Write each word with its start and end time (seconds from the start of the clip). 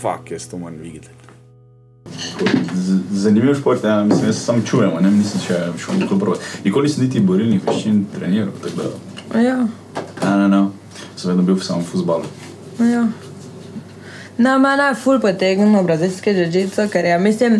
fuck, 0.00 0.30
jaz 0.30 0.48
to 0.48 0.58
moram 0.58 0.76
videti. 0.82 1.08
Zanimiv 3.12 3.54
šport, 3.54 3.84
ja, 3.84 4.04
mislim, 4.04 4.26
jaz 4.26 4.38
sam 4.44 4.62
čujemo, 4.66 5.00
ne, 5.00 5.10
nisem 5.10 5.40
še 5.40 5.60
šel 5.80 5.98
nikoli 6.00 6.20
prvo. 6.20 6.36
Nikoli 6.64 6.88
nisem 6.88 7.04
niti 7.04 7.20
borilnih 7.20 7.62
veščin 7.66 8.04
treniral, 8.14 8.52
tako 8.62 8.76
da, 8.82 9.40
Ja, 9.42 9.56
ne, 10.22 10.36
ne, 10.38 10.48
ne, 10.48 10.60
sem 11.16 11.30
vedno 11.30 11.42
bil 11.42 11.56
v 11.58 11.64
samem 11.64 11.84
futbalu. 11.84 12.24
ja. 12.78 13.06
Na 14.38 14.58
mene 14.60 14.90
je 14.90 14.94
ful 15.00 15.16
potegnilo 15.20 15.80
brazilske 15.82 16.34
žičice, 16.36 16.88
ker 16.92 17.04
je, 17.08 17.18
mislim, 17.18 17.54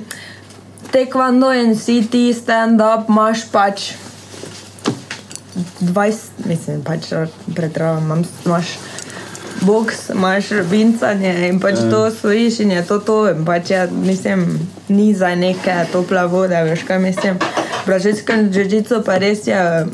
tekvando 0.93 1.49
in 1.57 1.73
si 1.77 2.03
ti 2.11 2.35
stand-up 2.37 3.09
imaš 3.09 3.47
pač 3.53 3.93
20, 5.81 6.45
mislim, 6.45 6.83
pač 6.85 7.09
pretravam, 7.57 8.25
imaš 8.45 8.77
boks, 9.61 10.11
imaš 10.11 10.51
vincanje 10.63 11.49
in 11.49 11.61
pač 11.61 11.75
to 11.91 12.11
stojiš 12.11 12.61
in 12.61 12.71
je 12.71 12.83
to 12.85 12.99
to. 13.01 13.31
In 13.31 13.45
pač 13.45 13.71
je, 13.71 13.89
mislim, 13.93 14.47
ni 14.89 15.15
za 15.15 15.35
neke 15.35 15.87
tople 15.93 16.27
vode, 16.27 16.63
veš 16.65 16.83
kaj 16.83 16.99
mislim. 17.01 17.39
Brazilska 17.87 18.33
žičica 18.53 19.03
pa 19.03 19.17
res 19.17 19.47
je. 19.47 19.87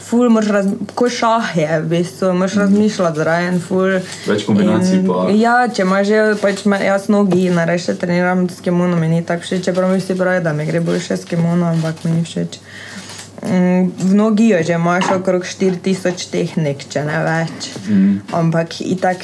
Ful, 0.00 0.30
moraš 0.30 0.48
raz, 0.48 0.66
ko 0.94 1.04
šah 1.06 1.56
je, 1.56 1.80
v 1.82 1.86
bistvu, 1.86 2.32
moraš 2.32 2.54
razmišljati 2.54 3.18
zraven, 3.18 3.60
ful. 3.60 3.90
Več 4.26 4.46
kombinacij 4.46 5.02
pa- 5.06 5.26
Ja, 5.30 5.68
če 5.68 5.82
imaš 5.82 6.06
že, 6.06 6.34
pač 6.40 6.62
jaz 6.80 7.08
nogi, 7.08 7.50
nareče 7.50 7.94
treniram 7.94 8.48
s 8.48 8.60
kimono, 8.60 8.96
mi 8.96 9.08
ni 9.08 9.20
tako 9.22 9.42
všeč, 9.42 9.64
čeprav 9.64 9.90
mi 9.90 10.00
vsi 10.00 10.16
pravijo, 10.16 10.40
da 10.40 10.52
mi 10.52 10.64
gre 10.66 10.80
boljše 10.80 11.16
s 11.16 11.24
kimono, 11.24 11.66
ampak 11.66 12.04
mi 12.04 12.10
ni 12.10 12.24
všeč. 12.24 12.56
Mm, 12.56 12.97
V 13.42 14.14
nogi 14.14 14.48
jo 14.48 14.62
že 14.62 14.74
imaš 14.74 15.10
okrog 15.14 15.44
4000 15.46 16.30
tehnik, 16.30 16.88
če 16.90 17.04
ne 17.06 17.18
več. 17.22 17.70
Mm. 17.88 18.18
Ampak 18.34 18.80
itak 18.82 19.22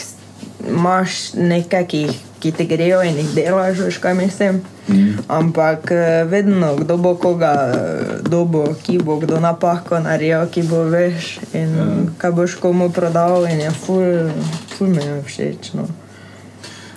imaš 0.69 1.35
nekaj, 1.35 1.87
ki, 1.91 2.03
ki 2.41 2.53
ti 2.53 2.67
grejo 2.67 3.03
in 3.03 3.19
jih 3.19 3.35
delaš, 3.35 3.83
veš 3.89 3.99
kaj 3.99 4.15
mislim. 4.15 4.63
Mm. 4.89 5.25
Ampak 5.29 5.91
eh, 5.91 6.25
vedno, 6.29 6.77
kdo 6.77 6.97
bo 6.97 7.15
koga 7.17 7.53
eh, 7.73 8.23
dobo, 8.29 8.77
ki 8.85 8.99
bo 9.03 9.17
kdo 9.21 9.41
napako 9.41 9.99
naredil, 10.05 10.47
ki 10.53 10.63
bo 10.69 10.85
veš 10.85 11.39
in 11.53 11.75
Ja. 11.75 11.87
kaj 12.19 12.33
boš 12.33 12.55
komu 12.61 12.91
prodal 12.93 13.49
in 13.51 13.61
je 13.61 13.71
ful, 13.71 14.31
ful 14.77 14.89
mi 14.89 15.03
je 15.03 15.23
všeč. 15.27 15.73
No. 15.75 15.89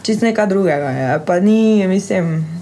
Čist 0.04 0.22
nekaj 0.22 0.48
drugega 0.48 0.92
je, 0.92 1.20
pa 1.26 1.40
ni, 1.40 1.88
mislim. 1.88 2.57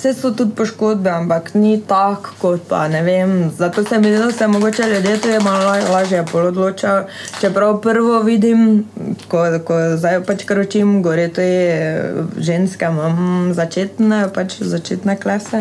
Vse 0.00 0.14
so 0.14 0.30
tudi 0.32 0.54
poškodbe, 0.56 1.10
ampak 1.12 1.50
ni 1.54 1.74
tako 1.84 2.30
kot 2.40 2.60
pa 2.68 2.88
ne 2.88 3.02
vem. 3.02 3.50
Zato 3.52 3.84
se 3.84 3.98
mi 3.98 4.08
zdi, 4.08 4.18
da 4.18 4.32
se 4.32 4.46
mogoče 4.48 4.82
ljudje 4.82 5.32
je 5.32 5.40
malo 5.40 5.64
la- 5.64 5.90
lažje 5.92 6.24
odločajo. 6.32 7.04
Čeprav 7.40 7.80
prvo 7.80 8.22
vidim, 8.22 8.84
ko, 9.28 9.44
ko 9.64 9.76
zdaj 9.96 10.24
pač 10.24 10.44
kar 10.44 10.58
učim, 10.58 11.02
gore 11.02 11.28
to 11.28 11.40
je 11.40 12.14
ženske, 12.38 12.84
imam 12.84 13.52
začetne, 13.54 14.28
pač 14.34 14.56
začetne 14.60 15.20
klase. 15.20 15.60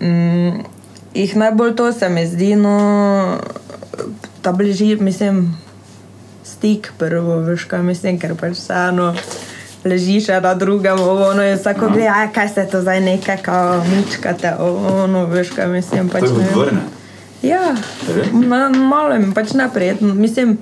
Mm, 0.00 0.60
jih 1.14 1.36
najbolj 1.36 1.76
to 1.76 1.92
se 1.92 2.08
mi 2.08 2.26
zdi, 2.26 2.56
no, 2.56 3.40
ta 4.42 4.52
bližji, 4.52 4.96
mislim, 5.00 5.56
stik 6.44 6.92
prvo, 6.98 7.40
veš 7.40 7.64
kaj 7.64 7.82
mislim, 7.82 8.20
ker 8.20 8.36
pač 8.36 8.52
vseeno 8.60 9.14
ležiš 9.86 10.28
na 10.28 10.54
drugem, 10.54 11.00
ono, 11.00 11.42
in 11.42 11.56
vsako 11.56 11.88
gleda, 11.88 12.12
"Aj, 12.16 12.32
kaj 12.32 12.48
se 12.48 12.66
to 12.66 12.80
zdaj 12.80 13.00
nekaj, 13.00 13.36
kao 13.36 13.84
mučkate, 13.86 14.52
ovo, 14.58 15.02
ono, 15.04 15.26
veš 15.26 15.50
kaj 15.50 15.66
mislim. 15.68 16.08
Pač, 16.08 16.20
To 16.20 16.26
je 16.26 16.32
ne 16.32 16.38
vem. 16.38 16.54
odvrne. 16.54 16.80
Ja, 17.42 17.74
malo 18.80 19.14
je 19.14 19.32
pač 19.34 19.52
neprijetno. 19.52 20.14
Mislim, 20.14 20.58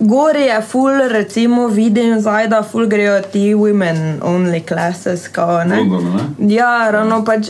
Gori 0.00 0.42
je 0.42 0.62
full, 0.62 1.08
recimo, 1.08 1.68
vidim 1.68 2.20
zdaj, 2.20 2.48
da 2.48 2.62
full 2.62 2.86
grejo 2.86 3.20
ti 3.22 3.54
women 3.54 4.20
only 4.20 4.68
classes, 4.68 5.28
kao, 5.28 5.64
ne. 5.64 5.76
Londonu, 5.76 6.12
ne? 6.38 6.54
Ja, 6.54 6.90
ravno 6.90 7.24
pač 7.24 7.46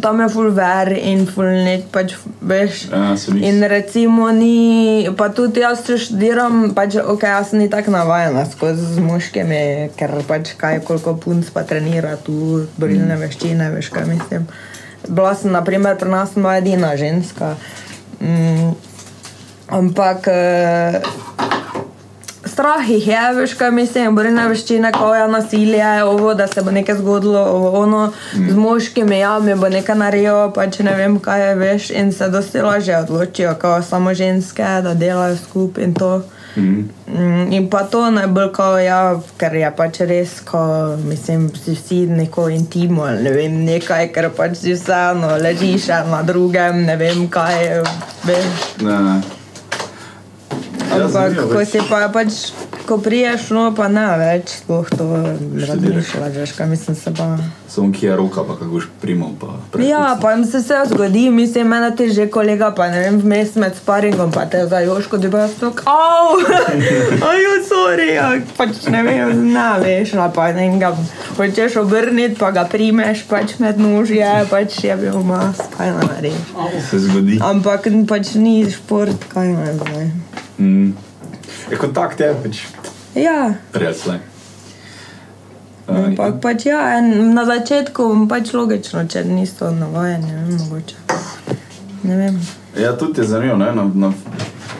tam 0.00 0.20
je 0.20 0.28
full 0.28 0.50
ver 0.50 0.90
in 0.92 1.26
full 1.26 1.50
nek, 1.64 1.86
pač 1.94 2.14
veš. 2.42 2.84
Ja, 2.90 3.16
se 3.16 3.34
In 3.38 3.62
recimo 3.70 4.30
ni, 4.34 5.08
pa 5.16 5.28
tudi 5.34 5.62
jaz 5.62 5.84
če 5.86 5.98
študiram, 6.02 6.72
pač 6.74 6.98
ok, 6.98 7.26
jaz 7.30 7.52
sem 7.52 7.62
ni 7.62 7.68
tako 7.70 7.94
navajena 7.94 8.44
skozi 8.50 8.94
z 8.96 9.04
moškimi, 9.04 9.62
ker 9.98 10.16
pač 10.28 10.54
kaj 10.58 10.82
koliko 10.86 11.16
punc 11.20 11.50
pa 11.54 11.62
trenira 11.68 12.16
tu 12.16 12.64
borilne 12.78 13.18
veščine, 13.20 13.70
veš 13.76 13.92
kaj 13.94 14.08
mislim. 14.10 14.48
Bila 15.04 15.34
sem, 15.36 15.52
naprimer, 15.52 15.98
pri 16.00 16.10
nas 16.10 16.34
bila 16.34 16.56
edina 16.58 16.94
ženska. 16.96 17.54
Mm, 18.20 18.72
ampak 19.68 20.28
eh, 20.32 21.00
strah 22.54 22.90
jih 22.90 23.08
je, 23.08 23.22
veš 23.34 23.54
kaj 23.58 23.70
mislim, 23.74 24.14
borilne 24.14 24.46
veščine, 24.48 24.92
ko 24.94 25.10
je 25.14 25.24
nasilje, 25.28 25.88
ovo, 26.04 26.34
da 26.38 26.46
se 26.46 26.62
bo 26.62 26.70
nekaj 26.70 27.00
zgodilo, 27.00 27.40
ovo, 27.56 27.72
ono, 27.80 28.04
mm. 28.06 28.50
z 28.50 28.56
moškimi, 28.56 29.18
ja, 29.18 29.38
mi 29.42 29.56
bo 29.58 29.68
nekaj 29.68 29.98
naredil, 29.98 30.38
pač 30.54 30.78
ne 30.86 30.94
vem 30.94 31.18
kaj 31.22 31.48
je, 31.48 31.56
veš, 31.64 31.90
in 31.90 32.12
se 32.12 32.30
dosti 32.30 32.62
lažje 32.62 32.98
odločijo, 33.02 33.56
ko 33.60 33.74
samo 33.82 34.14
ženske, 34.14 34.70
da 34.86 34.94
delajo 34.94 35.36
skupaj 35.42 35.84
in 35.84 35.98
to. 35.98 36.14
Mhm. 36.56 36.82
Mm, 37.10 37.52
In 37.52 37.70
pa 37.70 37.82
to 37.90 38.10
najbolj, 38.10 38.52
ko, 38.54 38.68
ja, 38.78 38.98
ker 39.38 39.54
je 39.58 39.70
pač 39.76 40.00
res, 40.06 40.38
ko 40.46 40.62
mislim, 41.02 41.48
si 41.50 41.74
vsi 41.74 42.04
neko 42.06 42.48
intimo 42.54 43.08
ali 43.10 43.26
ne 43.26 43.32
vem, 43.34 43.60
nekaj, 43.66 44.12
ker 44.14 44.30
pač 44.36 44.60
si 44.62 44.74
vseeno 44.78 45.34
ležiš 45.42 45.90
na 46.10 46.22
drugem, 46.22 46.84
ne 46.86 46.96
vem 46.96 47.26
kaj, 47.28 47.82
veš. 48.26 48.68
Ne, 48.86 49.00
ne. 49.08 49.33
Ja, 50.94 51.06
Ampak, 51.06 51.36
ko 51.50 51.64
si 51.66 51.80
pa 51.90 52.08
pač, 52.12 52.52
ko 52.86 52.98
priješ, 53.02 53.50
no 53.56 53.66
pa 53.76 53.88
ne 53.92 54.06
več, 54.20 54.60
sploh 54.62 54.88
to 54.92 55.06
razmišljaš, 55.10 56.36
veš, 56.36 56.52
kaj 56.56 56.68
mislim 56.70 56.96
se 56.96 57.12
pa. 57.16 57.36
Samo 57.68 57.90
kje 57.92 58.08
je 58.08 58.16
roka, 58.16 58.44
pa 58.46 58.54
kako 58.54 58.70
boš 58.70 58.86
primal. 59.02 59.32
Pa. 59.40 59.56
Ja, 59.82 60.18
pa 60.22 60.34
jim 60.34 60.44
se 60.44 60.60
vse 60.62 60.82
zgodi, 60.92 61.30
mislim, 61.30 61.68
meni 61.68 61.90
ti 61.96 62.10
že 62.14 62.28
kolega, 62.30 62.70
pa 62.76 62.86
ne 62.92 63.00
vem, 63.00 63.18
vmes 63.20 63.56
med 63.58 63.74
sparingom, 63.76 64.30
pa 64.32 64.44
te 64.46 64.62
za 64.66 64.78
Joško, 64.84 65.18
da 65.18 65.28
bi 65.28 65.42
jaz 65.42 65.56
to, 65.60 65.72
au, 65.90 66.38
ajo, 67.30 67.54
sorry, 67.66 68.12
ja, 68.14 68.28
pač 68.56 68.84
ne 68.92 69.02
vem, 69.02 69.34
ne 69.52 69.68
veš, 69.82 70.14
no, 70.20 70.28
pa 70.34 70.52
ne 70.54 70.68
ga 70.78 70.94
hočeš 71.38 71.80
obrniti, 71.82 72.38
pa 72.38 72.52
ga 72.54 72.66
primeš, 72.70 73.24
pač 73.30 73.58
med 73.58 73.80
nožje, 73.82 74.30
pač 74.50 74.78
je 74.84 74.96
bil 75.00 75.18
mas, 75.26 75.58
kaj 75.76 75.96
naj 75.96 76.08
narediš. 76.12 76.54
Se 76.90 77.02
zgodi. 77.08 77.40
Ampak 77.42 77.90
pač 78.08 78.36
ni 78.38 78.62
šport, 78.70 79.28
kaj 79.34 79.50
naj 79.56 79.76
zdaj. 79.82 80.08
Mm. 80.58 80.92
Je 81.70 81.76
kontakt 81.76 82.20
je 82.20 82.34
pač 82.42 82.60
Ja, 83.14 83.54
prijatelj. 83.72 84.18
ampak 85.86 86.40
pač 86.42 86.66
ja, 86.66 86.98
en, 86.98 87.34
na 87.34 87.44
začetku 87.44 88.26
pač 88.28 88.52
logično, 88.52 89.04
če 89.06 89.24
niso 89.24 89.70
navajeni, 89.70 90.26
ne 90.26 90.42
vem, 90.42 90.58
mogoče. 90.58 90.96
Ne 92.02 92.16
vem. 92.16 92.38
Ja, 92.76 92.96
tudi 92.96 93.20
je 93.20 93.26
zanimivo. 93.26 93.56
Ne? 93.56 93.72
Na, 93.72 93.84
na 93.96 94.12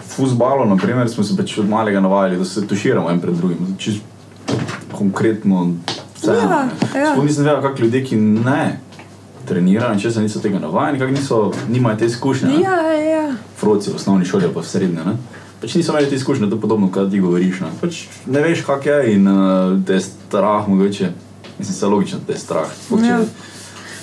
futbalu 0.09 0.65
naprimer, 0.67 1.09
smo 1.09 1.25
se 1.25 1.37
pač 1.37 1.59
od 1.59 1.69
malega 1.69 2.01
navajali, 2.01 2.37
da 2.37 2.45
se 2.45 2.67
tuširamo 2.67 3.11
en 3.11 3.21
pred 3.21 3.35
drugim. 3.35 3.77
Čist 3.79 4.03
konkretno 4.93 5.75
vse. 6.17 6.33
Ja, 6.33 6.65
ja. 6.95 7.13
Sploh 7.13 7.25
nisem 7.25 7.45
vedel, 7.45 7.63
kako 7.63 7.83
ljudje, 7.83 8.05
ki 8.05 8.17
ne 8.17 8.79
trenirajo, 9.45 9.99
če 10.01 10.11
se 10.11 10.23
niso 10.23 10.41
tega 10.41 10.59
navajeni, 10.59 10.99
kako 10.99 11.13
niso, 11.13 11.39
nimajo 11.69 11.97
te 11.97 12.07
izkušnje. 12.07 12.49
ne. 12.49 12.61
Ja, 12.63 12.77
ja. 12.95 13.25
Froci 13.57 13.91
v 13.91 13.97
osnovni 13.97 14.25
šoli 14.25 14.49
pa 14.55 14.61
v 14.61 14.67
srednji. 14.67 15.05
Ne? 15.07 15.17
Pač 15.65 15.75
niso 15.75 15.93
imeli 15.93 16.07
te 16.07 16.15
izkušnje, 16.15 16.47
to 16.47 16.55
je 16.55 16.61
podobno, 16.61 16.91
kot 16.91 17.11
ti 17.11 17.21
govoriš. 17.21 17.61
Ne, 17.61 17.71
pač 17.81 18.03
ne 18.29 18.41
veš, 18.41 18.61
kak 18.63 18.87
je 18.87 19.13
in 19.13 19.25
uh, 19.25 19.37
te 19.81 19.95
je 19.95 20.01
strah, 20.03 20.69
mogoče. 20.69 21.09
Mislim, 21.59 21.75
se 21.75 21.87
logično, 21.87 22.19
da 22.19 22.27
te 22.27 22.33
je 22.33 22.39
strah. 22.39 22.69
Sploh 22.79 23.01
če- 23.01 23.07
Ja. 23.09 23.21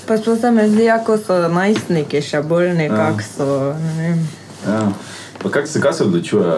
Pa 0.02 0.18
sploh 0.18 0.40
se 0.40 0.52
mi 0.52 0.66
zdi, 0.68 0.90
ako 0.90 1.18
so 1.20 1.36
najstniki 1.50 2.22
še 2.22 2.42
bolj 2.44 2.72
nekako 2.76 3.22
so, 3.28 3.48
ne 3.76 3.94
vem. 4.00 4.24
Ja. 4.66 4.88
Pa 5.38 5.50
kak 5.52 5.68
se, 5.68 5.80
kaj 5.80 5.94
se 5.94 6.04
odločuje 6.04 6.56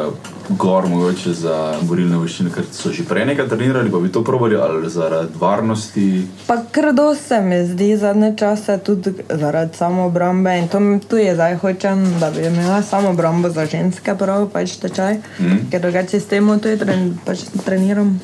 gor 0.49 0.87
mogoče 0.89 1.33
za 1.33 1.57
borilne 1.81 2.17
veščine, 2.19 2.51
ker 2.53 2.65
so 2.71 2.91
že 2.91 3.05
prej 3.07 3.25
nekaj 3.29 3.47
trenirali, 3.49 3.91
pa 3.91 3.99
bi 4.03 4.11
to 4.11 4.23
probali 4.23 4.57
ali 4.59 4.89
zaradi 4.89 5.39
varnosti. 5.39 6.27
Pa 6.47 6.57
krdo 6.71 7.15
se 7.15 7.41
mi 7.41 7.61
zdi 7.67 7.95
zadnje 7.97 8.33
čase 8.37 8.77
tudi 8.83 9.13
zaradi 9.29 9.77
samoobrambe 9.77 10.57
in 10.59 10.67
to 10.67 10.79
mi 10.79 10.99
tu 10.99 11.17
je 11.17 11.33
zdaj 11.35 11.55
hočem, 11.63 12.05
da 12.19 12.31
bi 12.31 12.45
imela 12.47 12.81
samoobrambo 12.81 13.49
za 13.49 13.65
ženske 13.65 14.15
prav, 14.19 14.49
pač 14.53 14.77
tečaj, 14.83 15.17
mm. 15.39 15.59
ker 15.71 15.81
drugače 15.81 16.19
s 16.19 16.27
tem 16.27 16.53
tudi 16.59 16.77
tren, 16.77 17.13
pač 17.25 17.47
treniram. 17.65 18.19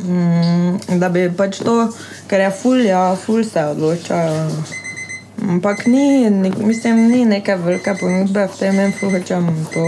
Mm, 0.00 0.98
da 0.98 1.08
bi 1.08 1.28
pač 1.36 1.60
to, 1.62 1.88
ker 2.26 2.40
je 2.40 2.50
ful, 2.62 2.80
ja, 2.84 3.14
ful 3.16 3.44
se 3.44 3.64
odločajo. 3.64 4.46
Ampak 5.40 5.86
ni, 5.86 6.30
ni, 6.30 6.52
mislim, 6.58 7.08
ni 7.08 7.24
neke 7.24 7.56
velike 7.56 7.94
ponudbe 8.00 8.46
v 8.46 8.58
tem, 8.58 8.80
in 8.80 8.92
ful 8.92 9.12
hočem 9.12 9.46
to. 9.72 9.84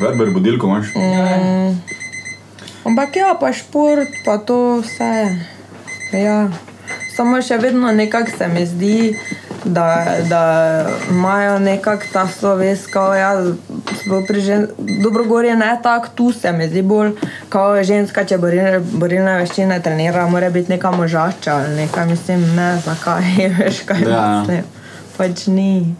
Verber 0.00 0.30
budilko 0.30 0.66
imaš? 0.66 0.86
Mm. 0.94 1.80
Ampak 2.84 3.16
ja, 3.16 3.34
pa 3.40 3.52
šport, 3.52 4.08
pa 4.24 4.38
to 4.38 4.78
vse. 4.84 5.12
Ja. 6.12 6.48
Samo 7.16 7.40
še 7.42 7.58
vedno 7.58 7.92
nekako 7.92 8.30
se 8.38 8.48
mi 8.48 8.66
zdi, 8.66 9.16
da, 9.64 10.06
da 10.28 10.42
imajo 11.10 11.58
nekako 11.58 12.04
ta 12.12 12.28
sloves, 12.28 12.86
kao 12.86 13.14
ja, 13.14 13.32
žen, 14.38 14.68
dobro 15.02 15.24
gorje 15.24 15.56
ne 15.56 15.78
tako, 15.82 16.08
tu 16.14 16.32
se 16.32 16.52
mi 16.52 16.68
zdi 16.68 16.82
bolj, 16.82 17.12
kao 17.48 17.82
ženska, 17.82 18.24
če 18.24 18.38
borilne, 18.38 18.78
borilne 18.80 19.38
veščine 19.40 19.80
trenira, 19.82 20.28
mora 20.28 20.50
biti 20.50 20.72
neka 20.72 20.90
možača 20.90 21.54
ali 21.56 21.74
nekaj, 21.82 22.06
mislim, 22.06 22.46
ne, 22.56 22.76
zakaj, 22.84 23.48
veš 23.58 23.82
kaj 23.86 24.02
Ja. 24.06 24.40
mislim. 24.40 24.64
Pač 25.16 25.46
ni. 25.46 25.94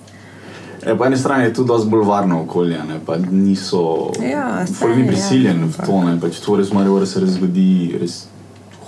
Ja, 0.87 0.95
po 0.97 1.05
eni 1.05 1.17
strani 1.19 1.45
je 1.45 1.55
to 1.55 1.65
dosti 1.65 1.89
bolj 1.91 2.05
varno 2.05 2.43
okolje, 2.43 2.79
ne, 2.89 3.01
pa 3.07 3.17
niso. 3.31 4.13
Ja, 4.33 4.65
Folk 4.79 4.97
ni 4.97 5.03
ja, 5.03 5.09
prisiljen 5.09 5.61
v 5.61 5.67
ampak- 5.67 5.87
to, 5.87 6.03
ne, 6.05 6.21
pač 6.21 6.41
to 6.41 6.57
res 6.57 6.69
da 6.71 7.07
se 7.07 7.21
res 7.21 7.31
zgodi 7.31 7.99
res 8.01 8.27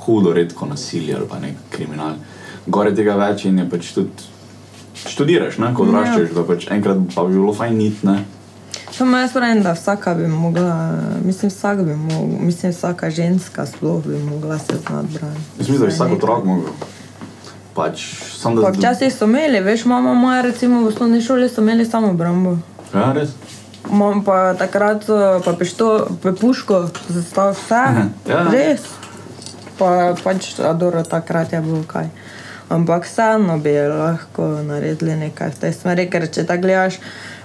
hudo, 0.06 0.32
redko 0.32 0.66
nasilje 0.66 1.14
ali 1.16 1.26
pa 1.28 1.38
nek 1.38 1.54
kriminal. 1.70 2.14
Gore 2.66 2.94
tega 2.94 3.16
več 3.16 3.44
in 3.44 3.58
je 3.58 3.70
pač 3.70 3.92
tudi 3.94 4.10
študiraš, 5.06 5.58
ne, 5.58 5.74
ko 5.74 5.84
Ja. 5.84 5.88
odraščaš, 5.88 6.34
da 6.34 6.42
pač 6.44 6.68
enkrat 6.70 6.96
pa 7.14 7.24
bi 7.24 7.32
bilo 7.34 7.52
fajn 7.54 7.76
nit, 7.76 8.04
ne. 8.04 8.24
Samo 8.92 9.16
jaz 9.16 9.32
pravim, 9.32 9.62
da 9.62 9.72
vsaka 9.72 10.14
bi 10.14 10.26
mogla, 10.26 10.98
mislim, 11.24 11.50
vsak 11.50 11.82
bi 11.84 11.94
mogla, 11.94 12.38
mislim, 12.40 12.72
vsaka 12.72 13.10
ženska 13.10 13.66
sploh 13.66 14.02
bi 14.06 14.18
mogla 14.18 14.58
se 14.58 14.76
znati 14.76 15.08
braniti. 15.14 15.42
Jaz 15.58 15.68
mislim, 15.68 15.78
da 15.78 15.86
bi 15.86 15.92
vsak 15.92 16.12
otrok 16.12 16.44
mogel. 16.44 16.70
Pač, 17.78 18.02
sam 18.34 18.56
da... 18.58 18.72
Včasih 18.74 19.12
so 19.14 19.28
imeli, 19.30 19.60
veš, 19.62 19.84
mama 19.86 20.14
moja 20.18 20.42
recimo 20.42 20.82
v 20.82 20.90
osnovni 20.90 21.20
šoli 21.22 21.48
so 21.48 21.62
imeli 21.62 21.86
samo 21.86 22.10
obrambo. 22.10 22.56
Ja, 22.90 23.12
res? 23.14 23.36
Imam 23.86 24.24
pa 24.26 24.54
takrat 24.58 25.06
so 25.06 25.18
pa 25.44 25.54
pešto, 25.56 25.86
pa 26.22 26.32
puško, 26.34 26.88
zastav 27.08 27.54
vse, 27.54 27.84
Ja. 28.28 28.42
res. 28.52 28.82
Pa 29.78 30.16
pač 30.24 30.56
adoro 30.58 31.04
takrat 31.06 31.52
je 31.54 31.60
bilo 31.62 31.84
kaj. 31.86 32.10
Ampak 32.68 33.06
vseeno 33.06 33.54
bi 33.62 33.72
lahko 33.88 34.48
naredili 34.66 35.14
nekaj 35.16 35.54
v 35.54 35.60
tej 35.62 35.72
smeri, 35.72 36.08
ker 36.10 36.26
če 36.28 36.44
tako 36.50 36.66
gledaš 36.66 36.98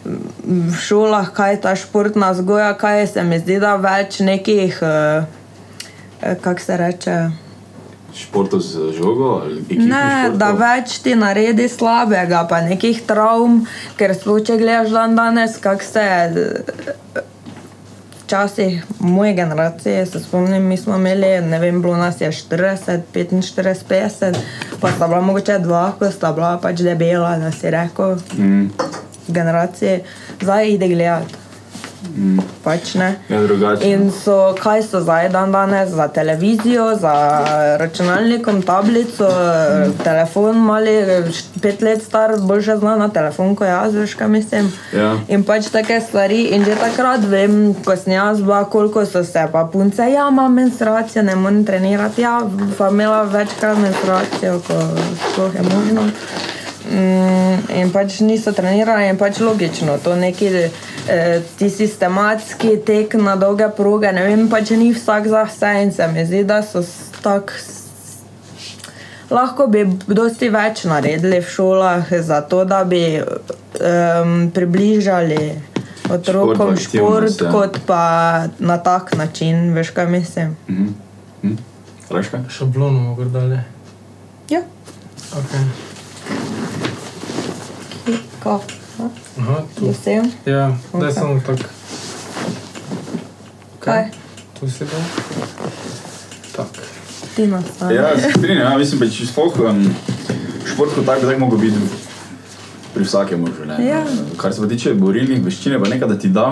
v 0.03 0.73
šolah, 0.81 1.29
kaj 1.31 1.53
je 1.53 1.61
ta 1.63 1.75
športna 1.79 2.33
vzgoja, 2.33 2.73
kaj 2.75 2.99
je, 2.99 3.07
se 3.07 3.23
mi 3.23 3.37
zdi, 3.39 3.59
da 3.61 3.75
več 3.79 4.19
nekih, 4.19 4.81
uh, 4.81 5.23
kako 6.43 6.59
se 6.59 6.77
reče, 6.77 7.15
Športov 8.15 8.59
z 8.59 8.91
žogo 8.93 9.41
Ne, 9.69 9.69
športov? 9.69 10.37
da 10.37 10.51
več 10.53 10.99
ti 10.99 11.15
naredi 11.15 11.65
slabega, 11.67 12.45
pa 12.45 12.61
nekih 12.61 13.01
travm, 13.01 13.63
ker 13.97 14.13
sploh 14.13 14.37
če 14.39 14.57
gledaš 14.57 14.91
dan 14.91 15.15
danes, 15.15 15.57
kako 15.57 15.83
se 15.83 16.05
včasih, 18.23 18.83
moje 18.99 19.33
generacije, 19.33 20.05
se 20.05 20.19
spomnim, 20.19 20.63
mi 20.63 20.77
smo 20.77 20.95
imeli, 20.95 21.41
ne 21.41 21.59
vem, 21.59 21.81
bilo 21.81 21.97
nas 21.97 22.21
je 22.21 22.29
40, 22.29 23.01
45, 23.13 23.75
50, 23.89 24.37
pa 24.79 24.91
sta 24.91 25.07
bila 25.07 25.21
mogoče 25.21 25.59
dva, 25.59 25.91
ko 25.99 26.11
sta 26.11 26.31
bila 26.31 26.57
pač 26.57 26.79
debela, 26.79 27.37
da 27.37 27.51
si 27.51 27.69
rekel, 27.69 28.15
Mm, 28.33 28.69
generacije, 29.27 30.03
zdaj 30.41 30.69
ide 30.69 30.87
gledati. 30.87 31.42
Mm. 32.17 32.39
Pač 32.63 32.93
ne. 32.95 33.09
Ja, 33.29 33.41
drugače. 33.41 33.89
In 33.89 34.11
so, 34.11 34.55
kaj 34.59 34.83
so 34.87 35.01
zdaj 35.03 35.29
dan 35.33 35.51
danes 35.51 35.89
za 35.89 36.07
televizijo, 36.07 36.95
za 36.95 37.13
računalnikom, 37.79 38.61
tablico, 38.61 39.27
telefon, 40.03 40.59
mali, 40.63 40.95
pet 41.61 41.81
let 41.81 42.03
star, 42.03 42.35
boljše 42.39 42.77
zna 42.77 42.95
na 42.95 43.09
telefon, 43.09 43.55
kot 43.55 43.67
jaz, 43.67 43.95
veš, 43.95 44.15
kaj 44.19 44.27
mislim. 44.27 44.71
Ja. 44.93 45.13
In 45.27 45.43
pač 45.43 45.69
take 45.73 45.99
stvari. 46.01 46.43
In 46.55 46.65
že 46.65 46.75
takrat 46.79 47.25
vem, 47.29 47.73
ko 47.85 47.95
sem 47.99 48.15
jaz 48.15 48.41
bila, 48.41 48.63
koliko 48.65 49.05
so 49.05 49.23
se 49.23 49.47
pa 49.51 49.65
punce, 49.73 50.07
ja, 50.11 50.27
imam 50.31 50.53
menstruacijo, 50.53 51.23
ne 51.23 51.35
morem 51.35 51.65
trenirati, 51.65 52.21
ja, 52.21 52.39
pa 52.77 52.89
imela 52.89 53.23
večkrat 53.23 53.77
menstruacijo, 53.77 54.59
ko 54.67 54.81
sploh 55.29 55.55
je 55.55 55.63
možno. 55.69 56.09
Mm, 56.91 57.79
in 57.79 57.91
pač 57.93 58.19
niso 58.19 58.51
trenirali, 58.51 59.07
in 59.07 59.17
pač 59.17 59.39
logično, 59.39 59.97
to 60.03 60.15
neki 60.19 60.49
eh, 60.51 61.41
ti 61.57 61.69
sistematski 61.69 62.75
tek 62.85 63.15
na 63.15 63.37
dolge 63.39 63.69
proge, 63.77 64.11
ne 64.11 64.25
vem 64.27 64.49
pa, 64.51 64.59
če 64.65 64.77
ni 64.77 64.89
vsak 64.91 65.29
za 65.31 65.45
vse 65.47 65.71
in 65.83 65.93
se 65.95 66.07
mi 66.11 66.25
zdi, 66.27 66.43
da 66.43 66.59
so 66.63 66.83
tako. 67.23 67.55
Lahko 69.33 69.65
bi 69.71 69.85
dosti 70.07 70.49
več 70.51 70.83
naredili 70.85 71.39
v 71.41 71.49
šolah, 71.49 72.11
zato 72.21 72.65
da 72.69 72.83
bi 72.83 73.01
um, 73.17 74.51
približali 74.53 75.39
otrokom 76.11 76.75
Šport, 76.77 77.31
šport, 77.31 77.41
ja. 77.41 77.49
kot 77.49 77.79
pa 77.87 78.03
na 78.59 78.77
tak 78.77 79.15
način, 79.17 79.71
veš 79.73 79.95
kaj 79.95 80.11
mislim. 80.11 80.55
Mhm. 80.69 80.91
Mhm. 81.43 81.57
Raška? 82.11 82.43
Šablono 82.51 82.99
mogo 82.99 83.25
dalje. 83.25 83.63
Ja, 84.51 84.61
Okay. 85.33 85.65
Ko, 88.43 88.59
Aha, 89.39 89.63
tu. 89.75 89.89
vsem. 89.91 90.31
Ja, 90.45 90.71
daj 90.93 91.09
Ok. 91.09 91.13
samo 91.13 91.39
tako. 91.45 91.63
Kaj? 93.79 94.09
Tu 94.59 94.69
si 94.69 94.85
dal. 94.85 95.01
Tak. 96.55 96.67
Ti 97.35 97.47
nastavi. 97.47 97.95
Ja, 97.95 98.19
se 98.19 98.29
strinjam, 98.37 98.71
ja, 98.71 98.77
mislim, 98.77 98.99
da 98.99 99.09
če 99.09 99.25
sploh 99.25 99.55
um, 99.59 99.81
šport 100.73 100.93
kot 100.95 101.05
tak 101.05 101.21
bi 101.21 101.27
tako 101.27 101.39
mogel 101.39 101.57
biti 101.59 101.79
pri 102.93 103.03
vsakem 103.03 103.41
v 103.41 103.53
življenju. 103.57 103.87
Ja. 103.87 104.03
Kar 104.37 104.53
se 104.53 104.61
pa 104.61 104.67
tiče 104.69 104.93
borilnih 104.93 105.41
veščin, 105.43 105.73
je 105.73 105.79
pa 105.81 105.89
nekaj, 105.89 106.07
da 106.07 106.19
ti 106.19 106.29
da, 106.29 106.45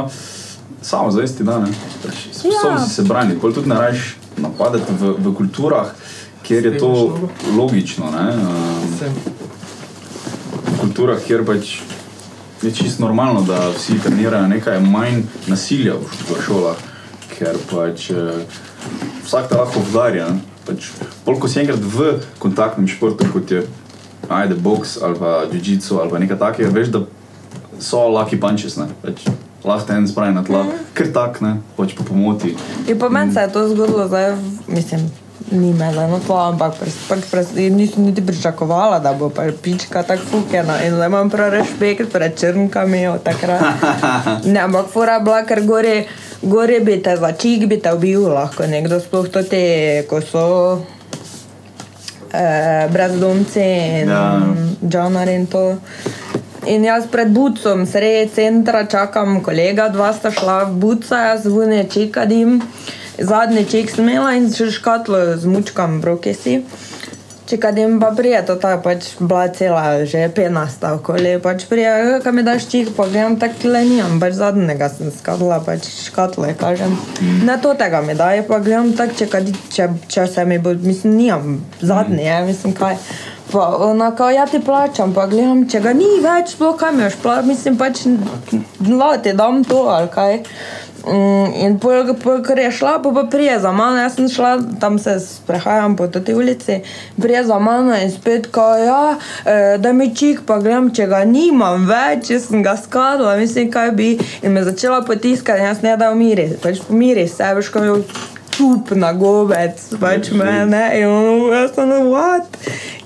samo 0.81 1.11
zavest 1.13 1.37
ti 1.37 1.45
da, 1.45 1.59
ne. 1.61 1.69
Pač 2.01 2.23
Sposoben 2.33 2.79
Ja. 2.79 2.79
si 2.81 2.95
se 2.95 3.05
braniti, 3.05 3.39
pol 3.39 3.53
tudi 3.53 3.69
ne 3.69 3.77
rajš 3.77 4.15
napadati 4.41 4.97
v, 4.97 5.13
v 5.21 5.35
kulturah, 5.37 5.93
kjer 6.43 6.65
je 6.65 6.79
to 6.81 6.89
logično, 7.53 8.09
ne. 8.11 8.25
Um, 8.41 8.97
Sem. 8.97 9.13
Kulturah, 10.79 11.19
kjer 11.19 11.45
pač 11.45 11.79
je 12.61 12.71
čisto 12.71 13.01
normalno, 13.01 13.41
da 13.41 13.69
vsi 13.69 13.99
trenirajo 13.99 14.47
nekaj, 14.47 14.79
manj 14.79 15.23
nasilja 15.47 15.95
v, 15.97 16.37
šolah, 16.45 16.77
ker 17.33 17.57
pač 17.71 18.11
eh, 18.11 18.45
vsak 19.25 19.49
te 19.49 19.57
lahko 19.57 19.81
udarja. 19.81 20.29
ne. 20.29 20.39
Pač, 20.61 20.91
pol, 21.25 21.39
ko 21.41 21.49
si 21.49 21.57
enkrat 21.59 21.81
v 21.81 22.19
kontaktnem 22.37 22.85
športu, 22.87 23.25
kot 23.33 23.49
je 23.49 23.63
ajde 24.29 24.55
boks 24.55 24.99
ali 25.01 25.17
pa 25.17 25.31
jiu-jitsu 25.49 25.97
ali 25.99 26.09
pa 26.09 26.19
nekaj 26.19 26.37
takega, 26.37 26.69
veš, 26.69 26.91
da 26.93 27.01
so 27.81 28.05
lucky 28.07 28.37
punches, 28.37 28.77
ne. 28.77 28.85
Pač, 29.01 29.25
lahko 29.65 29.93
en 29.93 30.05
spravi 30.07 30.33
na 30.33 30.43
tla, 30.45 30.61
ker 30.93 31.09
tak, 31.09 31.41
ne, 31.41 31.55
pač 31.77 31.97
po 31.97 32.05
pomoti. 32.05 32.53
In 32.85 32.99
po 32.99 33.09
meni 33.09 33.33
se 33.33 33.41
je 33.41 33.49
to 33.49 33.65
zgodilo, 33.69 34.05
zdaj, 34.07 34.37
v- 34.37 34.77
mislim, 34.77 35.09
ni 35.51 35.73
me 35.73 35.91
to, 36.27 36.35
ampak 36.35 36.75
pres, 36.79 36.95
pač 37.09 37.25
pres, 37.31 37.51
nisem 37.55 38.05
niti 38.05 38.21
pričakovala, 38.25 38.99
da 38.99 39.13
bo 39.13 39.29
pička 39.63 40.03
tako 40.03 40.25
fukena. 40.25 40.79
In 40.83 40.95
zdaj 40.95 41.07
imam 41.07 41.29
prav 41.29 41.49
respekt 41.53 42.11
pred 42.13 42.39
črnkami 42.39 43.07
od 43.07 43.23
takrat. 43.23 43.61
Ne, 44.51 44.59
ampak 44.59 44.87
fora 44.87 45.19
bila, 45.19 45.43
ker 45.45 45.61
gore, 45.65 46.05
gore 46.41 46.79
bi 46.79 47.01
te 47.03 47.15
začik, 47.17 47.67
bi 47.67 47.79
te 47.79 47.93
ubil 47.93 48.29
lahko 48.33 48.67
nekdo, 48.67 48.99
sploh 48.99 49.27
to 49.29 49.43
te, 49.43 50.05
ko 50.09 50.21
so 50.21 50.45
eh, 52.33 52.87
brezdomci 52.91 53.67
in 54.01 54.09
Ja. 54.09 54.39
džonari 54.87 55.35
in 55.35 55.45
to. 55.47 55.77
In 56.65 56.83
jaz 56.85 57.07
pred 57.11 57.33
bucom, 57.33 57.85
sredi 57.85 58.29
centra, 58.29 58.85
čakam 58.85 59.39
kolega, 59.43 59.89
dva 59.89 60.13
sta 60.13 60.31
šla 60.31 60.63
v 60.63 60.75
buca, 60.77 61.17
jaz 61.33 61.45
vune 61.45 61.83
čekadim, 61.89 62.61
zadnji 63.21 63.65
ček 63.65 63.91
smela 63.91 64.33
in 64.37 64.49
še 64.53 64.71
škatlo 64.71 65.37
z 65.37 65.45
mučkam 65.45 66.01
brokesi. 66.01 66.61
Čekadim 67.51 67.99
pa 67.99 68.13
prije, 68.17 68.45
to 68.47 68.55
ta 68.55 68.77
pač 68.79 69.09
bila 69.19 69.47
cela 69.51 70.05
že 70.05 70.29
penasta 70.35 70.93
okoli, 70.95 71.35
pač 71.43 71.65
prije, 71.67 72.21
kam 72.23 72.35
mi 72.35 72.43
daš 72.47 72.69
čik, 72.71 72.93
pa 72.95 73.07
gledam 73.11 73.35
tako 73.39 73.73
le 73.73 73.81
nimam, 73.89 74.19
pač 74.23 74.37
zadnjega 74.39 74.87
sem 74.89 75.11
skadla, 75.11 75.57
pač 75.65 75.89
škatle, 76.05 76.53
kažem. 76.55 76.95
Ne 77.43 77.57
to 77.59 77.73
tega 77.75 77.99
mi 78.07 78.15
daje, 78.15 78.45
pa 78.47 78.61
gledam 78.63 78.93
tako, 78.95 79.17
če, 79.19 79.27
kadi, 79.33 79.55
če, 79.67 79.89
če 80.07 80.27
se 80.31 80.45
mi 80.47 80.61
bo, 80.63 80.71
mislim, 80.79 81.17
nimam, 81.17 81.59
zadnji 81.81 82.23
je, 82.23 82.39
mislim, 82.53 82.77
kaj. 82.77 82.95
Pa 83.51 83.67
ona 83.83 84.13
kao, 84.15 84.31
ja 84.31 84.45
ti 84.47 84.61
plačam, 84.63 85.11
pa 85.11 85.27
gledam, 85.27 85.65
če 85.67 85.83
ga 85.83 85.91
ni 85.91 86.07
več, 86.23 86.55
sploh 86.55 86.77
kaj 86.79 86.95
mi 86.95 87.03
boš 87.03 87.19
plačal, 87.19 87.51
mislim 87.51 87.75
pač, 87.75 88.05
no, 88.87 89.11
ti 89.19 89.35
dam 89.35 89.65
to 89.67 89.89
ali 89.91 90.07
kaj. 90.13 90.39
Mm, 91.05 91.53
in 91.65 91.79
pol, 91.81 92.13
pol, 92.21 92.43
ker 92.45 92.59
je 92.61 92.71
šla, 92.77 92.99
pa, 93.01 93.09
pa 93.15 93.23
prije 93.31 93.55
za 93.59 93.71
mano, 93.73 93.97
jaz 93.97 94.15
sem 94.15 94.27
šla, 94.29 94.51
tam 94.79 94.99
se 94.99 95.15
sprehajam 95.19 95.95
po 95.95 96.07
tej 96.07 96.35
ulici, 96.35 96.79
prije 97.21 97.43
za 97.43 97.59
mano 97.59 97.95
in 97.97 98.11
spet, 98.11 98.47
kao, 98.51 98.77
ja, 98.77 99.17
eh, 99.45 99.77
da 99.77 99.93
mi 99.93 100.15
čik, 100.15 100.43
pa 100.45 100.59
gledam, 100.59 100.91
če 100.93 101.07
ga 101.09 101.23
nimam 101.25 101.87
več, 101.89 102.29
jaz 102.29 102.45
sem 102.51 102.61
ga 102.63 102.75
skadila, 102.77 103.35
mislim, 103.37 103.71
kaj 103.71 103.91
bi. 103.97 104.11
In 104.43 104.53
me 104.53 104.63
začela 104.63 105.01
potiskati, 105.01 105.65
jaz 105.65 105.81
ne 105.81 105.97
da 105.97 106.11
umiri, 106.11 106.51
pač 106.61 106.83
pomiri 106.87 107.27
se, 107.27 107.49
veš, 107.55 107.73
ko 107.73 107.81
mi 107.81 107.89
je 107.89 108.05
čup 108.51 108.91
na 108.95 109.13
gobec, 109.13 109.79
pač 109.99 110.31
mene, 110.35 110.81
in 110.99 111.07
ono, 111.07 111.51
jaz 111.53 111.73
sem, 111.75 111.91
what? 112.11 112.57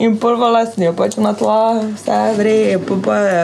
In 0.02 0.18
prva 0.20 0.50
lasnijo, 0.52 0.94
pač 0.98 1.18
na 1.22 1.32
tla, 1.38 1.86
vse 1.94 2.18
vre, 2.40 2.56
pa, 2.84 2.98
pa 3.06 3.18
je, 3.24 3.44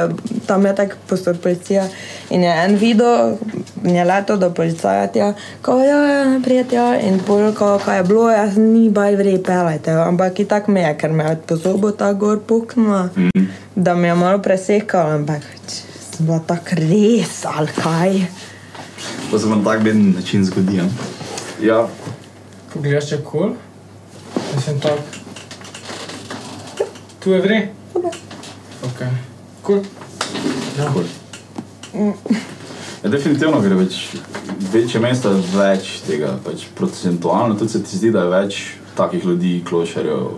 tam 0.50 0.66
je 0.68 0.74
tako 0.76 1.00
postop 1.10 1.40
policija. 1.44 1.86
In 2.32 2.44
je 2.44 2.52
en 2.66 2.76
video, 2.80 3.38
je 3.84 4.06
leto 4.08 4.38
do 4.38 4.52
policaja, 4.56 5.08
tja, 5.12 5.32
ko 5.62 5.78
ja, 5.84 6.00
ja, 6.10 6.26
prijatelj, 6.44 7.06
in 7.08 7.20
pol, 7.28 7.50
ko, 7.56 7.76
ko 7.84 7.96
je 7.96 8.04
bilo, 8.08 8.28
jaz 8.32 8.58
ni 8.60 8.90
baj 8.90 9.18
vrej 9.20 9.42
pelajte, 9.46 9.96
ampak 10.04 10.44
i 10.44 10.48
tak 10.48 10.68
me 10.72 10.86
je, 10.86 10.94
ker 11.00 11.16
me 11.16 11.28
je 11.30 11.40
po 11.48 11.60
zobu 11.60 11.92
ta 11.96 12.14
gor 12.14 12.40
puknila, 12.40 13.10
mm. 13.16 13.48
da 13.76 13.96
mi 13.96 14.12
je 14.12 14.16
malo 14.16 14.44
presekalo, 14.44 15.20
ampak 15.22 15.44
č, 15.68 15.84
sem 16.12 16.28
bila 16.28 16.40
tak 16.48 16.74
res, 16.80 17.44
ali 17.48 17.80
kaj. 17.80 18.22
Pa 19.32 19.40
se 19.40 19.48
vam 19.48 19.64
tak 19.64 19.84
beden 19.84 20.14
način 20.16 20.46
zgodi. 20.46 20.78
Ja. 20.78 20.88
Ja, 21.62 21.88
Pogledaš, 22.74 23.10
če 23.10 23.18
kol? 23.28 23.56
Mislim, 24.56 24.80
tak. 24.80 25.00
Tu 27.20 27.34
je 27.34 27.42
vre? 27.44 27.58
Ok. 28.88 29.02
Kul. 29.62 29.82
Ja. 30.78 30.88
Cool. 30.94 32.14
Ja, 33.04 33.10
definitivno 33.12 33.60
gre 33.60 33.76
več, 33.76 33.98
večje 34.72 35.02
mesta, 35.04 35.34
več 35.52 35.98
tega, 36.08 36.38
pač 36.46 36.64
procentualno 36.78 37.60
tudi 37.60 37.76
se 37.76 37.84
ti 37.84 38.00
zdi, 38.00 38.14
da 38.16 38.24
je 38.24 38.34
več 38.38 38.62
takih 38.96 39.28
ljudi, 39.28 39.58
klošarjev. 39.68 40.32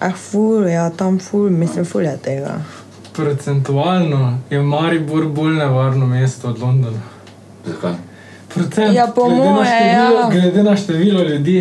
Ah, 0.00 0.16
ful, 0.16 0.64
ja, 0.70 0.88
tam 0.96 1.20
ful, 1.20 1.50
mislim, 1.52 1.84
ful 1.88 2.08
je 2.08 2.16
tega. 2.24 2.56
Procentualno 3.16 4.38
je 4.50 4.64
Maribor 4.64 5.28
bolj 5.28 5.58
nevarno 5.60 6.08
mesto 6.08 6.48
od 6.54 6.60
Londona. 6.64 7.04
Zakaj? 7.68 8.00
Procent, 8.56 8.92
Ja, 8.92 9.06
po 9.06 9.24
glede 9.24 9.42
na 9.42 9.52
moje, 9.52 9.66
število- 9.68 10.20
ja. 10.20 10.30
Glede 10.30 10.62
na 10.62 10.76
število 10.76 11.22
ljudi. 11.24 11.58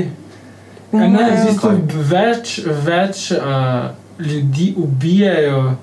Ja, 0.92 1.00
ne, 1.00 1.08
moje, 1.10 1.32
v 1.34 1.46
bistvu 1.46 1.70
Kaj? 1.70 1.78
več, 2.06 2.46
več 2.82 3.32
uh, 3.32 3.38
ljudi 4.20 4.74
ubijajo 4.78 5.76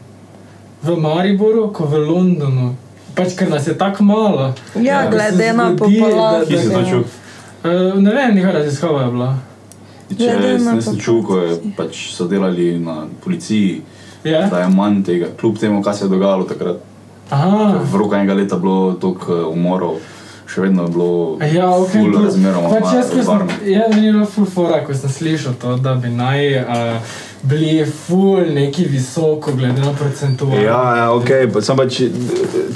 v 0.83 0.97
Mariboru, 0.97 1.69
kot 1.71 1.89
v 1.89 1.99
Londonu. 2.01 2.75
Pač, 3.15 3.35
ker 3.35 3.49
nas 3.49 3.67
je 3.67 3.75
tako 3.75 4.05
malo. 4.05 4.55
Ja, 4.75 5.03
da 5.03 5.11
glede 5.11 5.53
na 5.53 5.67
populacijo. 5.73 6.47
Kje 6.49 6.59
si 6.59 6.71
to 6.71 6.81
Ja. 6.81 6.87
čul? 6.87 7.03
Uh, 7.63 7.71
ne 7.97 8.11
vem, 8.11 8.35
neka 8.35 8.53
raziskava 8.53 9.03
je 9.03 9.11
bila. 9.11 9.31
Če 10.11 10.17
Glede 10.31 10.59
na 10.61 10.81
sem 10.81 10.97
čul, 10.99 11.23
ko 11.23 11.37
je, 11.39 11.53
pač 11.77 12.11
so 12.11 12.25
delali 12.27 12.79
na 12.79 12.97
policiji, 13.19 13.83
Je? 14.25 14.41
da 14.45 14.59
je 14.59 14.69
manj 14.69 15.03
tega, 15.03 15.27
kljub 15.33 15.59
temu, 15.59 15.83
kaj 15.83 15.95
se 15.95 16.05
je 16.05 16.09
dogajalo 16.09 16.45
takrat. 16.45 16.81
Aha. 17.31 17.79
V 17.83 17.95
roku 17.95 18.15
enega 18.15 18.35
leta 18.35 18.57
bilo 18.57 18.93
toliko 18.95 19.49
umorov, 19.49 20.01
še 20.53 20.67
vedno 20.67 20.87
bilo 20.93 21.11
Ja, 21.55 21.71
ok, 21.73 21.91
ful 21.97 22.17
razmeroma 22.25 22.71
pač 22.77 22.95
jaz, 22.95 23.13
varno. 23.27 23.59
ja, 23.65 23.89
meni 23.91 24.07
je 24.07 24.13
bilo 24.13 24.27
ful 24.27 24.47
fora, 24.47 24.83
ko 24.87 24.95
sem 24.95 25.11
slišal 25.11 25.57
to, 25.61 25.77
da 25.81 25.95
bi 25.95 26.13
naj 26.13 26.59
uh, 26.61 27.21
bili 27.43 27.87
ful 27.87 28.45
neki 28.55 28.85
visoko, 28.85 29.53
glede 29.57 29.81
na 29.81 29.93
procentualno. 29.99 30.61
Ja, 30.63 30.97
ja, 30.97 31.07
ok, 31.13 31.31
pa 31.53 31.63
sem 31.65 31.77
pač 31.77 32.01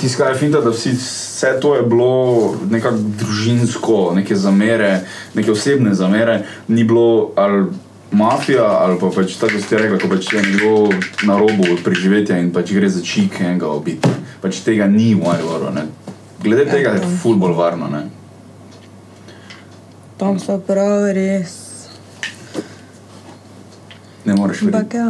tiskaj 0.00 0.34
finta, 0.40 0.60
da 0.64 0.72
vsi, 0.74 0.96
vse 0.98 1.52
to 1.62 1.76
je 1.76 1.82
bilo 1.86 2.54
nekako 2.70 2.98
družinsko, 3.20 4.00
neke 4.16 4.36
zamere, 4.36 5.00
neke 5.34 5.52
osebne 5.52 5.94
zamere, 5.94 6.40
ni 6.68 6.84
bilo 6.84 7.30
ali 7.36 7.66
mafija 8.10 8.64
ali 8.64 8.98
pa 9.00 9.10
pač 9.14 9.36
tako 9.36 9.60
ste 9.60 9.78
rekli, 9.78 9.98
ko 9.98 10.08
pač 10.08 10.32
je 10.32 10.42
nekdo 10.42 10.72
na 11.26 11.38
robu 11.38 11.76
preživetja 11.84 12.38
in 12.38 12.52
pač 12.54 12.72
gre 12.74 12.88
za 12.88 13.02
čik 13.04 13.40
enega 13.40 13.70
obiti. 13.70 14.08
Pač 14.42 14.62
tega 14.64 14.86
ni 14.86 15.14
v 15.14 15.22
Mariboru, 15.26 15.70
ne. 15.74 15.86
Glede 16.46 16.64
tega 16.70 16.90
je 16.94 17.08
ful 17.22 17.34
bolj 17.42 17.56
varno, 17.58 17.88
ne. 17.90 18.04
Tam 20.16 20.38
so 20.38 20.58
prav 20.62 21.08
res. 21.16 21.56
Ne 24.24 24.34
moreš 24.34 24.62
verjeti. 24.62 24.76
Ampak 24.76 24.94
ja. 24.94 25.08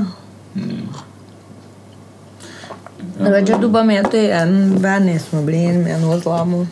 Ja, 3.20 3.30
Več 3.32 3.52
tu 3.60 3.68
pa 3.72 3.82
mi 3.84 3.94
je 3.96 4.02
to 4.12 4.20
en, 4.38 4.56
veni 4.80 5.18
smo 5.20 5.42
bili 5.44 5.62
in 5.70 5.82
mi 5.84 5.90
je 5.90 5.96
eno 5.96 6.18
zlamo. 6.20 6.66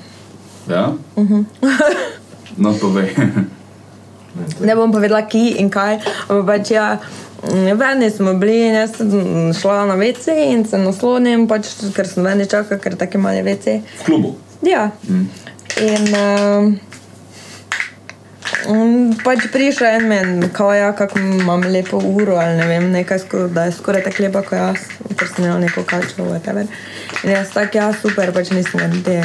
Ja? 0.68 0.92
No, 2.56 2.70
povej. 2.78 3.10
Ne 4.62 4.76
bom 4.78 4.92
povedala, 4.94 5.24
ki 5.26 5.56
in 5.58 5.66
kaj, 5.74 5.96
ampak 6.28 6.44
pač 6.46 6.70
ja, 6.70 6.84
mm, 7.42 7.72
veni 7.80 8.10
smo 8.14 8.36
bili 8.38 8.60
in 8.68 8.76
jaz 8.78 8.92
sem 8.94 9.10
mm, 9.10 9.48
šla 9.58 9.88
na 9.90 9.96
WC 9.98 10.36
in 10.52 10.62
se 10.62 10.78
naslonim, 10.78 11.48
pač, 11.50 11.72
ker 11.96 12.06
sem 12.06 12.22
veni 12.22 12.46
čakala, 12.46 12.78
ker 12.78 12.94
tako 13.00 13.18
ima 13.18 13.34
WC. 13.34 13.80
V 13.82 14.06
klubu. 14.06 14.34
Ja. 14.64 14.90
In 15.82 16.14
um, 16.14 16.76
pač 19.24 19.48
prišel 19.52 19.86
en 19.98 20.08
men, 20.08 20.50
kao 20.54 20.72
ja, 20.74 20.92
kako 20.96 21.18
imam 21.18 21.60
lepo 21.60 21.98
uro 21.98 22.36
ali 22.36 22.56
ne 22.56 22.66
vem, 22.66 22.90
nekaj, 22.92 23.18
sko, 23.26 23.46
da 23.48 23.64
je 23.68 23.72
skoraj 23.72 24.04
tako 24.06 24.22
lepa 24.22 24.42
kot 24.46 24.58
jaz, 24.58 24.86
ker 25.18 25.28
sem 25.28 25.44
imel 25.44 25.58
neko 25.66 25.84
kačo, 25.88 26.24
whatever. 26.30 26.66
In 27.24 27.34
jaz 27.34 27.52
tako, 27.54 27.78
ja, 27.78 27.90
super, 28.02 28.32
pač 28.32 28.54
nisem 28.54 28.80
ga 28.80 28.88
niti 28.92 29.18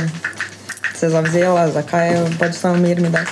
se 0.99 1.09
zavzela, 1.09 1.67
zakaj 1.71 2.11
pač 2.39 2.55
samo 2.59 2.77
mir 2.77 3.01
mi 3.01 3.09
da. 3.09 3.23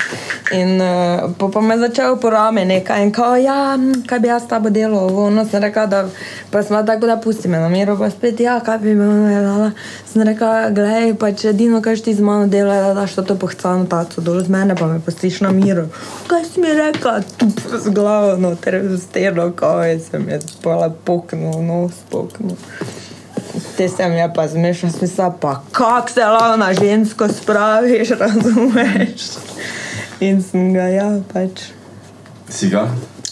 In 0.56 0.82
uh, 0.82 1.36
po, 1.38 1.50
pa 1.52 1.62
me 1.62 1.76
je 1.76 1.80
začel 1.80 2.16
po 2.22 2.30
rame 2.30 2.66
nekaj 2.66 3.04
in 3.04 3.12
kao, 3.12 3.36
ja, 3.36 3.76
kaj 4.08 4.20
bi 4.20 4.28
jaz 4.28 4.46
s 4.46 4.48
tabo 4.48 4.70
delal, 4.70 5.12
ono 5.20 5.44
sem 5.46 5.62
rekla, 5.62 5.86
da 5.86 6.06
pa 6.52 6.64
smo 6.64 6.84
tako, 6.84 7.08
da 7.08 7.18
pusti 7.18 7.48
me 7.48 7.60
na 7.60 7.70
miru, 7.70 7.98
pa 8.00 8.10
spet, 8.10 8.40
ja, 8.40 8.60
kaj 8.64 8.78
bi 8.84 8.96
me 8.96 9.08
delala. 9.30 9.72
Sem 10.08 10.24
rekla, 10.24 10.70
gledaj, 10.70 11.14
pač 11.20 11.46
edino, 11.52 11.82
kaj 11.84 12.00
ti 12.06 12.14
z 12.16 12.24
mano 12.24 12.48
dela, 12.48 12.76
je, 12.76 12.86
da 12.88 12.94
daš 13.02 13.18
to 13.20 13.36
pohcano 13.36 13.86
taco 13.92 14.22
dol 14.22 14.40
z 14.44 14.54
mene, 14.54 14.76
pa 14.76 14.88
me 14.88 15.02
pustiš 15.04 15.42
na 15.44 15.52
miru. 15.52 15.90
Kaj 16.32 16.46
si 16.46 16.64
mi 16.64 16.72
rekla, 16.74 17.20
tup 17.38 17.60
z 17.84 17.92
glavo, 17.92 18.38
noter 18.40 18.80
v 18.86 19.02
steno, 19.02 19.52
kaj 19.56 20.00
sem 20.08 20.30
je 20.30 20.40
pola 20.64 20.90
poknil, 20.90 21.60
nos 21.68 22.00
poknil. 22.12 22.56
Te 23.78 23.90
sem 23.90 24.12
je 24.12 24.28
pa 24.36 24.48
zmešal, 24.48 24.90
smisla 24.90 25.30
pa, 25.42 25.62
kak 25.72 26.10
se 26.10 26.26
lahko 26.26 26.58
na 26.58 26.74
žensko 26.74 27.28
spraviš, 27.28 28.10
razumeš? 28.10 29.28
In 30.20 30.42
sem 30.42 30.74
ga, 30.74 30.88
ja, 30.90 31.10
pač. 31.34 31.70
Si 32.50 32.70
ga? 32.70 32.88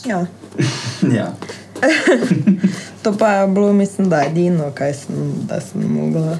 Ja. 0.06 0.26
ja. 1.18 1.34
To 3.06 3.14
pa 3.14 3.30
je 3.30 3.48
bilo, 3.48 3.74
mislim, 3.74 4.10
da 4.10 4.24
edino, 4.26 4.72
kaj 4.74 4.94
sem, 4.94 5.16
da 5.46 5.60
sem 5.62 5.82
mogla, 5.82 6.40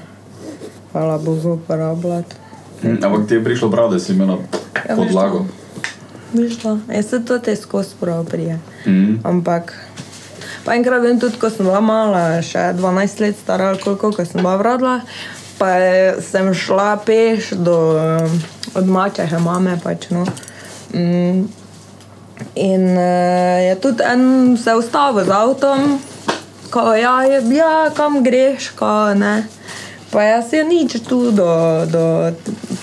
hvala 0.92 1.18
Bogu, 1.18 1.52
uporabljati. 1.52 2.36
Mm, 2.82 3.04
Ampak 3.04 3.28
ti 3.28 3.34
je 3.34 3.44
prišlo 3.44 3.70
prav, 3.70 3.90
da 3.90 3.98
si 3.98 4.12
imela 4.12 4.38
Ja, 4.88 4.96
podlago. 4.96 5.46
Mišla, 6.32 6.78
jaz 6.94 7.06
se 7.06 7.24
to 7.24 7.38
te 7.38 7.56
skozi 7.56 7.94
prav 8.00 8.24
prije. 8.24 8.58
Mm. 8.86 9.18
Ampak, 9.24 9.74
pa 10.66 10.74
enkrat 10.74 11.02
vem 11.02 11.20
tudi, 11.22 11.38
ko 11.38 11.46
sem 11.50 11.62
bila 11.62 11.78
mala, 11.80 12.42
še 12.42 12.72
12 12.74 13.20
let 13.22 13.38
stara, 13.38 13.76
koliko, 13.78 14.10
ko 14.10 14.24
sem 14.26 14.42
bila 14.42 14.56
vrodila, 14.58 14.96
pa 15.58 15.68
je- 15.78 16.16
sem 16.20 16.50
šla 16.54 16.96
peš 17.06 17.54
do, 17.54 17.76
od 18.74 18.86
mačehe 18.90 19.38
mame. 19.38 19.78
Pač, 19.78 20.10
no. 20.10 20.26
mm, 20.90 21.46
in 22.58 22.82
uh, 22.98 23.62
je 23.62 23.74
tudi 23.80 24.02
en 24.02 24.56
se 24.58 24.74
ustavil 24.74 25.24
z 25.24 25.30
avtom, 25.30 26.00
ko 26.70 26.92
ja, 26.94 27.22
je, 27.22 27.40
ja, 27.54 27.90
kam 27.94 28.22
greš, 28.26 28.74
ko 28.74 29.14
ne. 29.14 29.46
Pa 30.10 30.22
jaz 30.22 30.52
je 30.52 30.64
nič 30.64 31.02
tu, 31.08 31.30
do, 31.30 31.46
do, 31.86 32.32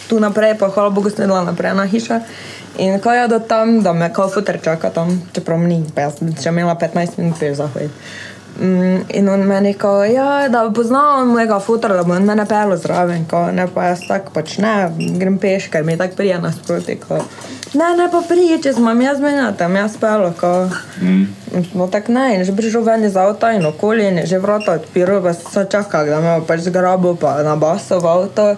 tu 0.07 0.19
naprej, 0.19 0.55
pa 0.59 0.67
hvala 0.69 0.89
Bogu, 0.89 1.11
bila 1.11 1.43
naprej 1.43 1.75
na 1.75 1.85
hiša. 1.85 2.19
In 2.77 2.99
ko 2.99 3.11
je 3.11 3.27
do 3.27 3.39
tam, 3.39 3.81
da 3.83 3.93
me 3.93 4.13
kao 4.13 4.29
futer 4.29 4.59
čaka 4.63 4.89
tam, 4.89 5.21
čeprav 5.33 5.59
ni, 5.59 5.83
pa 5.95 6.07
jaz 6.07 6.19
sem 6.19 6.31
še 6.35 6.49
imela 6.49 6.75
15 6.79 7.19
minut 7.21 7.39
peš 7.39 7.57
zahod. 7.61 7.91
Mm, 8.61 8.97
in 9.09 9.29
on 9.29 9.45
meni 9.49 9.73
kao, 9.73 10.03
ja, 10.05 10.47
da 10.49 10.71
poznam 10.75 11.31
mojega 11.33 11.59
futera, 11.59 11.95
da 11.97 12.03
bo 12.03 12.13
on 12.13 12.25
mene 12.25 12.45
pel 12.45 12.75
zraven, 12.77 13.25
ko 13.29 13.47
ne, 13.51 13.65
pa 13.73 13.87
jaz 13.89 14.03
tako 14.07 14.33
pač 14.35 14.59
ne, 14.61 14.73
grem 15.17 15.39
peš, 15.41 15.71
ker 15.73 15.85
mi 15.85 15.95
je 15.95 16.03
tako 16.03 16.19
prija 16.21 16.37
nasproti, 16.41 16.99
ko 17.01 17.17
ne, 17.73 17.87
ne 17.97 18.09
pa 18.13 18.21
prije, 18.29 18.59
če 18.61 18.75
sem 18.77 19.01
jaz 19.01 19.21
menila, 19.21 19.51
tam 19.57 19.77
jaz 19.77 19.97
pelo, 20.01 20.33
ko 20.39 20.53
Mm. 21.03 21.25
No 21.73 21.87
tako 21.87 22.11
ne, 22.11 22.35
in 22.35 22.43
že 22.45 22.55
prišel 22.55 22.81
ven 22.81 23.03
iz 23.05 23.17
avta 23.17 23.51
in 23.53 23.65
okoli 23.65 24.05
in 24.07 24.25
že 24.25 24.39
vrata 24.39 24.77
odpiral, 24.79 25.21
pa 25.21 25.33
sem 25.33 25.67
čakal, 25.69 26.05
da 26.05 26.21
me 26.21 26.39
bo 26.39 26.45
pač 26.45 26.65
zgrabil 26.65 27.17
pa 27.19 27.43
na 27.43 27.55
baso 27.55 27.99
v 27.99 28.07
avto. 28.07 28.55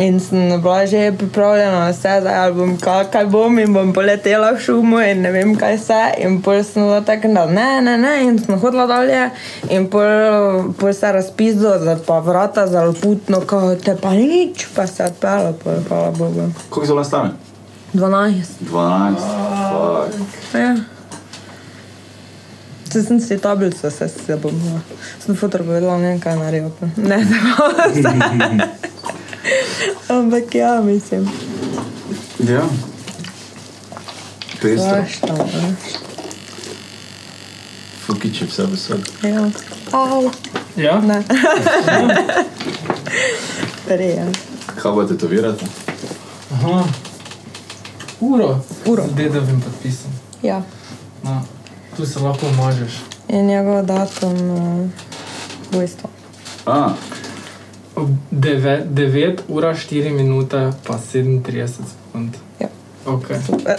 In 0.00 0.20
sem 0.20 0.60
bila 0.62 0.86
že 0.86 1.12
pripravljena 1.18 1.78
na 1.78 1.90
vse, 1.90 2.08
ali 2.08 2.54
bom 2.54 2.76
kaj, 2.78 3.10
kaj 3.10 3.26
bom 3.26 3.58
in 3.58 3.72
bom 3.72 3.92
poletela 3.92 4.52
v 4.52 4.60
šumu 4.60 5.00
in 5.00 5.22
ne 5.22 5.32
vem 5.32 5.56
kaj 5.56 5.76
vse. 5.76 6.00
In 6.24 6.40
pol 6.42 6.62
sem 6.64 6.82
bila 6.84 7.00
tako, 7.00 7.32
da 7.34 7.46
ne, 7.46 7.80
ne, 7.82 7.96
ne, 7.98 8.14
in 8.24 8.38
sem 8.38 8.58
hodila 8.60 8.86
dalje 8.86 9.30
in 9.70 9.88
pol, 9.90 10.72
pol 10.78 10.92
se 10.92 11.06
je 11.06 11.12
razpizdil, 11.12 11.84
da 11.84 11.96
pa 12.06 12.18
vrata 12.18 12.66
zelo 12.66 12.92
putno, 12.92 13.40
ko 13.40 13.74
te 13.74 13.96
pa 13.96 14.14
nič, 14.14 14.66
pa 14.76 14.86
se 14.86 15.02
je 15.02 15.10
odpela, 15.10 15.52
pol, 15.64 15.82
hvala 15.88 16.10
Bogu. 16.10 16.50
Koliko 16.70 16.94
vas 16.94 17.06
stane? 17.06 17.30
12. 17.94 18.62
12. 18.70 19.16
Fuck. 19.70 20.54
Ja. 20.54 20.74
Če 22.90 23.02
sem 23.06 23.20
si 23.22 23.38
tablico, 23.38 23.90
se 23.90 24.08
se 24.08 24.36
bom. 24.36 24.54
Ja. 24.66 24.80
Sem 25.22 25.36
fotor 25.38 25.62
povedala, 25.62 25.98
ne 25.98 26.14
vem 26.14 26.22
kaj 26.22 26.38
naredil. 26.38 26.70
pa. 26.78 26.88
Ne, 26.96 27.18
ne 27.30 27.38
bom. 27.46 28.62
Ampak 30.08 30.54
ja, 30.54 30.80
mislim. 30.82 31.30
Ja. 32.38 32.62
Pestro. 34.62 34.88
Svašta. 34.88 35.32
ne. 35.32 35.76
Fukiče 38.06 38.44
vse 38.46 38.66
vesel. 38.66 38.98
Ja. 39.22 39.50
Au. 39.92 40.30
Ja? 40.76 41.00
Ne. 41.00 41.22
Prej, 43.86 44.14
ja. 44.16 44.26
Kaj 44.82 44.94
pa 44.94 45.06
tetovirate? 45.08 45.64
Aha. 46.52 46.84
Uro. 48.20 48.60
Uro. 48.86 49.02
Z 49.08 49.14
dedovim 49.16 49.60
podpisom. 49.60 50.10
Ja. 50.42 50.62
No. 51.22 51.42
Tu 51.96 52.06
se 52.06 52.18
lahko 52.18 52.46
mažeš. 52.56 52.92
In 53.28 53.46
njegov 53.46 53.82
datum 53.86 54.50
uh, 54.50 54.90
rojstva. 55.72 56.08
A, 56.66 56.92
Ob 57.96 58.08
9, 58.30 58.84
9 58.86 59.38
ura 59.48 59.74
4 59.74 60.10
minute 60.10 60.54
pa 60.86 60.98
37 61.12 61.66
sekund. 61.66 62.34
Ja. 62.60 62.68
Ok. 63.06 63.26
Super. 63.46 63.76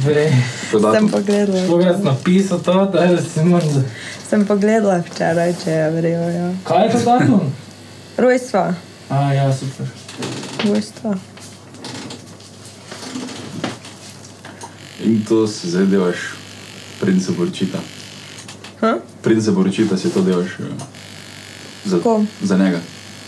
Vrej. 0.00 0.32
to 0.70 0.78
Sem 0.80 0.82
datum. 0.82 1.08
pogledala. 1.10 1.66
Človek 1.66 1.98
napisal 2.02 2.58
to, 2.58 2.74
da 2.86 3.04
je 3.04 3.22
si 3.22 3.40
moram. 3.40 3.84
Sem 4.24 4.46
pogledala 4.46 4.98
včeraj, 5.00 5.54
če 5.64 5.70
je 5.72 5.90
verjel. 5.90 6.24
Ja. 6.30 6.48
Kaj 6.64 6.86
je 6.86 6.90
to 6.90 6.98
datum? 7.00 7.40
Rojstva. 8.16 8.74
A, 9.08 9.32
ja, 9.32 9.52
super. 9.52 9.86
Rojstva. 10.64 11.14
In 15.00 15.24
to 15.24 15.46
si 15.46 15.70
zdaj 15.70 15.86
delaš, 15.86 16.16
preden 17.00 17.20
se 17.20 17.32
poročita. 17.32 17.78
Preden 19.22 19.42
se 19.42 19.54
poročita, 19.54 19.96
si 19.96 20.10
to 20.10 20.22
delaš 20.22 20.58
eh, 20.60 20.64
za, 21.84 21.98
Kom? 21.98 22.28
za 22.42 22.56
njega. 22.56 22.80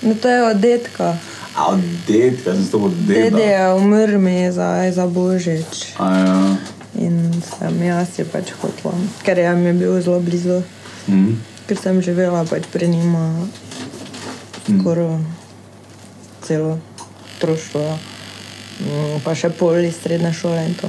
No, 0.03 0.15
to 0.15 0.29
je 0.29 0.43
od 0.45 0.57
detka. 0.59 1.17
A 1.55 1.67
od 1.69 1.81
dedka, 2.07 2.53
sem 2.53 2.67
to 2.67 2.79
od 2.81 2.93
Dede 3.03 3.31
deda. 3.31 3.39
je 3.39 3.75
umrl 3.75 4.19
mi 4.19 4.53
za, 4.53 4.93
za 4.93 5.07
božič. 5.07 5.97
A 5.97 6.07
ja. 6.17 6.57
In 6.97 7.17
sem 7.43 7.83
jaz 7.83 8.09
je 8.15 8.25
pač 8.25 8.53
hotla, 8.55 8.93
ker 9.23 9.37
je 9.37 9.55
mi 9.55 9.73
bil 9.75 10.01
zelo 10.01 10.21
blizu, 10.21 10.63
Mhm. 11.07 11.33
ker 11.67 11.77
sem 11.77 12.01
živela 12.01 12.45
pač 12.45 12.63
pri 12.67 12.89
njima 12.89 13.47
skoraj 14.67 15.19
celo 16.43 16.79
otroštvo. 17.35 17.81
ja. 17.81 17.97
Mm, 18.79 19.21
Pa 19.21 19.33
še 19.33 19.49
pol 19.51 19.81
iz 19.81 19.97
srednje 19.97 20.33
šole 20.33 20.61
in 20.63 20.75
to. 20.75 20.89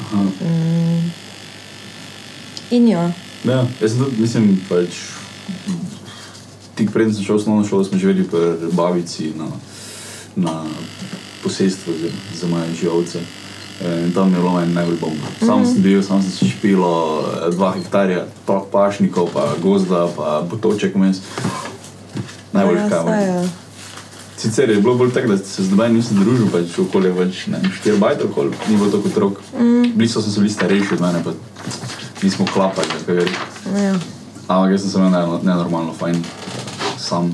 Aha. 0.00 0.22
Mm. 0.40 1.12
In 2.70 2.88
ja, 2.88 3.10
Ja, 3.44 3.66
jaz 3.78 3.90
sem 3.90 4.00
tudi, 4.00 4.16
mislim, 4.18 4.60
pač 4.68 4.88
tik 6.78 6.94
preden 6.94 7.14
sem 7.14 7.26
šel 7.26 7.36
v 7.36 7.42
osnovno 7.42 7.66
šolo, 7.66 7.84
smo 7.84 7.98
živeli 7.98 8.24
pri 8.28 8.70
babici 8.72 9.32
na, 9.34 9.50
na 10.36 10.54
posestvu 11.42 11.92
z, 11.98 12.10
z 12.38 12.50
moje 12.50 12.74
živce. 12.80 13.22
In 14.04 14.10
tam 14.10 14.34
je 14.34 14.40
bilo 14.40 14.52
meni 14.58 14.74
najbolj 14.74 14.98
bomba. 15.00 15.26
Sam 15.38 15.62
sem 15.66 15.82
bil, 15.82 16.02
sam 16.02 16.22
sem 16.22 16.30
si 16.34 16.50
špil 16.50 16.82
dva 17.54 17.72
hektarja, 17.78 18.26
pa 18.46 18.58
pašnikov, 18.72 19.30
pa 19.30 19.54
gozda, 19.62 20.08
pa 20.16 20.42
potoček 20.50 20.94
vmes. 20.98 21.22
Najbolj 22.52 22.78
ja, 22.78 22.88
kamor. 22.90 23.46
Sicer 24.38 24.70
je 24.70 24.80
bilo 24.82 24.94
bolj 24.94 25.12
tako, 25.14 25.28
da 25.28 25.38
se 25.38 25.64
z 25.64 25.70
nobenim 25.70 25.98
nisem 25.98 26.18
družil, 26.18 26.50
pač 26.50 26.74
okolje 26.78 27.10
več, 27.14 27.46
ne 27.50 27.58
štiri 27.78 27.98
bajte 27.98 28.26
okoli, 28.26 28.54
ni 28.68 28.76
bilo 28.76 28.90
tako 28.90 29.10
otrok. 29.10 29.40
Mm. 29.54 29.94
Blizu 29.98 30.22
so 30.22 30.30
se 30.30 30.40
bili 30.40 30.50
starejši 30.50 30.94
od 30.94 31.00
mene, 31.02 31.22
pa 31.24 31.34
nismo 32.22 32.46
klapali, 32.46 32.86
tako 32.98 33.18
je. 33.18 33.26
ja. 33.82 33.94
Ampak 34.48 34.70
jaz 34.72 34.82
sem 34.82 34.90
se 34.90 34.98
imel 34.98 35.10
ne- 35.10 35.42
nenormalno 35.42 35.94
fajn, 35.94 36.22
sam. 37.08 37.32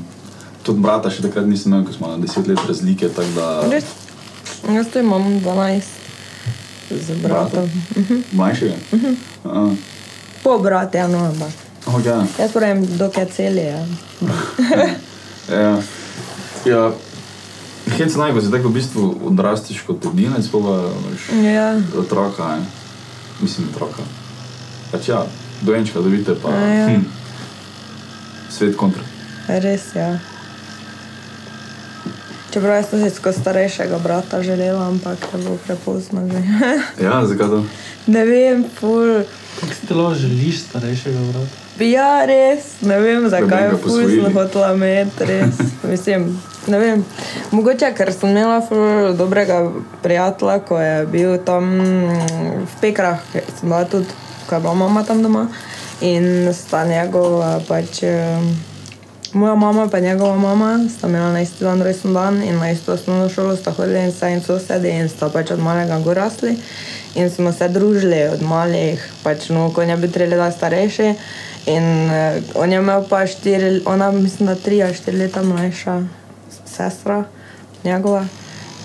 Tudi 0.64 0.80
brata 0.80 1.10
še 1.12 1.26
takrat 1.26 1.46
nisem 1.46 1.72
imel, 1.72 1.84
ko 1.84 1.92
smo 1.92 2.08
na 2.08 2.18
10 2.22 2.48
let 2.48 2.62
razlike, 2.68 3.10
da... 3.36 3.48
Res? 3.68 3.84
Jaz 4.64 4.88
to 4.92 5.02
imam 5.02 5.26
12 5.44 5.82
z 7.04 7.16
bratom. 7.22 7.68
Manjšega? 8.32 8.78
Aha. 9.44 9.66
Po 10.44 10.58
bratu, 10.58 10.96
ja, 10.96 11.06
no, 11.08 11.20
ampak. 11.28 11.52
Oh, 11.86 11.98
ja. 12.00 12.22
Jaz 12.38 12.52
pravim, 12.52 12.80
dokaj 12.96 13.26
cel 13.32 13.58
je. 13.58 13.66
Ja. 13.72 13.82
Ja. 15.44 15.76
ja. 16.64 16.82
Hec 17.98 18.14
naj, 18.16 18.32
ko 18.32 18.40
si 18.40 18.48
tako 18.48 18.70
v 18.72 18.76
bistvu 18.78 19.02
odrastiš 19.28 19.82
kot 19.84 20.06
edinec, 20.08 20.48
pa 20.48 20.56
imaš 20.56 21.26
Ja. 21.44 21.66
otroka, 22.00 22.56
ne? 22.56 22.64
mislim 23.44 23.68
otroka. 23.68 24.00
Pač 24.88 25.08
ja, 25.12 25.20
dojenčka 25.60 26.00
dobite 26.00 26.32
pa 26.40 26.48
A 26.48 26.64
ja. 26.64 26.86
hm, 26.88 27.04
svet 28.48 28.72
kontra. 28.76 29.04
Res 29.48 29.90
je. 29.94 30.00
Ja. 30.00 30.18
Čeprav 32.54 32.76
jaz 32.76 32.86
sem 32.90 33.00
si 33.02 33.10
skozi 33.10 33.40
starejšega 33.40 33.98
brata 33.98 34.42
želela, 34.42 34.86
ampak 34.88 35.18
je 35.32 35.38
bilo 35.42 35.58
prepozno 35.66 36.22
že. 36.28 36.38
Ja, 37.04 37.26
zakaj 37.26 37.48
to? 37.48 37.64
ne 38.06 38.24
vem, 38.24 38.64
ful. 38.80 39.24
Kako 39.60 39.74
si 39.74 39.86
telo 39.86 40.14
želiš 40.14 40.60
starejšega 40.62 41.18
vrata? 41.18 41.50
Ja, 41.84 42.24
res, 42.24 42.78
ne 42.80 43.00
vem, 43.00 43.26
zakaj 43.28 43.64
je 43.64 43.78
ful 43.82 44.06
sem 44.06 44.36
hotela 44.36 44.70
imeti, 44.74 45.24
res. 45.26 45.58
Mislim, 45.90 46.28
ne 46.66 46.78
vem. 46.78 47.02
Mogoče, 47.50 47.90
ker 47.98 48.12
sem 48.14 48.30
imela 48.30 48.60
ful 48.62 49.16
dobrega 49.18 49.72
prijatelja, 50.02 50.60
ko 50.62 50.78
je 50.78 51.06
bil 51.10 51.34
tam 51.42 51.72
v 52.62 52.76
Pekrah, 52.80 53.18
sem 53.32 53.66
bila 53.66 53.82
tudi, 53.82 54.06
ko 54.46 54.54
je 54.54 54.60
bila 54.60 54.74
mama 54.74 55.02
tam 55.02 55.26
doma. 55.26 55.48
In 56.00 56.54
sta 56.54 56.84
njegova 56.86 57.58
pač. 57.66 58.02
em, 58.06 58.73
Moja 59.34 59.54
mama 59.54 59.88
in 59.98 60.04
njegova 60.04 60.36
mama 60.36 60.88
sta 60.98 61.08
imela 61.08 61.32
na 61.32 61.40
isti 61.40 61.64
dan 61.64 61.82
rojsten 61.82 62.12
dan 62.14 62.42
in 62.42 62.58
na 62.58 62.70
isto 62.70 62.92
osnovno 62.92 63.28
šolo 63.28 63.56
sta 63.56 63.70
hodili 63.70 63.98
in 63.98 64.10
vse 64.10 64.32
in 64.32 64.42
sosedi 64.42 64.90
in 64.90 65.08
sta 65.08 65.28
pač 65.28 65.50
od 65.50 65.58
malega 65.58 65.98
gor 65.98 66.16
rasli. 66.16 66.56
In 67.14 67.30
smo 67.30 67.52
se 67.52 67.68
družili 67.68 68.28
od 68.32 68.42
malih, 68.42 69.10
pač 69.22 69.48
no, 69.48 69.72
ko 69.74 69.82
je 69.82 69.96
bil 69.96 70.10
tri 70.10 70.26
leta 70.26 70.50
starejši. 70.50 71.14
In 71.66 71.84
uh, 72.06 72.42
on 72.54 72.72
je 72.72 72.78
imel 72.78 73.02
pa 73.08 73.26
štiri, 73.26 73.82
ona 73.86 74.10
mislim, 74.10 74.46
da 74.46 74.54
tri 74.54 74.82
ali 74.82 74.94
štiri 74.94 75.18
leta 75.18 75.42
mlajša 75.42 76.02
sestra 76.76 77.24
njegova. 77.84 78.24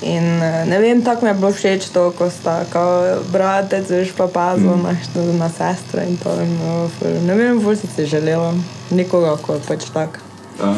In 0.01 0.23
eh, 0.43 0.65
ne 0.65 0.79
vem, 0.79 1.03
tako 1.03 1.25
mi 1.25 1.29
je 1.29 1.33
bilo 1.33 1.51
všeč 1.51 1.89
to, 1.93 2.11
ko 2.11 2.29
sta 2.29 2.63
kao 2.71 3.19
bratec, 3.31 3.89
veš 3.89 4.11
pa 4.17 4.27
pazil 4.27 4.75
mm. 4.75 4.83
na, 4.83 4.93
na 5.39 5.49
sestro 5.49 6.01
in 6.01 6.17
to. 6.17 6.33
In, 6.41 6.57
no, 6.57 6.89
ful- 6.99 7.21
ne 7.27 7.35
vem, 7.35 7.59
bolj 7.59 7.75
si 7.75 7.87
si 7.95 8.05
želela 8.05 8.53
nikoga, 8.89 9.35
ko 9.37 9.53
je 9.53 9.59
pač 9.67 9.91
tak. 9.93 10.28
Ja. 10.59 10.75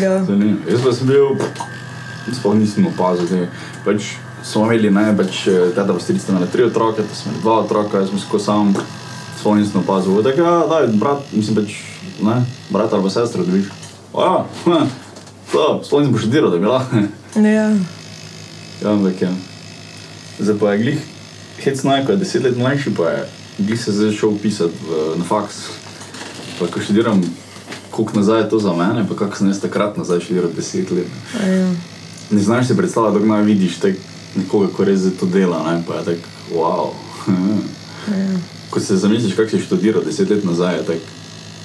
Ja. 0.00 0.24
Zanimivo. 0.24 0.58
Jaz 0.70 0.80
pa 0.84 0.92
sem 0.92 1.06
bil, 1.06 1.36
sploh 2.32 2.56
nisem 2.56 2.86
opazil, 2.88 3.48
pač 3.84 4.14
smo 4.44 4.64
imeli 4.66 4.90
največ, 4.94 5.42
teta 5.74 5.86
pa 5.92 6.00
strica 6.00 6.32
imela 6.32 6.48
tri 6.52 6.64
otroke, 6.64 7.02
pa 7.02 7.14
smo 7.14 7.32
imeli 7.32 7.42
dva 7.42 7.58
otroka, 7.64 8.02
jaz 8.02 8.12
sem 8.12 8.22
skozi 8.22 8.48
sam, 8.48 8.72
sploh 9.40 9.58
nisem 9.58 9.82
opazil. 9.82 10.22
Tako, 10.24 10.46
ja, 10.46 10.54
da, 10.70 10.80
brat, 11.00 11.28
mislim 11.32 11.60
pač, 11.60 11.76
ne, 12.24 12.40
brat 12.70 12.92
ali 12.92 13.04
pa 13.04 13.12
sestra 13.12 13.44
dobiš. 13.44 13.68
Ja, 14.14 14.46
to, 15.52 15.66
sploh 15.84 16.02
nisem 16.02 16.14
poštudiral, 16.16 16.54
da 16.54 16.58
bi 16.58 16.72
lahko. 16.72 17.04
Ja. 17.38 17.68
Ja, 18.78 18.92
ampak 18.94 19.20
ja. 19.22 19.30
Zdaj 20.38 20.56
pa 20.58 20.72
je 20.72 20.78
glih, 20.82 21.02
hec 21.64 21.82
naj, 21.84 22.04
ko 22.06 22.14
je 22.14 22.20
deset 22.22 22.44
let 22.46 22.56
mlajši, 22.56 22.94
pa 22.96 23.10
je 23.10 23.26
glih 23.58 23.80
se 23.80 23.92
zdaj 23.92 24.12
šel 24.16 24.38
pisati 24.42 24.74
v, 24.86 25.18
na 25.18 25.26
faks. 25.26 25.56
Pa 26.58 26.66
ko 26.70 26.80
študiram, 26.80 27.22
koliko 27.98 28.16
nazaj 28.16 28.40
je 28.40 28.48
to 28.48 28.58
za 28.58 28.72
mene, 28.72 29.06
pa 29.08 29.14
kako 29.16 29.36
sem 29.36 29.48
jaz 29.48 29.58
takrat 29.60 29.96
nazaj 29.96 30.20
študiral 30.20 30.50
deset 30.56 30.90
let. 30.90 31.06
Ja. 31.34 31.70
Ne 32.30 32.40
znaš 32.40 32.66
si 32.66 32.76
predstavljati, 32.76 33.26
naj 33.26 33.42
vidiš 33.42 33.78
tek 33.78 33.96
nekoga, 34.36 34.68
ko 34.76 34.84
res 34.84 35.00
zdaj 35.00 35.16
to 35.20 35.26
dela, 35.26 35.58
ne? 35.66 35.82
pa 35.88 35.94
je 35.94 36.04
tako, 36.04 36.28
wow. 36.54 36.90
Ko 38.70 38.80
se 38.80 38.96
zamisliš, 38.96 39.34
kako 39.34 39.50
si 39.50 39.60
študiral 39.60 40.04
deset 40.04 40.30
let 40.30 40.44
nazaj, 40.44 40.76
je 40.76 40.84
tako, 40.86 41.06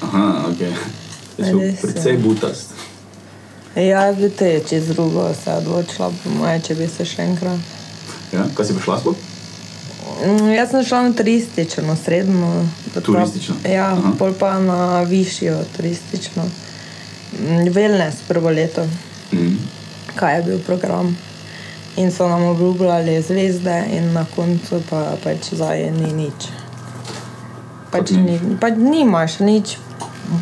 aha, 0.01 0.47
ok. 0.49 0.57
Šel 1.37 1.59
Res 1.59 1.73
je. 1.73 1.77
precej 1.81 2.17
butast. 2.17 2.73
Ja, 3.75 4.09
vidite, 4.09 4.45
je 4.45 4.63
čez 4.69 4.87
drugo 4.87 5.29
se 5.43 5.51
odločila, 5.51 6.11
po 6.23 6.29
moje, 6.29 6.61
če 6.65 6.75
bi 6.75 6.87
se 6.97 7.05
še 7.05 7.21
enkrat. 7.29 7.59
Ja? 8.33 8.47
Kaj 8.57 8.65
si 8.65 8.73
prišla 8.73 8.99
sploh? 8.99 9.15
Mm, 10.23 10.49
Jaz 10.49 10.69
sem 10.69 10.83
šla 10.83 11.01
na 11.01 11.11
turistično, 11.11 11.95
srednjo. 11.95 12.65
Turistično? 12.95 13.55
Ja, 13.65 13.87
Aha. 13.87 14.11
pol 14.19 14.33
pa 14.33 14.59
na 14.59 15.01
višjo 15.01 15.57
turistično. 15.75 16.43
Mm, 17.33 17.47
Wellness 17.67 18.15
prvo 18.27 18.49
leto, 18.49 18.85
Mhm. 19.33 19.55
kaj 20.15 20.35
je 20.35 20.43
bil 20.43 20.59
program. 20.59 21.17
In 21.95 22.11
so 22.11 22.27
nam 22.27 22.43
obljubljali 22.43 23.21
zvezde, 23.21 23.83
in 23.91 24.13
na 24.13 24.25
koncu 24.25 24.81
pa 24.89 25.15
pač 25.23 25.37
zdaj 25.51 25.91
ni 25.91 26.13
nič. 26.13 26.47
Pač 27.91 28.09
ni, 28.11 28.39
pač 28.59 28.73
nimaš 28.75 29.39
nič 29.39 29.77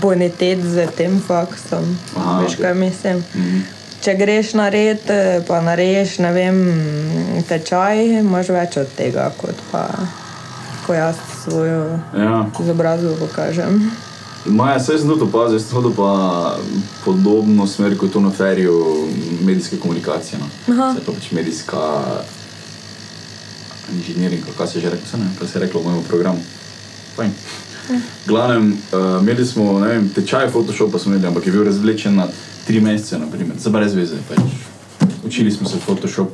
bonitet 0.02 0.60
z 0.62 0.88
tem 0.88 1.22
faksom. 1.22 1.98
Aha, 2.16 2.40
Veš, 2.40 2.56
kaj 2.56 2.74
mislim? 2.76 3.24
Mhm. 3.36 3.60
Če 4.02 4.16
greš 4.18 4.54
na 4.58 4.70
red, 4.70 5.04
eh, 5.10 5.42
pa 5.48 5.62
narediš 5.62 6.18
ne 6.20 6.32
vem, 6.34 6.58
tečaj, 7.48 8.00
imaš 8.20 8.50
več 8.50 8.78
od 8.82 8.90
tega, 8.98 9.28
kot 9.38 9.56
pa 9.72 9.88
ko 10.88 10.94
jaz 10.94 11.16
svojo 11.44 12.00
Ja. 12.18 12.46
izobrazbo 12.60 13.16
pokažem. 13.20 13.92
Maja, 14.46 14.80
se 14.80 14.98
sem 14.98 15.08
tudi 15.08 15.24
opazil, 15.24 15.60
sem 15.60 15.76
hodil 15.78 15.94
pa 15.94 16.58
podobno 17.06 17.68
smer 17.68 17.94
kot 17.98 18.12
to 18.12 18.20
na 18.20 18.32
feriju 18.32 19.08
medijske 19.42 19.78
komunikacije. 19.78 20.40
No. 20.68 20.94
Se 20.94 21.06
pa 21.06 21.12
pač 21.12 21.32
medijska 21.32 21.78
inženiring, 23.94 24.44
kaj 24.58 24.68
se 24.68 24.78
je 24.78 24.82
že 24.82 24.90
reklo, 24.90 25.20
ne, 25.20 25.30
kaj 25.40 25.48
se 25.48 25.58
je 25.60 25.62
reklo 25.62 25.82
v 25.82 25.84
mojem 25.84 26.04
programu. 26.04 26.40
Fajn. 27.16 27.32
Glavnem, 28.28 28.78
uh, 28.94 29.22
imeli 29.22 29.46
smo 29.46 29.74
vem, 29.80 30.10
tečaj 30.10 30.50
Photoshopa, 30.50 31.00
smo 31.00 31.12
imeli, 31.14 31.28
ampak 31.28 31.46
je 31.46 31.52
bil 31.52 31.64
razvlečen 31.64 32.16
na 32.16 32.28
tri 32.72 32.82
mesece, 32.82 33.20
naprimer, 33.20 33.56
za 33.60 33.70
brez 33.70 33.94
veze. 33.94 34.16
Pač. 34.30 34.40
učili 35.28 35.52
smo 35.52 35.70
se 35.70 35.78
Photoshop. 35.86 36.30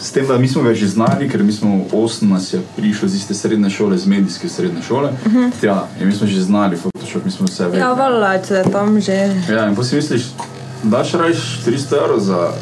S 0.00 0.12
tem, 0.12 0.26
da 0.26 0.38
mi 0.38 0.48
smo 0.48 0.62
ga 0.62 0.74
že 0.74 0.86
znali, 0.86 1.26
ker 1.28 1.42
mi 1.42 1.52
smo 1.52 1.84
osem 1.92 2.30
nas 2.30 2.52
je 2.52 2.60
prišlo 2.76 3.06
iz 3.06 3.14
iste 3.14 3.34
srednje 3.34 3.70
šole, 3.70 3.98
z 3.98 4.06
medijske 4.06 4.48
srednje 4.48 4.82
šole. 4.88 5.10
Uh 5.26 5.32
-huh. 5.32 5.50
Ja, 5.62 5.88
in 6.00 6.06
mi 6.06 6.14
smo 6.14 6.26
že 6.26 6.42
znali 6.42 6.76
Photoshop, 6.76 7.24
mi 7.24 7.30
smo 7.30 7.46
vse 7.46 7.64
vedeli. 7.64 7.80
Ja, 7.80 7.92
valjda, 7.92 8.42
če 8.48 8.54
je 8.54 8.64
tam 8.72 9.00
že. 9.00 9.42
Ja, 9.50 9.66
in 9.68 9.76
pa 9.76 9.84
si 9.84 9.96
misliš, 9.96 10.22
daš 10.82 11.12
rajš 11.12 11.60
300 11.66 12.04
evrov 12.04 12.20
za 12.20 12.52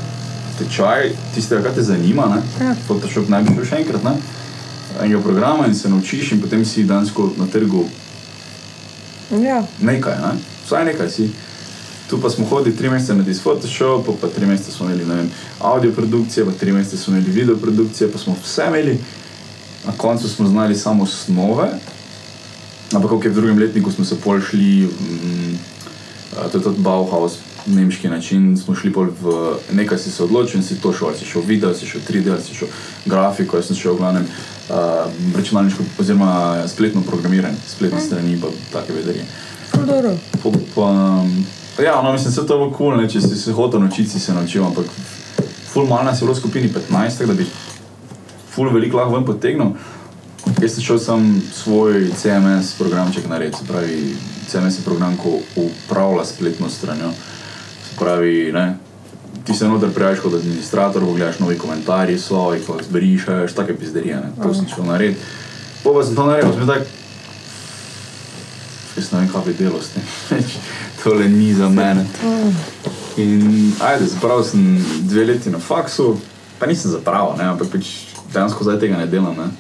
tečaj, 0.59 1.13
tistega, 1.35 1.63
kar 1.63 1.75
te 1.75 1.83
zanima, 1.83 2.27
ne? 2.27 2.67
Ja. 2.67 2.75
Photoshop 2.87 3.29
naj 3.29 3.43
bi 3.43 3.55
šel 3.55 3.65
še 3.65 3.77
enkrat, 3.77 4.05
ne? 4.05 4.17
enega 5.03 5.21
programa 5.21 5.67
in 5.67 5.75
se 5.75 5.89
naučiš 5.89 6.33
in 6.33 6.41
potem 6.41 6.65
si 6.65 6.85
dansko 6.85 7.31
na 7.37 7.47
trgu 7.47 7.85
Ja. 9.31 9.63
nekaj, 9.81 10.15
ne? 10.17 10.39
vsaj 10.67 10.85
nekaj 10.85 11.11
si. 11.11 11.31
Tu 12.15 12.21
pa 12.21 12.31
smo 12.31 12.47
hodili 12.47 12.77
tri 12.77 12.91
mesece 12.91 13.15
na 13.15 13.25
Photoshop, 13.43 14.07
pa 14.21 14.29
tri 14.29 14.47
mesece 14.47 14.71
smo 14.71 14.87
imeli 14.87 15.05
vem, 15.05 15.31
audio 15.61 15.93
produkcije, 15.93 16.47
pa 16.47 16.53
tri 16.53 16.73
mesece 16.73 16.97
smo 16.97 17.17
imeli 17.17 17.33
video 17.33 17.57
produkcije, 17.57 18.13
pa 18.13 18.19
smo 18.19 18.37
vse 18.43 18.65
imeli. 18.69 18.99
Na 19.87 19.93
koncu 19.97 20.29
smo 20.29 20.47
znali 20.49 20.77
samo 20.77 21.03
osnove, 21.03 21.69
ampak 22.93 23.25
je 23.25 23.31
v 23.31 23.35
drugem 23.35 23.59
letniku 23.59 23.91
smo 23.91 24.05
se 24.05 24.21
pol 24.25 24.41
šli, 24.41 24.87
mm, 24.87 25.59
to 26.53 26.59
je 26.59 26.63
tudi 26.63 26.79
Bauhaus, 26.79 27.33
nemški 27.67 28.09
način, 28.09 28.57
smo 28.65 28.75
šli 28.75 28.93
pol 28.93 29.11
v 29.23 29.57
nekaj 29.73 29.99
si 29.99 30.11
se 30.11 30.23
odločil 30.23 30.61
in 30.61 30.67
si 30.67 30.81
to 30.81 30.93
šel, 30.93 31.09
ali 31.09 31.19
si 31.19 31.25
šel 31.25 31.43
video, 31.43 31.75
si 31.75 31.87
šel 31.87 32.01
v 32.01 32.13
3D, 32.13 32.31
ali 32.31 32.43
si 32.43 32.55
šel 32.55 32.69
grafiko, 33.05 33.57
jaz 33.57 33.67
sem 33.67 33.77
šel 33.77 33.95
v 33.95 33.99
glavnem 33.99 34.27
uh, 34.69 34.77
računalniško 35.37 35.83
oziroma 35.99 36.63
spletno 36.69 37.03
programiranje, 37.03 37.59
spletne 37.67 38.01
strani 38.01 38.39
pa 38.41 38.55
take 38.73 38.93
vedenje. 38.93 39.27
Pa, 40.43 40.51
pa, 40.75 41.25
ja, 41.83 42.03
no, 42.03 42.13
mislim, 42.13 42.35
to 42.35 42.41
je 42.41 42.47
bilo 42.47 42.71
kul, 42.71 42.95
cool, 42.95 43.09
če 43.09 43.21
si 43.21 43.37
se 43.37 43.53
hotel 43.53 43.81
naučiti, 43.81 44.11
si 44.11 44.21
se 44.21 44.35
naučil, 44.35 44.65
ampak 44.65 44.87
ful 45.73 45.87
malo 45.87 46.05
nas 46.05 46.21
je 46.21 46.27
bilo 46.27 46.35
v 46.35 46.39
skupini 46.39 46.69
15, 46.69 47.19
tako 47.19 47.33
da 47.33 47.35
bi 47.35 47.47
ful 48.55 48.71
veliko 48.71 48.97
lahko 48.97 49.17
ven 49.17 49.27
potegnil. 49.27 49.75
Jaz 50.61 50.77
sem 50.77 50.85
šel 50.85 50.99
sam 50.99 51.43
svoj 51.55 52.11
CMS 52.21 52.75
programček 52.79 53.27
narediti, 53.29 53.59
se 53.59 53.67
pravi, 53.67 54.17
CMS 54.49 54.79
je 54.79 54.85
program, 54.85 55.17
ko 55.17 55.39
upravlja 55.57 56.25
spletno 56.25 56.69
stranjo. 56.69 57.11
Se 57.89 57.97
pravi, 57.99 58.53
ne, 58.53 58.77
ti 59.45 59.55
se 59.55 59.69
noter 59.69 59.91
prijaviš 59.91 60.21
kot 60.21 60.35
administrator, 60.35 61.03
pogledaš 61.03 61.39
novi 61.39 61.59
komentarji, 61.59 62.19
so, 62.19 62.53
jih 62.55 62.71
zbrišeš, 62.89 63.55
take 63.55 63.75
pizderije, 63.79 64.17
ne, 64.17 64.31
to 64.43 64.55
sem 64.55 64.69
šel 64.69 64.85
narediti. 64.85 65.21
Pa 65.85 65.91
pa 65.91 66.05
sem 66.05 66.17
to 66.17 66.27
naredil, 66.27 66.53
sem 66.53 66.61
bil 66.61 66.75
tak, 66.75 66.87
jaz 68.97 69.13
ne 69.13 69.19
vem, 69.19 69.29
kaj 69.33 69.49
bi 69.49 69.57
delo 69.59 69.83
s 69.83 69.97
tem. 69.97 70.05
Tole 71.05 71.29
ni 71.29 71.55
za 71.55 71.69
mene. 71.69 72.07
In 73.17 73.73
ajde, 73.81 74.07
zapravil 74.07 74.45
sem 74.45 74.85
dve 75.01 75.25
leti 75.25 75.51
na 75.51 75.59
faksu, 75.59 76.17
pa 76.59 76.67
nisem 76.67 76.91
zapravil, 76.91 77.37
ne, 77.39 77.45
ampak 77.53 77.69
pač 77.69 77.91
dejansko 78.33 78.65
zdaj 78.65 78.81
tega 78.81 78.97
ne 78.97 79.07
delam. 79.07 79.37
Ne. 79.37 79.51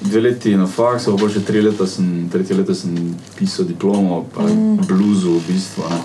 Dve 0.00 0.20
leti 0.24 0.56
na 0.56 0.66
faksu, 0.66 1.12
pa 1.20 1.28
še 1.28 1.44
tri 1.44 1.60
leta 1.60 1.86
sem, 1.86 2.24
tretje 2.32 2.56
leto 2.56 2.74
sem 2.74 2.96
pisal 3.36 3.68
diplomo, 3.68 4.24
pa 4.32 4.48
mm. 4.48 4.88
bluzu 4.88 5.36
v 5.36 5.44
bistvu, 5.52 5.84
ne. 5.92 6.00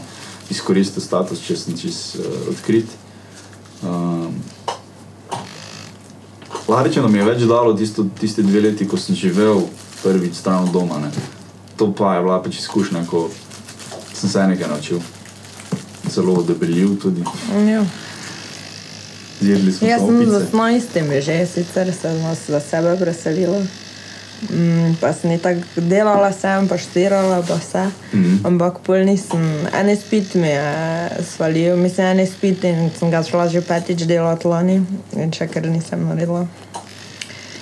izkoristil 0.52 1.02
status, 1.02 1.42
če 1.48 1.58
sem 1.64 1.80
čist 1.80 2.20
uh, 2.20 2.52
odkrit. 2.52 2.92
Um, 3.88 4.36
rečem, 6.68 7.08
da 7.08 7.10
mi 7.10 7.24
je 7.24 7.32
več 7.32 7.48
dalo 7.48 7.72
tisto, 7.72 8.04
tiste 8.20 8.44
dve 8.44 8.68
leti, 8.68 8.86
ko 8.86 9.00
sem 9.00 9.16
živel 9.16 9.64
prvič 10.04 10.44
stran 10.44 10.68
od 10.68 10.76
doma. 10.76 11.00
Ne. 11.00 11.12
To 11.80 11.88
pa 11.96 12.18
je 12.20 12.28
bila 12.28 12.44
pač 12.44 12.60
izkušnja, 12.60 13.08
ko 13.08 13.30
sem 14.20 14.30
se 14.30 14.48
nekaj 14.48 14.68
naučil. 14.68 15.00
Zelo 16.10 16.44
debeljiv 16.44 17.00
tudi. 17.02 17.24
Ja. 17.72 17.86
Zjedli 19.42 19.72
smo 19.74 19.88
Jaz 19.88 20.02
sem 20.02 20.26
z 20.26 20.52
18 20.54 21.22
že 21.22 21.46
sicer 21.46 21.94
se 22.02 22.14
nas 22.14 22.40
za 22.48 22.60
sebe 22.60 22.98
preselila. 23.00 23.62
Mm, 24.50 24.96
pa 25.02 25.14
sem 25.14 25.40
tako 25.40 25.82
delala, 25.82 26.30
sem 26.32 26.68
pa 26.68 26.78
študirala, 26.78 27.42
pa 27.48 27.58
vse. 27.58 27.90
Mhm. 28.14 28.46
Ampak 28.46 28.80
pol 28.86 29.02
nisem, 29.06 29.42
en 29.74 29.90
izpit 29.90 30.36
mi 30.36 30.48
je 30.48 31.10
svalil, 31.36 31.78
mislim, 31.78 32.06
en 32.08 32.20
izpit 32.20 32.64
in 32.64 32.92
sem 33.00 33.12
ga 33.12 33.24
šla 33.24 33.48
že 33.50 33.62
petič 33.62 34.06
delati 34.06 34.48
lani, 34.48 34.86
in 35.18 35.34
še 35.34 35.48
ker 35.48 35.66
nisem 35.66 36.06
naredila. 36.06 36.46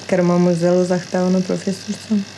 Ker 0.07 0.19
imamo 0.19 0.53
zelo 0.53 0.83
zahtevno 0.83 1.41
profesorico. 1.41 2.34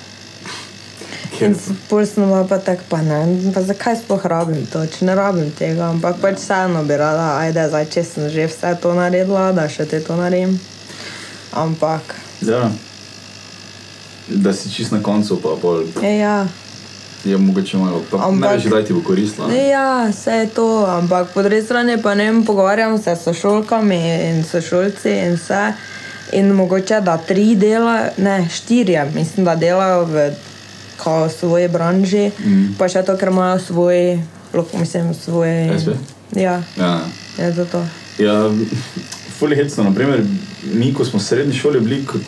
In 1.40 1.54
s- 1.54 1.70
pol 1.88 2.04
sem 2.04 2.24
bila 2.24 2.44
pa 2.44 2.58
tako, 2.60 2.82
pa 2.90 3.00
ne, 3.00 3.20
pa 3.54 3.62
zakaj 3.62 3.96
sploh 3.98 4.26
rabim 4.26 4.66
to, 4.66 4.86
če 4.88 5.06
ne 5.06 5.14
rabim 5.14 5.52
tega, 5.52 5.88
ampak 5.88 6.18
pač 6.18 6.36
vseeno 6.38 6.84
bi 6.84 6.96
rada, 6.96 7.38
ajde, 7.38 7.68
zdaj 7.68 7.86
če 7.88 8.04
sem 8.04 8.30
že 8.30 8.48
vse 8.48 8.76
to 8.76 8.94
naredila, 8.94 9.52
da 9.52 9.68
še 9.68 9.86
te 9.86 10.00
to 10.00 10.16
naredim. 10.16 10.60
Ampak, 11.54 12.02
Ja. 12.42 12.70
Da 14.28 14.54
si 14.54 14.70
čist 14.70 14.92
na 14.92 15.00
koncu, 15.00 15.38
pa 15.38 15.56
pol 15.56 15.84
e, 16.04 16.18
ja, 16.18 16.48
je 17.24 17.38
mogoče 17.38 17.78
malo. 17.78 18.02
Pa 18.04 18.18
ne 18.18 18.24
Ampak- 18.26 18.54
veš, 18.54 18.64
kdaj 18.66 18.84
ti 18.84 18.94
bo 18.94 19.02
koristilo. 19.02 19.48
ne. 19.48 19.68
ja, 19.68 19.86
vse 20.06 20.32
je 20.34 20.48
to, 20.50 20.66
ampak 20.86 21.32
po 21.32 21.42
drugi 21.42 21.62
strani 21.62 21.96
pa 21.98 22.14
ne 22.14 22.24
vem, 22.26 22.44
pogovarjam 22.44 22.98
se 22.98 23.12
s 23.12 23.24
sošolkami 23.24 23.96
in 24.26 24.44
sošolci 24.44 25.10
in 25.10 25.36
vse. 25.36 25.74
In 26.34 26.52
mogoče 26.52 27.00
da 27.02 27.18
tri 27.18 27.56
dela, 27.56 27.96
ne 28.18 28.48
štiri, 28.48 29.00
mislim, 29.14 29.46
da 29.46 29.56
delajo 29.56 30.06
v 30.06 30.32
kao 30.98 31.30
svoji 31.30 31.68
branži, 31.68 32.32
mm. 32.40 32.76
pa 32.78 32.88
še 32.88 33.04
to, 33.04 33.16
ker 33.16 33.30
imajo 33.30 33.60
svoj, 33.62 34.20
lok- 34.54 34.74
mislim, 34.76 35.14
svoj. 35.16 35.50
SP? 35.76 35.90
Ja, 36.34 36.62
Ja. 36.76 37.00
je 37.38 37.56
to 37.56 37.66
to. 37.68 37.82
Ja, 38.18 38.50
fully 39.34 39.56
hecno. 39.56 39.84
Naprimer, 39.84 40.24
mi, 40.66 40.94
ko 40.94 41.06
smo 41.06 41.20
v 41.20 41.24
srednji 41.24 41.54
šoli 41.54 41.80
bili, 41.80 42.06
kot 42.06 42.22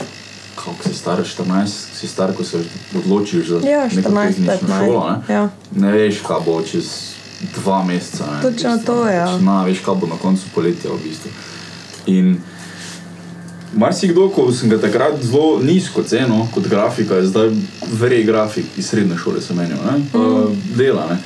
kako 0.55 0.83
si 0.83 0.93
star, 0.93 1.19
14, 1.19 1.67
si 1.93 2.07
star, 2.07 2.33
ko 2.33 2.43
se 2.43 2.59
odločiš 2.95 3.47
za 3.47 3.59
Ja, 3.63 3.83
neko 3.85 4.09
14, 4.09 4.35
tehnično 4.37 4.67
15, 4.67 4.79
šolo. 4.79 5.09
Ne? 5.09 5.33
ja. 5.33 5.49
ne 5.73 5.91
veš, 5.91 6.21
kaj 6.21 6.37
bo 6.45 6.61
čez 6.61 6.85
dva 7.55 7.83
meseca. 7.83 8.25
Ne, 8.27 8.41
Točno 8.43 8.69
v 8.69 8.75
bistvu. 8.75 8.85
to, 8.85 9.07
ja. 9.07 9.25
Pač, 9.27 9.41
Na, 9.41 9.63
veš, 9.63 9.79
kaj 9.79 9.95
bo 9.95 10.07
na 10.07 10.17
koncu 10.17 10.43
poletja 10.53 10.91
v 10.91 10.99
bistvu. 10.99 11.31
In 12.07 12.37
marsikdo, 13.73 14.29
ko 14.29 14.51
sem 14.51 14.69
ga 14.69 14.77
takrat 14.81 15.21
zelo 15.23 15.59
nizko 15.63 16.03
cenil 16.03 16.47
kot 16.53 16.67
grafika, 16.67 17.21
zdaj 17.25 17.51
verjel 17.99 18.25
grafik 18.25 18.65
iz 18.77 18.89
srednje 18.89 19.17
šole, 19.17 19.41
se 19.41 19.53
menijo, 19.53 19.77
ne? 19.85 20.01
Pa 20.11 20.23
dela. 20.77 21.07
Ne? 21.09 21.19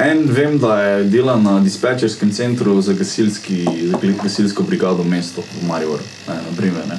En 0.00 0.24
vem, 0.28 0.58
da 0.58 0.80
je 0.82 1.04
dela 1.04 1.36
na 1.36 1.60
dispečerskem 1.60 2.30
centru 2.32 2.80
za, 2.80 2.92
gasilski, 2.92 3.64
za 3.64 3.98
gasilsko 4.22 4.62
brigado 4.62 5.04
mesto 5.04 5.42
v 5.42 5.66
Mariboru. 5.68 6.02
Ne, 6.28 6.34
naprimer, 6.50 6.86
ne. 6.88 6.96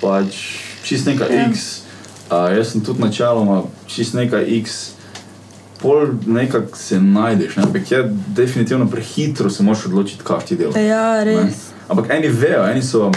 Pač 0.00 0.34
čist 0.82 1.06
nekaj 1.06 1.36
Ja. 1.36 1.50
X, 1.50 1.82
a, 2.28 2.48
jaz 2.50 2.72
sem 2.72 2.80
tudi 2.84 3.02
načeloma 3.02 3.62
čist 3.86 4.14
nekaj 4.14 4.46
X, 4.62 4.78
pol 5.82 6.06
nekako 6.26 6.76
se 6.76 7.00
najdeš, 7.00 7.56
ne. 7.56 7.62
ampak 7.62 7.90
je 7.90 8.02
definitivno 8.26 8.90
prehitro 8.90 9.50
se 9.50 9.62
moraš 9.62 9.86
odločiti, 9.86 10.24
kaj 10.24 10.44
ti 10.48 10.56
delaš. 10.56 10.76
Ja, 10.76 11.24
ne. 11.24 11.24
res. 11.24 11.70
Ampak 11.88 12.10
eni 12.10 12.28
vejo, 12.28 12.66
eni 12.66 12.82
so. 12.82 13.12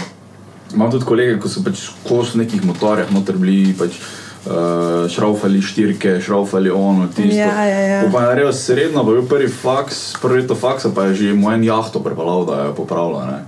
Imam 0.74 0.90
tudi 0.90 1.06
kolege, 1.06 1.38
ko 1.40 1.48
so 1.48 1.62
pač 1.64 1.88
kos 2.04 2.34
v 2.34 2.44
nekih 2.44 2.64
motorjih, 2.66 3.12
noter 3.14 3.40
bili 3.40 3.74
pač. 3.78 3.98
Uh, 4.44 5.06
šraufali 5.08 5.62
štirke, 5.64 6.18
šraufali 6.20 6.68
ono, 6.68 7.06
tisto. 7.08 7.32
Ja, 7.32 7.64
ja, 7.64 7.78
ja. 7.80 8.00
Ko 8.04 8.10
Pa 8.12 8.20
je 8.20 8.28
naredil 8.28 8.52
srednjo, 8.52 9.00
pa 9.00 9.14
je 9.14 9.16
bil 9.16 9.28
prvi 9.28 9.48
faks, 9.48 10.00
prvi 10.20 10.42
leto 10.42 10.52
faksa, 10.54 10.90
pa 10.92 11.06
je 11.08 11.14
že 11.14 11.30
mu 11.32 11.48
en 11.48 11.64
jahto 11.64 12.02
prevalal, 12.04 12.44
da 12.44 12.58
je 12.66 12.74
popravljal. 12.76 13.24
ne. 13.30 13.38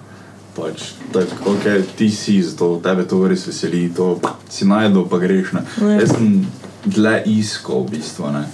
Pač, 0.57 0.95
tako, 1.13 1.53
ok, 1.53 1.85
ti 2.01 2.09
si, 2.09 2.39
zato 2.41 2.81
tebe 2.81 3.05
to 3.05 3.21
res 3.29 3.45
veseli, 3.45 3.93
to 3.93 4.17
si 4.49 4.65
najdel, 4.65 5.05
pa 5.05 5.21
greš. 5.21 5.53
Ne. 5.53 5.67
Ja. 5.85 6.01
Jaz 6.01 6.17
sem 6.17 6.49
dlje 6.89 7.23
iskal, 7.29 7.85
v 7.85 7.99
bistvu, 7.99 8.33
ne. 8.33 8.47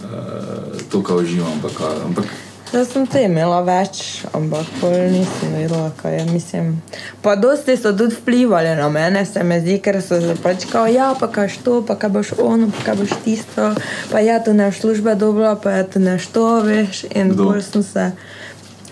Uh, 0.00 0.80
to, 0.88 1.04
kar 1.04 1.20
uživam, 1.20 1.52
ampak, 1.60 1.84
ampak 2.08 2.32
Jaz 2.74 2.88
sem 2.90 3.04
te 3.06 3.20
imela 3.22 3.60
več, 3.62 4.24
ampak 4.34 4.66
nisem 5.12 5.52
vedela, 5.54 5.92
kaj 6.00 6.16
je. 6.16 6.24
Mislim. 6.32 6.72
Pa 7.22 7.36
dosti 7.38 7.76
so 7.78 7.92
tudi 7.94 8.16
vplivali 8.16 8.72
na 8.74 8.88
mene, 8.90 9.22
se 9.26 9.44
mi 9.46 9.60
zdi, 9.62 9.76
ker 9.78 10.00
so 10.02 10.18
se 10.18 10.34
pač 10.42 10.66
kao, 10.72 10.88
ja, 10.90 11.12
pa 11.20 11.28
kaj 11.30 11.60
to, 11.62 11.76
pa 11.86 11.94
kaj 11.94 12.10
boš 12.16 12.32
ono, 12.42 12.72
pa 12.74 12.88
kaj 12.88 12.96
boš 12.98 13.14
tisto, 13.22 13.68
pa 14.10 14.24
ja, 14.26 14.40
tu 14.42 14.56
ne 14.58 14.72
službe 14.74 15.14
dobro, 15.14 15.54
pa 15.62 15.76
ja, 15.78 15.84
tu 15.86 16.02
ne 16.02 16.18
što, 16.18 16.48
veš. 16.66 17.04
In 17.14 17.30
Kdo? 17.36 17.46
pol 17.52 17.62
sem 17.62 17.86
se. 17.86 18.08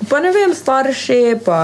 Pa 0.09 0.21
ne 0.21 0.31
vem, 0.33 0.55
starši, 0.55 1.37
pa 1.45 1.59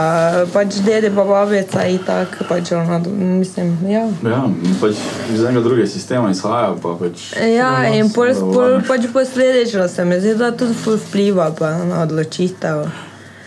pač 0.53 0.75
dede, 0.85 1.11
pa 1.11 1.25
babica 1.25 1.85
in 1.87 1.99
tako, 2.07 2.45
pač 2.49 2.73
ono, 2.73 2.99
mislim, 3.39 3.73
ja. 3.91 4.05
Ja, 4.25 4.43
pač 4.81 5.01
iz 5.35 5.43
enega 5.43 5.61
drugega 5.61 5.89
sistema 5.89 6.31
izhaja. 6.31 6.75
Pa 6.83 6.95
pač, 7.01 7.33
Ja, 7.57 7.71
no, 7.83 7.95
in 7.95 8.13
pol, 8.13 8.31
pol 8.53 8.79
pač 8.89 9.09
posledično 9.13 9.89
se 9.89 10.05
mi 10.05 10.21
zdi, 10.21 10.35
da 10.35 10.53
tudi 10.53 10.75
ful 10.75 10.97
vpliva 10.99 11.51
pa 11.59 11.73
na 11.85 12.03
odločitev. 12.03 12.85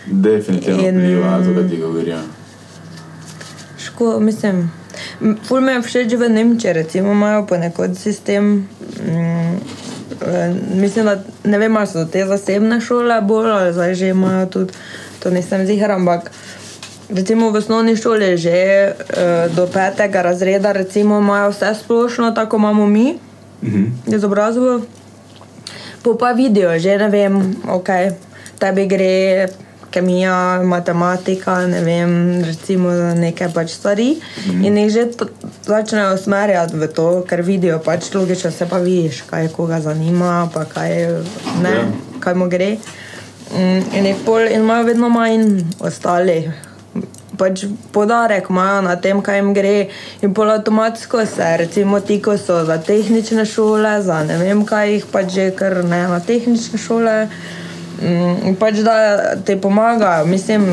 Definitivno 0.05 0.87
In- 0.87 0.97
vpliva 0.99 1.37
to, 1.45 1.53
kar 1.53 1.69
ti 1.69 1.77
govorijo. 1.77 2.17
Ško, 3.79 4.19
mislim, 4.19 4.71
ful 5.43 5.61
me 5.61 5.73
je 5.73 5.81
všeč 5.81 6.13
v 6.13 6.29
Nemčiji, 6.29 6.73
recimo 6.73 7.11
imajo 7.11 7.45
ponekod 7.45 7.97
sistem. 7.97 8.67
Mm, 8.99 9.55
mislim, 10.75 11.05
da 11.05 11.17
ne 11.43 11.57
vem, 11.57 11.77
ali 11.77 11.87
so 11.87 12.05
te 12.05 12.25
zasebne 12.25 12.81
šole 12.81 13.21
bolj 13.21 13.51
ali 13.51 13.73
zdaj 13.73 13.93
že 13.93 14.07
imajo 14.07 14.45
tudi, 14.45 14.73
to 15.19 15.29
nisem 15.29 15.65
zihar, 15.65 15.91
ampak 15.91 16.31
recimo 17.09 17.49
v 17.51 17.55
osnovni 17.55 17.95
šoli 17.97 18.37
že 18.37 18.55
uh, 18.89 19.55
do 19.55 19.67
petega 19.67 20.21
razreda 20.21 20.71
recimo 20.71 21.19
imajo 21.19 21.49
vse 21.49 21.75
splošno, 21.75 22.31
tako 22.31 22.57
imamo 22.57 22.87
mi, 22.87 23.17
Mhm. 23.63 23.85
izobrazbo. 24.07 24.81
Po 26.01 26.17
pa 26.17 26.31
vidijo, 26.31 26.79
že 26.79 26.97
ne 26.97 27.09
vem, 27.09 27.35
ok, 27.69 27.89
tebi 28.59 28.87
gre 28.87 29.47
kemija, 29.91 30.61
matematika, 30.63 31.67
ne 31.67 31.81
vem, 31.83 32.13
recimo 32.47 32.89
neke 33.15 33.49
pač 33.53 33.75
stvari. 33.75 34.15
Mm. 34.47 34.63
In 34.65 34.77
jih 34.77 34.89
že 34.93 35.03
začnejo 35.67 36.13
usmerjati 36.15 36.79
v 36.79 36.87
to, 36.87 37.07
ker 37.27 37.41
vidijo 37.41 37.79
pač 37.79 38.09
logično, 38.15 38.51
se 38.51 38.65
pa 38.69 38.77
vidiš, 38.79 39.21
kaj 39.29 39.51
koga 39.55 39.81
zanima, 39.81 40.49
pa 40.53 40.65
kaj, 40.65 40.89
ne, 41.61 41.75
Ja. 41.77 41.85
kaj 42.19 42.33
mu 42.35 42.49
gre. 42.49 42.77
Mm, 43.51 43.81
In 43.93 44.05
jih 44.05 44.15
pol 44.25 44.47
in 44.47 44.61
imajo 44.63 44.83
vedno 44.87 45.09
manj 45.09 45.63
ostali. 45.79 46.51
Pač 47.37 47.63
podarek 47.91 48.49
imajo 48.49 48.81
na 48.81 48.95
tem, 48.95 49.21
kaj 49.21 49.37
jim 49.39 49.53
gre, 49.53 49.87
in 50.21 50.33
pol 50.33 50.51
avtomatsko 50.51 51.25
se, 51.25 51.47
recimo 51.57 51.99
ti, 51.99 52.19
ko 52.21 52.37
so 52.37 52.65
za 52.65 52.77
tehnične 52.77 53.45
šole, 53.45 54.01
za 54.03 54.23
ne 54.23 54.37
vem 54.37 54.65
kaj, 54.65 54.91
jih 54.93 55.05
pač 55.11 55.31
že 55.33 55.51
kar 55.55 55.83
ne 55.83 56.07
na 56.07 56.19
tehnične 56.19 56.79
šole. 56.79 57.15
Mm, 58.01 58.47
in 58.47 58.55
pač 58.55 58.81
da 58.85 59.35
ti 59.45 59.55
pomagajo, 59.61 60.25
mislim, 60.25 60.65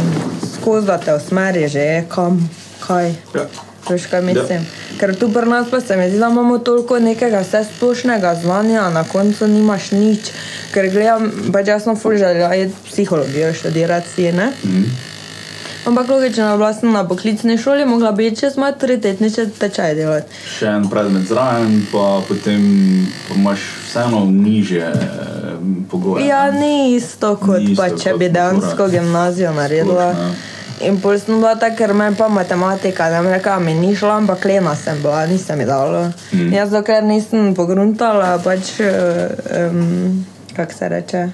skozi 0.55 0.87
da 0.87 0.99
te 0.99 1.15
usmeri 1.15 1.69
že 1.69 2.05
kam, 2.09 2.51
kaj. 2.87 3.13
Ja. 3.35 3.47
Veš, 3.89 4.07
kaj 4.07 4.23
mislim? 4.23 4.63
Ja. 4.65 4.99
Ker 5.01 5.15
tu 5.17 5.29
pri 5.33 5.49
nas 5.49 5.71
pa 5.71 5.81
se 5.81 5.97
mi 5.97 6.09
zdi, 6.09 6.19
da 6.19 6.29
imamo 6.29 6.59
toliko 6.59 6.99
nekega 6.99 7.41
vse 7.41 7.65
splošnega 7.65 8.35
znanja, 8.35 8.91
na 8.91 9.05
koncu 9.05 9.47
nimaš 9.47 9.91
nič. 9.91 10.33
Ker 10.75 10.91
gledam, 10.91 11.31
pač 11.53 11.69
jaz 11.69 11.85
sem 11.85 11.97
ful 11.97 12.17
želela 12.19 12.55
iti 12.55 12.75
psihologijo 12.91 13.53
študirati 13.55 14.33
ne? 14.33 14.53
Mhm. 14.65 14.83
Ampak 15.85 16.09
logično, 16.09 16.57
bila 16.57 16.75
sem 16.75 16.93
na 16.93 17.05
poklicni 17.05 17.59
šoli, 17.59 17.85
mogla 17.85 18.13
bi 18.13 18.37
čez 18.37 18.57
maturitetni 18.57 19.31
če- 19.31 19.47
tečaj 19.51 19.95
delati. 19.95 20.27
Še 20.49 20.67
en 20.69 20.89
predmet 20.89 21.23
zraven, 21.25 21.87
pa 21.93 22.21
potem 22.23 22.63
pa 23.29 23.35
imaš 23.35 23.61
vseeno 23.85 24.25
niže 24.27 24.83
eh, 24.83 25.57
pogoje. 25.89 26.27
Ja, 26.27 26.51
ni 26.51 26.95
isto, 26.95 27.37
kot 27.37 27.61
Ni 27.61 27.75
pa 27.75 27.87
isto 27.87 27.99
če 27.99 28.11
kot 28.11 28.19
bi 28.19 28.29
dejansko 28.29 28.89
gimnazijo 28.89 29.53
naredila. 29.53 30.13
Splošno, 30.13 30.55
In 30.81 31.01
pol 31.01 31.19
sem 31.19 31.35
bila 31.37 31.57
tako, 31.57 31.77
ker 31.77 31.91
me 31.93 32.15
pa 32.15 32.29
matematika, 32.31 33.09
ne 33.09 33.19
vem, 33.19 33.33
rekla 33.33 33.59
mi 33.59 33.73
ni 33.75 33.97
šla, 33.97 34.17
ampak 34.17 34.45
lena 34.45 34.77
sem 34.77 35.01
bila, 35.03 35.27
nisem 35.27 35.59
mi 35.59 35.65
dala. 35.67 36.13
Mm. 36.33 36.53
Jaz 36.53 36.71
dokler 36.71 37.03
nisem 37.05 37.51
pogruntala, 37.53 38.39
pač, 38.39 38.77
um, 38.79 40.25
kako 40.55 40.73
se 40.73 40.89
reče, 40.89 41.25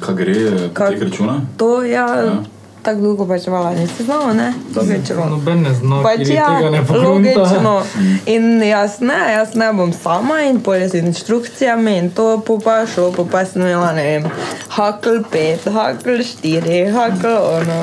Kaj 0.00 0.14
gre, 0.14 0.34
Kak- 0.68 0.72
kaj 0.74 0.96
računa? 1.00 1.34
to 1.56 1.82
ja, 1.84 2.06
Ja. 2.16 2.40
Tako 2.82 3.00
dolgo 3.00 3.26
pač 3.26 3.46
vala 3.46 3.74
nisi 3.74 4.04
znala, 4.04 4.32
ne? 4.34 4.52
Logično. 4.76 5.24
Noben 5.30 5.62
ne 5.62 5.74
zna, 5.74 6.00
Pač 6.02 6.28
ja, 6.28 6.48
tega 6.58 6.70
ne 6.70 6.80
pogrunta. 6.86 7.30
logično. 7.40 7.74
In 8.34 8.62
jaz 8.62 8.98
ne, 9.00 9.20
jaz 9.32 9.54
ne 9.54 9.72
bom 9.72 9.92
sama 9.92 10.40
in 10.42 10.60
polje 10.60 10.88
z 10.88 10.94
inštrukcijami 11.02 11.96
in 11.98 12.10
to 12.10 12.40
po 12.46 12.58
pa 12.58 12.86
šlo, 12.86 13.12
po 13.12 13.24
pa 13.24 13.44
sem 13.44 13.62
imela, 13.62 13.92
ne 13.92 14.02
vem, 14.02 14.26
hakl 14.68 15.22
5, 15.32 15.70
hakl 15.70 16.10
4, 16.22 16.92
hakl 16.92 17.32
ono. 17.56 17.80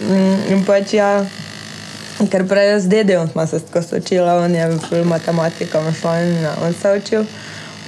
Mm, 0.00 0.36
In 0.52 0.64
pač 0.64 0.94
ja, 0.94 1.24
ker 2.30 2.46
prej 2.48 2.80
z 2.80 2.88
dedem 2.88 3.28
smo 3.28 3.46
se 3.46 3.60
tako 3.60 3.82
sočila, 3.82 4.40
on 4.44 4.54
je 4.54 4.66
v 4.90 5.04
matematiko 5.04 5.78
šla 6.00 6.16
in 6.22 6.34
ja, 6.42 6.54
on 6.64 6.74
se 6.82 6.98
učil. 6.98 7.24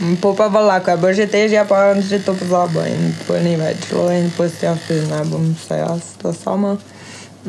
Mm, 0.01 0.17
Po 0.19 0.35
pa 0.35 0.51
vala, 0.51 0.81
ko 0.83 0.91
je 0.91 0.97
bilo 0.97 1.13
že 1.15 1.27
težje, 1.31 1.63
pa 1.69 1.95
on 1.95 2.03
že 2.03 2.19
to 2.19 2.35
pozabo 2.35 2.83
in 2.83 3.15
pol 3.27 3.39
ni 3.39 3.55
več 3.55 3.87
šlo 3.87 4.11
in 4.11 4.27
postal 4.35 4.75
ne 4.91 5.21
bom 5.31 5.55
se 5.55 5.79
jaz 5.79 6.19
to 6.19 6.33
sama. 6.35 6.75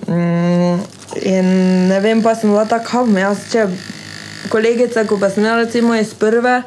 Mm, 0.05 0.77
in 1.25 1.47
ne 1.89 1.99
vem, 1.99 2.21
pa 2.21 2.35
sem 2.35 2.49
bila 2.49 2.65
tako, 2.69 3.07
jaz, 3.17 3.49
če 3.49 3.65
kolegice, 4.53 5.07
ko 5.09 5.17
pa 5.17 5.29
sem 5.33 5.41
imela 5.41 5.65
recimo 5.65 5.95
iz 5.97 6.13
prve, 6.13 6.61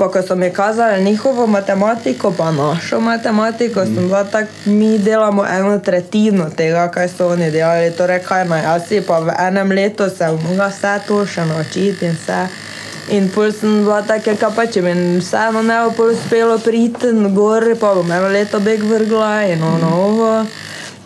pa 0.00 0.08
ko 0.08 0.22
so 0.24 0.32
mi 0.32 0.48
kazali 0.48 1.04
njihovo 1.04 1.46
matematiko, 1.46 2.32
pa 2.32 2.48
našo 2.48 3.00
matematiko, 3.00 3.84
sem 3.84 4.08
bila 4.08 4.24
tako, 4.24 4.48
mi 4.64 4.98
delamo 4.98 5.44
eno 5.44 5.76
tretjino 5.78 6.48
tega, 6.56 6.88
kaj 6.88 7.08
so 7.12 7.28
oni 7.36 7.50
delali, 7.50 7.92
torej 7.92 8.22
kaj 8.24 8.48
naj 8.48 8.62
jaz 8.64 8.88
si 8.88 9.04
pa 9.04 9.20
v 9.20 9.36
enem 9.38 9.76
letu 9.76 10.08
se 10.08 10.30
mogla 10.40 10.72
vse 10.72 11.00
to 11.04 11.26
še 11.26 11.44
naučiti 11.44 12.08
in 12.08 12.16
vse. 12.16 12.71
In 13.10 13.28
pol 13.34 13.50
sem 13.50 13.82
bila 13.82 14.02
taka, 14.06 14.36
kaj 14.38 14.52
pa 14.54 14.66
če 14.70 14.82
mi 14.84 14.92
vseeno 15.18 15.62
ne 15.66 15.78
bo 15.96 16.06
uspelo 16.12 16.58
priti 16.62 17.10
gor, 17.34 17.66
pa 17.80 17.94
bom 17.98 18.10
eno 18.14 18.28
leto 18.30 18.60
beg 18.62 18.84
vrgla 18.86 19.32
in 19.50 19.62
ono 19.62 19.90
ovo. 20.04 20.30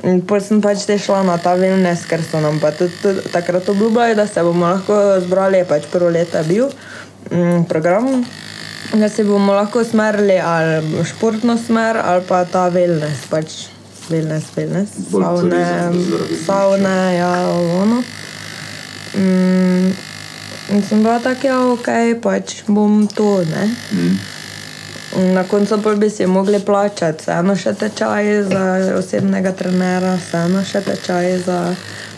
In 0.04 0.20
pol 0.28 0.42
sem 0.44 0.60
pač 0.60 0.84
te 0.86 0.98
šla 1.00 1.22
na 1.24 1.38
ta 1.40 1.54
wellness, 1.56 2.04
ker 2.06 2.20
so 2.22 2.40
nam 2.44 2.60
pa 2.60 2.70
tudi 2.76 2.92
tudi 3.00 3.24
takrat 3.32 3.68
obljubljali, 3.72 4.14
da 4.14 4.26
se 4.28 4.44
bomo 4.44 4.68
lahko 4.68 4.98
zbrali, 5.24 5.64
pač 5.68 5.88
prvo 5.90 6.10
leto 6.12 6.36
je 6.42 6.44
bil 6.44 6.68
mm, 7.32 7.64
program, 7.70 8.20
da 8.92 9.08
se 9.08 9.24
bomo 9.24 9.56
lahko 9.56 9.80
usmerili 9.80 10.36
ali 10.38 11.04
športno 11.04 11.56
smer 11.58 11.96
ali 12.04 12.26
pa 12.28 12.44
ta 12.44 12.68
wellness, 12.70 13.24
pač 13.32 13.56
wellness, 14.10 14.52
wellness, 14.54 15.00
Bolj 15.10 15.24
savne, 15.24 15.64
turizem, 15.96 16.44
savne, 16.44 16.98
ja, 17.16 17.32
ono. 17.80 18.02
Mm, 19.16 19.96
in 20.70 20.82
sem 20.82 21.02
bila 21.02 21.18
tako, 21.18 21.46
ja, 21.46 21.60
ok, 21.72 21.88
pač 22.22 22.62
bom 22.66 23.06
to, 23.06 23.44
ne. 23.44 23.70
Mhm. 23.92 24.16
Na 25.16 25.44
koncu 25.44 25.78
pa 25.82 25.94
bi 25.94 26.10
si 26.10 26.26
mogli 26.26 26.58
plačati, 26.60 27.22
vseeno 27.22 27.54
še 27.56 27.72
tečaje 27.78 28.42
za 28.44 28.64
osebnega 28.98 29.52
trenera, 29.56 30.16
vseeno 30.20 30.64
še 30.64 30.82
tečaje 30.84 31.38
za 31.46 31.60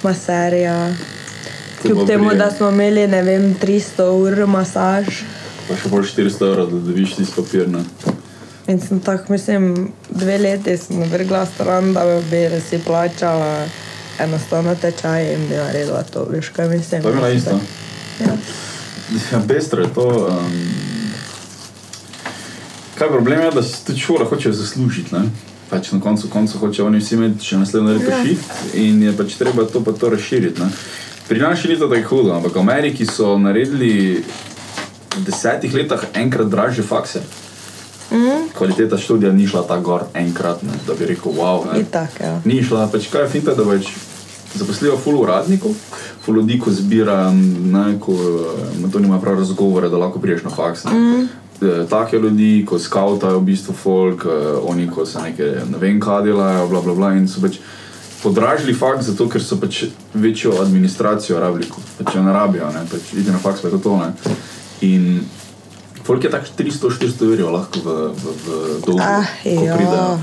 maserja. 0.03 0.95
Kljub 1.83 2.07
temu, 2.07 2.33
da 2.35 2.51
smo 2.51 2.73
imeli 2.75 3.07
vem, 3.07 3.53
300 3.61 4.09
ur 4.19 4.47
masaž. 4.51 5.23
Pa 5.69 5.77
še 5.79 5.93
bolj 5.93 6.09
400 6.11 6.49
evrov, 6.49 6.73
da 6.73 6.81
dobiš 6.89 7.15
tisti 7.21 7.37
papir. 7.37 7.69
Ne? 7.71 7.85
In 8.69 8.81
sem 8.81 9.01
tako, 9.01 9.33
mislim, 9.33 9.93
dve 10.11 10.39
leti 10.39 10.75
sem 10.77 11.05
vrgla 11.13 11.45
stran, 11.47 11.93
da 11.95 12.03
bi 12.31 12.49
si 12.61 12.81
plačala 12.85 13.69
enostavno 14.19 14.75
tečaj 14.75 15.35
in 15.35 15.47
bi 15.49 15.55
naredila 15.55 16.03
to, 16.03 16.27
veš 16.33 16.51
kaj 16.57 16.69
mislim. 16.69 17.03
To 17.03 17.09
je 17.09 17.15
bila 17.15 17.31
isto. 17.31 17.61
Ja. 18.21 18.37
Ja, 19.33 19.41
pestro 19.49 19.83
je 19.83 19.89
to. 19.95 20.09
Um, 20.29 20.79
kaj 22.99 23.09
problem 23.09 23.41
je, 23.41 23.51
da 23.51 23.63
si 23.63 23.85
tudi 23.87 24.01
šola 24.01 24.25
hoče 24.25 24.53
zaslužiti. 24.53 25.15
Ne? 25.15 25.23
Pač 25.71 25.93
na 25.93 26.01
koncu 26.01 26.29
konca 26.29 26.59
hoče 26.59 26.83
oni 26.83 26.99
vsi 26.99 27.15
imeti 27.15 27.45
še 27.45 27.57
naslednjo 27.57 27.93
leto 27.93 28.11
Ja. 28.11 28.25
šift 28.25 28.75
in 28.75 29.03
je 29.03 29.13
pač 29.17 29.35
treba 29.39 29.65
to 29.65 29.85
pa 29.85 29.93
to 29.93 30.11
razširiti. 30.11 30.61
Ne? 30.61 30.71
Pri 31.29 31.41
nas 31.41 31.61
še 31.61 31.69
ni 31.69 31.77
to 31.77 31.89
tako 31.89 32.17
hudo, 32.17 32.33
ampak 32.37 32.55
v 32.57 32.61
Ameriki 32.61 33.07
so 33.07 33.37
naredili 33.39 34.25
v 35.17 35.25
desetih 35.27 35.75
letih 35.75 36.07
enkrat 36.15 36.49
dražje 36.49 36.85
fakse. 36.85 37.21
Mm, 38.11 38.49
Kvaliteta 38.57 38.97
študija 38.99 39.33
ni 39.33 39.47
šla 39.47 39.63
tako 39.69 39.83
gor 39.85 40.03
enkrat, 40.17 40.63
ne, 40.63 40.73
da 40.87 40.95
bi 40.97 41.05
rekel, 41.07 41.33
wow. 41.37 41.67
Ne. 41.73 41.81
itak, 41.81 42.21
ja. 42.21 42.41
Ni 42.45 42.63
šla, 42.65 42.87
pač 42.89 43.11
kaj 43.13 43.27
je 43.27 43.29
finta, 43.29 43.53
da 43.55 43.67
pač 43.69 43.91
zaposlijo 44.55 44.97
ful 44.97 45.21
uradnikov, 45.21 45.75
ful 46.25 46.35
ljudi, 46.35 46.59
ko 46.59 46.71
zbira, 46.71 47.33
ne, 47.33 47.99
ko 48.01 48.13
eh, 48.13 48.93
to 48.93 48.99
nima 48.99 49.21
prav 49.21 49.39
razgovore, 49.39 49.89
da 49.89 49.97
lahko 49.97 50.21
priješ 50.21 50.43
na 50.43 50.51
faks. 50.51 50.85
Ne. 50.85 50.93
Mm. 50.93 51.29
Take 51.91 52.19
ljudi, 52.19 52.65
ko 52.69 52.79
skautajo 52.79 53.39
v 53.39 53.45
bistvu 53.51 53.75
folk, 53.75 54.25
eh, 54.25 54.59
oni, 54.63 54.89
ko 54.91 55.07
se 55.07 55.23
nekaj 55.23 55.67
ne 55.71 55.79
vem 55.79 56.01
kaj 56.01 56.23
delajo, 56.23 56.69
bla 56.69 56.81
bla 56.81 56.95
bla 56.95 57.13
in 57.15 57.29
so 57.29 57.41
pač 57.41 57.59
podražili 58.23 58.75
faks 58.75 59.07
zato, 59.07 59.29
ker 59.29 59.43
so 59.43 59.61
pač 59.61 59.85
večjo 60.15 60.57
administracijo 60.63 61.41
rabili, 61.41 61.69
pač 61.99 62.15
jo 62.15 62.23
ne 62.23 62.33
rabijo, 62.33 62.71
ne, 62.75 62.87
pač 62.91 63.13
iti 63.15 63.31
na 63.31 63.39
faks 63.39 63.61
pa 63.61 63.69
je 63.69 63.77
to 63.77 63.79
to, 63.79 63.97
ne. 63.97 64.37
In 64.81 65.21
folk 66.03 66.25
je 66.25 66.31
tako 66.31 66.47
300-400 66.59 67.29
evrov 67.29 67.53
lahko 67.53 67.81
v, 67.85 67.95
v, 68.17 68.35
v 68.45 68.81
dolgu, 68.87 69.03
Ah, 69.03 69.27
ko 69.45 69.77
pridejo. 69.77 70.19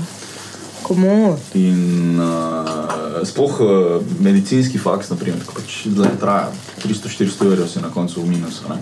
Komu? 0.86 1.34
In 1.58 2.14
uh, 2.22 3.26
sploh 3.26 3.60
uh, 3.60 4.02
medicinski 4.22 4.78
faks, 4.78 5.10
naprimer, 5.10 5.42
ko 5.42 5.56
pač 5.58 5.88
zdaj 5.90 6.12
traja 6.22 6.52
300-400 6.84 7.48
evrov, 7.48 7.66
si 7.66 7.82
na 7.82 7.90
koncu 7.90 8.22
v 8.22 8.36
minusu. 8.36 8.70
ne. 8.70 8.78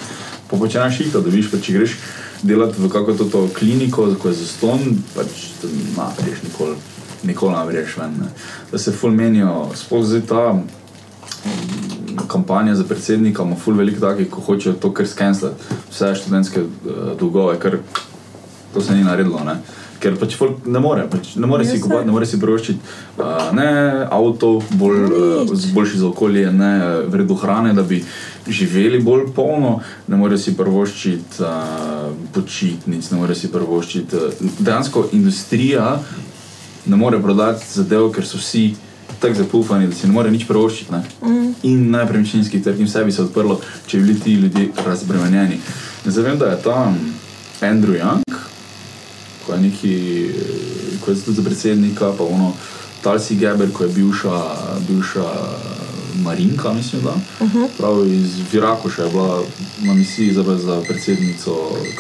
Pa 0.51 0.59
če 0.69 0.83
imaš 0.83 0.99
šita, 1.01 1.23
da 1.25 1.33
viš, 1.33 1.49
pa 1.49 1.57
če 1.65 1.79
greš 1.79 1.97
delati 2.45 2.77
v 2.77 2.91
kakšno 2.93 3.15
to, 3.17 3.25
to 3.33 3.41
kliniko, 3.57 4.11
ko 4.21 4.29
je 4.29 4.37
zaston, 4.37 5.01
pač 5.17 5.49
ne 5.65 6.09
greš 6.21 6.43
nikoli, 6.45 6.77
nikoli 7.25 7.57
ne 7.57 7.63
greš 7.73 7.97
ven. 8.03 8.19
Ne. 8.21 8.29
Da 8.69 8.79
se 8.79 8.93
ful 8.93 9.17
menijo, 9.17 9.71
sploh 9.73 10.05
zdaj 10.05 10.27
ta 10.29 10.43
mm, 10.53 12.27
kampanja 12.29 12.77
za 12.77 12.85
predsednika 12.85 13.49
ima 13.49 13.57
ful 13.57 13.81
veliko 13.81 14.05
takih, 14.05 14.29
ko 14.29 14.45
hočejo 14.45 14.77
to 14.77 14.93
kar 14.93 15.09
skenslati, 15.09 15.81
vse 15.89 16.13
študentske 16.21 16.67
uh, 16.69 17.17
dolgove, 17.17 17.57
ker 17.65 17.81
to 18.77 18.85
se 18.85 18.93
ni 18.93 19.09
naredilo. 19.09 19.41
Ne? 19.49 19.57
Ker 20.05 20.19
pač 20.21 20.35
folk 20.37 20.67
ne 20.69 20.81
more, 20.85 21.07
pač 21.09 21.31
ne 21.41 21.49
more 21.49 21.65
si 21.65 21.79
Ja, 21.79 21.81
kupiti, 21.81 21.97
saj. 22.03 22.07
ne 22.07 22.13
more 22.13 22.27
si 22.29 22.37
privoščiti 22.41 22.81
uh, 23.17 24.11
avto, 24.13 24.51
bolj, 24.77 25.01
uh, 25.09 25.53
boljši 25.73 25.99
za 26.03 26.09
okolje, 26.11 26.45
ne 26.53 26.73
uh, 26.77 27.09
vredu 27.09 27.35
hrane, 27.41 27.73
da 27.73 27.83
bi 27.83 28.03
živeli 28.49 29.01
bolj 29.01 29.31
polno, 29.33 29.79
ne 30.09 30.17
more 30.21 30.37
si 30.39 30.53
privoščiti 30.57 31.41
uh, 31.41 32.13
počitnic, 32.37 33.09
ne 33.11 33.19
more 33.23 33.35
si 33.35 33.49
privoščiti. 33.49 34.17
Uh, 34.17 34.55
dejansko 34.61 35.07
industrija 35.17 35.95
ne 36.87 36.97
more 37.01 37.17
prodati 37.23 37.65
zadev, 37.73 38.11
ker 38.13 38.27
so 38.29 38.37
vsi 38.37 38.75
tako 39.23 39.39
zapufani, 39.41 39.87
da 39.89 39.97
si 39.97 40.07
ne 40.07 40.13
more 40.13 40.31
nič 40.31 40.45
privoščiti. 40.45 40.93
ne. 40.93 41.01
In 41.65 41.87
nepremičninski 41.95 42.61
trg 42.63 42.81
in 42.85 42.91
vse 42.91 43.05
bi 43.09 43.13
se 43.13 43.23
odprlo, 43.25 43.57
če 43.87 43.99
bi 43.99 44.05
bili 44.11 44.21
ti 44.21 44.33
ljudje 44.35 44.69
razbremenjeni. 44.85 45.57
In 46.05 46.13
zdaj 46.13 46.25
vem, 46.29 46.39
da 46.39 46.53
je 46.53 46.61
tam 46.63 46.99
Andrew 47.65 47.97
Young, 47.97 48.21
ko 49.47 49.53
je 49.53 49.61
neki, 49.61 49.95
ko 51.05 51.11
je 51.11 51.21
tudi 51.21 51.37
za 51.37 51.43
predsednika, 51.43 52.13
pa 52.19 52.25
ono 52.25 52.53
Talsi 53.03 53.37
Geber, 53.37 53.73
ko 53.73 53.85
je 53.85 53.93
bivša, 53.93 54.41
bivša 54.89 55.25
Marinka, 56.23 56.73
mislim, 56.73 57.03
da. 57.03 57.15
Uh 57.41 57.55
-huh. 57.55 57.69
Prav 57.79 58.07
iz 58.07 58.31
Virakoša 58.53 59.03
je 59.03 59.11
bila 59.11 59.43
na 59.83 59.95
misiji 59.95 60.33
za, 60.33 60.43
za 60.43 60.83
predsednico 60.89 61.51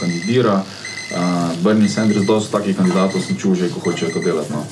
kandidira. 0.01 0.63
Uh, 1.11 1.63
Bernie 1.65 1.89
Sanders, 1.89 2.27
dosta 2.27 2.59
takih 2.59 2.77
kandidatov 2.77 3.23
sem 3.23 3.37
čul 3.37 3.55
že, 3.55 3.69
ko 3.69 3.81
hočejo 3.81 4.11
to 4.13 4.21
delati, 4.21 4.53
no, 4.53 4.65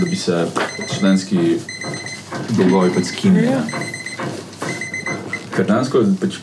da 0.00 0.04
bi 0.04 0.16
se 0.16 0.46
študentski 0.92 1.56
dolgovi 2.48 2.90
pač 2.94 3.04
skinili. 3.04 3.46
ne. 3.46 3.62
Ker 5.56 5.66
dejansko 5.66 6.04
pač 6.20 6.34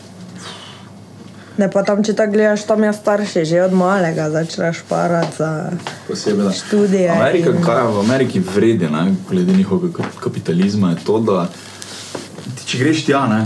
Ne, 1.58 1.70
pa 1.70 1.82
tam, 1.82 2.02
če 2.04 2.12
tako 2.12 2.32
gledaš, 2.32 2.64
tam 2.64 2.84
je 2.84 2.92
starši 2.92 3.44
že 3.44 3.62
od 3.62 3.72
malega 3.72 4.30
začneš 4.30 4.82
parati 4.88 5.36
za 5.38 5.70
posebej. 6.08 6.44
da- 6.44 6.52
študije. 6.52 7.08
Amerika, 7.10 7.50
in- 7.50 7.62
kaj 7.62 7.82
v 7.86 7.98
Ameriki 8.00 8.40
vredi, 8.40 8.88
ne, 8.88 9.14
glede 9.30 9.52
njihovega 9.52 9.92
kap- 9.94 10.20
kapitalizma, 10.20 10.90
je 10.90 10.96
to, 11.04 11.20
da 11.20 11.48
ti, 12.54 12.66
če 12.66 12.78
greš 12.78 13.04
tja, 13.04 13.26
ne, 13.26 13.40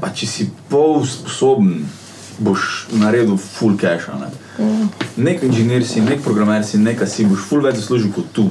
pa 0.00 0.08
če 0.10 0.26
si 0.26 0.50
pol 0.68 1.00
sposoben, 1.02 1.86
boš 2.38 2.88
naredil 2.92 3.36
full 3.38 3.76
cash. 3.76 4.08
Ne. 4.12 4.28
Mm. 4.58 4.88
Nek 5.16 5.42
inženir 5.42 5.86
si, 5.86 6.00
nek 6.00 6.20
programer 6.20 6.64
si, 6.64 6.76
nekaj 6.78 7.06
si, 7.08 7.24
boš 7.24 7.40
full 7.40 7.62
več 7.62 7.76
zaslužil 7.76 8.12
kot 8.12 8.24
tu. 8.32 8.50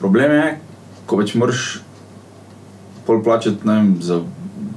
Problem 0.00 0.32
je, 0.32 0.46
ko 1.06 1.16
več 1.16 1.34
moraš 1.34 1.82
pol 3.06 3.20
plačati 3.22 3.60
vem, 3.64 3.96
za 4.00 4.22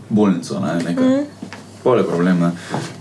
bolnico. 0.10 0.60
Ne, 0.60 0.76
nekaj. 0.84 1.06
mm. 1.06 1.24
Pol 1.86 2.02
je 2.02 2.06
problem. 2.10 2.40
Ne. 2.42 2.52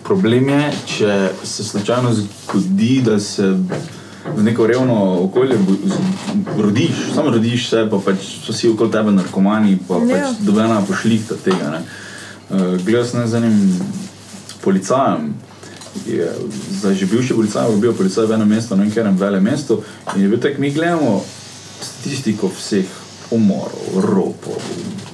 Problem 0.05 0.49
je, 0.49 0.63
če 0.87 1.13
se 1.41 1.65
slučajno 1.65 2.11
zgodi, 2.15 3.01
da 3.07 3.17
se 3.21 3.47
v 4.37 4.43
neko 4.45 4.67
revno 4.67 4.99
okolje 5.23 5.57
rodiš, 6.59 6.91
samo 7.15 7.31
rodiš 7.31 7.69
se, 7.71 7.87
pa 7.91 7.99
pač 8.05 8.17
so 8.45 8.53
vsi 8.53 8.69
okoli 8.73 8.93
tebe 8.93 9.13
narkomani, 9.13 9.79
pa 9.89 9.95
Ja. 9.95 10.09
pač 10.11 10.43
dobena 10.45 10.83
pošlihta 10.85 11.37
tega. 11.45 11.71
Ne. 11.71 11.81
Uh, 12.51 12.77
Gledal 12.85 13.05
sem 13.09 13.27
z 13.29 13.41
enim 13.41 13.57
policajem, 14.65 15.33
je, 16.07 16.29
zdaj 16.81 16.95
že 16.95 17.07
bivši 17.07 17.35
policaj, 17.35 17.71
je 17.71 17.81
bil 17.81 17.93
policaj 17.97 18.27
v 18.27 18.37
enem 18.37 18.49
mestu, 18.49 18.77
ne 18.77 18.85
vem, 18.85 18.93
katerem 18.93 19.17
velem 19.17 19.45
mestu, 19.45 19.81
in 20.17 20.23
je 20.23 20.29
bil 20.29 20.41
tak, 20.41 20.59
mi 20.59 20.73
gledamo 20.73 21.23
statistiko 21.81 22.53
vseh 22.53 22.89
umorov, 23.35 23.99
ropov, 24.01 24.63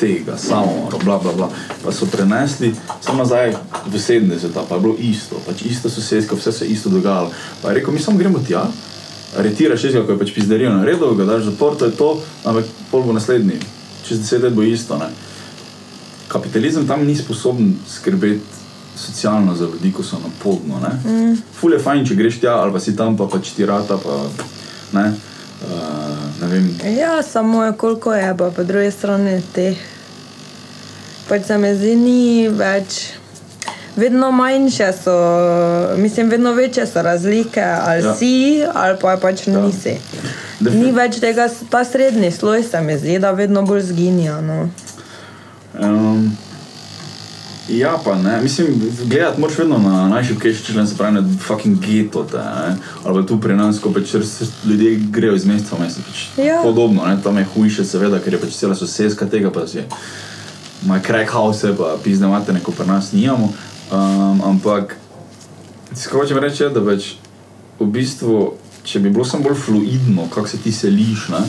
tega, 0.00 0.36
samomorov, 0.36 1.04
bla, 1.04 1.18
bla, 1.18 1.32
bla. 1.32 1.48
Pa 1.84 1.92
so 1.92 2.06
prenesli 2.06 2.72
samo 3.00 3.24
nazaj 3.24 3.54
v 3.86 3.96
70, 3.96 4.52
pa 4.68 4.76
je 4.76 4.80
bilo 4.80 4.94
isto, 4.98 5.40
pač 5.46 5.64
ista 5.68 5.90
sosedska, 5.90 6.36
vse 6.36 6.52
se 6.52 6.64
je 6.64 6.76
isto 6.76 6.92
dogajalo. 6.92 7.32
Pa 7.62 7.68
je 7.70 7.80
rekel, 7.80 7.94
mi 7.94 8.00
samo 8.00 8.18
gremo 8.18 8.44
tja, 8.44 8.66
aretiraš 9.38 9.82
tistega, 9.82 10.06
ko 10.06 10.16
je 10.16 10.22
pač 10.22 10.32
pizdarijo 10.34 10.72
naredil, 10.76 11.16
ga 11.16 11.24
daš 11.24 11.42
v 11.42 11.50
zapor, 11.50 11.76
to 11.76 11.90
je 11.90 11.96
to, 11.96 12.12
ampak 12.44 12.70
pol 12.90 13.04
bo 13.04 13.16
naslednji, 13.16 13.60
čez 14.06 14.22
deset 14.22 14.42
let 14.42 14.56
bo 14.56 14.62
isto. 14.62 14.98
Ne? 14.98 15.10
Kapitalizem 16.28 16.86
tam 16.86 17.06
ni 17.06 17.16
sposoben 17.16 17.74
skrbeti 17.88 18.60
socialno 19.00 19.54
za 19.56 19.64
ljudi, 19.64 19.92
ko 19.92 20.02
so 20.02 20.18
na 20.18 20.28
podnu. 20.42 20.76
Mm. 20.76 21.36
Ful 21.60 21.72
je 21.72 21.78
fajn, 21.78 22.04
če 22.06 22.14
greš 22.14 22.40
tja, 22.40 22.58
ali 22.60 22.72
pa 22.72 22.80
si 22.80 22.96
tam, 22.96 23.16
pa 23.16 23.26
pač 23.30 23.54
ti 23.56 23.66
rata, 23.66 23.96
pa 23.96 24.18
ne. 24.92 25.12
Uh, 25.60 25.70
ne 26.40 26.46
vem, 26.48 26.96
Ja, 26.96 27.22
samo 27.22 27.64
je 27.64 27.72
koliko 27.72 28.14
je, 28.14 28.34
pa 28.38 28.50
po 28.50 28.62
drugi 28.64 28.90
strani 28.90 29.42
teh. 29.54 29.76
Pač 31.28 31.44
se 31.46 31.58
mi 31.58 31.74
zdi, 31.76 31.96
ni 31.96 32.48
več. 32.48 33.12
Vedno 33.96 34.30
manjše 34.30 34.92
so, 34.92 35.14
mislim, 35.96 36.30
vedno 36.30 36.52
večje 36.52 36.86
so 36.86 37.02
razlike, 37.02 37.62
ali 37.62 38.02
Ja. 38.04 38.14
si, 38.14 38.62
ali 38.74 38.96
pa 39.00 39.16
pač 39.16 39.46
ja. 39.46 39.60
nisi. 39.60 39.96
Ni 40.60 40.92
več 40.92 41.18
tega, 41.20 41.48
ta 41.70 41.84
srednji 41.84 42.30
sloj 42.30 42.62
se 42.62 42.80
mi 42.80 42.98
zdi, 42.98 43.18
da 43.18 43.30
vedno 43.30 43.62
bolj 43.62 43.80
zginja. 43.80 44.40
No. 44.40 44.68
Um, 45.80 46.36
ja, 47.78 47.98
pa 48.04 48.14
ne. 48.16 48.40
Mislim, 48.42 48.66
gledati 49.04 49.40
moraš 49.40 49.58
vedno 49.58 49.78
na 49.78 50.08
najšipkejši 50.08 50.64
člen, 50.64 50.86
se 50.88 50.96
pravi 50.96 51.14
na 51.14 51.24
fucking 51.46 51.78
geto. 51.78 52.24
Te, 52.24 52.36
ne. 52.36 52.76
ali 53.04 53.22
pa 53.22 53.28
tu 53.28 53.40
pri 53.40 53.56
nas, 53.56 53.78
ko 53.78 53.92
pač 53.92 54.14
ljudje 54.64 54.96
grejo 55.10 55.34
iz 55.34 55.44
mesta 55.46 55.76
v 55.76 55.80
mesto. 55.80 56.00
Pač 56.06 56.46
Ja. 56.46 56.62
Podobno, 56.62 57.06
ne. 57.06 57.22
tam 57.22 57.38
je 57.38 57.46
hujše, 57.54 57.84
seveda, 57.84 58.18
ker 58.18 58.34
je 58.34 58.40
pač 58.40 58.56
cela 58.56 58.74
sosedska 58.74 59.26
tega, 59.26 59.50
pa 59.50 59.66
si 59.66 59.84
ima 60.84 61.00
crack 61.06 61.32
house, 61.32 61.74
pa 61.76 61.96
pizne 62.04 62.28
materne, 62.28 62.60
ko 62.60 62.72
pri 62.72 62.86
nas 62.86 63.12
nijamo. 63.12 63.52
Um, 63.92 64.42
ampak, 64.44 64.96
skoro 65.94 66.22
hočem 66.22 66.38
reči, 66.38 66.62
je, 66.62 66.70
da 66.70 66.84
pač 66.84 67.14
v 67.80 67.86
bistvu, 67.86 68.54
če 68.84 69.00
bi 69.00 69.10
bilo 69.10 69.24
samo 69.24 69.44
bolj 69.44 69.58
fluidno, 69.60 70.28
kako 70.34 70.48
se 70.48 70.58
ti 70.58 70.72
seliš, 70.72 71.28
ne. 71.28 71.42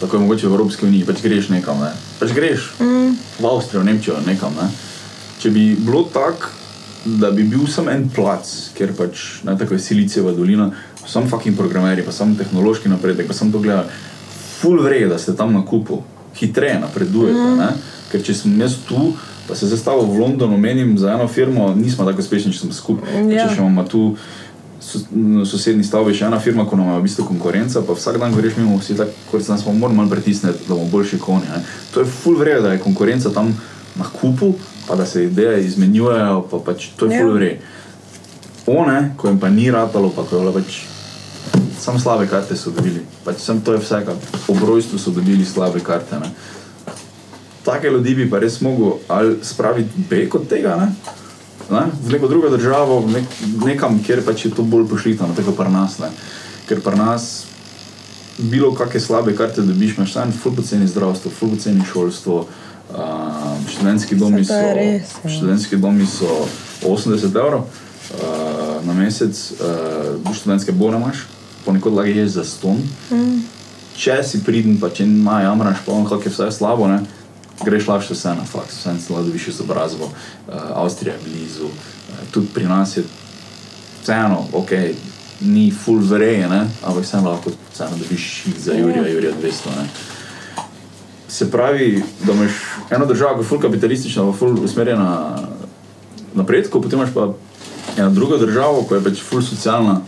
Tako 0.00 0.16
je 0.16 0.20
mogoče 0.20 0.48
v 0.48 0.54
Evropski 0.54 0.86
uniji, 0.86 1.06
pač 1.06 1.22
greš 1.22 1.48
nekam, 1.48 1.80
ne. 1.80 1.92
Pač 2.20 2.34
greš 2.36 2.72
mm. 2.80 3.14
v 3.40 3.48
Avstrijo, 3.48 3.82
v 3.82 3.88
Nemčijo, 3.90 4.18
nekam. 4.26 4.52
Ne? 4.60 4.68
Če 5.46 5.52
bi 5.54 5.76
bilo 5.78 6.00
tako, 6.10 6.48
da 7.06 7.28
bi 7.30 7.44
bil 7.46 7.68
samo 7.70 7.92
en 7.94 8.08
plac, 8.10 8.48
ker 8.74 8.90
pač 8.98 9.44
ne, 9.46 9.52
tako 9.54 9.76
je 9.76 9.82
Silicijeva 9.84 10.32
dolina, 10.34 10.72
samo 11.06 11.30
fucking 11.30 11.54
programeri, 11.54 12.02
pa 12.02 12.10
samo 12.10 12.34
tehnološki 12.34 12.90
napredek, 12.90 13.28
pa 13.30 13.36
samo 13.38 13.54
to 13.54 13.60
gleda, 13.62 13.84
full 14.56 14.82
vrej, 14.82 15.06
da 15.06 15.20
ste 15.22 15.36
tam 15.38 15.54
na 15.54 15.62
kupu, 15.62 16.00
hitreje 16.34 16.80
napredujete. 16.82 17.46
Mm. 17.60 17.78
Ker 18.10 18.26
če 18.26 18.34
sem 18.40 18.58
jaz 18.58 18.74
tu, 18.88 19.12
pa 19.46 19.54
se 19.54 19.70
zastavil 19.70 20.10
v 20.10 20.18
Londonu, 20.24 20.58
menim 20.58 20.96
za 20.98 21.14
eno 21.14 21.30
firmo, 21.30 21.70
nismo 21.78 22.10
tako 22.10 22.26
uspešni, 22.26 22.50
če 22.50 22.64
smo 22.66 22.74
skupaj. 22.74 23.22
Ja. 23.30 23.46
Če 23.46 23.54
še 23.54 23.62
imamo 23.62 23.86
tu 23.86 24.04
sosednji 25.46 25.86
stavbi 25.86 26.14
še 26.14 26.26
ena 26.26 26.42
firma, 26.42 26.66
ko 26.66 26.74
nam 26.74 26.96
je 26.96 27.00
v 27.04 27.06
bistvu 27.06 27.30
konkurenca, 27.30 27.86
pa 27.86 27.94
vsak 27.94 28.18
dan 28.18 28.34
greš 28.34 28.58
mimo, 28.58 28.82
vsi 28.82 28.98
tako, 28.98 29.14
kot 29.30 29.46
se 29.46 29.54
nas 29.54 29.62
pa 29.62 29.70
moramo 29.70 30.02
malo 30.02 30.10
pritisniti, 30.10 30.66
da 30.66 30.74
bomo 30.74 30.90
boljši 30.90 31.22
konji. 31.22 31.54
Ne. 31.54 31.62
To 31.94 32.02
je 32.02 32.16
full 32.18 32.42
vrej, 32.42 32.64
da 32.66 32.74
je 32.74 32.82
konkurenca 32.82 33.30
tam 33.30 33.54
na 33.94 34.10
kupu, 34.10 34.56
pa 34.86 34.96
da 34.96 35.06
se 35.06 35.24
ideje 35.24 35.64
izmenjujejo, 35.64 36.46
pa 36.50 36.58
pač 36.58 36.88
to 36.96 37.06
je 37.06 37.16
Ja. 37.16 37.22
full 37.22 37.34
vrej. 37.34 37.60
One, 38.66 39.14
ko 39.16 39.28
jim 39.28 39.38
pa 39.40 39.48
ni 39.48 39.70
ratalo, 39.70 40.10
pa 40.10 40.22
ko 40.22 40.36
je 40.36 40.40
bilo 40.40 40.52
pač 40.52 40.82
samo 41.80 41.98
slabe 41.98 42.26
karte 42.26 42.56
so 42.56 42.70
dobili. 42.70 43.00
Pač 43.24 43.38
sem 43.38 43.60
to 43.60 43.72
je 43.72 43.78
vse, 43.78 44.02
kar 44.06 44.14
ob 44.48 44.62
rojstvu 44.62 44.98
so 44.98 45.10
dobili 45.10 45.44
slabe 45.44 45.80
karte. 45.80 46.18
Ne. 46.18 46.30
Take 47.64 47.90
ljudi 47.90 48.14
bi 48.14 48.30
pa 48.30 48.38
res 48.38 48.60
mogel 48.60 48.98
ali 49.08 49.36
spraviti 49.42 50.06
beg 50.10 50.34
od 50.34 50.48
tega, 50.48 50.76
ne? 50.76 50.94
Ne? 51.70 51.82
v 52.02 52.12
neko 52.12 52.28
drugo 52.28 52.48
državo, 52.48 53.00
nek, 53.10 53.24
nekam, 53.64 53.98
kjer 54.02 54.22
pač 54.22 54.44
je 54.44 54.50
to 54.54 54.62
bolj 54.62 54.86
pošlitano, 54.86 55.34
tako 55.34 55.50
pri 55.52 55.70
nas. 55.70 55.98
Ne? 55.98 56.10
Ker 56.68 56.80
pri 56.80 56.96
nas 56.96 57.44
bilo 58.38 58.74
kakšne 58.74 59.00
slabe 59.00 59.34
karte 59.36 59.62
dobiš, 59.62 59.96
imaš 59.96 60.12
samo 60.12 60.32
ful 60.42 60.54
poceni 60.54 60.86
zdravstvo, 60.86 61.30
ful 61.30 61.50
poceni 61.56 61.82
šolstvo. 61.92 62.36
Uh, 62.36 62.65
študentski 63.68 64.14
domi 64.14 64.44
so, 64.44 64.54
res, 64.74 65.14
ja. 65.24 65.30
študentski 65.30 65.76
domi 65.76 66.06
so 66.06 66.46
80 66.82 67.24
evrov 67.36 67.60
uh, 67.60 68.86
na 68.86 68.94
mesec, 68.94 69.52
uh, 70.24 70.34
študentske 70.34 70.72
bone 70.72 70.96
imaš, 70.96 71.26
ponekod 71.64 71.94
lahko 71.94 72.10
ješ 72.10 72.30
za 72.30 72.44
ston. 72.44 72.82
Mm. 73.10 73.42
Če 73.96 74.20
si 74.24 74.42
pridn, 74.44 74.76
pa 74.80 74.90
če 74.92 75.06
ima 75.08 75.40
jamraš, 75.42 75.80
pa 75.86 75.92
on 75.92 76.04
kako 76.04 76.28
je 76.28 76.34
vse 76.34 76.50
slabo, 76.52 76.88
ne, 76.88 77.00
greš 77.64 77.88
lažje 77.88 78.14
vse 78.14 78.34
na 78.36 78.44
faks, 78.44 78.78
vse 78.78 78.96
na 79.10 79.22
dobiš 79.22 79.48
izobrazbo, 79.48 80.10
uh, 80.10 80.54
Avstrija 80.82 81.14
je 81.14 81.24
blizu, 81.26 81.70
uh, 81.72 82.26
tudi 82.30 82.52
pri 82.54 82.68
nas 82.70 82.96
je 82.96 83.04
vseeno, 84.02 84.44
ok, 84.52 84.76
ni 85.40 85.70
full 85.70 86.04
vreje, 86.04 86.48
ne, 86.48 86.66
ampak 86.84 87.04
vseeno 87.04 87.30
lahko 87.30 87.50
vseeno 87.72 87.98
dobiš 87.98 88.44
za 88.58 88.76
Jurija, 88.78 89.08
Jurija 89.08 89.32
200. 89.42 89.74
Ne. 89.80 89.88
Se 91.28 91.50
pravi, 91.50 92.02
da 92.24 92.32
imaš 92.32 92.52
eno 92.90 93.06
državo, 93.06 93.34
ki 93.34 93.44
je 93.44 93.48
full 93.48 93.60
kapitalistična, 93.60 94.22
pa 94.22 94.32
full 94.32 94.64
usmerjena 94.64 95.38
napredku, 96.34 96.80
potem 96.82 96.98
imaš 96.98 97.14
pa 97.14 97.32
eno 97.96 98.10
drugo 98.10 98.38
državo, 98.38 98.84
ki 98.88 98.94
je 98.94 99.04
pač 99.04 99.22
full 99.22 99.42
socialna, 99.42 100.00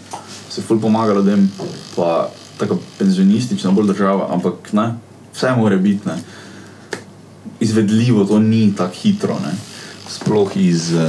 se 0.50 0.62
full 0.62 0.80
pomaga 0.80 1.14
ljudem, 1.14 1.48
pa 1.96 2.28
tako 2.58 2.78
penzionistična 2.98 3.70
bolj 3.70 3.86
država, 3.92 4.28
ampak 4.34 4.72
ne, 4.72 4.94
vse 5.34 5.52
mora 5.56 5.76
biti. 5.76 6.08
Ne. 6.08 6.18
Izvedljivo 7.60 8.24
to 8.24 8.38
ni 8.38 8.74
tako 8.76 8.94
hitro. 8.94 9.34
Ne. 9.44 9.54
Sploh 10.08 10.56
iz 10.56 10.92
uh, 10.94 11.02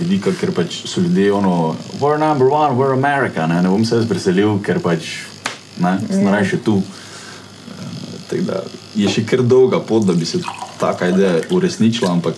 vidika, 0.00 0.30
ker 0.40 0.52
pač 0.54 0.84
so 0.86 1.00
ljudje 1.00 1.32
ono, 1.32 1.76
we're 2.00 2.18
number 2.18 2.48
one, 2.48 2.76
we're 2.76 2.92
America, 2.92 3.46
ne, 3.46 3.62
ne 3.62 3.68
bom 3.68 3.84
se 3.84 3.96
jaz 3.96 4.08
preselil, 4.08 4.60
ker 4.62 4.78
pač 4.78 5.08
ne, 5.80 5.98
sem 6.10 6.28
raje 6.28 6.52
še 6.54 6.60
tu. 6.64 6.78
Tako 8.34 8.46
da 8.46 8.62
je 8.94 9.08
še 9.08 9.22
kar 9.26 9.42
dolga 9.46 9.78
pot, 9.80 10.02
da 10.04 10.12
bi 10.12 10.26
se 10.26 10.40
taka 10.80 11.08
ideja 11.08 11.40
uresničila, 11.54 12.10
ampak 12.10 12.34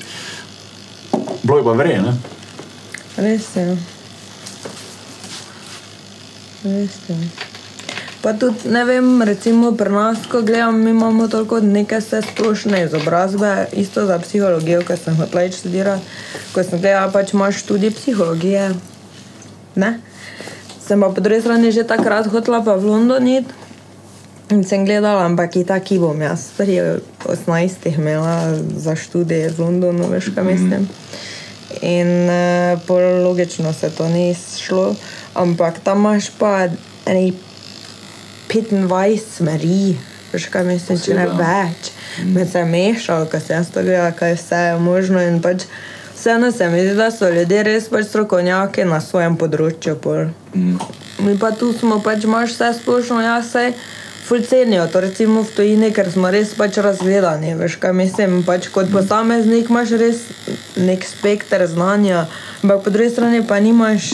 bilo 1.42 1.58
je 1.58 1.64
pa 1.64 1.72
vredno. 1.72 2.12
Res 3.16 3.48
je. 3.56 3.64
Res 6.64 6.98
je. 7.08 7.16
Pa 8.20 8.34
tudi, 8.36 8.68
ne 8.68 8.84
vem, 8.84 9.22
recimo 9.22 9.72
pri 9.72 9.92
nas, 9.94 10.26
ko 10.28 10.42
gledam, 10.42 10.82
mi 10.84 10.90
imamo 10.90 11.28
toliko 11.32 11.60
neke 11.64 12.00
vse 12.02 12.20
splošne 12.26 12.84
izobrazbe, 12.84 13.68
isto 13.72 14.04
za 14.06 14.18
psihologijo, 14.18 14.82
ko 14.84 14.96
sem 15.00 15.16
hotela 15.16 15.48
študirati. 15.52 16.04
Ko 16.52 16.64
sem 16.64 16.80
gledala, 16.80 17.12
pač 17.12 17.32
imaš 17.32 17.62
študij 17.64 17.94
psihologije. 17.96 18.74
Ne? 19.80 20.00
Sem 20.84 21.00
pa 21.00 21.08
po 21.08 21.24
drugi 21.24 21.40
strani 21.40 21.72
že 21.72 21.88
takrat 21.88 22.28
hotela 22.28 22.60
pa 22.60 22.76
v 22.76 22.84
London 22.84 23.28
iti. 23.28 23.65
Sem 24.46 24.84
gledala, 24.86 25.24
ampak 25.26 25.56
i 25.56 25.64
taki 25.66 25.98
bom 25.98 26.20
jaz 26.22 26.54
pri 26.54 26.78
18 27.24 27.88
imela 27.98 28.54
za 28.76 28.94
študije 28.96 29.48
v 29.48 29.60
Londonu, 29.60 30.06
veš, 30.06 30.30
kaj 30.34 30.44
mislim. 30.44 30.86
In 31.82 32.30
uh, 32.30 32.78
pol 32.86 33.02
logično 33.26 33.72
se 33.72 33.90
to 33.90 34.08
ni 34.08 34.36
šlo, 34.58 34.94
ampak 35.34 35.82
tam 35.82 35.98
imaš 35.98 36.30
pa 36.38 36.68
eni 37.06 37.34
25 38.48 39.18
smeri, 39.36 39.96
veš, 40.32 40.46
kaj 40.46 40.64
mislim, 40.64 41.00
če 41.02 41.18
ne 41.18 41.26
več. 41.26 41.90
Me 42.24 42.46
se 42.46 42.62
je 42.62 42.70
mešalo, 42.70 43.26
ko 43.26 43.42
sem 43.42 43.58
jaz 43.58 43.74
to 43.74 43.82
gledala, 43.82 44.14
kaj 44.14 44.38
vse 44.38 44.62
je 44.68 44.78
možno 44.78 45.26
in 45.26 45.42
pač 45.42 45.66
vseeno 46.14 46.52
se 46.52 46.68
mi 46.70 46.86
zdi, 46.86 46.94
da 46.94 47.10
so 47.10 47.28
ljudje 47.30 47.62
res 47.62 47.90
pač 47.90 48.06
strokovnjaki 48.06 48.86
na 48.86 49.02
svojem 49.02 49.34
področju. 49.36 49.98
Pol. 49.98 50.30
Mm. 50.54 50.78
Mi 51.26 51.34
pa 51.38 51.50
tu 51.50 51.72
smo 51.74 51.98
pač 51.98 52.24
imaš 52.24 52.54
vse 52.54 52.72
splošno, 52.78 53.20
jaz 53.26 53.50
se 53.50 53.68
ful 54.26 54.42
cenijo, 54.42 54.86
to 54.90 55.00
recimo 55.00 55.42
v 55.42 55.50
tujini, 55.56 55.92
ker 55.94 56.10
smo 56.10 56.30
res 56.30 56.54
pač 56.58 56.76
razgledani, 56.82 57.54
veš 57.54 57.76
kaj 57.78 57.92
mislim, 57.94 58.40
pač 58.42 58.68
kot 58.74 58.90
posameznik 58.92 59.70
imaš 59.70 59.94
res 60.00 60.22
nek 60.76 61.04
spekter 61.06 61.66
znanja, 61.66 62.26
ampak 62.62 62.82
po 62.82 62.90
drugi 62.90 63.10
strani 63.10 63.42
pa 63.46 63.60
nimaš, 63.60 64.10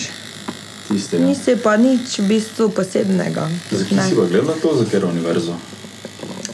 Tiste, 0.88 1.16
ja. 1.16 1.24
nisi 1.24 1.56
pa 1.56 1.76
nič 1.76 2.18
v 2.20 2.26
bistvu 2.28 2.68
posebnega. 2.76 3.46
Zakaj 3.70 3.96
Ne, 3.96 4.08
si 4.08 4.16
pa 4.18 4.26
gledala 4.28 4.56
to, 4.60 4.74
za 4.76 4.84
katero 4.84 5.08
univerzo? 5.08 5.56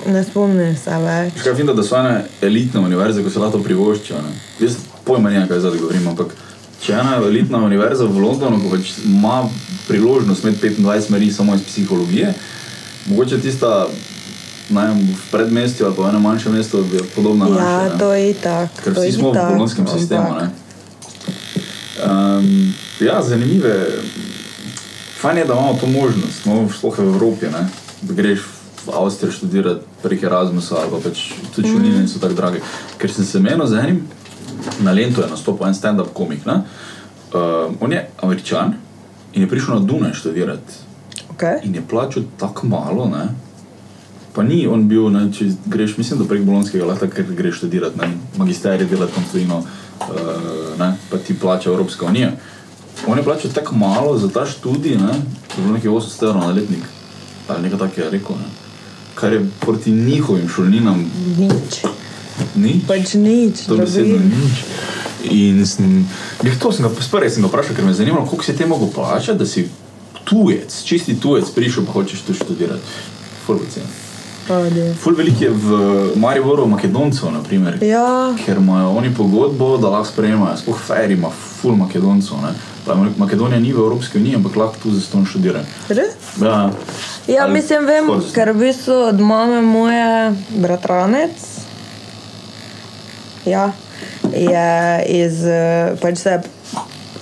ne 0.09 0.23
spomnim 0.25 0.77
se 0.77 0.95
več. 1.03 1.35
Škaj 1.41 1.53
vidim, 1.53 1.75
da 1.77 1.83
so 1.83 1.97
ene 1.99 2.13
elitne 2.41 2.81
univerze, 2.81 3.23
ko 3.23 3.31
se 3.31 3.39
lahko 3.39 3.59
privoščijo. 3.59 4.21
ne. 4.23 4.31
Jaz 4.61 4.77
pojma 5.05 5.31
nimam, 5.31 5.49
kaj 5.49 5.59
zdaj 5.61 5.81
govorim, 5.81 6.07
ampak 6.09 6.31
če 6.81 6.93
ena 6.95 7.17
elitna 7.27 7.59
univerza 7.59 8.07
v 8.07 8.23
Londonu, 8.23 8.61
ko 8.63 8.77
pač 8.77 8.95
ima 9.05 9.43
priložnost 9.89 10.45
imeti 10.45 10.71
25 10.79 11.01
smeri 11.09 11.33
samo 11.33 11.55
iz 11.55 11.67
psihologije, 11.67 12.31
mogoče 13.09 13.41
tista 13.41 13.87
ne 14.71 14.87
vem, 14.87 14.99
v 15.01 15.31
predmestju 15.31 15.87
ali 15.87 15.97
pa 15.97 16.03
v 16.03 16.09
enem 16.09 16.23
manjšem 16.23 16.53
mestu 16.53 16.85
je 16.93 17.03
podobna 17.17 17.47
Ja, 17.47 17.53
naši, 17.55 17.93
ne. 17.93 17.99
to 17.99 18.13
je 18.13 18.35
tako. 18.35 18.83
Ker 18.85 18.93
vsi 18.93 19.13
smo 19.13 19.33
v 19.33 19.35
bolonskem 19.53 19.87
sistemu. 19.87 20.35
Ne? 20.41 20.51
Um, 22.05 22.75
ja, 23.01 23.23
zanimive. 23.23 23.87
Fajn 25.21 25.39
je, 25.39 25.45
da 25.45 25.53
imamo 25.53 25.79
to 25.81 25.87
možnost, 25.87 26.47
no, 26.47 26.69
sploh 26.79 26.99
v 26.99 27.03
Evropi, 27.03 27.47
ne? 27.47 27.69
da 28.03 28.15
greš 28.15 28.41
v 28.87 28.93
Avstrijo 28.95 29.33
študirati 29.33 29.85
prek 30.03 30.23
Erasmusa 30.23 30.77
ali 30.79 30.91
pa 30.91 31.01
pač 31.09 31.33
tudi 31.55 31.69
šolnine 31.69 32.05
niso 32.05 32.21
tako 32.23 32.35
drage. 32.35 32.61
Ker 32.99 33.11
sem 33.11 33.25
se 33.25 33.41
menil 33.41 33.67
z 33.67 33.81
enim, 33.83 34.05
na 34.81 34.93
Lentu 34.93 35.21
je 35.21 35.31
nastopil 35.31 35.67
en 35.67 35.75
stand-up 35.75 36.13
komik. 36.15 36.47
ne. 36.47 36.63
Uh, 37.33 37.75
on 37.81 37.93
je 37.93 38.11
američan 38.23 38.75
in 39.33 39.43
je 39.43 39.49
prišel 39.49 39.75
na 39.75 39.81
Dunaj 39.81 40.15
študirati 40.15 40.88
Okay. 41.39 41.63
in 41.63 41.75
je 41.75 41.83
plačal 41.89 42.23
tako 42.39 42.67
malo. 42.67 43.07
Ne? 43.07 43.29
Pa 44.33 44.43
ni 44.43 44.67
on 44.67 44.89
bil, 44.89 45.07
ne, 45.11 45.29
če 45.33 45.45
greš, 45.71 45.95
mislim, 45.97 46.19
da 46.19 46.27
prek 46.27 46.43
Bolonskega 46.43 46.87
lahko 46.87 47.07
ker 47.15 47.31
greš 47.31 47.61
študirati, 47.61 47.99
ne, 47.99 48.09
magisterij 48.39 48.89
delati 48.91 49.15
tam 49.15 49.25
tujino, 49.33 49.61
uh, 49.63 50.75
ne, 50.79 50.89
pa 51.11 51.19
ti 51.23 51.39
plača 51.39 51.71
Evropska 51.71 52.07
unija. 52.07 52.33
On 53.07 53.19
je 53.19 53.25
plačal 53.25 53.55
tako 53.55 53.79
malo 53.79 54.19
za 54.19 54.29
ta 54.35 54.47
študij, 54.47 54.99
ne, 54.99 55.15
to 55.47 55.61
je 55.61 55.63
bilo 55.63 55.77
nekaj 55.79 55.91
800 55.91 56.29
evrov 56.29 56.43
na 56.43 56.53
letnik, 56.59 56.91
ali 57.49 57.63
nekaj 57.63 57.79
takega 57.87 58.05
je 58.05 58.11
rekel, 58.19 58.37
ne, 58.43 58.51
kar 59.15 59.33
je 59.33 59.47
proti 59.61 59.95
njihovim 59.95 60.49
šolninam 60.49 61.07
Nič. 61.39 61.83
nič. 62.55 62.87
Pač 62.87 63.15
nič. 63.15 63.67
To 63.71 63.79
besedno 63.79 64.19
nič. 64.19 64.65
In 65.31 65.67
sem, 65.67 66.07
to 66.59 66.73
sem 66.73 66.87
ga 66.87 66.91
sprejel, 67.03 67.31
sem 67.31 67.47
ga 67.47 67.51
vprašal, 67.51 67.79
ker 67.79 67.87
me 67.87 67.95
je 67.95 68.03
zanimalo, 68.03 68.27
koliko 68.27 68.45
si 68.45 68.57
ti 68.57 68.67
mogel 68.67 68.91
plačati, 68.95 69.39
da 69.39 69.47
si 69.47 69.69
tujec, 70.29 70.83
čisti 70.85 71.17
tujec, 71.21 71.49
prišel 71.51 71.87
pa 71.87 71.93
hočeš 71.93 72.21
tu 72.23 72.35
študirati. 72.35 72.85
Ful. 73.47 73.59
Ful 75.01 75.15
velik 75.15 75.41
je 75.41 75.51
v 75.51 75.67
Mariboru 76.17 76.67
Makedoncev, 76.67 77.29
naprimer, 77.33 77.77
Ja, 77.85 78.33
ker 78.47 78.57
imajo 78.57 78.91
oni 78.97 79.11
pogodbo, 79.15 79.77
da 79.77 79.89
lahko 79.89 80.09
sprejemajo, 80.09 80.57
sploh 80.57 80.79
Fer 80.81 81.11
ima 81.11 81.29
ful 81.31 81.77
Makedoncev. 81.77 82.37
Ne? 82.41 82.53
Makedonija 83.17 83.61
ni 83.61 83.73
v 83.73 83.77
Evropski 83.79 84.19
uniji, 84.19 84.37
ampak 84.37 84.57
lahko 84.57 84.77
tu 84.83 84.91
zaston 84.91 85.27
študira. 85.27 85.65
res? 85.89 86.17
Ja, 86.41 86.71
Ja, 87.29 87.45
Ali 87.45 87.53
mislim, 87.53 87.85
vem, 87.87 88.07
skoraj. 88.07 88.33
ker 88.33 88.53
v 88.53 88.61
bistvu 88.63 88.95
od 89.11 89.21
mame 89.21 89.61
moje 89.61 90.33
bratranec 90.57 91.37
ja, 93.45 93.73
je 94.33 95.05
iz 95.25 95.45
pač 96.01 96.19
se 96.19 96.31
je 96.31 96.41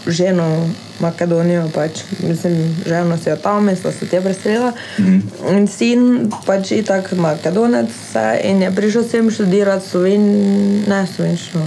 ženo 0.07 0.71
Makedonijo, 1.01 1.69
pač, 1.75 2.03
mislim, 2.23 2.77
ženo 2.87 3.19
si 3.19 3.29
jo 3.29 3.37
tam, 3.37 3.69
sta 3.77 3.93
se 3.93 4.07
te 4.07 4.21
preselila. 4.21 4.73
Mhm. 4.99 5.21
In 5.57 5.67
sin 5.69 6.31
pač 6.47 6.73
je 6.73 6.83
tak 6.85 7.13
Makedonec 7.13 7.91
vse 7.91 8.41
in 8.45 8.63
je 8.63 8.71
prišel 8.71 9.05
sem 9.05 9.31
študirati 9.31 9.89
sloven, 9.89 10.25
ne 10.89 11.03
slovenščino, 11.17 11.67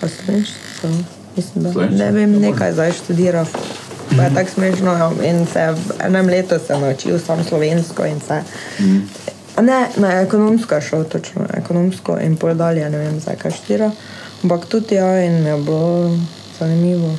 pa 0.00 0.08
slovenščino, 0.08 0.94
mislim, 1.36 1.64
da 1.64 1.72
Slovenščino? 1.72 2.04
ne 2.04 2.10
vem, 2.12 2.38
nekaj 2.40 2.72
zdaj 2.72 2.92
študira. 2.92 3.44
Pa 4.16 4.22
je 4.22 4.34
tako 4.34 4.50
smešno 4.54 4.92
ja, 4.92 5.10
in 5.28 5.46
se 5.46 5.60
je 5.60 5.72
v 5.72 5.94
enem 6.06 6.26
letu 6.28 6.58
se 6.66 6.76
naučil 6.78 7.18
sam 7.18 7.44
slovensko 7.44 8.04
in 8.06 8.20
se. 8.20 8.42
A 9.56 9.62
Ne, 9.62 9.88
na 9.96 10.20
ekonomsko 10.20 10.74
je 10.74 10.80
šel, 10.80 11.04
točno 11.04 11.46
ekonomsko 11.56 12.18
in 12.20 12.36
pol 12.36 12.54
dalje, 12.54 12.90
ne 12.90 12.98
vem, 12.98 13.20
zakaj 13.20 13.52
štira. 13.52 13.90
Ampak 14.42 14.66
tudi 14.66 14.94
ja, 14.94 15.24
in 15.24 15.46
je 15.46 15.56
bilo 15.56 16.18
zanimivo. 16.58 17.14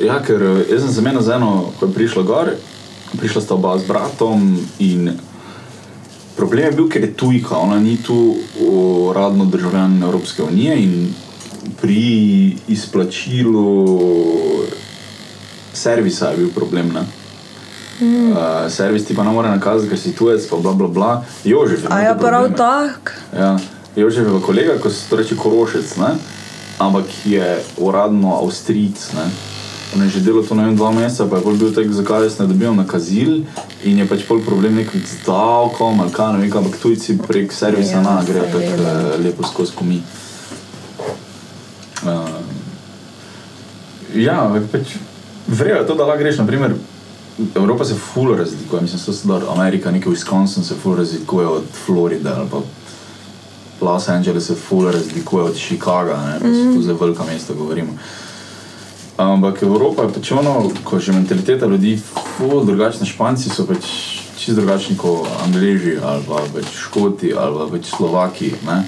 Ja, 0.00 0.18
ker 0.20 0.42
eh, 0.42 0.64
jaz 0.70 0.84
sem 0.84 0.92
se 0.92 1.02
menil 1.04 1.24
z 1.24 1.36
eno, 1.38 1.72
ko 1.78 1.88
je 1.88 1.94
prišla 1.94 2.22
gor, 2.28 2.52
prišla 3.16 3.40
sta 3.42 3.56
oba 3.56 3.78
z 3.80 3.88
bratom 3.88 4.52
in 4.78 5.14
problem 6.36 6.68
je 6.68 6.76
bil, 6.76 6.88
ker 6.92 7.06
je 7.06 7.14
tujka, 7.16 7.56
ona 7.56 7.78
ni 7.80 7.96
tu 7.96 8.36
uradno 8.60 9.48
državljan 9.48 10.02
Evropske 10.02 10.42
unije 10.42 10.76
in 10.82 11.14
pri 11.80 12.56
izplačilu 12.68 13.64
servisa 15.72 16.30
je 16.30 16.36
bil 16.36 16.52
problem. 16.52 16.92
Ne? 16.92 17.06
Mm. 18.00 18.32
Uh, 18.32 18.38
servis 18.68 19.06
ti 19.08 19.16
pa 19.16 19.24
ne 19.24 19.32
more 19.32 19.48
nakazati, 19.48 19.88
ker 19.88 19.98
si 19.98 20.12
tujec, 20.12 20.44
pa 20.50 20.60
bla 20.60 20.76
bla 20.76 20.88
bla. 20.88 21.10
Jožef 21.44 21.88
A 21.88 22.00
ja, 22.04 22.14
prav 22.14 22.52
tako. 22.52 23.16
Ja, 23.32 23.56
Jožef 23.96 24.28
je 24.28 24.40
kolega, 24.44 24.76
ko 24.78 24.90
se 24.90 25.16
reče 25.16 25.36
Korošec, 25.36 25.96
ne? 25.96 26.16
ampak 26.78 27.04
je 27.24 27.62
uradno 27.80 28.36
Avstrijc. 28.36 29.12
ne. 29.16 29.55
On 29.94 30.02
je 30.02 30.08
že 30.08 30.20
delal 30.20 30.42
to 30.42 30.54
vem, 30.54 30.76
dva 30.76 30.90
meseca, 30.90 31.28
pa 31.30 31.38
je 31.38 31.44
bolj 31.44 31.58
bil 31.58 31.72
tak, 31.74 31.92
zakaj 31.92 32.26
jaz 32.26 32.38
ne 32.38 32.46
dobivam 32.46 32.76
nakazil 32.76 33.46
in 33.84 33.98
je 33.98 34.06
pač 34.08 34.26
pol 34.28 34.42
problem 34.42 34.74
nekaj 34.74 35.00
z 35.00 35.22
davkom 35.26 36.00
ali 36.00 36.12
kaj, 36.12 36.32
ne 36.34 36.42
vem, 36.42 36.50
ampak 36.50 36.80
tujci 36.82 37.18
prek 37.22 37.52
servisa 37.52 38.00
Ja, 38.00 38.02
na 38.02 38.24
grejo 38.26 38.50
tako 38.50 38.72
eh, 38.82 39.16
lepo 39.22 39.46
skozi 39.46 39.72
komi. 39.78 40.02
Uh, 42.06 42.42
ja, 44.14 44.50
pač 44.72 44.98
vrejo 45.46 45.80
je 45.80 45.86
to, 45.86 45.94
da 45.94 46.04
lahko 46.04 46.22
greš, 46.22 46.42
naprimer, 46.42 46.74
Evropa 47.54 47.84
se 47.84 47.94
ful 47.94 48.34
razlikuje, 48.36 48.82
mislim, 48.82 49.00
so 49.00 49.12
sedaj 49.12 49.48
Amerika, 49.52 49.90
nekaj 49.90 50.12
Wisconsin 50.12 50.64
se 50.64 50.74
ful 50.74 50.96
razlikuje 50.96 51.46
od 51.46 51.64
Floride 51.84 52.30
ali 52.30 52.48
pa 52.50 52.60
Los 53.80 54.08
Angeles 54.08 54.46
se 54.46 54.54
ful 54.54 54.90
razlikuje 54.90 55.44
od 55.44 55.56
Chicaga, 55.56 56.16
ne, 56.16 56.38
pa 56.40 56.46
so 56.46 56.74
to 56.74 56.82
zelo 56.82 56.98
velika 56.98 57.24
mesta, 57.24 57.54
govorimo. 57.54 57.92
Ampak 59.16 59.62
Evropa 59.62 60.02
je 60.02 60.12
pač 60.12 60.30
ono, 60.32 60.70
ko 60.84 60.98
že 61.00 61.12
mentaliteta 61.12 61.66
ljudi, 61.66 61.96
ful 62.36 62.64
drugačna. 62.64 63.06
Španci 63.06 63.48
so 63.48 63.64
pač 63.66 63.80
čist 64.36 64.56
drugačni 64.58 64.96
kot 64.96 65.24
Angleži 65.44 65.96
ali 66.02 66.22
pa 66.28 66.42
pač 66.52 66.68
Škoti 66.76 67.32
ali 67.32 67.54
pa 67.56 67.66
pač 67.72 67.88
Slovaki. 67.96 68.52
Ne? 68.66 68.82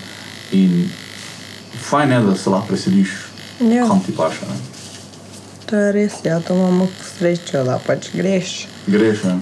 In 0.52 0.90
fajn 1.80 2.12
je, 2.12 2.20
da 2.20 2.36
se 2.36 2.50
lahko 2.50 2.68
preseliš, 2.68 3.08
Ja. 3.60 3.86
kam 3.88 4.00
ti 4.00 4.12
paše. 4.16 4.44
Ne? 4.46 4.56
To 5.66 5.76
je 5.76 5.92
res, 5.92 6.12
ja, 6.24 6.40
to 6.40 6.54
imamo 6.54 6.88
srečo, 7.18 7.64
da 7.64 7.80
pač 7.86 8.12
greš. 8.14 8.66
Greš, 8.86 9.24
ne. 9.24 9.38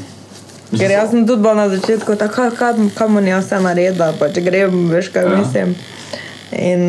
Mislim, 0.71 0.81
Ker 0.81 0.91
jaz 0.91 1.11
sem 1.11 1.27
tudi 1.27 1.43
bila 1.43 1.55
na 1.55 1.69
začetku 1.69 2.17
tako, 2.19 2.51
kam, 2.59 2.91
kam 2.91 3.15
bom 3.15 3.27
jaz 3.27 3.45
vse 3.47 3.61
naredila, 3.63 4.13
pač 4.19 4.39
grem, 4.43 4.87
veš 4.91 5.11
kaj 5.15 5.23
Ja. 5.23 5.31
ja. 5.31 5.39
mislim. 5.39 5.75
In 6.53 6.81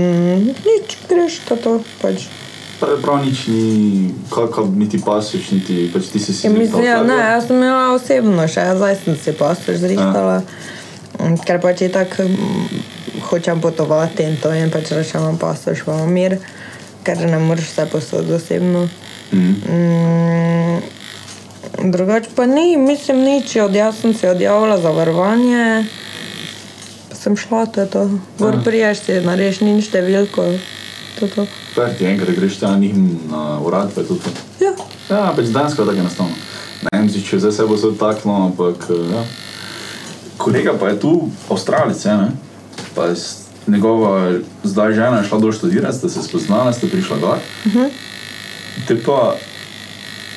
nič, 0.53 0.97
greš 1.09 1.41
to, 1.49 1.55
to 1.57 1.81
pač. 2.01 2.25
Prav, 2.79 3.25
nič 3.25 3.47
ni, 3.47 4.13
kako 4.29 4.67
niti 4.75 5.01
pasiš, 5.01 5.51
niti 5.51 5.89
pač 5.93 6.11
ti 6.13 6.19
si 6.19 6.33
si 6.33 6.47
In 6.47 6.53
zrihtal 6.53 6.79
mislim, 6.79 6.85
ja, 6.85 7.03
ne, 7.03 7.17
jaz 7.17 7.47
sem 7.47 7.57
imela 7.57 7.93
osebno, 7.95 8.45
še 8.47 8.65
zdaj 8.77 8.97
sem 9.01 9.17
si 9.17 9.33
pasoš 9.33 9.81
zrihtala, 9.81 10.43
ja. 11.17 11.31
ker 11.45 11.57
pač 11.63 11.81
je 11.81 11.89
tako, 11.89 12.27
mm, 12.29 12.83
hočem 13.31 13.61
potovati 13.61 14.27
in 14.29 14.37
to 14.37 14.53
in 14.53 14.69
pač 14.69 14.93
rečem, 14.93 15.25
imam 15.25 15.41
pasoš, 15.41 15.87
imam 15.87 16.13
mir, 16.13 16.37
ker 17.03 17.25
ne 17.25 17.39
moreš 17.41 17.73
vse 17.73 17.87
posod 17.91 18.29
osebno. 18.37 18.85
Mhm. 19.33 19.53
Mm, 19.73 20.77
Drugač 21.77 22.25
pa 22.35 22.45
ni, 22.45 22.77
mislim, 22.77 23.21
nič. 23.21 23.55
Od 23.61 23.75
jaz 23.75 23.99
sem 24.01 24.13
se 24.13 24.29
odjavila 24.29 24.77
za 24.81 24.89
varovanje. 24.89 25.85
Sem 27.13 27.37
šla, 27.37 27.65
to 27.65 27.81
je 27.81 27.87
to. 27.89 28.09
Gor 28.39 28.53
Ja. 28.53 28.61
priješ 28.65 28.97
si, 29.05 29.21
narediš 29.21 29.61
njim 29.61 29.81
številko. 29.81 30.45
To 31.19 31.25
je 31.25 31.31
to. 31.31 31.45
Per 31.77 31.91
ti 31.93 32.07
enkrat 32.09 32.33
greš 32.33 32.57
tam 32.57 32.79
njim 32.81 33.19
na 33.29 33.59
urad, 33.61 33.91
pa 33.93 34.01
je 34.01 34.07
to 34.07 34.15
to. 34.15 34.31
Ja. 34.65 34.73
Ja, 35.09 35.33
pač 35.35 35.51
dansko 35.53 35.83
je 35.83 35.87
tako 35.91 36.01
enostavno. 36.01 36.33
Ne 36.87 36.99
vem, 36.99 37.09
če 37.09 37.37
zdaj 37.39 37.53
se 37.53 37.65
bo 37.69 37.77
vse 37.77 37.91
taklo, 37.99 38.33
ampak 38.49 38.87
eh, 38.89 39.11
ja. 39.13 39.21
Kolega 40.41 40.73
pa 40.79 40.89
je 40.89 40.99
tu, 41.05 41.11
Avstralic, 41.53 42.01
je, 42.05 42.17
ne? 42.17 42.31
Pa 42.95 43.11
je 43.11 43.19
njegova 43.67 44.39
zdaj 44.63 44.93
žena 44.93 45.21
je 45.21 45.27
šla 45.29 45.39
dol 45.39 45.53
študirati, 45.53 45.97
ste 45.97 46.09
se 46.09 46.23
spoznali, 46.23 46.73
ste 46.73 46.89
prišla 46.89 47.17
gor. 47.17 47.37
Uh 47.65 47.73
-huh. 47.73 47.89
Te 48.87 48.97
pa 49.03 49.35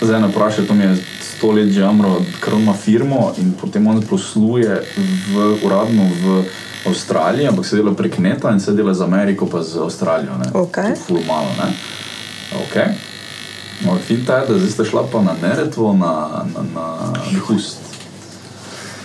zdaj 0.01 0.21
ne 0.21 0.29
vprašaj, 0.29 0.67
to 0.67 0.75
mi 0.75 0.85
je 0.85 0.97
sto 1.21 1.53
let 1.53 1.73
že 1.73 1.85
amro, 1.85 2.23
ker 2.45 2.53
ima 2.55 2.75
firmo 2.75 3.33
in 3.39 3.53
potem 3.61 3.87
on 3.87 4.03
posluje 4.03 4.83
v, 5.33 5.57
uradno 5.65 6.05
v 6.23 6.45
Avstraliji, 6.87 7.49
ampak 7.49 7.67
se 7.67 7.77
dela 7.77 7.93
prek 7.95 8.19
neta 8.19 8.51
in 8.51 8.61
se 8.61 8.73
dela 8.73 8.95
z 8.95 9.03
Ameriko 9.03 9.47
pa 9.47 9.63
z 9.63 9.79
Avstralijo. 9.79 10.39
ne. 10.39 10.51
Okej. 10.55 10.85
Tudi 10.85 11.01
Ful 11.07 11.21
malo, 11.27 11.49
ne. 11.59 11.73
Ok. 12.55 12.77
No, 13.85 13.99
finta 14.07 14.37
je, 14.37 14.47
da 14.49 14.59
zdaj 14.59 14.71
ste 14.71 14.85
šla 14.85 15.07
pa 15.13 15.23
na 15.23 15.35
Neretvo, 15.43 15.93
na, 15.93 16.45
na, 16.55 16.63
na 16.75 17.13
dopust. 17.33 17.79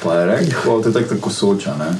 Pa 0.04 0.14
je 0.14 0.26
rekel, 0.26 0.82
da 0.82 0.88
je 0.90 0.94
tako 0.94 1.16
tako 1.16 1.30
soča, 1.30 1.76
ne. 1.80 1.96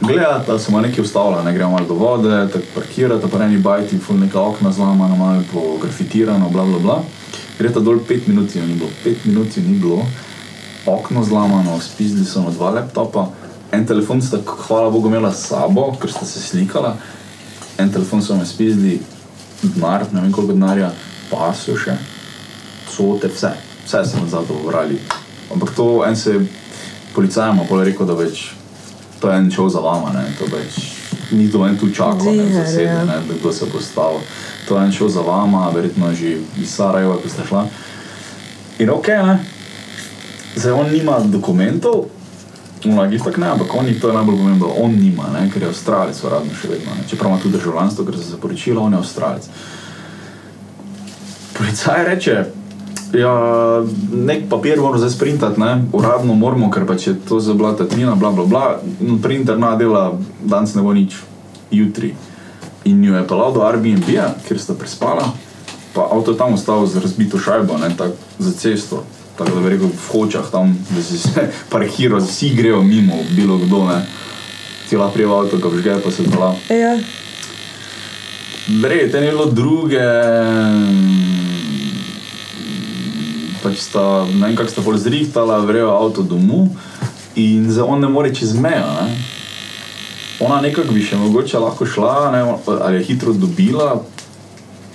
Gledata, 0.00 0.58
se 0.58 0.72
mu 0.72 0.80
nekaj 0.80 1.02
ustavlja, 1.02 1.42
ne 1.42 1.52
gremo 1.52 1.70
malo 1.70 1.86
do 1.86 1.94
vode, 1.94 2.48
tako 2.52 2.64
parkirata, 2.74 3.28
pa 3.28 3.44
eni 3.44 3.58
bajti, 3.58 3.98
ful 3.98 4.16
neka 4.16 4.40
okna 4.40 4.72
zlamana, 4.72 5.16
malo 5.16 5.42
pografitirano, 5.52 6.48
bla 6.50 6.64
bla 6.64 6.78
bla. 6.78 7.02
Greta 7.58 7.80
dol 7.80 7.98
pet 8.08 8.26
minut, 8.26 8.54
je 8.56 8.66
ni 8.66 8.74
bilo, 8.74 8.90
pet 9.04 9.24
minut 9.24 9.56
je 9.56 9.62
ni 9.62 9.78
bilo, 9.78 10.06
okno 10.86 11.24
zlamano, 11.24 11.80
spizdili 11.80 12.26
so 12.26 12.42
na 12.42 12.50
dva 12.50 12.70
laptopa, 12.70 13.26
en 13.72 13.86
telefon 13.86 14.22
sta, 14.22 14.40
hvala 14.44 14.90
Bogu, 14.90 15.08
imela 15.08 15.32
s 15.32 15.48
sabo, 15.48 15.90
ker 16.00 16.12
sta 16.12 16.26
se 16.26 16.40
slikala, 16.40 16.96
en 17.78 17.92
telefon 17.92 18.22
so 18.22 18.36
me 18.36 18.46
spizdili, 18.46 19.00
denar, 19.62 20.06
ne 20.12 20.20
vem 20.20 20.32
koliko 20.32 20.52
denarja, 20.52 20.92
pasu 21.30 21.76
še, 21.76 21.96
sote, 22.88 23.30
vse, 23.32 23.52
vse 23.84 24.04
so 24.04 24.20
nam 24.20 24.30
zato 24.30 24.54
pobrali. 24.54 25.00
Ampak 25.52 25.74
to 25.76 26.04
en 26.06 26.16
se 26.16 26.36
je 26.36 26.46
policajem 27.14 27.60
pa 27.68 27.82
rekel, 27.84 28.06
da 28.06 28.14
več 28.14 28.50
to 29.20 29.30
je 29.30 29.36
en 29.36 29.50
šel 29.50 29.68
za 29.68 29.80
vama, 29.82 30.12
ne, 30.14 30.28
to 30.38 30.46
več 30.52 30.98
ni 31.30 31.50
to 31.52 31.66
en 31.66 31.76
tu 31.76 31.90
čakal, 31.90 32.24
ne, 32.24 32.32
Ziher, 32.32 32.64
zasede, 32.64 32.84
ja. 32.84 33.04
ne, 33.04 33.20
da 33.28 33.34
kdo 33.34 33.52
se 33.52 33.66
postavil. 33.70 34.20
To 34.68 34.76
je 34.78 34.84
en 34.84 34.92
šel 34.92 35.08
za 35.08 35.20
vama, 35.20 35.70
verjetno 35.74 36.14
že 36.14 36.38
iz 36.60 36.70
Sarajeva, 36.72 37.16
ko 37.20 37.28
ste 37.28 37.44
šla. 37.48 37.66
In 38.78 38.90
ok, 38.90 39.08
ne, 39.08 39.38
zdaj 40.56 40.72
on 40.72 40.92
nima 40.92 41.18
dokumentov, 41.24 42.06
Tako 42.82 43.40
ne, 43.40 43.48
ampak 43.48 43.74
oni, 43.74 44.00
to 44.00 44.08
je 44.08 44.14
najbolj 44.14 44.36
pomembno, 44.36 44.68
on 44.82 44.94
nima, 44.94 45.30
ne, 45.34 45.48
ker 45.50 45.62
je 45.62 45.68
Avstralec, 45.68 46.20
uradno 46.24 46.54
še 46.54 46.70
vedno. 46.70 46.94
Ne. 46.94 47.06
Čeprav 47.10 47.32
ima 47.32 47.40
tudi 47.42 47.56
državljanstvo, 47.56 48.04
ker 48.06 48.16
se 48.16 48.22
je 48.22 48.36
zaporočila, 48.36 48.82
on 48.82 48.92
je 48.92 48.98
Avstralec. 48.98 49.48
Policaj 51.58 52.04
reče, 52.06 52.36
ja, 53.18 53.32
nek 54.12 54.46
papir 54.50 54.78
moramo 54.78 55.02
zdaj 55.02 55.10
sprintati, 55.10 55.60
ne, 55.60 55.72
uradno 55.92 56.34
moramo, 56.38 56.70
ker 56.70 56.86
pač 56.86 57.06
je 57.10 57.16
to 57.28 57.40
za 57.40 57.54
bila 57.54 57.74
tatnina, 57.76 58.14
bla 58.14 58.30
bla 58.30 58.46
bla, 58.46 58.64
in 59.00 59.18
printer 59.22 59.58
na 59.58 59.74
dela, 59.76 60.12
danes 60.44 60.74
ne 60.74 60.86
bo 60.86 60.94
nič, 60.94 61.18
jutri. 61.70 62.14
In 62.84 63.04
jo 63.04 63.16
je 63.16 63.26
pelal 63.28 63.52
do 63.52 63.66
Airbnb-ja, 63.66 64.32
kjer 64.46 64.60
sta 64.60 64.78
prespala, 64.78 65.32
pa 65.92 66.08
avto 66.14 66.32
je 66.32 66.38
tam 66.38 66.54
ostal 66.54 66.86
z 66.86 67.02
razbito 67.02 67.38
šajbo, 67.42 67.78
ne, 67.82 67.90
tako 67.96 68.14
za 68.38 68.52
cesto. 68.54 69.02
Tako 69.38 69.54
da 69.54 69.60
bi 69.60 69.68
rekel, 69.68 69.86
v 69.86 70.08
hočah 70.12 70.50
tam, 70.50 70.74
da 70.90 71.02
si 71.02 71.18
se 71.18 71.50
parkirajo, 71.72 72.24
vsi 72.24 72.50
grejo 72.54 72.82
mimo, 72.82 73.22
bilo 73.30 73.58
kdo, 73.58 73.84
ne. 73.86 74.02
Ti 74.88 74.96
lahko 74.96 75.14
prije 75.14 75.26
v 75.26 75.32
avto, 75.32 75.60
ko 75.60 75.70
žge, 75.76 76.00
pa 76.04 76.10
se 76.10 76.24
pelal. 76.24 76.56
Ja. 76.68 76.98
Verjetno 78.82 79.18
je 79.18 79.30
bilo 79.30 79.46
druge. 79.46 80.02
Pač 83.62 83.78
sta, 83.78 84.26
ne 84.26 84.46
vem, 84.46 84.56
kako 84.56 84.70
sta 84.70 84.82
pol 84.82 84.98
zrihtala, 84.98 85.62
vrejo 85.62 85.94
avto 85.94 86.22
domov 86.22 86.68
in 87.38 87.70
zdaj 87.70 87.86
on 87.86 88.00
ne 88.00 88.08
more 88.10 88.34
čez 88.34 88.56
mejo. 88.58 88.86
Ne? 88.98 89.14
Ona 90.42 90.60
nekako 90.60 90.94
bi 90.94 91.02
še 91.02 91.18
mogoče 91.18 91.58
lahko 91.62 91.86
šla, 91.86 92.30
ne, 92.34 92.42
ali 92.66 92.98
je 92.98 93.04
hitro 93.12 93.32
dobila 93.32 94.00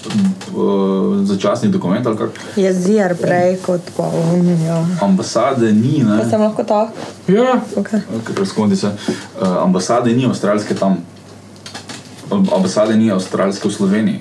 uh, 0.05 1.25
začasni 1.25 1.69
dokument 1.69 2.07
ali 2.07 2.17
kako. 2.17 2.31
Je 2.55 2.73
zir 2.73 3.15
prej 3.21 3.57
kot 3.65 3.81
pa 3.97 4.03
on. 4.03 4.47
Ja. 4.65 4.85
Ambasade 5.01 5.71
ni, 5.71 6.03
ne. 6.03 6.17
Pa 6.19 6.29
sem 6.29 6.41
lahko 6.41 6.63
ta. 6.63 6.91
Ja, 7.27 7.61
Okay. 7.75 7.99
Razkondi 8.37 8.75
se. 8.75 8.87
Uh, 8.87 9.63
ambasade 9.63 10.13
ni 10.13 10.25
avstralske 10.25 10.75
tam. 10.75 10.97
Ambasade 12.31 12.97
ni 12.97 13.11
avstralske 13.11 13.67
v 13.67 13.71
Sloveniji. 13.71 14.19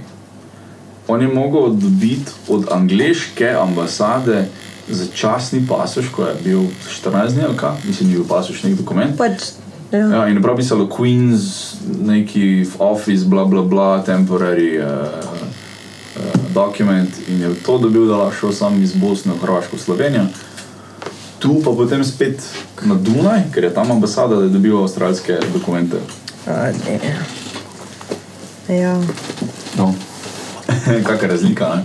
On 1.09 1.23
je 1.23 1.29
mogel 1.29 1.75
dobiti 1.75 2.31
od 2.49 2.67
angleške 2.71 3.51
ambasade 3.51 4.49
začasni 4.89 5.67
pasoš, 5.69 6.09
ko 6.09 6.25
je 6.27 6.35
bil 6.45 6.61
14 7.05 7.35
dni, 7.35 7.45
ali 7.45 7.57
kaj, 7.57 7.71
mislim, 7.85 8.09
ni 8.09 8.15
bil 8.15 8.25
pasoš 8.29 8.63
nek 8.63 8.75
dokument. 8.75 9.17
Pač, 9.19 9.55
ja. 9.93 9.99
Ja, 9.99 10.29
in 10.29 10.37
je 10.37 10.43
prav 10.43 10.57
pisalo 10.57 10.89
Queen's, 10.89 11.75
neki 12.01 12.67
office, 12.79 13.25
bla 13.25 13.45
bla 13.45 13.63
bla, 13.63 14.03
temporary 14.07 14.79
uh, 14.81 15.32
document 16.55 17.09
in 17.29 17.41
je 17.41 17.55
to 17.67 17.79
dobil, 17.79 18.07
da 18.07 18.17
lahko 18.17 18.37
šel 18.41 18.53
sam 18.53 18.83
iz 18.83 18.93
Bosne 18.93 19.33
v 19.33 19.47
Hrvaško, 19.47 19.79
Slovenijo. 19.79 20.27
Tu 21.39 21.61
pa 21.65 21.71
potem 21.71 22.05
spet 22.05 22.43
na 22.83 22.95
Dunaj, 22.95 23.51
ker 23.55 23.65
je 23.65 23.75
tam 23.75 23.91
ambasada, 23.91 24.37
da 24.37 24.43
je 24.43 24.55
dobil 24.55 24.79
avstralske 24.79 25.39
dokumente. 25.53 25.97
A, 26.47 26.71
ne. 26.87 27.01
Ja. 28.79 28.95
No. 29.79 29.95
Kakšna 31.07 31.29
razlika, 31.29 31.75
ne? 31.77 31.83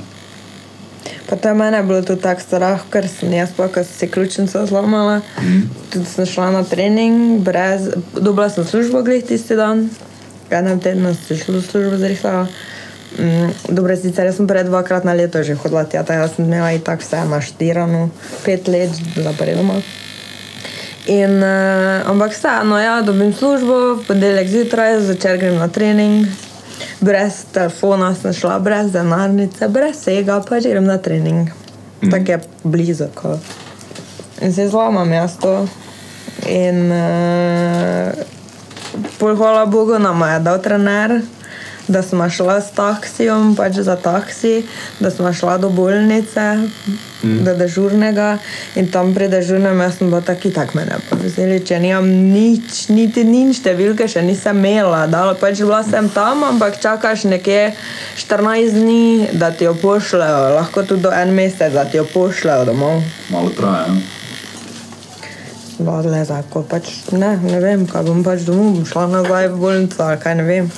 Pa 1.30 1.36
to 1.36 1.48
je 1.48 1.54
mene 1.54 1.84
bilo 1.84 2.02
tudi 2.02 2.22
tako 2.22 2.42
strah, 2.42 2.82
ker 2.90 3.08
sem 3.08 3.34
jaz 3.34 3.50
pa, 3.58 3.68
ko 3.68 3.84
sem 3.84 3.94
si 4.00 4.08
ključnico 4.08 4.66
zlomila. 4.66 5.22
Mhm. 5.40 5.62
Tudi 5.94 6.06
sem 6.06 6.26
šla 6.26 6.52
na 6.52 6.64
trening, 6.64 7.42
brez, 7.44 7.90
dobila 8.14 8.50
sem 8.50 8.66
službo 8.66 9.02
glih 9.04 9.26
tisti 9.26 9.56
dan. 9.56 9.90
Enem 10.50 10.80
tednu 10.80 11.16
sem 11.28 11.38
šla 11.38 11.58
v 11.58 11.62
službo 11.62 11.98
zrihtala. 11.98 12.48
Mm, 13.16 13.50
dobro, 13.70 13.96
sicer 13.96 14.34
sem 14.34 14.48
pred 14.48 14.68
dvakrat 14.68 15.08
na 15.08 15.16
leto 15.16 15.40
že 15.44 15.56
hodila 15.56 15.86
tja, 15.88 16.04
da 16.04 16.28
sem 16.28 16.46
imela 16.46 16.74
i 16.76 16.80
tako 16.80 17.02
vse 17.02 17.24
naštirano, 17.30 18.10
pet 18.46 18.68
let 18.68 18.92
zaporedoma. 19.16 19.80
In, 21.08 21.40
uh, 21.40 22.10
ampak 22.10 22.36
vseeno, 22.36 22.80
ja, 22.80 23.02
dobim 23.02 23.34
službo, 23.34 23.96
v 23.96 24.04
ponedeljek 24.08 24.48
zjutraj, 24.48 25.00
zvečer 25.08 25.38
grem 25.40 25.56
na 25.56 25.68
trening, 25.72 26.28
brez 27.00 27.46
telefona 27.56 28.12
sem 28.16 28.34
šla, 28.36 28.60
brez 28.60 28.92
denarnice, 28.92 29.70
brez 29.72 29.96
vsega, 29.96 30.42
pač 30.44 30.68
grem 30.68 30.84
na 30.84 30.98
trening. 31.00 31.48
Mm. 32.02 32.12
Tako 32.12 32.32
je 32.32 32.40
blizu. 32.64 33.08
Ko. 33.16 33.38
In 34.42 34.54
se 34.54 34.68
zlomam 34.68 35.14
jaz 35.14 35.38
to. 35.40 35.64
In 36.52 36.92
uh, 36.92 38.12
pol 39.18 39.36
hvala 39.40 39.66
Bogu 39.66 40.00
nam 40.00 40.22
je 40.28 40.40
dal 40.44 40.60
trener, 40.62 41.22
da 41.88 42.04
smo 42.04 42.30
šla 42.30 42.62
s 42.62 42.72
taksijem, 42.76 43.56
pač 43.56 43.80
za 43.80 43.96
taksi, 43.96 44.66
da 45.00 45.12
smo 45.12 45.34
šla 45.34 45.58
do 45.58 45.70
bolnice, 45.70 46.58
mm. 47.24 47.44
do 47.46 47.54
dežurnega 47.56 48.38
in 48.76 48.92
tam 48.92 49.14
pri 49.16 49.28
dežurnem 49.32 49.82
jaz 49.82 49.98
sem 49.98 50.10
bila 50.10 50.22
taki, 50.22 50.52
tak 50.54 50.74
me 50.76 50.86
ne 50.86 51.00
povzeli, 51.10 51.60
če 51.66 51.80
nimam 51.80 52.08
nič, 52.08 52.88
niti 52.90 53.24
nič 53.24 53.62
številke 53.62 54.08
še 54.12 54.26
nisem 54.26 54.60
imela, 54.60 55.06
da 55.08 55.24
pač 55.40 55.64
bila 55.64 55.80
sem 55.88 56.10
tam, 56.12 56.44
ampak 56.44 56.80
čakaš 56.84 57.24
nekje 57.32 57.72
14 58.20 58.76
dni, 58.76 59.32
da 59.40 59.52
ti 59.52 59.68
jo 59.68 59.76
pošljajo, 59.80 60.56
lahko 60.60 60.84
tudi 60.84 61.08
do 61.08 61.14
en 61.16 61.34
mesec, 61.36 61.72
da 61.74 61.88
ti 61.88 62.02
jo 62.02 62.06
pošljajo 62.12 62.68
domov. 62.72 63.04
Malo 63.32 63.54
traja, 63.56 63.88
ne? 63.96 64.04
Badle 65.78 66.24
za 66.26 66.42
ko 66.50 66.64
pač 66.66 66.90
ne, 67.14 67.36
ne 67.38 67.60
vem, 67.62 67.86
kaj 67.86 68.08
bom 68.08 68.24
pač 68.26 68.44
domov, 68.48 68.80
bom 68.80 68.86
šla 68.90 69.06
nazaj 69.14 69.52
v 69.54 69.60
bolnico 69.62 70.04
ali 70.04 70.20
kaj 70.24 70.38
ne 70.42 70.46
vem. 70.48 70.72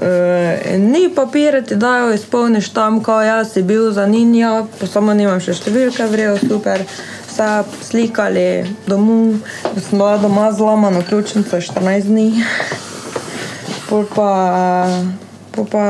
E, 0.00 0.78
ni 0.78 1.14
papirja, 1.14 1.62
ti 1.62 1.76
dajo, 1.76 2.14
izpolniš 2.14 2.68
tam, 2.72 3.02
ko 3.04 3.20
jaz 3.20 3.52
si 3.52 3.62
bil 3.62 3.90
za 3.92 4.06
ninja, 4.06 4.62
samo 4.88 5.12
nimam 5.12 5.42
še 5.44 5.52
številke, 5.58 6.06
vrejo 6.08 6.38
super, 6.40 6.86
vse 7.28 7.48
slikali 7.84 8.46
domov, 8.88 9.42
sem 9.76 9.98
bila 9.98 10.14
doma 10.22 10.46
zlomano 10.56 11.02
ključnico 11.04 11.60
14 11.60 12.08
dni. 12.08 12.30
Pol 13.90 14.06
pa, 14.14 14.30
pol 15.52 15.68
pa 15.68 15.84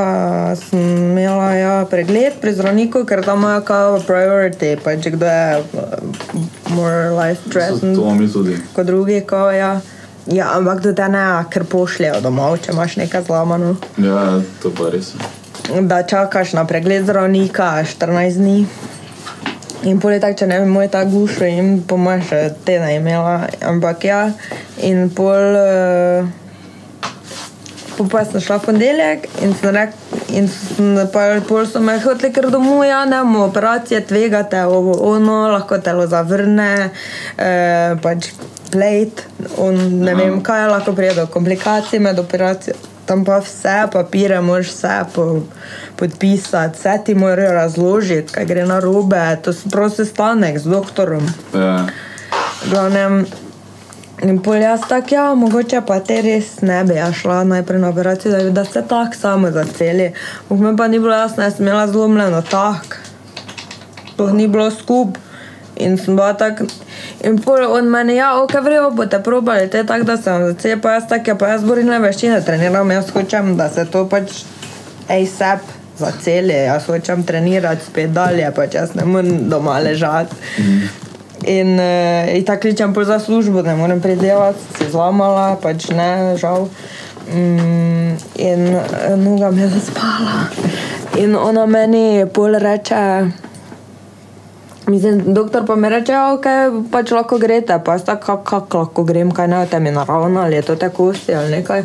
sem 0.59 0.83
imela 1.13 1.53
ja, 1.55 1.73
pregled 1.87 2.35
pri 2.43 2.55
zdravniku, 2.57 3.05
ker 3.07 3.23
tam 3.23 3.45
imajo 3.45 3.63
kao 3.63 4.03
priority, 4.03 4.73
pač 4.83 5.07
kdo 5.15 5.31
je 5.31 5.63
uh, 5.71 6.51
more 6.75 7.15
life 7.15 7.47
threatened 7.47 7.95
to 7.95 8.11
mi 8.11 8.27
tudi. 8.27 8.59
kot 8.75 8.91
drugi, 8.91 9.21
ko 9.23 9.47
ja. 9.55 9.77
Ja, 10.29 10.51
ampak 10.53 10.83
do 10.85 10.93
te 10.93 11.07
ne, 11.09 11.23
ker 11.49 11.65
pošljejo 11.65 12.19
domov, 12.21 12.59
če 12.61 12.75
imaš 12.75 12.97
nekaj 13.01 13.25
zlomano. 13.25 13.73
Ja, 13.97 14.37
to 14.61 14.69
pa 14.69 14.91
res. 14.93 15.15
Da 15.71 16.03
čakaš 16.05 16.53
na 16.53 16.65
pregled 16.69 17.07
zdravnika 17.07 17.73
14 17.89 18.37
dni. 18.37 18.59
In 19.89 19.97
pol 19.97 20.13
je 20.13 20.19
tako, 20.21 20.37
če 20.37 20.47
ne 20.51 20.59
bi 20.61 20.67
moj 20.69 20.91
ta 20.93 21.01
gušo 21.09 21.47
in 21.49 21.79
po 21.89 21.97
mojem 21.97 22.21
še 22.27 22.41
te 22.67 22.77
ne 22.83 22.91
imela, 22.99 23.47
ampak 23.65 24.05
ja. 24.05 24.19
In 24.85 25.09
pol, 25.17 25.57
uh, 25.57 27.09
pol 27.97 28.11
pa 28.11 28.21
sem 28.29 28.43
šla 28.45 28.59
v 28.61 28.67
ponedeljek 28.67 29.25
in 29.41 29.57
sem 29.57 29.73
rekla, 29.73 30.21
in 30.37 30.51
sem, 30.53 30.93
pa, 31.09 31.25
pol 31.49 31.65
so 31.65 31.81
me 31.81 31.97
hoteli 32.03 32.29
ker 32.35 32.51
domov, 32.53 32.85
ja, 32.85 33.01
ne 33.09 33.23
operacije 33.41 34.05
tvegate, 34.05 34.61
ovo, 34.69 34.93
ono, 35.15 35.47
lahko 35.55 35.81
telo 35.81 36.05
zavrne, 36.05 36.71
uh, 37.41 37.97
pač 38.05 38.29
plate, 38.71 39.27
on, 39.57 39.77
ne 40.05 40.15
vem 40.15 40.39
kaj, 40.43 40.67
lahko 40.71 40.93
pride 40.95 41.15
do 41.21 41.27
komplikacij 41.27 41.99
med 41.99 42.19
operacijo. 42.19 42.75
Tam 43.05 43.25
pa 43.25 43.41
vse 43.43 43.87
papire, 43.91 44.39
moraš 44.41 44.67
vse 44.71 44.95
po, 45.13 45.25
podpisati, 45.99 46.77
vse 46.79 46.97
ti 47.05 47.15
morajo 47.15 47.51
razložiti, 47.51 48.33
kaj 48.33 48.45
gre 48.45 48.65
na 48.65 48.79
robe, 48.79 49.37
to 49.43 49.51
je 49.51 49.71
prosti 49.71 50.05
stanek 50.05 50.59
z 50.59 50.69
doktorom. 50.71 51.25
Ja. 51.53 51.87
Glavnem, 52.69 53.25
in 54.23 54.39
pol 54.41 54.61
jaz 54.61 54.85
tako, 54.89 55.15
ja, 55.15 55.25
mogoče 55.35 55.81
pa 55.87 55.99
te 55.99 56.21
res 56.21 56.59
ne 56.61 56.83
bi 56.85 56.95
ja 56.99 57.09
šla 57.13 57.43
najprej 57.49 57.81
na 57.81 57.89
operacijo, 57.89 58.31
da 58.31 58.43
bi 58.43 58.51
da 58.51 58.65
se 58.65 58.83
tako 58.87 59.17
samo 59.17 59.51
zaceli. 59.51 60.11
Ampak 60.49 60.59
me 60.59 60.77
pa 60.77 60.87
ni 60.87 60.99
bilo 60.99 61.15
jasno, 61.15 61.43
jaz 61.43 61.57
sem 61.57 61.67
imela 61.67 61.87
zlomljeno 61.87 62.41
tak, 62.41 63.01
to 64.15 64.31
ni 64.33 64.47
bilo 64.47 64.71
skup. 64.71 65.17
In 65.81 65.97
sem 65.97 66.15
bila 66.15 66.33
tako, 66.37 66.67
in 67.25 67.39
pol 67.41 67.65
on 67.65 67.89
meni, 67.89 68.15
ja, 68.19 68.35
ok, 68.41 68.53
vrejo, 68.63 68.89
boste 68.95 69.19
probali, 69.23 69.69
te 69.69 69.83
tako, 69.87 70.05
da 70.11 70.17
sem 70.17 70.45
zaceli, 70.51 70.79
pa 70.81 70.95
jaz 70.97 71.07
tako, 71.09 71.33
ja, 71.33 71.37
pa 71.41 71.51
jaz 71.55 71.65
borilne 71.65 71.99
veščine 72.03 72.41
treniram, 72.45 72.91
jaz 72.93 73.09
hočem, 73.15 73.55
da 73.57 73.69
se 73.73 73.85
to 73.89 74.05
pač 74.11 74.43
ASAP 75.11 75.65
zaceli, 76.01 76.53
jaz 76.67 76.85
hočem 76.89 77.25
trenirati 77.27 77.85
spet 77.85 78.13
dalje, 78.13 78.47
pač 78.55 78.77
jaz 78.77 78.95
ne 78.97 79.05
morem 79.05 79.49
doma 79.49 79.79
ležati. 79.81 80.37
In, 81.41 81.73
uh, 81.81 82.29
in 82.35 82.45
tako 82.45 82.67
kličem 82.67 82.93
za 83.05 83.19
službo, 83.19 83.61
ne 83.65 83.75
morem 83.75 84.01
predelati, 84.01 84.59
se 84.77 84.91
zlomala, 84.93 85.55
pač 85.61 85.89
ne, 85.89 86.37
žal. 86.37 86.67
Mm, 87.31 88.17
in 88.35 88.67
eh, 88.75 89.15
noga 89.17 89.51
mi 89.51 89.61
je 89.61 89.69
zaspala. 89.69 90.45
In 91.17 91.35
ona 91.35 91.65
meni 91.65 92.25
pol 92.33 92.57
reče, 92.59 93.01
mislim, 94.87 95.33
doktor 95.33 95.65
pa 95.65 95.75
mi 95.75 95.89
reče, 95.89 96.17
ok, 96.17 96.45
pač 96.91 97.11
lahko 97.11 97.37
greste, 97.37 97.79
pa 97.85 97.91
jaz 97.91 98.05
tako, 98.05 98.25
kako 98.25 98.43
kak 98.43 98.73
lahko 98.73 99.03
grem, 99.03 99.31
kaj 99.31 99.47
ne, 99.47 99.65
te 99.65 99.79
mi 99.79 99.91
naravno, 99.91 100.41
ali 100.41 100.55
je 100.55 100.61
to 100.61 100.75
te 100.75 100.89
kosti 100.89 101.35
ali 101.35 101.51
nekaj. 101.51 101.83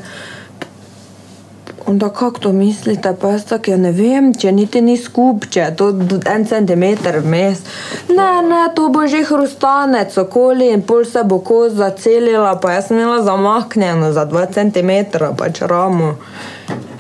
Onda 1.87 2.09
kako 2.09 2.41
to 2.41 2.53
mislite, 2.53 3.15
pa 3.21 3.29
jaz 3.29 3.45
tako, 3.45 3.71
ja 3.71 3.77
ne 3.77 3.93
vem, 3.93 4.33
če 4.35 4.53
niti 4.53 4.81
ni 4.83 4.97
skup, 4.99 5.45
če 5.51 5.61
je 5.61 5.75
to 5.79 5.91
en 6.27 6.47
centimeter 6.47 7.21
vmes. 7.23 7.61
Ne, 8.09 8.31
ne, 8.49 8.63
to 8.75 8.89
bo 8.91 9.07
že 9.07 9.23
hrustanec 9.29 10.17
okoli 10.19 10.73
in 10.75 10.83
pol 10.83 11.05
se 11.07 11.23
bo 11.23 11.39
kost 11.39 11.77
zacelila, 11.79 12.57
pa 12.59 12.73
jaz 12.75 12.89
sem 12.89 12.99
imela 12.99 13.23
zamaknjeno 13.23 14.11
za 14.13 14.27
2 14.27 14.47
centimetra, 14.55 15.31
pač 15.39 15.63
ramo. 15.63 16.17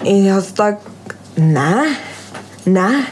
In 0.04 0.28
jaz 0.28 0.52
tako, 0.54 0.94
ne, 1.36 1.88
ne. 2.66 3.06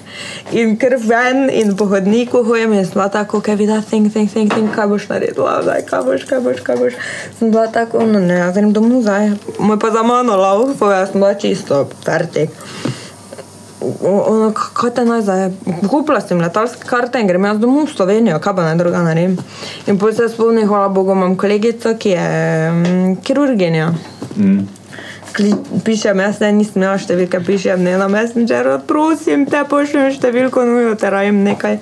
In 0.52 0.76
ker 0.78 0.96
ven 1.00 1.48
in 1.50 1.74
po 1.76 1.86
hodniku 1.90 2.42
hojem 2.46 2.72
in 2.72 2.84
sem 2.84 2.98
bila 2.98 3.08
tako, 3.08 3.40
kaj 3.40 3.56
vidi, 3.56 3.78
think, 3.88 4.12
think, 4.12 4.32
think, 4.32 4.52
think, 4.54 4.74
kaj 4.74 4.88
boš 4.90 5.08
naredila, 5.08 5.60
zdaj, 5.62 5.84
kaj 5.88 6.02
boš, 6.08 6.26
kaj 6.28 6.40
boš, 6.44 6.60
kaj 6.66 6.80
boš. 6.82 6.98
Sem 7.38 7.50
bila 7.54 7.66
tako, 7.72 8.04
no 8.06 8.20
ne, 8.20 8.38
jaz 8.42 8.54
grem 8.58 8.72
domov 8.72 9.02
zdaj. 9.06 9.32
Moj 9.58 9.78
pa 9.78 9.90
za 9.94 10.02
mano 10.02 10.36
laufa, 10.36 10.92
jaz 10.92 11.14
sem 11.14 11.20
bila 11.20 11.34
čisto 11.34 11.86
fertik. 12.04 12.52
Ono, 14.04 14.52
kaj 14.52 14.94
te 14.96 15.04
naj 15.04 15.24
zdaj? 15.26 15.50
Kupila 15.90 16.20
sem 16.24 16.40
letalske 16.40 16.88
karte 16.88 17.20
in 17.20 17.28
grem 17.28 17.44
jaz 17.44 17.58
domov 17.60 17.88
v 17.88 17.96
Slovenijo, 17.96 18.38
kaj 18.40 18.56
pa 18.56 18.68
naj 18.68 18.78
druga 18.80 19.02
naredim. 19.04 19.36
In 19.86 19.98
potem 19.98 20.16
se 20.16 20.32
spomnim, 20.34 20.68
hvala 20.68 20.88
Bogu, 20.88 21.12
imam 21.12 21.36
kolegico, 21.36 21.96
ki 21.98 22.16
je 22.16 22.30
mm, 22.70 23.20
kirurginja. 23.26 23.92
Mm. 24.36 24.83
Kli, 25.34 25.50
pišem, 25.82 26.20
jaz 26.22 26.36
ne 26.38 26.52
nisem 26.54 26.78
imela 26.78 26.94
številke, 27.00 27.40
pišem 27.42 27.80
ne 27.82 27.96
na 27.98 28.06
Messengeru, 28.06 28.76
prosim 28.86 29.42
te 29.50 29.64
pošljem 29.66 30.12
številko, 30.14 30.62
nujo 30.68 30.92
te 31.00 31.10
rajem 31.10 31.40
nekaj. 31.42 31.80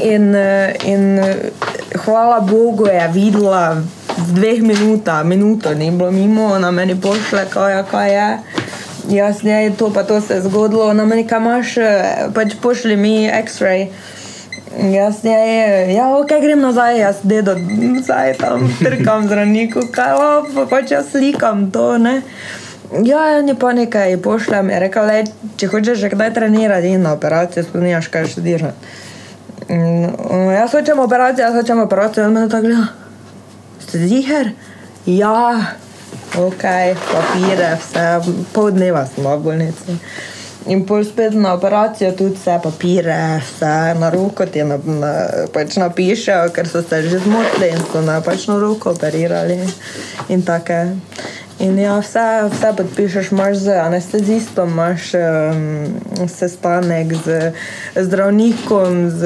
In, 0.00 0.32
eh, 0.34 0.74
in 0.90 1.04
eh, 1.22 1.44
hvala 2.02 2.40
Bogu 2.42 2.88
je 2.90 3.04
videla 3.14 3.78
v 3.78 4.26
dveh 4.40 4.64
minutah, 4.66 5.22
minuto 5.22 5.70
ni 5.74 5.92
bilo 5.94 6.10
mimo, 6.10 6.48
ona 6.56 6.72
meni 6.74 6.98
pošle, 6.98 7.46
kaj, 7.52 7.84
kaj 7.92 8.10
je. 8.10 8.28
Jaz 9.14 9.44
ne, 9.46 9.60
to 9.78 9.92
pa 9.94 10.02
to 10.02 10.18
se 10.20 10.40
je 10.40 10.48
zgodilo, 10.48 10.88
ona 10.90 11.06
meni 11.06 11.22
kaj 11.30 11.44
imaš, 11.44 11.76
eh, 11.78 12.26
pač 12.34 12.58
pošli 12.58 12.98
mi 12.98 13.30
X-ray. 13.30 13.86
Jaz 14.74 15.22
ne, 15.22 15.94
ja, 15.94 16.08
ok, 16.18 16.32
grem 16.42 16.60
nazaj, 16.60 16.98
jaz 16.98 17.16
dedo, 17.22 17.54
zdaj 18.02 18.34
tam 18.40 18.64
trkam 18.80 19.26
zdravniku, 19.28 19.86
kaj, 19.94 20.18
pa 20.54 20.66
pač 20.70 20.90
jaz 20.90 21.12
slikam 21.12 21.68
to, 21.70 21.94
ne. 21.98 22.22
Ja, 23.04 23.22
ja, 23.30 23.42
ni 23.42 23.54
pa 23.58 23.72
nekaj, 23.72 24.16
pošljem, 24.22 24.70
je 24.70 24.80
rekel, 24.82 25.06
le, 25.06 25.22
če 25.58 25.70
hočeš 25.70 26.02
že 26.02 26.10
kdaj 26.12 26.34
trenirati 26.34 26.90
in 26.94 27.06
na 27.06 27.14
operacijo, 27.14 27.64
spomniš, 27.66 28.10
kaj. 28.10 28.28
In, 29.68 30.10
on, 30.30 30.50
jaz 30.54 30.74
hočem 30.74 30.98
operacijo, 30.98 31.46
jaz 31.46 31.56
hočem 31.58 31.80
operacijo, 31.80 32.26
on 32.26 32.34
me 32.34 32.48
tako 32.48 32.66
gleda. 32.66 32.86
Ste 33.86 34.04
ziger? 34.10 34.52
Ja, 35.06 35.74
ok, 36.38 36.62
papire, 37.08 37.74
vse, 37.80 38.06
pol 38.52 38.70
dneva 38.74 39.06
bila 39.16 39.36
v 39.38 39.44
bolnici. 39.48 39.98
In 40.66 40.86
pol 40.88 41.04
spet 41.04 41.34
na 41.36 41.52
operacijo, 41.54 42.12
tudi 42.16 42.38
vse 42.38 42.56
papire, 42.62 43.16
vse 43.44 43.94
na 44.00 44.08
roko 44.10 44.46
ti 44.46 44.64
na, 44.64 44.78
na, 44.80 45.12
pač 45.52 45.76
napišejo, 45.76 46.48
ker 46.56 46.68
so 46.68 46.80
se 46.80 47.02
že 47.04 47.20
zmotili 47.20 47.68
in 47.74 47.82
so 47.92 48.00
na 48.00 48.20
pač 48.24 48.46
na 48.48 48.56
roko 48.58 48.94
operirali 48.96 49.58
in 50.28 50.42
take. 50.42 50.96
In 51.60 51.76
ja, 51.78 51.98
vse, 52.00 52.48
vse 52.50 52.72
podpišeš, 52.76 53.30
imaš 53.30 53.56
z 53.66 53.76
anestezistom, 53.78 54.72
imaš 54.72 55.12
um, 55.14 56.28
sestanek 56.28 57.12
z 57.14 57.52
zdravnikom, 57.94 59.10
z 59.10 59.22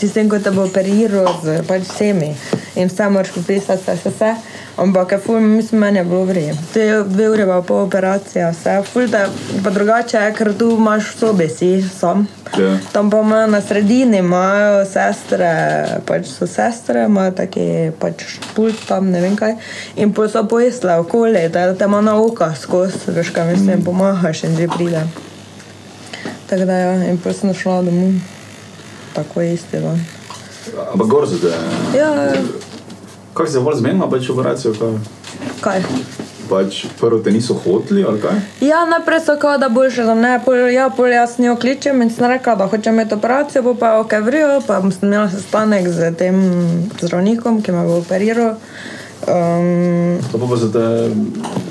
tistim, 0.00 0.30
ko 0.30 0.38
te 0.38 0.54
bo 0.54 0.64
operiral, 0.64 1.28
z 1.42 1.60
pač 1.68 1.84
vsemi. 1.90 2.32
In 2.78 2.88
vse 2.88 3.08
moraš 3.10 3.32
podpisati, 3.34 3.82
vse, 3.82 3.94
vse, 3.94 4.10
vse. 4.10 4.34
Ampak, 4.76 5.12
je 5.12 5.18
ful, 5.18 5.40
mislim, 5.40 5.80
meni 5.80 5.98
je 5.98 6.04
bilo 6.04 6.24
vredno. 6.24 6.62
To 6.72 6.80
je 6.80 7.04
dve 7.04 7.30
ure 7.30 7.46
pa 7.46 7.62
pol 7.66 7.80
operacija, 7.82 8.50
vse. 8.50 8.82
Ful, 8.92 9.06
da, 9.10 9.24
pa 9.64 9.70
drugače 9.70 10.16
je, 10.16 10.34
ker 10.38 10.52
tu 10.58 10.70
imaš 10.76 11.08
v 11.14 11.18
sobi, 11.18 11.48
si 11.48 11.70
sam. 11.82 12.28
Ja. 12.58 12.78
Tam 12.92 13.10
pa 13.10 13.20
imajo 13.20 13.46
na 13.46 13.60
sredini, 13.60 14.18
imajo 14.18 14.84
sestre, 14.86 15.48
pač 16.06 16.30
so 16.30 16.46
sestre, 16.46 17.04
imajo 17.10 17.34
taki 17.42 17.90
pač 17.98 18.38
pult 18.54 18.86
tam, 18.88 19.10
ne 19.10 19.20
vem 19.20 19.34
kaj. 19.36 19.56
In 19.96 20.14
pa 20.14 20.28
so 20.28 20.44
pojesle 20.48 21.00
okoli, 21.02 21.48
da 21.48 21.72
te 21.74 21.84
ima 21.90 22.00
na 22.00 22.14
oko 22.22 22.46
skozi, 22.60 23.10
veš 23.16 23.32
kaj 23.34 23.52
mislim, 23.56 23.82
pomagaš 23.84 24.44
in 24.44 24.56
že 24.56 24.68
pride. 24.76 25.02
Tako 26.46 26.64
da 26.64 26.78
ja, 26.78 26.94
in 27.10 27.18
pa 27.18 27.32
sem 27.32 27.54
šla 27.54 27.82
domov. 27.82 28.14
Tako 29.14 29.40
je 29.40 29.58
dan. 29.72 30.00
Ampak 30.92 31.06
gor 31.06 31.28
se 31.28 31.40
te. 31.40 31.52
Ja, 31.98 32.32
Kako 33.38 33.50
se 33.50 33.60
bolj 33.60 33.76
zmenila, 33.76 34.10
pač 34.10 34.30
operacijo? 34.30 34.72
Kaj? 34.74 34.96
kaj? 35.60 35.82
Pač 36.48 36.80
prvo 36.98 37.20
te 37.22 37.30
niso 37.30 37.54
hoteli 37.54 38.02
ali 38.04 38.18
kaj? 38.18 38.40
Ja, 38.66 38.80
najprej 38.90 39.20
so 39.20 39.36
kao, 39.38 39.58
da 39.62 39.68
boljše, 39.68 40.02
da 40.02 40.14
ne, 40.14 40.40
pol, 40.44 40.66
ja, 40.74 40.88
pol 40.90 41.12
jaz 41.12 41.36
njo 41.38 41.54
kličem 41.56 42.02
in 42.02 42.10
sem 42.10 42.26
rekla, 42.26 42.56
da 42.58 42.66
hočem 42.66 42.98
imeti 42.98 43.14
operacijo, 43.14 43.62
bo 43.62 43.76
pa 43.78 43.92
ok, 44.00 44.18
vrijo, 44.26 44.58
pa 44.66 44.80
sem 44.90 45.12
imela 45.12 45.28
sestanek 45.30 45.86
z 45.88 46.10
tem 46.18 46.40
zdravnikom, 46.98 47.62
ki 47.62 47.72
me 47.72 47.84
bo 47.86 48.00
operiral. 48.02 48.56
Um, 49.28 50.18
To 50.32 50.38
pa 50.38 50.46
pa 50.50 50.56
se 50.56 50.72
te 50.72 50.84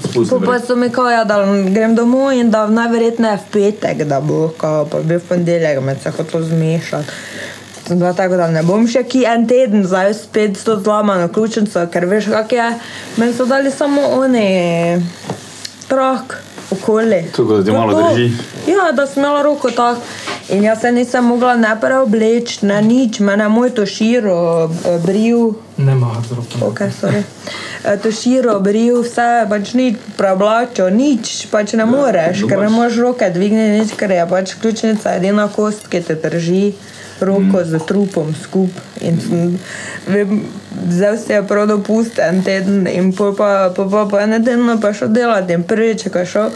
spustili. 0.07 0.45
Pa 0.45 0.59
so 0.59 0.75
mi 0.75 0.89
kao, 0.89 1.09
ja, 1.11 1.25
da 1.27 1.41
grem 1.67 1.95
domov 1.95 2.31
in 2.31 2.51
da 2.51 2.67
najverjetneje 2.67 3.41
v 3.43 3.51
petek, 3.51 4.07
da 4.07 4.21
bo, 4.21 4.53
kao, 4.57 4.85
pa 4.85 5.03
bi 5.03 5.19
v 5.19 5.27
ponedeljek 5.29 5.83
me 5.83 5.99
se 5.99 6.15
hotel 6.15 6.47
zmešati. 6.47 7.11
Sem 7.87 7.99
bila 7.99 8.13
tako, 8.13 8.35
da 8.35 8.49
ne 8.51 8.63
bom 8.67 8.83
še 8.87 9.05
ki 9.07 9.23
en 9.31 9.45
teden 9.47 9.85
zdaj 9.87 10.13
spet 10.17 10.57
s 10.59 10.67
to 10.67 10.75
zlomano 10.79 11.29
ključnico, 11.31 11.85
ker 11.91 12.05
veš, 12.05 12.27
kak 12.33 12.51
je. 12.51 12.65
Meni 13.17 13.33
so 13.33 13.45
dali 13.47 13.71
samo 13.71 14.01
oni 14.17 14.47
trak 15.87 16.35
okoli. 16.71 17.21
Tako 17.31 17.57
da 17.57 17.63
ti 17.63 17.71
malo 17.71 18.01
drži. 18.01 18.31
Ja, 18.67 18.91
da 18.91 19.07
sem 19.07 19.23
imela 19.23 19.43
roko 19.43 19.71
tako. 19.71 20.01
In 20.49 20.63
jaz 20.63 20.81
se 20.81 20.91
nisem 20.91 21.25
mogla 21.25 21.55
ne 21.55 21.73
preobleči, 21.81 22.65
ne 22.65 22.81
nič, 22.81 23.19
mene 23.19 23.43
je 23.43 23.49
moj 23.49 23.69
to 23.75 23.85
širo 23.85 24.67
bril. 25.05 25.53
Ne 25.77 25.95
maha 25.95 26.21
z 26.27 26.35
roko. 26.35 26.69
Okay, 26.71 26.91
sorry. 27.01 27.23
E, 27.83 27.97
to 28.03 28.11
širo, 28.11 28.59
bril, 28.59 29.01
vse, 29.03 29.45
pač 29.49 29.73
ni 29.75 29.89
preoblačil, 30.17 30.87
nič, 30.95 31.47
pač 31.51 31.75
ne 31.79 31.85
moreš, 31.87 32.45
ker 32.47 32.63
ne 32.63 32.69
moreš 32.71 32.99
roke 33.03 33.27
dvigniti, 33.31 33.79
nič, 33.79 33.95
ker 33.99 34.11
je 34.11 34.23
pač 34.29 34.55
ključnica 34.61 35.17
edina 35.19 35.49
kost, 35.51 35.91
ki 35.91 36.03
te 36.07 36.15
drži 36.15 36.71
roko 37.21 37.63
z 37.63 37.79
trupom 37.87 38.35
skupaj. 38.35 38.83
In 39.01 39.21
sem- 39.21 39.59
vem, 40.07 40.45
Zdaj 40.89 41.17
si 41.17 41.33
je 41.33 41.43
prav 41.43 41.67
dopusten 41.67 42.43
teden 42.45 42.87
in 42.87 43.09
pol 43.15 43.33
pa, 43.35 43.73
pa, 43.75 43.87
pa, 43.89 44.05
pa 44.05 44.21
en 44.21 44.37
teden 44.43 44.69
pa 44.81 44.93
šel 44.93 45.09
delati 45.09 45.53
in 45.53 45.63
prvič, 45.63 46.05
ko 46.13 46.21
je 46.21 46.25
šel, 46.25 46.51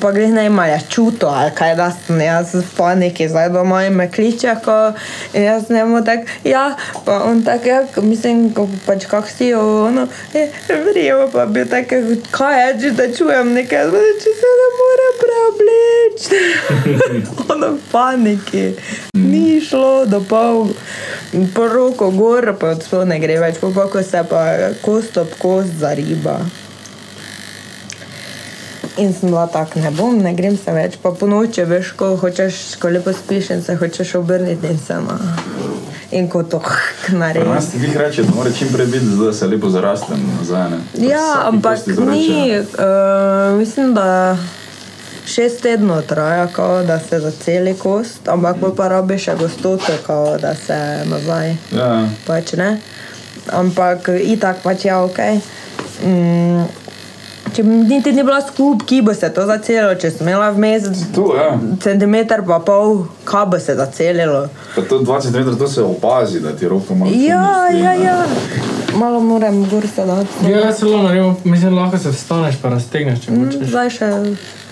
Pa 0.00 0.12
greš 0.12 0.30
ne 0.30 0.46
imaš 0.46 0.88
čuto, 0.88 1.26
ali 1.26 1.50
kaj 1.54 1.74
da 1.76 1.90
sem 1.92 2.20
jaz 2.20 2.54
v 2.54 2.62
paniki, 2.76 3.28
zdaj 3.28 3.50
doma 3.52 3.82
in 3.84 3.92
me 3.96 4.10
kliče, 4.10 4.54
ko 4.64 4.92
in 5.32 5.42
jaz 5.42 5.68
morem 5.70 6.04
tako, 6.04 6.22
ja, 6.44 6.76
pa 7.04 7.18
on 7.24 7.44
tako, 7.44 7.68
ja, 7.68 7.82
mislim, 8.02 8.48
ko 8.54 8.68
pač 8.86 9.04
kak 9.10 9.28
si, 9.28 9.52
ono, 9.54 10.06
je, 10.32 10.48
vrijo, 10.88 11.28
pa 11.32 11.46
bi 11.46 11.66
tako, 11.68 12.00
kaj 12.30 12.60
je, 12.60 12.80
že 12.80 12.90
da 12.90 13.10
čujem 13.16 13.52
nekaj, 13.52 13.84
da 13.92 14.02
če 14.24 14.34
se 14.40 14.52
ne 14.60 14.68
more 14.80 15.08
preobleči. 15.20 16.42
ono 17.52 17.72
v 17.76 17.78
paniki. 17.92 18.66
Ni 19.14 19.60
šlo 19.60 20.06
do 20.06 20.20
pol, 20.20 20.68
po 21.54 21.68
roko 21.68 22.10
gor, 22.10 22.54
pa 22.60 22.74
sploh 22.80 23.04
ne 23.08 23.20
gre 23.20 23.38
več, 23.42 23.60
pa 23.60 23.88
ko 23.88 24.02
se 24.02 24.24
pa 24.30 24.44
kost 24.82 25.18
ob 25.20 25.36
kost 25.38 25.80
zariba. 25.80 26.40
In 28.96 29.12
sem 29.12 29.28
bila 29.28 29.46
tako, 29.46 29.80
ne 29.80 29.90
bom, 29.90 30.18
ne 30.22 30.34
grem 30.34 30.56
se 30.56 30.70
več, 30.72 30.96
pa 31.02 31.10
po 31.10 31.26
noči 31.26 31.64
veš, 31.66 31.92
ko 31.98 32.12
hočeš, 32.16 32.76
ko 32.78 32.88
lepo 32.94 33.12
spiš 33.12 33.50
in 33.50 33.62
se 33.62 33.74
hočeš 33.76 34.14
obrniti 34.20 34.70
in 34.70 34.78
se 34.78 34.94
ma. 35.02 35.16
In 36.14 36.28
ko 36.30 36.42
to 36.42 36.60
Pri 37.06 37.16
naredi. 37.18 37.48
nas 37.48 37.70
ti 37.72 37.78
jih 37.82 37.96
reče, 37.96 38.22
da 38.22 38.34
mora 38.36 38.52
čim 38.54 38.68
prej 38.72 38.86
biti, 38.86 39.16
da 39.18 39.32
se 39.32 39.46
lepo 39.46 39.70
zarastem 39.70 40.22
nazaj. 40.38 40.70
ne. 40.70 41.08
Ja, 41.08 41.48
ampak 41.48 41.86
ni, 41.86 42.54
uh, 42.60 43.58
mislim, 43.58 43.94
da 43.94 44.36
šest 45.26 45.62
tednov 45.62 46.02
traja, 46.02 46.46
kao, 46.46 46.82
da 46.82 47.00
se 47.00 47.18
zaceli 47.20 47.74
kost, 47.74 48.28
ampak 48.28 48.56
pol 48.60 48.74
pa 48.76 48.88
rabi 48.88 49.18
še 49.18 49.34
gostoto, 49.40 49.92
kao, 50.06 50.38
da 50.38 50.54
se 50.54 50.78
nazaj. 51.10 51.56
Ja, 51.74 52.08
pač 52.26 52.52
ne. 52.52 52.78
Ampak 53.50 54.08
itak 54.22 54.62
pač 54.62 54.84
je 54.84 54.94
ok. 54.96 55.18
Mm, 56.04 56.64
če 57.52 57.62
bi 57.62 57.68
niti 57.84 58.12
ni 58.12 58.22
bila 58.22 58.40
skup, 58.42 58.82
ki 58.82 59.02
bo 59.02 59.14
se 59.14 59.28
to 59.28 59.44
zacelilo, 59.46 59.94
če 59.94 60.10
sem 60.10 60.26
imela 60.26 60.50
vmes 60.50 60.82
tu, 61.14 61.28
ja. 61.36 61.50
centimeter 61.78 62.42
pa 62.42 62.58
pol, 62.60 62.94
kaj 63.24 63.46
bo 63.46 63.58
se 63.58 63.74
zacelilo. 63.74 64.48
Pa 64.74 64.82
to 64.82 64.98
20 65.00 65.32
cm, 65.32 65.58
to 65.58 65.68
se 65.68 65.82
opazi, 65.82 66.40
da 66.40 66.52
ti 66.52 66.68
roko 66.68 66.94
malo 66.94 67.12
Ja, 67.12 67.44
ja, 67.70 67.92
ja. 67.94 68.16
Malo 68.94 69.20
moram 69.20 69.64
gor 69.64 69.82
se 69.86 70.04
dati. 70.04 70.46
Ja, 70.46 70.58
jaz 70.60 70.78
celo 70.78 71.02
naredim, 71.02 71.36
mislim, 71.44 71.74
lahko 71.74 71.98
se 71.98 72.10
vstaneš 72.10 72.56
pa 72.56 72.68
raztegneš, 72.68 73.20
če 73.20 73.30
Mm, 73.30 73.44
hočeš. 73.44 73.68
Zdaj 73.68 73.90
še. 73.90 74.10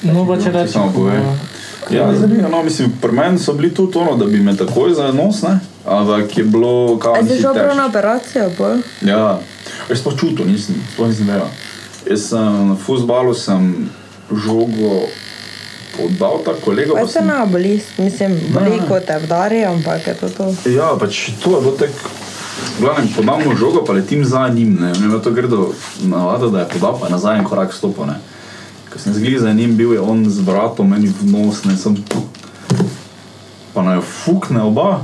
No, 0.03 0.27
pa 0.27 0.37
če 0.37 0.51
rečeš. 0.51 0.73
samo 0.73 0.93
povej. 0.93 1.21
Ja, 1.91 2.15
zanimivo, 2.15 2.49
no, 2.49 2.63
mislim, 2.63 2.93
pri 3.03 3.13
meni 3.13 3.39
so 3.39 3.53
bili 3.53 3.75
tudi 3.75 3.99
ono, 3.99 4.17
da 4.17 4.25
bi 4.27 4.39
me 4.41 4.57
takoj 4.57 4.95
za 4.95 5.13
nos, 5.13 5.43
ne? 5.43 5.57
Ampak 5.85 6.39
je 6.39 6.45
bilo, 6.45 6.99
kao, 6.99 7.15
A 7.15 7.23
si 7.23 7.41
šel 7.41 7.53
prav 7.53 7.67
težek. 7.67 7.77
na 7.77 7.87
operacijo, 7.87 8.51
pol? 8.57 8.79
Ja, 9.03 9.39
jaz 9.89 9.99
sploh 9.99 10.15
čutil, 10.15 10.47
nisem, 10.47 10.79
sploh 10.95 11.09
nisem 11.09 11.27
vedel. 11.27 11.51
Jaz 12.03 12.29
sem 12.29 12.39
na 12.69 12.77
futbalu 12.77 13.35
sem 13.35 13.89
žogo 14.29 15.07
podal, 15.93 16.41
ta 16.41 16.53
kolega 16.55 16.95
Pa 16.95 17.01
pa 17.01 17.07
se 17.07 17.13
sem. 17.13 17.27
ne 17.27 17.47
boli, 17.47 17.73
mislim, 17.99 18.33
boli, 18.51 18.71
Ne. 18.73 18.87
ko 18.89 19.01
te 19.01 19.19
vdari, 19.19 19.65
ampak 19.65 20.07
je 20.07 20.15
to 20.15 20.29
to. 20.29 20.45
Ja, 20.67 20.97
pač 20.99 21.31
to 21.39 21.57
je 21.57 21.61
bilo 21.61 21.73
tako. 21.73 22.11
Glavnem, 22.81 23.09
podam 23.09 23.41
mu 23.45 23.57
žogo, 23.57 23.85
pa 23.85 23.93
letim 23.93 24.25
za 24.25 24.49
njim. 24.49 24.75
Ne 24.75 24.93
vem, 24.93 25.21
to 25.21 25.31
gre 25.31 25.49
do 25.49 25.73
navada, 26.01 26.49
da 26.49 26.59
je 26.61 26.69
podal, 26.69 26.99
pa 26.99 27.09
nazaj 27.09 27.39
en 27.39 27.45
korak 27.45 27.73
stopil. 27.73 28.07
Ne. 28.07 28.19
Ko 28.89 28.99
sem 28.99 29.13
zgledal 29.13 29.41
za 29.41 29.53
njim, 29.53 29.77
bil 29.77 29.93
je 29.93 30.01
on 30.01 30.25
z 30.25 30.41
vratom 30.41 30.89
meni 30.89 31.09
v 31.09 31.27
nos, 31.27 31.65
ne 31.65 31.77
sem. 31.77 31.97
Pa 33.73 33.83
naj 33.83 34.01
fukne 34.01 34.63
oba. 34.63 35.01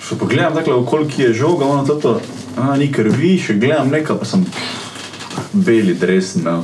Še 0.00 0.16
pogledam, 0.16 0.54
tako 0.54 0.84
koliko 0.84 1.22
je 1.22 1.32
žoga, 1.34 1.66
ono 1.66 1.84
toto, 1.84 2.20
a, 2.56 2.76
ni 2.76 2.88
krvi, 2.88 3.36
še 3.38 3.54
gledam 3.54 3.88
nekaj, 3.88 4.16
pa 4.16 4.24
sem 4.24 4.44
beli 5.52 5.94
dres 5.94 6.34
imel. 6.36 6.62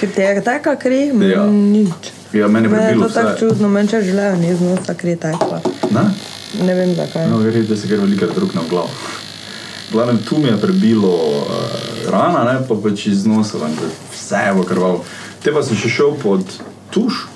Ker 0.00 0.10
ti 0.10 0.20
je 0.20 0.42
taka 0.42 0.76
kri, 0.76 1.06
Ja. 1.30 1.44
mm, 1.46 1.72
nič. 1.72 2.10
Ja, 2.32 2.48
meni 2.48 2.66
je 2.68 2.94
to 2.98 3.08
tako 3.08 3.28
vse. 3.28 3.38
čudno, 3.38 3.68
meni 3.68 3.88
če 3.88 4.02
želejo, 4.02 4.36
ni 4.36 4.54
z 4.54 4.60
nosa 4.60 4.94
kri 4.94 5.16
tekla. 5.16 5.60
Ne? 5.90 6.04
Ne 6.64 6.74
vem 6.74 6.94
zakaj. 6.94 7.28
No, 7.30 7.38
verjetno 7.38 7.74
da 7.74 7.80
se 7.80 7.86
gre 7.86 7.96
veliko 7.96 8.26
drug 8.26 8.54
na 8.54 8.62
glavo. 8.70 8.90
Glavnem, 9.92 10.18
tu 10.18 10.38
mi 10.38 10.48
je 10.48 10.56
prebilo 10.56 11.08
uh, 11.08 11.44
rana, 12.10 12.44
ne, 12.44 12.66
pa 12.68 12.74
pač 12.74 13.06
iz 13.06 13.26
nosa, 13.26 13.58
ven, 13.58 13.74
da 13.78 13.86
vse 14.10 14.40
je 14.46 14.52
v 14.52 14.64
krvav. 14.64 15.00
Te 15.42 15.52
pa 15.52 15.62
sem 15.62 15.76
še 15.76 15.88
šel 15.88 16.14
pod 16.18 16.42
tuš, 16.90 17.26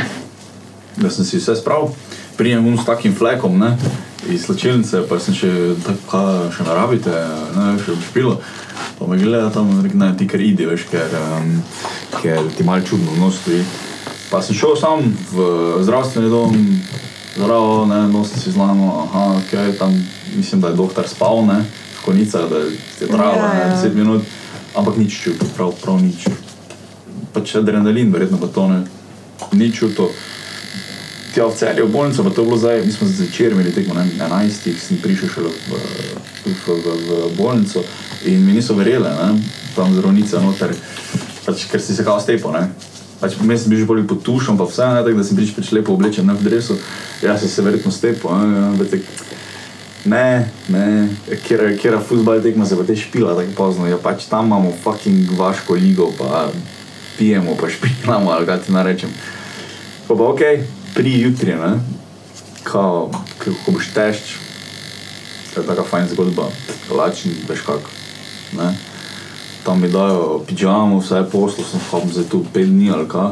da 0.96 1.10
sem 1.10 1.24
si 1.24 1.38
vse 1.38 1.54
spravil, 1.54 1.92
prijem 2.36 2.66
um 2.66 2.78
s 2.78 2.86
takim 2.86 3.14
flekom, 3.14 3.58
ne, 3.58 3.76
iz 4.28 4.46
slačilnice, 4.46 5.04
pa 5.08 5.18
sem 5.18 5.34
še 5.34 5.50
tako, 5.86 6.02
"Kaj 6.10 6.50
še 6.50 6.62
ne 6.64 6.74
rabite, 6.74 7.14
ne, 7.56 7.78
še 7.78 7.94
špilo. 8.02 8.40
Pa 8.98 9.06
me 9.06 9.18
gleda 9.18 9.50
tam, 9.50 9.70
in 9.70 9.82
reče, 9.84 9.96
ne, 9.96 10.12
ti 10.18 10.26
kar 10.28 10.40
idi, 10.40 10.66
veš, 10.66 10.88
ker, 10.90 11.14
um, 11.18 11.62
ker 12.22 12.48
ti 12.56 12.66
malo 12.66 12.82
čudno 12.86 13.14
v 13.14 13.20
nos 13.20 13.38
stoji. 13.42 13.64
Pa 14.30 14.42
sem 14.44 14.56
šel 14.56 14.76
sam 14.76 15.04
v 15.32 15.46
zdravstveni 15.86 16.30
dom, 16.30 16.56
zdravo, 17.36 17.86
ne, 17.86 18.02
nos 18.12 18.32
si 18.34 18.52
zlamo, 18.52 18.90
aha, 19.06 19.24
ok, 19.38 19.78
tam 19.78 19.94
mislim, 20.36 20.60
da 20.60 20.68
je 20.68 20.80
doktor 20.80 21.08
spal, 21.08 21.46
ne, 21.46 21.62
v 22.00 22.04
konicah, 22.04 22.50
da 22.50 22.58
je 22.58 23.08
trajalo 23.08 23.38
Ja, 23.38 23.52
ne, 23.54 23.60
ja. 23.60 23.82
10 23.82 23.94
minut, 23.94 24.22
ampak 24.76 24.96
nič 24.96 25.22
čutil, 25.22 25.48
prav, 25.56 25.72
prav 25.82 26.02
nič. 26.02 26.28
Pač 27.32 27.54
adrenalin, 27.56 28.12
verjetno 28.12 28.40
pa 28.40 28.50
to 28.52 28.68
ne, 28.68 28.82
ni 29.52 29.72
čutil. 29.72 30.10
Tja 31.34 31.44
v 31.46 31.54
celju, 31.54 31.86
v 31.86 31.92
bolnico, 31.92 32.24
pa 32.24 32.30
to 32.30 32.40
je 32.40 32.46
bilo 32.46 32.58
zdaj, 32.58 32.82
mi 32.84 32.92
smo 32.92 33.08
zvečer 33.08 33.52
imeli 33.52 33.72
tekmo, 33.72 33.94
ne, 33.94 34.06
11, 34.16 34.68
sem 34.80 35.00
prišel 35.02 35.28
šele 35.28 35.50
v, 35.50 35.80
v, 36.44 36.52
v, 36.66 36.94
v, 37.08 37.18
bolnico 37.36 37.84
in 38.24 38.40
mi 38.46 38.56
niso 38.56 38.74
verjeli, 38.74 39.08
ne, 39.08 39.36
tam 39.76 39.92
zdravnica 39.92 40.40
noter, 40.40 40.72
pač, 41.44 41.66
ker 41.68 41.82
si 41.84 41.96
se 41.96 42.04
kao 42.04 42.20
stepo, 42.20 42.52
ne. 42.52 42.68
Pač 43.18 43.34
mes 43.42 43.60
sem 43.60 43.72
bil 43.72 43.82
že 43.82 43.88
bolj 43.88 44.06
pod 44.08 44.22
tušom, 44.24 44.56
pa 44.56 44.64
vse, 44.64 44.88
ne, 44.88 45.02
tako 45.04 45.20
da 45.20 45.26
sem 45.26 45.36
prišel 45.36 45.58
pač 45.60 45.72
lepo 45.76 45.98
oblečen 45.98 46.26
ne, 46.26 46.38
v 46.38 46.48
dresu, 46.48 46.78
jaz 47.20 47.44
sem 47.44 47.52
se 47.52 47.66
verjetno 47.66 47.92
stepo, 47.92 48.32
ne, 48.32 48.64
ampak 48.72 48.94
tak, 48.94 49.04
ne, 50.08 50.48
ne, 50.72 50.86
kjer, 51.44 51.76
kjer 51.76 51.98
futbal 52.08 52.40
tekma 52.40 52.64
se 52.64 52.78
pa 52.78 52.86
te 52.88 52.96
špila 52.96 53.36
tako 53.36 53.52
pozno, 53.58 53.88
ja 53.90 54.00
pač 54.00 54.24
tam 54.30 54.48
imamo 54.48 54.72
fucking 54.84 55.36
vaško 55.36 55.76
ligo, 55.76 56.08
pa 56.18 56.48
pijemo, 57.18 57.56
pa 57.60 57.68
špilamo, 57.68 58.30
ali 58.30 58.46
kaj 58.46 58.62
ti 58.64 58.72
narečem. 58.72 59.10
Pa 60.08 60.14
pa 60.14 60.24
ok, 60.24 60.40
pri 60.98 61.20
jutri, 61.20 61.54
ne, 61.54 61.78
kao, 62.66 63.10
ko, 63.38 63.70
boš 63.70 63.92
tešč, 63.94 64.32
to 65.54 65.60
je 65.60 65.66
taka 65.66 65.84
fajn 65.86 66.08
zgodba, 66.10 66.48
lačen, 66.90 67.36
veš 67.46 67.62
kak, 67.66 67.86
ne. 68.58 68.72
Tam 69.62 69.78
mi 69.80 69.88
dajo 69.88 70.40
pižamo, 70.46 70.98
vse 70.98 71.20
poslo, 71.30 71.62
sem 71.62 71.84
hop 71.90 72.08
zdaj 72.10 72.26
tu 72.32 72.40
pet 72.52 72.66
dni 72.66 72.90
ali 72.90 73.06
kaj. 73.08 73.30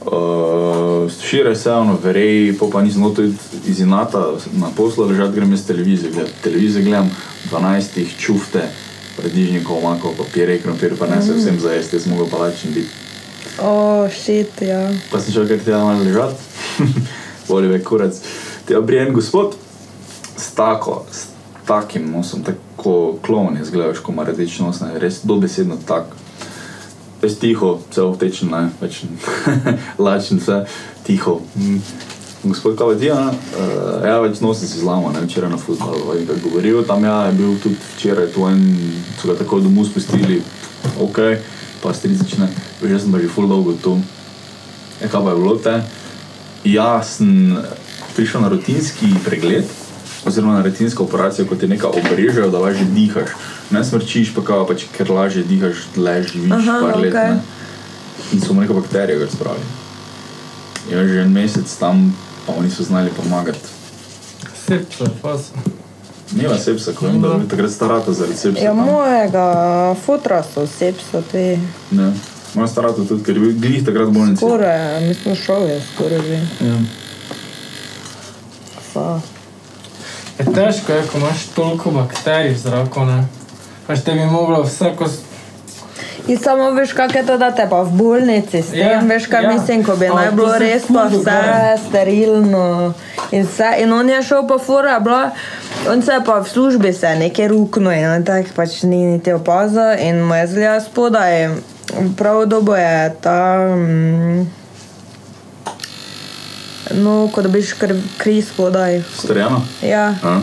Uh, 0.00 1.10
šire 1.20 1.52
se 1.56 1.68
ono, 1.72 1.98
verej, 2.00 2.54
pa 2.56 2.70
pa 2.72 2.82
nisem 2.82 3.04
noto 3.04 3.26
iz 3.66 3.80
inata 3.80 4.24
na 4.56 4.72
poslu 4.76 5.04
ležati, 5.10 5.36
grem 5.36 5.52
jaz 5.52 5.66
televizijo 5.66 6.14
gledati. 6.14 6.42
Televizijo 6.42 6.84
gledam 6.84 7.10
12 7.52 8.16
čufte, 8.18 8.64
predižnikov, 9.18 9.84
mako, 9.84 10.14
papir, 10.16 10.56
krompir, 10.62 10.96
pa 10.96 11.12
ne 11.12 11.20
se 11.22 11.36
vsem 11.36 11.60
za 11.60 11.76
jesti, 11.76 11.96
jaz 11.96 12.06
mogel 12.06 12.30
pa 12.30 12.40
lačen 12.46 12.72
biti. 12.72 12.99
O, 13.62 14.08
šit, 14.08 14.62
ja. 14.62 14.88
Pa 15.12 15.20
sem 15.20 15.34
šel 15.34 15.48
kar 15.48 15.58
tega 15.64 15.82
malo 15.84 16.04
ležati, 16.04 16.40
voli 17.48 17.68
me 17.68 17.82
kurac. 17.84 18.16
Ti 18.64 18.74
obrijen 18.74 19.12
gospod, 19.14 19.56
s 20.36 20.54
tako, 20.56 21.02
s 21.12 21.26
takim 21.66 22.10
nosom, 22.12 22.42
tako 22.42 23.18
klon 23.26 23.56
je 23.56 23.64
zgledaš, 23.64 23.98
ko 23.98 24.12
ima 24.12 24.24
rdeč 24.24 24.58
nos, 24.58 24.80
ne, 24.80 24.94
res 24.98 25.20
dobesedno 25.24 25.76
tak. 25.86 26.16
Res 27.20 27.36
tiho, 27.38 27.74
vse 27.90 28.06
vtečen, 28.14 28.48
ne, 28.48 28.70
več 28.80 29.02
lačen, 30.04 30.40
vse 30.40 30.62
tiho. 31.04 31.40
Mm. 31.56 31.82
Gospod 32.40 32.78
Kavadija, 32.80 33.18
uh, 33.28 34.00
ja, 34.00 34.16
več 34.24 34.40
nosi 34.40 34.64
si 34.64 34.80
zlama, 34.80 35.12
ne, 35.12 35.26
včeraj 35.26 35.50
na 35.52 35.60
futbalu, 35.60 36.06
vem, 36.14 36.24
kaj 36.24 36.40
govorijo, 36.46 36.80
tam 36.88 37.04
ja, 37.04 37.26
je 37.28 37.36
bil 37.36 37.58
tudi 37.60 37.76
včeraj 37.98 38.30
tu 38.32 38.46
en, 38.48 38.62
so 39.20 39.28
ga 39.28 39.36
tako 39.42 39.58
domov 39.60 39.90
spustili, 39.90 40.40
ok, 41.04 41.20
pa 41.82 41.92
strizične, 41.94 42.48
že 42.82 43.00
sem 43.00 43.12
pa 43.12 43.18
že 43.18 43.28
full 43.28 43.48
dolgo 43.48 43.72
tu. 43.76 43.96
Ja, 45.00 45.08
kaj 45.08 45.20
pa 45.24 45.30
je 45.32 45.36
bilo 45.36 45.56
te? 45.56 45.74
Jaz 46.64 47.16
sem 47.18 47.56
prišel 48.16 48.44
na 48.44 48.48
rutinski 48.52 49.08
pregled, 49.24 49.64
oziroma 50.28 50.60
na 50.60 50.62
rutinsko 50.62 51.08
operacijo, 51.08 51.48
ko 51.48 51.56
ti 51.56 51.68
nekaj 51.68 51.88
obrežejo, 51.88 52.50
da 52.52 52.60
lažje 52.60 52.84
dihaš. 52.92 53.32
Ne 53.70 53.80
smrčiš, 53.84 54.34
pa 54.36 54.44
kao, 54.44 54.66
pač, 54.68 54.84
ker 54.92 55.08
lažje 55.08 55.42
dihaš, 55.48 55.88
dlje 55.94 56.28
živiš, 56.34 56.52
Aha, 56.52 56.76
par 56.84 57.00
let. 57.00 57.14
okej. 57.14 57.30
Ne? 57.30 57.40
In 58.32 58.40
so 58.44 58.52
mu 58.52 58.60
neko 58.60 58.76
bakterijo 58.76 59.24
gor 59.24 59.30
spravili. 59.32 59.68
Je 60.90 61.08
že 61.08 61.20
en 61.22 61.32
mesec 61.32 61.70
tam, 61.80 62.12
pa 62.46 62.52
mu 62.52 62.62
niso 62.62 62.84
znali 62.84 63.10
pomagati. 63.16 63.64
Sepsa, 64.66 65.08
fasa. 65.22 65.79
Nima 66.32 66.58
sepsa, 66.58 66.92
ko 66.92 67.06
vem, 67.06 67.20
da 67.22 67.28
je 67.28 67.48
takrat 67.48 67.70
starata 67.70 68.12
zaradi 68.12 68.36
sepsa. 68.36 68.64
Ja, 68.64 68.72
mojega 68.74 69.46
fotra 70.04 70.42
so 70.42 70.66
sepsa, 70.66 71.22
te 71.32 71.58
Ne. 71.90 72.12
Moja 72.54 72.66
starata 72.68 73.04
tudi, 73.08 73.22
ker 73.22 73.36
je 73.36 73.40
bil 73.40 73.52
glih 73.58 73.84
takrat 73.86 74.08
v 74.08 74.12
bolnici. 74.12 74.36
skoraj, 74.36 75.00
mislim, 75.06 75.36
šel 75.36 75.68
je 75.68 75.80
skoraj 75.94 76.18
že. 76.26 76.40
Ja. 76.66 76.78
Fa. 78.92 79.20
Je 80.38 80.44
težko 80.54 80.92
je, 80.92 81.02
ko 81.12 81.18
imaš 81.18 81.46
toliko 81.54 81.90
bakterij 81.90 82.54
v 82.54 82.58
zraku, 82.58 83.04
ne. 83.04 83.24
Pač 83.86 84.02
te 84.04 84.14
bi 84.14 84.24
moglo 84.26 84.62
vsako... 84.62 85.06
In 86.30 86.38
samo 86.38 86.70
veš, 86.70 86.92
kako 86.92 87.18
je 87.18 87.26
to, 87.26 87.36
da 87.38 87.50
te 87.50 87.64
pa 87.70 87.80
v 87.82 87.90
bolnici 87.92 88.62
s 88.62 88.70
tem, 88.70 88.80
Ja, 88.80 88.90
ja, 88.90 89.00
veš, 89.02 89.26
kaj 89.26 89.42
ja. 89.42 89.50
ja. 89.50 89.56
mislim, 89.56 89.84
ko 89.84 89.96
bi 89.96 90.06
A, 90.06 90.14
naj 90.14 90.28
bilo 90.30 90.52
res 90.58 90.82
pa 90.86 91.04
vse 91.04 91.16
dogaja. 91.18 91.78
sterilno. 91.88 92.94
In, 93.30 93.46
vse, 93.46 93.70
in 93.82 93.92
on 93.92 94.10
je 94.10 94.22
šel 94.22 94.46
pa 94.46 94.58
fura, 94.58 95.00
bila, 95.00 95.30
on 95.90 96.02
se 96.02 96.12
je 96.12 96.20
pa 96.24 96.38
v 96.38 96.48
službi 96.48 96.92
se 96.92 97.16
nekaj 97.16 97.48
rukno 97.48 97.90
in 97.92 98.06
on 98.06 98.24
tak 98.24 98.46
pač 98.54 98.82
ni 98.82 99.04
niti 99.06 99.32
opazil 99.32 99.98
in 99.98 100.22
mu 100.22 100.34
je 100.34 100.46
zgleda 100.46 100.80
spodaj. 100.80 101.48
Prav 102.16 102.46
dobo 102.46 102.76
je 102.76 103.14
ta, 103.20 103.66
mm, 103.74 104.46
no, 106.94 107.28
kot 107.34 107.44
da 107.44 107.50
biš 107.50 107.72
kr, 107.72 107.94
kri 108.18 108.42
spodaj. 108.42 109.02
Strjano? 109.18 109.62
Ja. 109.82 110.14
A? 110.22 110.40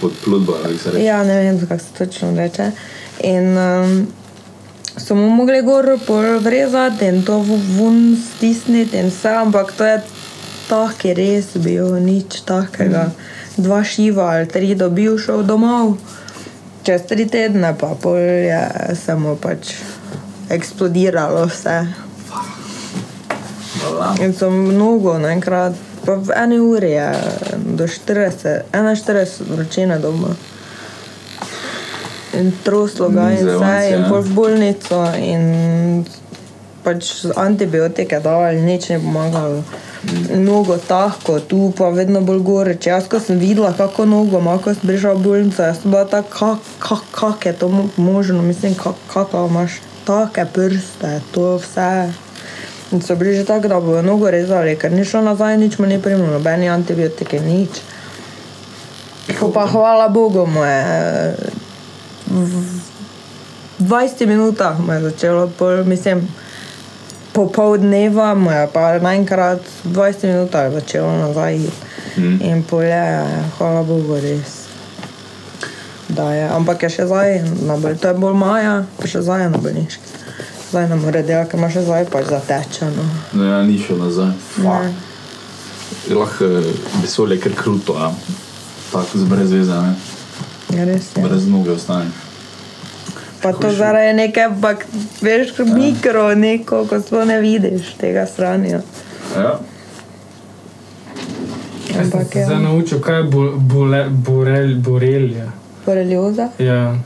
Pod 0.00 0.12
pludba, 0.24 0.52
ali 0.64 0.78
se 0.78 0.90
reče. 0.90 1.04
Ja, 1.04 1.24
ne 1.24 1.36
vem, 1.36 1.60
kako 1.60 1.78
se 1.78 1.92
točno 1.98 2.32
reče. 2.36 2.70
In 3.20 3.58
um, 3.58 4.06
so 4.98 5.14
mu 5.14 5.28
mogli 5.30 5.62
gor 5.62 5.98
vrezati 6.40 7.06
in 7.06 7.22
to 7.24 7.38
v- 7.38 7.60
ven 7.78 8.16
stisniti 8.16 8.98
in 8.98 9.10
vse, 9.10 9.28
ampak 9.28 9.72
to 9.72 9.84
je 9.84 10.02
taki 10.68 11.14
res 11.14 11.56
bil, 11.56 11.96
nič 11.96 12.42
takega. 12.44 13.10
Dva 13.56 13.82
šiva 13.84 14.30
ali 14.36 14.46
tri 14.48 14.74
dobil, 14.74 15.18
šel 15.18 15.42
domov. 15.42 15.96
Čez 16.82 17.06
tri 17.08 17.26
tedne 17.26 17.74
pa 17.78 17.94
pol 17.94 18.18
je 18.18 18.94
samo 18.94 19.34
pač 19.34 19.74
eksplodiralo 20.50 21.46
vse. 21.46 21.78
In 24.20 24.32
so 24.34 24.50
mnogo 24.50 25.18
naenkrat, 25.18 25.74
pa 26.04 26.14
v 26.14 26.32
eni 26.36 26.58
uri 26.60 26.90
je 26.90 27.10
do 27.76 27.84
40, 27.84 28.72
41 28.72 29.48
vročine 29.48 29.98
doma. 29.98 30.36
In 32.38 32.52
troslo 32.64 33.08
ga 33.10 33.30
in 33.34 33.46
vse, 33.46 33.74
in 33.90 34.02
ja. 34.02 34.08
pol 34.08 34.22
v 34.22 34.34
bolnico, 34.34 35.02
in 35.18 36.04
pač 36.86 37.26
antibiotike 37.34 38.20
dali, 38.22 38.62
nič 38.62 38.94
ne 38.94 38.98
pomagalo. 39.02 39.62
Mnogo 40.30 40.78
tako, 40.78 41.40
tu 41.42 41.72
pa 41.74 41.90
vedno 41.90 42.22
bolj 42.22 42.42
gore. 42.46 42.76
Če 42.78 42.90
jaz, 42.94 43.08
ko 43.10 43.18
sem 43.20 43.40
videla, 43.42 43.74
kako 43.74 44.06
nogo 44.06 44.38
ima, 44.38 44.54
ko 44.62 44.70
sem 44.70 44.86
prišla 44.86 45.16
v 45.18 45.24
bolnico, 45.26 45.66
jaz 45.66 45.82
sem 45.82 45.90
bila 45.90 46.06
tako, 46.06 46.30
kak, 46.30 46.70
kak, 46.78 47.04
kak 47.10 47.46
je 47.50 47.54
to 47.58 47.68
mo- 47.68 47.90
možno, 47.98 48.42
mislim, 48.46 48.78
kak, 48.78 48.96
kako 49.10 49.48
imaš 49.50 49.82
take 50.06 50.46
prste, 50.54 51.18
to 51.34 51.58
vse. 51.58 52.14
In 52.94 53.02
so 53.04 53.18
bili 53.18 53.34
že 53.36 53.44
tako, 53.44 53.68
da 53.68 53.82
bodo 53.82 54.00
nogo 54.02 54.30
rezali, 54.30 54.78
ker 54.78 54.94
ni 54.94 55.04
šlo 55.04 55.20
nazaj, 55.26 55.58
nič 55.58 55.76
mu 55.82 55.90
ni 55.90 55.98
primilo, 56.00 56.30
nobeni 56.38 56.70
antibiotiki, 56.70 57.42
nič. 57.42 57.82
Ko 59.36 59.50
pa 59.52 59.66
hvala 59.68 60.08
Bogu 60.08 60.46
mu 60.46 60.64
je 60.64 60.80
20 62.28 64.26
minutah 64.26 64.78
mu 64.80 64.92
je 64.92 65.00
začelo, 65.00 65.46
pol, 65.58 65.84
mislim, 65.84 66.28
po 67.32 67.46
pol 67.46 67.78
dneva 67.78 68.34
mu 68.34 68.50
je 68.50 68.66
pa 68.72 68.98
naenkrat 68.98 69.62
v 69.84 69.92
20 69.94 70.26
minutah 70.26 70.72
začelo 70.72 71.12
nazaj. 71.18 71.58
Mm. 72.18 72.36
In 72.42 72.62
pol 72.66 72.82
je, 72.82 73.06
hvala 73.58 73.82
Bogu, 73.86 74.18
res. 74.18 74.66
Da 76.08 76.32
je, 76.32 76.48
ampak 76.50 76.82
je 76.82 76.90
še 76.90 77.04
zdaj, 77.06 77.44
na 77.68 77.76
bol, 77.76 77.94
to 77.94 78.10
je 78.10 78.16
bolj 78.16 78.34
maja, 78.34 78.82
pa 78.98 79.04
še 79.06 79.22
zdaj 79.22 79.44
je 79.44 79.48
na 79.54 79.60
bolniški. 79.60 80.08
Zdaj 80.68 80.88
ne 80.88 80.96
more 81.00 81.22
delati, 81.22 81.50
ker 81.52 81.60
ima 81.60 81.68
še 81.70 81.84
zdaj 81.86 82.08
pač 82.12 82.26
zatečeno. 82.32 83.04
No, 83.32 83.44
ja, 83.44 83.62
ni 83.62 83.78
šel 83.80 84.02
nazaj. 84.02 84.32
Je 86.08 86.16
lahko 86.16 86.44
eh, 86.44 86.72
vesolje 87.04 87.38
kar 87.40 87.54
kruto, 87.56 87.94
a 87.96 88.10
tako 88.90 89.28
brez 89.30 89.52
veze, 89.52 89.72
ne? 89.72 90.17
Ja, 90.70 90.84
res 90.84 91.08
je. 91.16 91.22
brez 91.22 91.46
noge 91.46 91.70
ostane. 91.70 92.10
Pa 93.42 93.52
to 93.52 93.70
zaradi 93.72 94.12
neke, 94.14 94.48
bak, 94.56 94.86
veš, 95.20 95.52
mikro, 95.68 96.34
neko, 96.34 96.86
ko 96.86 96.98
sploh 97.00 97.24
ne 97.24 97.40
vidiš 97.40 97.94
tega 97.94 98.26
stranja. 98.26 98.80
Ja. 99.36 99.58
Jaz 101.88 101.96
sem 102.00 102.00
Ampak 102.02 102.32
se 102.32 102.38
ja. 102.38 102.46
zdaj 102.46 102.60
naučil, 102.60 103.00
kaj 103.00 103.16
je 103.16 103.22
bo- 103.24 103.56
bole- 103.58 104.08
borel, 104.10 104.74
borelija. 104.76 105.52
Borelioza? 105.86 106.48
Ja. 106.58 106.96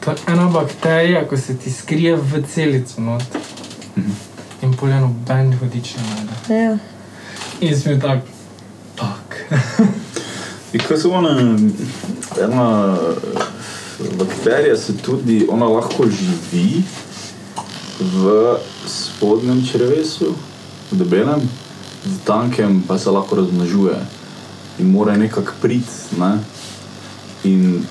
To 0.00 0.10
je 0.10 0.16
ena 0.26 0.48
bakterija, 0.48 1.28
ko 1.28 1.36
se 1.36 1.56
ti 1.56 1.70
skrije 1.72 2.16
v 2.16 2.42
celico 2.44 3.00
not. 3.00 3.22
In 4.62 4.72
poljeno 4.72 5.14
ben 5.26 5.58
vodič 5.60 5.94
ne 5.94 6.02
najde. 6.04 6.54
Ja. 6.56 6.76
In 7.60 7.76
sem 7.76 7.92
bil 7.92 8.00
tak, 8.00 8.18
tak. 8.96 9.36
In 10.72 10.80
ko 10.88 10.96
se 10.96 11.08
ona, 11.08 11.56
ena 12.40 12.96
bakterija 14.18 14.76
se 14.76 14.96
tudi, 14.96 15.46
ona 15.50 15.66
lahko 15.68 16.06
živi 16.08 16.82
v 18.00 18.56
spodnjem 18.86 19.60
črevesu, 19.66 20.32
v 20.90 20.96
debelem, 20.96 21.40
v 22.04 22.16
tankem 22.24 22.82
pa 22.88 22.98
se 22.98 23.10
lahko 23.10 23.36
razmnožuje 23.36 23.98
in 24.78 24.90
mora 24.90 25.16
nekako 25.16 25.52
priti. 25.62 26.16
Ne? 26.18 26.38
In 27.44 27.84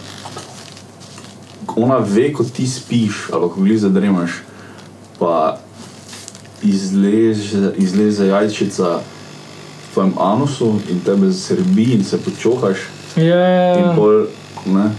ona 1.75 1.97
ve, 1.97 2.33
ko 2.33 2.43
ti 2.43 2.67
spiš 2.67 3.29
ali 3.33 3.49
ko 3.49 3.61
gli 3.61 3.77
zadremaš, 3.77 4.41
pa 5.19 5.59
izleze, 6.63 7.73
izleze 7.77 8.27
jajčica 8.27 8.99
tvojem 9.93 10.13
anusu 10.19 10.73
in 10.89 10.99
tebe 11.05 11.31
srbi 11.33 11.93
in 11.93 12.03
se 12.03 12.17
počohaš 12.17 12.87
Ja, 13.15 13.75
in 13.75 13.95
pol, 13.95 14.27
ne, 14.65 14.91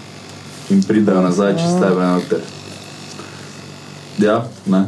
in 0.70 0.82
pridejo 0.84 1.22
nazaj 1.24 1.56
čez 1.56 1.78
tebe 1.80 2.04
noter. 2.04 2.42
Ja, 4.18 4.42
ne. 4.66 4.84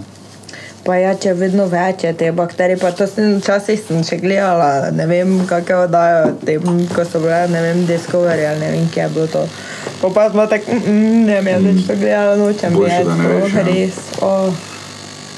Pa 0.85 0.99
ja, 1.01 1.15
če 1.17 1.33
vedno 1.33 1.65
več 1.73 2.03
je 2.05 2.11
te 2.13 2.29
bakterije, 2.37 2.77
pa 2.83 2.91
to 2.93 3.07
sem 3.09 3.39
včasih 3.39 3.81
sem 3.81 4.03
še 4.05 4.19
gledala, 4.21 4.91
ne 4.93 5.07
vem, 5.09 5.33
kakšne 5.49 5.79
oddajo, 5.87 6.27
tem, 6.45 6.67
ko 6.93 7.07
so 7.09 7.23
bile, 7.25 7.47
ne 7.55 7.65
vem, 7.65 7.81
Discovery 7.89 8.45
ali 8.51 8.61
ne 8.61 8.69
vem, 8.75 8.85
kje 8.93 9.07
je 9.07 9.09
bilo 9.17 9.25
to. 9.33 9.47
Pa 10.03 10.13
pa 10.13 10.29
smo 10.29 10.45
tako, 10.51 10.77
mm, 10.77 10.93
mm, 10.93 11.25
ne 11.31 11.41
vem, 11.49 11.71
več 11.71 11.89
to 11.89 11.97
gledala, 11.97 12.37
nočem 12.37 12.77
Boljše, 12.77 13.01
veš, 13.09 13.49
to 13.57 13.65
ja. 13.65 13.67
res. 13.71 14.05
Oh. 14.21 14.74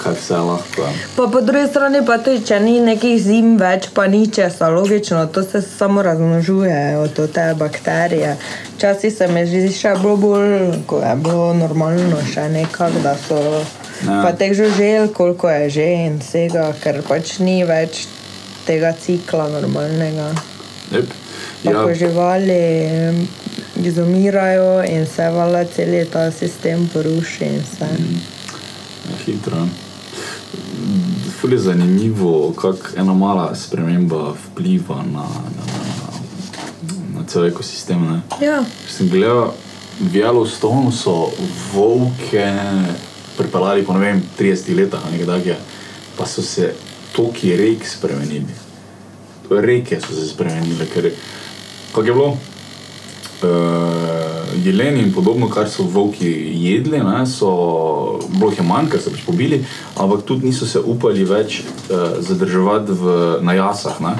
Kaj 0.06 0.14
vse 0.14 0.36
lahko. 0.38 0.84
Pa 1.16 1.26
po 1.26 1.40
drugi 1.40 1.66
strani 1.66 1.98
pa 2.06 2.18
tudi, 2.18 2.44
če 2.46 2.60
ni 2.60 2.76
nekih 2.80 3.16
zim 3.18 3.56
več, 3.58 3.88
pa 3.94 4.06
ni 4.06 4.26
česa, 4.30 4.68
logično, 4.70 5.24
to 5.26 5.42
se 5.42 5.62
samo 5.62 6.02
razmnožuje 6.02 6.98
od 6.98 7.18
te 7.32 7.46
bakterije. 7.58 8.36
Včasih 8.76 9.14
se 9.14 9.26
mi 9.28 9.42
zdi 9.46 9.72
še 9.74 9.96
bilo 9.98 10.14
bolj, 10.16 10.54
ko 10.86 11.00
je 11.02 11.16
bilo 11.16 11.48
normalno, 11.54 12.20
še 12.32 12.46
nekako, 12.48 13.02
da 13.02 13.16
so 13.18 13.40
Ja. 14.04 14.20
pa 14.22 14.32
teh 14.32 14.52
žužel, 14.52 15.08
koliko 15.08 15.48
je 15.50 15.70
že 15.70 15.84
in 16.04 16.18
vsega, 16.20 16.68
ker 16.84 17.00
pač 17.02 17.38
ni 17.38 17.64
več 17.64 18.04
tega 18.66 18.92
cikla 18.92 19.48
normalnega. 19.48 20.34
Pa 20.92 21.00
Ja, 21.64 21.82
ko 21.82 21.94
živali 21.94 22.60
izumirajo 23.80 24.84
in 24.84 25.06
se 25.06 25.30
vala 25.30 25.64
cel 25.64 25.96
ta 26.06 26.30
sistem 26.30 26.86
poruši 26.92 27.48
vse. 27.56 27.88
hitro. 29.26 29.66
Ful 31.40 31.52
je 31.52 31.58
zanimivo, 31.58 32.52
kako 32.52 32.96
ena 32.96 33.14
mala 33.14 33.54
sprememba 33.54 34.34
vpliva 34.46 34.96
na, 34.96 35.22
na, 35.22 35.64
na, 35.68 37.18
na, 37.18 37.26
cel 37.26 37.46
ekosistem. 37.46 38.02
Ne? 38.06 38.20
Ja, 38.46 38.64
sem 38.88 39.08
gledal, 39.08 39.52
v 40.00 40.20
Yellowstonu 40.20 40.92
so 40.92 41.30
volke 41.74 42.46
pripeljali 43.36 43.84
po 43.84 43.92
vem, 43.92 44.22
30 44.38 44.74
letih 44.76 45.00
nekaj 45.12 45.26
takega, 45.26 45.56
pa 46.16 46.26
so 46.26 46.42
se 46.42 46.72
toki 47.12 47.56
rek 47.56 47.84
spremenili. 47.88 48.56
Reke 49.50 50.00
so 50.00 50.16
se 50.16 50.28
spremenile, 50.28 50.88
ker 50.94 51.10
kako 51.92 52.06
je 52.06 52.12
bilo. 52.12 52.36
Uh, 53.42 54.46
jeleni 54.64 55.02
in 55.02 55.12
podobno, 55.12 55.48
kar 55.48 55.68
so 55.68 55.82
volki 55.82 56.30
jedli, 56.52 56.98
ne, 56.98 57.26
so 57.26 57.50
bilo 58.32 58.50
jih 58.50 58.62
je 58.62 58.64
manj, 58.64 58.88
ker 58.90 59.02
so 59.02 59.12
pač 59.12 59.24
pobili, 59.26 59.58
ampak 59.96 60.24
tudi 60.24 60.48
niso 60.48 60.66
se 60.66 60.80
upali 60.80 61.24
več 61.24 61.60
uh, 61.66 62.16
zadrževati 62.24 62.96
v, 62.96 63.16
na 63.44 63.52
jasah. 63.58 64.00
Ne. 64.00 64.16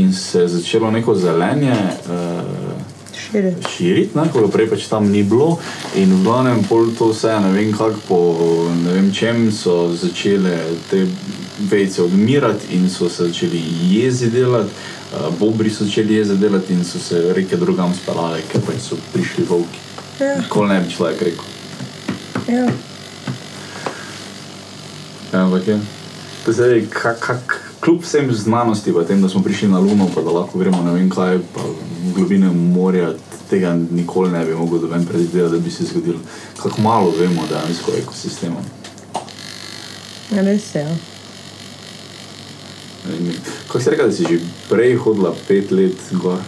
In 0.00 0.12
se 0.16 0.46
je 0.46 0.48
začelo 0.48 0.90
neko 0.90 1.14
zelenje 1.14 1.76
uh, 1.76 2.72
širi. 3.12 3.52
širiti, 3.68 4.18
ne, 4.18 4.24
ko 4.32 4.46
prej 4.52 4.70
pač 4.72 4.88
tam 4.88 5.10
ni 5.12 5.22
bilo. 5.22 5.58
In 6.00 6.14
v 6.16 6.22
glavnem 6.24 6.64
pol 6.68 6.92
to 6.98 7.10
vse, 7.12 7.34
ne 7.44 7.52
vem 7.52 7.72
kako, 7.76 8.00
po 8.08 8.18
ne 8.82 8.96
vem 8.96 9.12
čem 9.12 9.50
so 9.52 9.92
začele 9.92 10.56
te 10.90 11.04
vejce 11.68 12.02
odmirati 12.02 12.72
in 12.76 12.88
so 12.90 13.08
se 13.08 13.28
začeli 13.28 13.60
jezi 13.92 14.30
delati, 14.32 14.72
bobri 15.38 15.70
so 15.70 15.84
začeli 15.84 16.14
jezi 16.14 16.36
delati 16.36 16.72
in 16.72 16.84
so 16.84 16.98
se 16.98 17.32
reke 17.36 17.56
drugam 17.56 17.94
spelale, 17.94 18.42
ker 18.52 18.60
pač 18.66 18.80
so 18.80 18.96
prišli 19.12 19.44
volki. 19.48 19.78
Ja. 20.20 20.38
Nikoli 20.38 20.68
ne 20.68 20.80
bi 20.80 20.90
človek 20.90 21.22
rekel. 21.22 21.44
Ja. 22.48 22.66
Ja, 25.32 25.44
ampak 25.44 25.68
je. 25.68 25.80
To 26.44 26.50
je 26.50 26.54
zdaj, 26.54 26.86
kak, 26.90 27.20
kak, 27.20 27.60
kljub 27.80 28.02
vsem 28.02 28.32
znanosti, 28.34 28.92
pa 28.92 29.04
tem, 29.04 29.22
da 29.22 29.28
smo 29.28 29.42
prišli 29.42 29.68
na 29.68 29.78
Luno, 29.78 30.08
pa 30.14 30.22
da 30.22 30.30
lahko 30.30 30.58
gremo 30.58 30.82
ne 30.82 30.92
vem 30.92 31.10
kaj, 31.10 31.38
pa 31.54 31.60
globine 32.14 32.50
morja, 32.50 33.12
tega 33.50 33.76
nikoli 33.90 34.32
ne 34.32 34.44
bi 34.44 34.54
mogel 34.54 34.78
doben 34.78 35.06
predvideti, 35.06 35.52
da 35.52 35.58
bi 35.58 35.70
se 35.70 35.84
zgodilo. 35.84 36.18
Kako 36.62 36.80
malo 36.80 37.14
vemo 37.18 37.46
dejansko 37.48 37.92
o 37.92 37.98
ekosistemu. 38.02 38.64
Res 40.30 40.74
je. 40.74 41.11
Kako 43.66 43.80
si 43.80 43.90
rekel, 43.90 44.06
da 44.06 44.14
si 44.14 44.22
že 44.22 44.38
prej 44.70 44.96
hodila 44.96 45.34
pet 45.48 45.70
let 45.70 45.98
gor? 46.12 46.38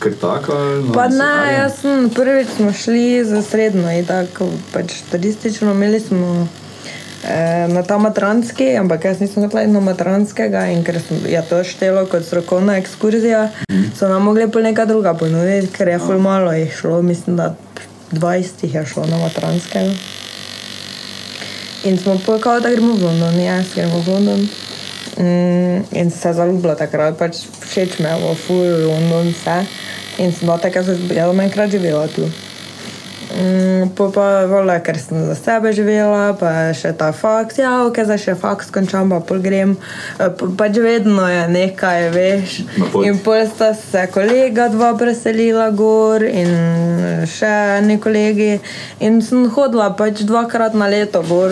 Ker 0.00 0.14
tako? 0.20 0.52
ali 0.52 0.84
na 0.84 0.92
Pa 0.92 1.08
ne, 1.08 1.10
seminarje? 1.10 1.54
jaz 1.54 1.72
sem 1.80 2.10
prvič 2.10 2.48
smo 2.56 2.72
šli 2.72 3.24
za 3.24 3.42
srednjo 3.42 3.90
in 3.90 4.06
tako 4.06 4.48
pač 4.72 4.92
turistično 5.10 5.72
imeli 5.72 6.00
smo 6.00 6.48
eh, 7.24 7.68
na 7.68 7.82
ta 7.82 7.98
matranski, 7.98 8.76
ampak 8.76 9.04
jaz 9.04 9.20
nisem 9.20 9.42
hotela 9.42 9.62
iti 9.62 9.72
na 9.72 9.80
matranskega 9.80 10.66
in 10.72 10.84
ker 10.84 11.00
sem, 11.08 11.20
je 11.28 11.42
to 11.48 11.64
štelo 11.64 12.06
kot 12.06 12.24
strokovna 12.24 12.76
ekskurzija, 12.80 13.48
so 13.98 14.08
nam 14.08 14.24
mogli 14.24 14.50
pol 14.50 14.62
neka 14.62 14.84
druga 14.84 15.14
ponuditi, 15.14 15.72
ker 15.72 15.88
je 15.88 15.98
ful 15.98 16.18
malo 16.18 16.52
jih 16.52 16.72
šlo, 16.80 17.02
mislim, 17.02 17.36
da 17.36 17.54
20 18.12 18.64
jih 18.64 18.74
je 18.74 18.86
šlo 18.86 19.06
na 19.06 19.18
matranskega. 19.18 19.92
In 21.84 21.98
smo 21.98 22.18
pokali, 22.26 22.62
da 22.62 22.70
gremo 22.70 22.94
v 22.96 23.04
London, 23.04 23.40
jaz 23.40 23.74
gremo 23.74 24.00
v 24.00 24.08
London. 24.08 24.48
Mm, 25.18 25.84
in 25.92 26.10
se 26.10 26.32
zaljubila 26.32 26.74
takrat, 26.74 27.18
pač 27.18 27.44
všeč 27.66 27.98
mi 27.98 28.08
je 28.08 28.16
bilo, 28.18 28.34
ful, 28.34 28.64
London, 28.88 29.30
vse. 29.30 29.58
In 30.18 30.32
sem 30.32 30.46
bila 30.46 30.58
takrat, 30.58 30.88
jaz 30.88 31.30
bom 31.30 31.40
enkrat 31.44 31.70
živela 31.70 32.06
tu. 32.08 32.26
Mm, 33.34 33.88
pa 33.96 34.06
vola, 34.46 34.76
ker 34.78 34.94
sem 34.94 35.18
za 35.26 35.34
sebe 35.34 35.72
živela, 35.74 36.36
pa 36.38 36.70
še 36.70 36.92
ta 36.94 37.08
faks, 37.10 37.56
ja, 37.58 37.82
ok, 37.82 37.96
zdaj 38.06 38.20
še 38.22 38.34
faks 38.38 38.70
končam, 38.70 39.10
pa 39.10 39.18
pol 39.20 39.40
grem. 39.42 39.72
Eh, 40.20 40.28
pa- 40.30 40.46
Pač 40.54 40.78
vedno 40.78 41.26
je 41.26 41.42
nekaj, 41.50 42.10
veš. 42.14 42.52
In 43.02 43.18
pol 43.18 43.42
sta 43.50 43.72
se 43.74 44.06
kolega 44.14 44.68
dva 44.70 44.92
preselila 44.94 45.66
gor 45.74 46.22
in 46.22 46.46
še 47.26 47.50
eni 47.80 47.98
kolegi. 47.98 48.60
In 49.00 49.18
sem 49.20 49.50
hodila 49.50 49.90
pač 49.98 50.22
dvakrat 50.22 50.78
na 50.78 50.86
leto 50.86 51.22
gor, 51.26 51.50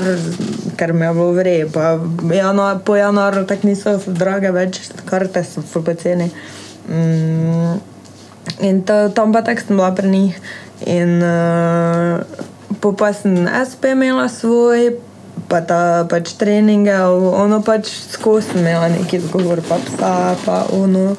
ker 0.78 0.93
mi 0.95 1.03
je 1.07 1.12
bilo 1.12 1.33
vrej. 1.35 1.66
Pa 1.66 1.99
januar, 2.30 2.78
po 2.87 2.95
januarju 2.95 3.43
tako 3.45 3.66
niso 3.66 3.99
drage 4.07 4.55
več, 4.55 4.78
karte 5.11 5.43
so 5.43 5.83
poceni. 5.83 6.30
Mm, 6.87 7.80
in 8.61 8.83
to, 8.87 9.09
tam 9.11 9.33
pa 9.33 9.43
tako 9.43 9.66
sem 9.66 9.76
bila 9.76 9.91
pri 9.91 10.09
njih. 10.09 10.37
In 10.87 11.22
uh, 11.22 12.20
pa 12.93 13.12
sem 13.12 13.47
SP 13.47 13.95
imela 13.95 14.28
svoj, 14.28 14.97
pa 15.49 15.61
ta 15.61 16.05
pač 16.11 16.33
treninge, 16.35 16.95
ono 17.37 17.61
pač 17.62 17.87
skozi 18.11 18.59
imela 18.59 18.89
neki 18.89 19.20
zgovor, 19.20 19.62
pa 19.68 19.78
psa, 19.78 20.14
pa 20.45 20.66
ono. 20.72 21.16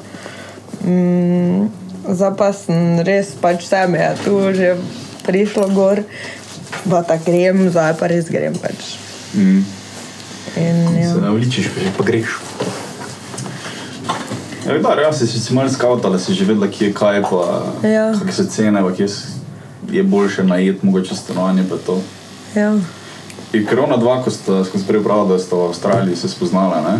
Mm, 0.84 1.68
zdaj 2.04 2.34
pa 2.36 2.52
sem 2.52 3.00
res 3.00 3.32
pač 3.40 3.64
vse 3.64 3.86
me 3.88 3.98
je 3.98 4.10
tu 4.24 4.34
že 4.52 4.74
prišlo 5.24 5.70
gor, 5.72 6.02
pa 6.90 7.00
tako 7.02 7.32
grem, 7.32 7.70
zdaj 7.72 7.96
pa 7.96 8.06
res 8.06 8.28
grem 8.28 8.52
pač. 8.60 8.98
Mm. 9.32 9.64
In, 10.60 10.76
ja. 11.00 11.08
Se 11.14 11.20
navličiš, 11.24 11.70
pa, 11.96 12.04
greš. 12.04 12.36
Ja, 14.66 14.78
da, 14.80 14.94
res 14.96 15.18
si 15.18 15.26
si 15.28 15.52
malo 15.54 15.68
skautala, 15.68 16.18
si 16.18 16.32
že 16.32 16.44
vedela, 16.44 16.68
kje 16.68 16.88
je 16.88 16.92
kaj, 16.96 17.20
pa 17.24 17.40
Ja. 17.84 18.12
kakšne 18.16 18.32
so 18.32 18.44
cene, 18.48 18.80
pa 18.80 18.92
kje 18.92 19.08
s- 19.08 19.33
je 19.94 20.02
boljše 20.02 20.44
najet, 20.44 20.82
mogoče 20.82 21.14
stanovanje 21.14 21.64
pa. 21.70 21.98
Ja. 22.60 22.72
In 23.54 23.66
ker 23.66 23.80
ona 23.80 23.96
dva, 23.96 24.18
ko 24.22 24.30
sta, 24.30 24.64
ko 24.66 24.78
sem 24.78 24.86
prej 24.88 25.04
pravila, 25.04 25.34
da 25.34 25.38
sta 25.38 25.56
v 25.56 25.68
Avstraliji 25.70 26.16
se 26.16 26.28
spoznala, 26.28 26.82
ne? 26.82 26.98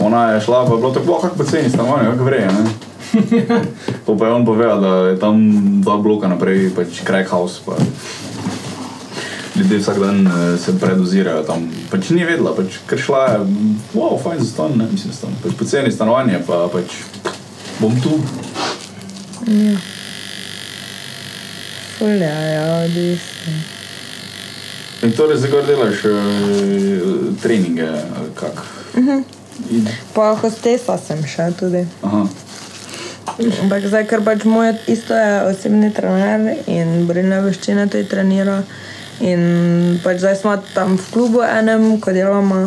ona 0.00 0.30
je 0.30 0.40
šla, 0.40 0.64
pa 0.66 0.72
je 0.72 0.78
bilo 0.78 0.90
tako, 0.90 1.06
"Wow, 1.06 1.20
kako 1.20 1.36
poceni 1.36 1.70
stanovanje, 1.70 2.10
kako 2.10 2.24
vreje. 2.24 2.48
Pa, 4.06 4.14
pa 4.18 4.26
je 4.26 4.32
on 4.32 4.46
povedal, 4.46 4.80
da 4.80 4.88
je 5.08 5.18
tam 5.18 5.36
dva 5.80 5.96
bloka 5.96 6.28
naprej, 6.28 6.70
pač 6.74 7.02
crack 7.06 7.30
house. 7.30 7.60
Pa. 7.66 7.72
Ljudje 9.56 9.78
vsak 9.78 9.98
dan 9.98 10.26
eh, 10.26 10.58
se 10.58 10.78
predozirajo 10.78 11.42
tam. 11.42 11.70
Pač 11.90 12.10
ni 12.10 12.24
vedela, 12.24 12.54
pač, 12.56 12.78
ker 12.86 12.98
šla 12.98 13.26
je, 13.26 13.38
wow, 13.94 14.16
fajn 14.22 14.40
za 14.40 14.46
stan, 14.46 14.72
ne 14.78 14.86
mislim, 14.92 15.12
stan. 15.12 15.34
Pač 15.42 15.52
poceni 15.58 15.92
stanovanje, 15.92 16.40
pa 16.46 16.68
pač 16.72 17.02
bom 17.80 18.00
tu. 18.00 18.20
Fulja, 22.00 22.32
ja, 22.32 22.64
odvisno. 22.80 23.52
In 25.04 25.12
torej 25.12 25.36
zdaj 25.40 25.50
gor 25.52 25.66
delaš 25.68 26.04
uh, 26.08 26.14
treninge, 27.42 27.88
ali 27.88 28.30
kak. 28.36 28.62
In, 28.96 29.84
Pa 30.16 30.30
hostesa 30.40 30.96
sem 30.96 31.20
še 31.28 31.50
tudi. 31.60 31.84
aha, 32.00 32.22
Ampak 33.62 33.84
zdaj, 33.84 34.06
ker 34.08 34.24
pač 34.24 34.44
moj 34.48 34.72
isto 34.88 35.12
je 35.14 35.34
osebni 35.50 35.92
trener 35.92 36.64
in 36.66 37.04
borilne 37.08 37.42
veščine 37.44 37.84
tudi 37.92 38.08
trenira. 38.08 38.62
In 39.20 40.00
pač 40.04 40.22
zdaj 40.24 40.38
smo 40.40 40.56
tam 40.72 40.96
v 40.96 41.04
klubu 41.12 41.44
enem, 41.44 42.00
ko 42.00 42.12
delamo, 42.16 42.60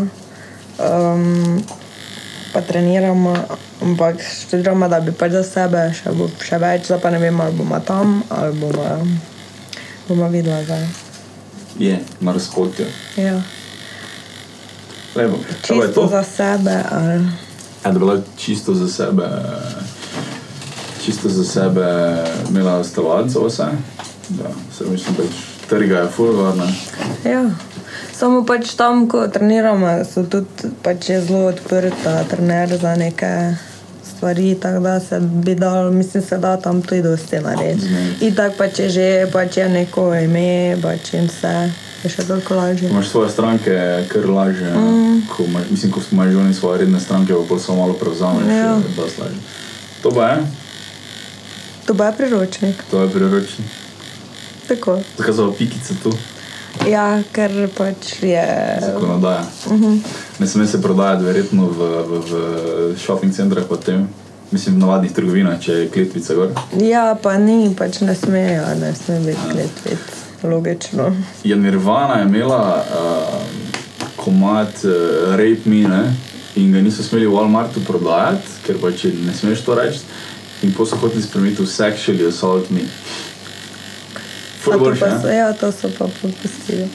um, 0.78 1.58
pa 2.54 2.62
treniramo, 2.62 3.34
ampak 3.82 4.22
študiramo, 4.22 4.88
da 4.90 5.00
bi 5.00 5.12
pač 5.12 5.32
za 5.32 5.44
sebe 5.44 5.88
še, 5.94 6.14
bo, 6.14 6.30
še 6.42 6.60
več, 6.62 6.86
zdaj 6.88 7.02
pa 7.02 7.12
ne 7.14 7.20
vem, 7.20 7.42
ali 7.42 7.58
bomo 7.58 7.80
tam, 7.86 8.22
ali 8.30 8.54
bomo, 8.60 9.00
bomo 10.08 10.30
videli 10.30 10.66
zdaj. 10.66 10.86
je, 11.80 12.00
na 12.22 12.32
razpotju. 12.32 12.86
Ja. 13.18 13.42
Lepo. 15.16 15.38
Je 15.38 15.56
to? 15.62 15.84
Čisto 15.84 16.08
za 16.08 16.24
sebe, 16.24 16.78
ali 16.92 17.26
Ja, 17.86 17.92
da 17.92 18.00
bila 18.00 18.22
čisto 18.38 18.74
za 18.74 18.88
sebe, 18.88 19.28
čisto 21.06 21.30
za 21.30 21.44
sebe, 21.44 21.86
imela 22.50 22.84
stalovalce 22.84 23.40
vse. 23.48 23.66
Da, 24.30 24.52
se 24.78 24.84
mislim, 24.92 25.16
pač 25.16 25.36
trga 25.70 25.98
je 25.98 26.08
furvarna. 26.08 26.68
Ja. 27.26 27.44
Samo 28.24 28.46
pač 28.46 28.70
tam, 28.74 29.04
ko 29.04 29.28
treniramo, 29.28 30.00
so 30.06 30.24
tudi 30.24 30.48
pač 30.80 31.10
je 31.10 31.22
zelo 31.22 31.46
odprta, 31.46 32.24
trener 32.24 32.72
za 32.72 32.96
neke 32.96 33.28
stvari, 34.02 34.56
tako 34.56 34.80
da 34.80 35.00
se 35.00 35.20
bi 35.20 35.56
dal, 35.56 35.92
mislim, 35.92 36.24
se 36.24 36.38
da 36.38 36.58
tam 36.58 36.82
tudi 36.82 37.02
dosti 37.02 37.36
narediti. 37.38 37.84
Zmeniti. 37.84 38.26
In 38.26 38.36
tako 38.36 38.56
pač 38.58 38.80
je 38.80 38.90
že, 38.90 39.08
pač 39.28 39.58
je 39.58 39.70
neko 39.70 40.16
ime, 40.16 40.46
pač 40.80 41.14
in 41.14 41.28
vse, 41.28 41.52
je 42.00 42.10
še 42.10 42.24
toliko 42.24 42.56
lažje. 42.56 42.88
Imaš 42.90 43.10
svoje 43.10 43.30
stranke, 43.30 43.76
kar 44.08 44.24
laže. 44.26 44.72
Mm. 44.72 45.22
Ko 45.28 45.44
imaš, 45.44 45.68
mislim, 45.70 45.92
ko 45.92 46.00
imaš 46.14 46.30
že 46.30 46.38
oni 46.40 46.54
svoje 46.54 46.80
redne 46.80 47.00
stranke, 47.02 47.36
pa 47.44 47.60
samo 47.60 47.78
malo 47.78 47.94
prevzameš, 47.96 48.48
Ja. 48.48 48.78
da 48.80 49.10
slaže. 49.10 49.40
To 50.00 50.12
pa 50.12 50.30
je, 50.30 50.38
To 51.86 51.94
pa 51.94 52.06
je 52.06 52.14
priročnik. 52.14 52.76
to 52.88 53.02
je 53.02 53.10
priročnik. 53.10 53.68
Tako. 54.64 55.02
Zakaj 55.18 55.34
so 55.34 55.52
pa 55.52 55.58
pikice 55.58 56.00
tu? 56.00 56.16
Ja, 56.90 57.22
ker 57.32 57.52
pač 57.78 58.18
je. 58.22 58.46
Zakonodaja. 58.82 59.46
Uh 59.66 59.72
-huh. 59.72 60.00
Ne 60.40 60.48
sme 60.48 60.68
se 60.68 60.82
prodajati 60.82 61.24
verjetno 61.24 61.70
v, 61.70 61.78
v, 62.10 62.20
v 62.20 62.98
shopping 62.98 63.34
centrih 63.34 63.64
pa 63.70 63.78
tem. 63.78 64.10
Mislim, 64.52 64.76
v 64.76 64.80
navadnih 64.80 65.12
trgovinah, 65.12 65.60
če 65.62 65.72
je 65.72 65.90
kletvica 65.90 66.34
gor. 66.34 66.50
Ja, 66.82 67.18
pa 67.24 67.38
ni, 67.38 67.76
pač 67.78 68.02
ne 68.02 68.16
smejo, 68.16 68.76
ne 68.82 68.94
sme 68.96 69.20
biti 69.20 69.40
kletvic. 69.52 70.00
Logično. 70.44 71.16
je 71.44 71.56
Nirvana 71.56 72.14
je 72.14 72.24
imela 72.24 72.84
uh, 72.84 73.34
komat 74.16 74.84
uh, 74.84 74.92
Rape 75.32 75.66
Me 75.66 75.88
ne? 75.88 76.16
in 76.56 76.72
ga 76.72 76.82
niso 76.82 77.04
smeli 77.04 77.26
v 77.26 77.34
Walmartu 77.34 77.82
prodajati, 77.88 78.48
ker 78.66 78.78
pač 78.82 79.04
ne 79.04 79.34
smeš 79.34 79.62
to 79.66 79.76
reči. 79.76 80.00
In 80.64 80.74
pa 80.78 80.86
so 80.86 80.96
hoteli 80.96 81.22
spremeniti 81.22 81.64
v 81.64 81.68
Sexually 81.68 82.28
Assault 82.28 82.70
Me. 82.70 82.86
To 84.64 84.80
boljše, 84.80 85.00
pa 85.00 85.22
so, 85.22 85.28
ja, 85.28 85.54
to 85.54 85.72
so 85.72 85.90
pa 85.98 86.06
popustili. 86.22 86.88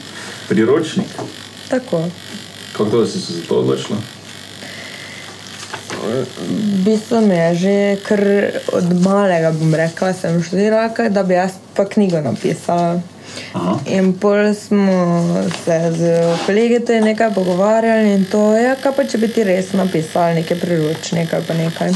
Priročnik. 0.49 1.07
Tako. 1.69 2.03
Kako 2.77 3.05
si 3.05 3.21
se 3.21 3.33
za 3.33 3.41
to 3.47 3.55
odločila? 3.55 3.97
V 6.07 6.83
bistvu 6.85 7.21
mi 7.21 7.35
je 7.35 7.55
že 7.55 7.95
kar 8.07 8.21
od 8.73 9.03
malega, 9.03 9.51
bom 9.51 9.75
rekla, 9.75 10.13
sem 10.13 10.43
študirala, 10.43 11.09
da 11.09 11.23
bi 11.23 11.33
jaz 11.33 11.51
pa 11.75 11.85
knjigo 11.85 12.21
napisala. 12.21 13.01
Aha. 13.53 13.79
In 13.85 14.13
pol 14.13 14.53
smo 14.53 15.23
se 15.65 15.93
z 15.97 16.01
kolegi 16.45 16.79
tudi 16.79 17.01
nekaj 17.01 17.33
pogovarjali 17.33 18.13
in 18.13 18.25
to 18.25 18.53
je, 18.55 18.75
kaj 18.83 18.93
pa 18.95 19.05
če 19.05 19.17
bi 19.17 19.27
ti 19.27 19.43
res 19.43 19.73
napisali 19.73 20.41
nekaj 20.41 20.59
priročnika 20.59 21.37
ali 21.37 21.45
pa 21.45 21.53
nekaj. 21.53 21.93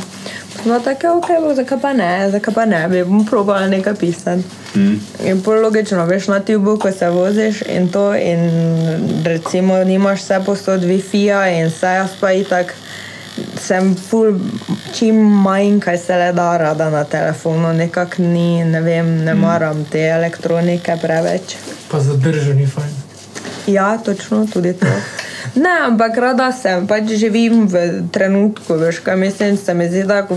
No, 0.66 0.80
tako 0.80 1.18
ok, 1.18 1.28
bo, 1.41 1.54
zakaj 1.56 1.80
pa 1.82 1.93
ne, 1.93 2.30
zakaj 2.32 2.54
pa 2.54 2.66
ne, 2.66 2.88
bi 2.88 3.04
bom 3.04 3.26
probala 3.26 3.68
nekaj 3.68 3.95
pisati. 3.95 4.43
Mm. 4.76 4.99
In 5.26 5.41
pol 5.43 5.62
logično, 5.62 6.06
veš 6.06 6.28
na 6.28 6.39
tubu, 6.39 6.78
ko 6.80 6.91
se 6.91 7.10
voziš 7.10 7.62
in 7.70 7.89
to, 7.91 8.16
in 8.16 8.49
recimo 9.26 9.84
nimaš 9.84 10.22
vse 10.22 10.39
posod 10.45 10.84
Wi-Fi-ja 10.84 11.47
in 11.58 11.68
vse 11.68 11.95
jaz 11.97 12.16
pa 12.22 12.32
itak 12.32 12.74
sem 13.60 13.95
full, 13.95 14.39
čim 14.93 15.16
manj, 15.43 15.80
kaj 15.82 15.97
se 15.97 16.18
le 16.18 16.32
da 16.34 16.58
rada 16.58 16.89
na 16.89 17.04
telefonu, 17.04 17.74
nekako 17.74 18.22
ni, 18.22 18.64
ne 18.66 18.82
vem, 18.82 19.16
ne 19.26 19.34
maram 19.34 19.86
te 19.86 20.01
elektronike 20.08 20.97
preveč. 21.01 21.56
Pa 21.91 21.99
zadržal 21.99 22.56
ni 22.56 22.68
fajn. 22.68 22.93
Ja, 23.68 23.97
točno, 23.97 24.45
tudi 24.54 24.74
to. 24.74 24.88
Ne, 25.54 25.74
ampak 25.86 26.18
rada 26.18 26.47
sem, 26.49 26.88
pač 26.89 27.12
živim 27.14 27.68
v 27.70 28.08
trenutku, 28.10 28.74
veš, 28.74 29.04
kaj 29.06 29.18
mislim, 29.22 29.58
se 29.58 29.74
mi 29.78 29.86
zdi, 29.86 30.01
da 30.10 30.24
ko, 30.26 30.34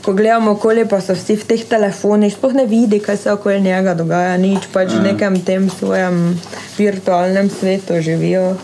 ko 0.00 0.14
gledamo 0.16 0.54
okoli, 0.56 0.86
pa 0.88 1.02
so 1.04 1.12
vsi 1.12 1.36
v 1.36 1.48
teh 1.50 1.64
telefonih, 1.68 2.32
sploh 2.32 2.56
ne 2.56 2.64
vidi, 2.64 3.02
kaj 3.04 3.18
se 3.20 3.32
okoli 3.32 3.60
njega 3.60 3.92
dogaja, 3.92 4.38
nič, 4.40 4.70
pač 4.72 4.96
v 4.96 5.02
nekem 5.12 5.36
tem 5.44 5.68
svojem 5.68 6.40
virtualnem 6.78 7.52
svetu 7.52 8.00
živijo. 8.00 8.54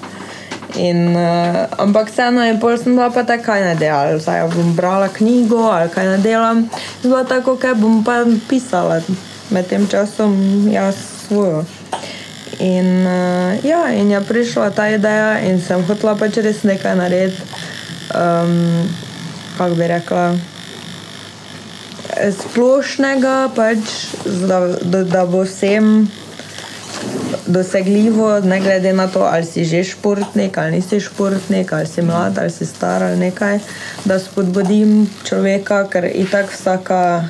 In, 0.81 1.13
uh, 1.13 1.67
ampak 1.83 2.09
vseeno 2.09 2.45
je 2.47 2.55
pol 2.63 2.79
sem 2.79 2.95
bila 2.95 3.11
pa 3.11 3.27
tako, 3.27 3.51
kaj 3.51 3.65
ne 3.65 3.75
delam. 3.75 4.21
Zdaj 4.23 4.47
bom 4.55 4.73
brala 4.79 5.09
knjigo 5.11 5.67
ali 5.67 5.91
kaj 5.91 6.07
ne 6.07 6.19
delam. 6.23 6.63
Zelo 7.03 7.25
tako, 7.27 7.57
kaj 7.59 7.75
bom 7.75 8.05
pa 8.07 8.23
pisala 8.49 9.03
med 9.51 9.67
tem 9.67 9.89
časom 9.91 10.33
jaz 10.71 10.95
svojo. 11.27 11.65
In, 12.61 13.07
uh, 13.07 13.65
ja, 13.65 13.89
in 13.89 14.11
je 14.11 14.21
prišla 14.21 14.71
ta 14.71 14.89
ideja 14.93 15.41
in 15.49 15.61
sem 15.65 15.81
hotela 15.89 16.13
pač 16.21 16.37
res 16.45 16.61
nekaj 16.69 16.97
narediti. 16.99 17.41
Um, 18.13 18.85
kako 19.57 19.75
bi 19.79 19.87
rekla? 19.89 20.25
Splošnega, 22.37 23.37
pač, 23.57 23.79
da, 24.45 24.59
da, 24.83 25.01
da 25.09 25.23
bo 25.25 25.47
vsem 25.47 26.11
dosegljivo, 27.47 28.41
ne 28.45 28.59
glede 28.61 28.93
na 28.93 29.07
to, 29.09 29.23
ali 29.25 29.47
si 29.47 29.65
že 29.65 29.81
športnik, 29.85 30.59
ali 30.59 30.71
nisi 30.77 31.01
športnik, 31.01 31.73
ali 31.73 31.87
si 31.87 32.03
mlad, 32.03 32.39
ali 32.39 32.51
si 32.51 32.67
star 32.67 33.03
ali 33.03 33.17
nekaj, 33.17 33.59
da 34.05 34.19
spodbudim 34.21 35.09
človeka, 35.25 35.87
ker 35.89 36.11
itak 36.13 36.53
vsaka, 36.53 37.25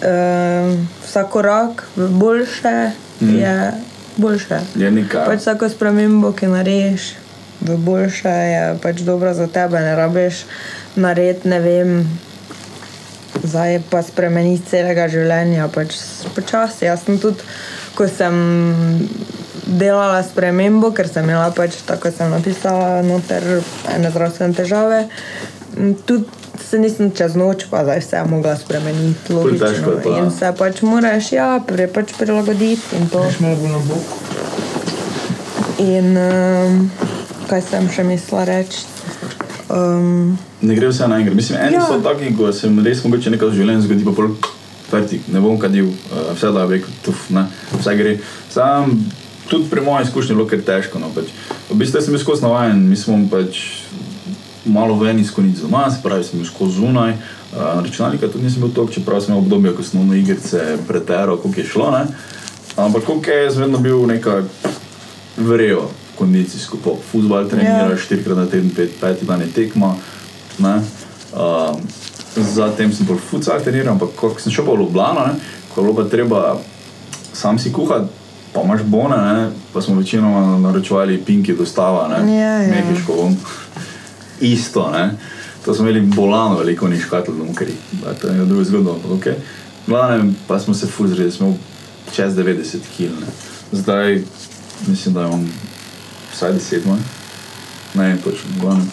uh, 0.00 0.72
vsak 1.04 1.28
korak 1.36 1.84
boljše 1.96 3.07
mm. 3.20 3.38
je 3.38 3.72
boljše. 4.16 4.60
Je 4.76 4.90
nekaj. 4.90 5.26
Pač 5.26 5.40
vsako 5.44 5.68
spremembo, 5.68 6.32
ki 6.32 6.50
narediš 6.50 7.12
v 7.60 7.76
boljše, 7.76 8.28
je 8.28 8.62
pač 8.82 9.02
dobro 9.06 9.34
za 9.34 9.46
tebe, 9.46 9.80
ne 9.80 9.96
rabiš 9.96 10.44
narediti, 10.96 11.48
ne 11.48 11.60
vem. 11.60 11.92
Zdaj 13.38 13.80
pa 13.90 14.02
spremeniti 14.02 14.66
celega 14.66 15.06
življenja, 15.08 15.68
pač 15.70 15.94
počasi. 16.34 16.88
Jaz 16.88 17.04
sem 17.06 17.20
tudi 17.22 17.44
ko 17.98 18.06
sem 18.06 18.34
delala 19.66 20.22
spremembo, 20.22 20.92
ker 20.94 21.10
sem 21.10 21.26
imela 21.26 21.50
pač 21.50 21.80
tako, 21.86 22.12
sem 22.14 22.30
napisala, 22.30 23.02
noter 23.02 23.42
ene 23.90 24.12
zdravstvene 24.14 24.54
težave. 24.54 25.00
Tudi 26.06 26.37
se 26.64 26.78
nisem 26.78 27.10
čez 27.10 27.36
noč, 27.36 27.64
pa 27.70 27.84
zdaj 27.84 28.00
vse 28.00 28.22
mogla 28.30 28.56
spremeniti, 28.56 29.32
logično. 29.32 29.98
In 30.18 30.30
se 30.30 30.52
pač 30.58 30.82
moraš, 30.82 31.32
ja, 31.32 31.60
pre, 31.66 31.88
pač 31.88 32.12
prilagoditi 32.18 32.96
in 32.98 33.08
to. 33.08 33.24
In 35.78 36.16
um, 36.18 36.90
kaj 37.48 37.62
sem 37.70 37.88
še 37.94 38.04
mislila 38.04 38.44
reči? 38.48 38.84
Um, 39.68 40.38
ne 40.64 40.74
gre 40.74 40.90
vse 40.90 41.08
naenkrat. 41.08 41.36
Mislim, 41.36 41.60
eni 41.60 41.78
ja. 41.78 41.86
so 41.86 42.00
taki, 42.04 42.32
ko 42.36 42.52
se 42.52 42.66
jim 42.66 42.80
res 42.84 43.04
mogoče 43.04 43.34
nekaj 43.36 43.52
v 43.52 43.60
življenju 43.60 43.86
zgodi, 43.86 44.06
pa 44.08 44.16
pol 44.16 44.34
fertik, 44.88 45.28
ne 45.32 45.40
bom 45.44 45.58
kadil, 45.60 45.92
uh, 46.10 46.30
vse 46.34 46.52
da 46.56 46.66
je 46.72 46.82
tuf, 47.04 47.28
ne, 47.34 47.46
vse 47.76 47.96
gre. 48.00 48.18
Sam 48.52 48.96
tudi 49.48 49.70
pri 49.70 49.80
mojem 49.80 50.06
izkušnji 50.06 50.32
je 50.32 50.36
bilo 50.36 50.48
kar 50.48 50.64
težko. 50.64 51.00
No, 51.00 51.10
pač. 51.14 51.32
V 51.70 51.76
bistvu 51.80 52.00
sem 52.04 52.12
bil 52.12 52.20
skozi 52.20 52.44
navaden, 52.44 52.84
mi 52.88 52.96
smo 52.96 53.16
pač 53.30 53.60
malo 54.68 54.98
ven 54.98 55.18
iz 55.18 55.30
konic 55.34 55.58
doma, 55.58 55.90
se 55.90 56.02
pravi, 56.02 56.24
sem 56.24 56.38
bil 56.38 56.48
skozi 56.48 56.80
zunaj. 56.80 57.12
Uh, 57.12 57.82
računalnika 57.84 58.28
tudi 58.28 58.44
nisem 58.44 58.62
bil 58.62 58.72
tok, 58.74 58.90
čeprav 58.92 59.20
sem 59.20 59.32
imel 59.32 59.44
obdobje, 59.44 59.72
ko 59.76 59.82
sem 59.82 60.08
na 60.08 60.16
igrice 60.16 60.76
preteral, 60.88 61.36
koliko 61.36 61.60
je 61.60 61.66
šlo. 61.66 61.90
Ne. 61.90 62.04
Ampak 62.76 63.04
koliko 63.04 63.30
je, 63.30 63.50
vedno 63.50 63.78
bil 63.78 64.06
neka 64.06 64.42
vrejo 65.36 65.88
kondicijsko, 66.18 66.78
po 66.84 66.96
futbal 67.12 67.48
treniraš, 67.48 67.92
yeah. 67.92 68.04
štirikrat 68.04 68.36
na 68.36 68.46
teden, 68.46 68.70
pet, 68.74 68.90
peti 69.00 69.26
dan 69.26 69.40
je 69.40 69.52
tekma. 69.54 69.94
Ne. 70.58 70.80
Um, 71.32 71.80
zatem 72.36 72.92
sem 72.92 73.06
bolj 73.06 73.20
futsal 73.30 73.62
treniral, 73.62 73.94
ampak 73.94 74.14
ko 74.16 74.34
sem 74.38 74.52
šel 74.52 74.66
pa 74.66 74.74
v 74.74 74.82
Ljubljano, 74.82 75.26
ko 75.72 75.80
je 75.80 75.84
bilo 75.84 75.96
pa 75.96 76.08
treba 76.10 76.40
sam 77.32 77.58
si 77.58 77.72
kuhati, 77.72 78.08
pa 78.52 78.62
imaš 78.62 78.82
bone, 78.82 79.16
ne? 79.16 79.50
pa 79.72 79.82
smo 79.82 79.98
večinoma 79.98 80.58
naročevali 80.58 81.22
pinki 81.26 81.54
dostava, 81.54 82.08
ne, 82.08 82.36
ja, 82.36 82.62
ja. 82.62 82.68
mehiško. 82.68 83.30
Isto, 84.40 84.90
ne. 84.90 85.16
To 85.64 85.74
smo 85.74 85.88
imeli 85.88 86.06
bolano, 86.06 86.58
veliko 86.58 86.88
ni 86.88 87.00
škatlo, 87.00 87.34
da 87.34 87.44
mokri. 87.44 87.72
To 88.22 88.28
je 88.28 88.44
drugo 88.44 88.64
zgodbo, 88.64 88.92
ampak 88.92 89.10
ok. 89.10 89.26
Glavnem, 89.86 90.36
pa 90.46 90.58
smo 90.58 90.74
se 90.74 90.86
fuzrili, 90.86 91.30
smo 91.30 91.56
čez 92.12 92.34
90 92.34 92.76
kg. 92.96 93.12
Zdaj 93.72 94.22
mislim, 94.86 95.14
da 95.14 95.20
imam 95.20 95.52
vsaj 96.32 96.52
10 96.52 96.86
manj. 96.86 97.00
Ne, 97.94 98.16
točno, 98.24 98.50
glavnem. 98.60 98.90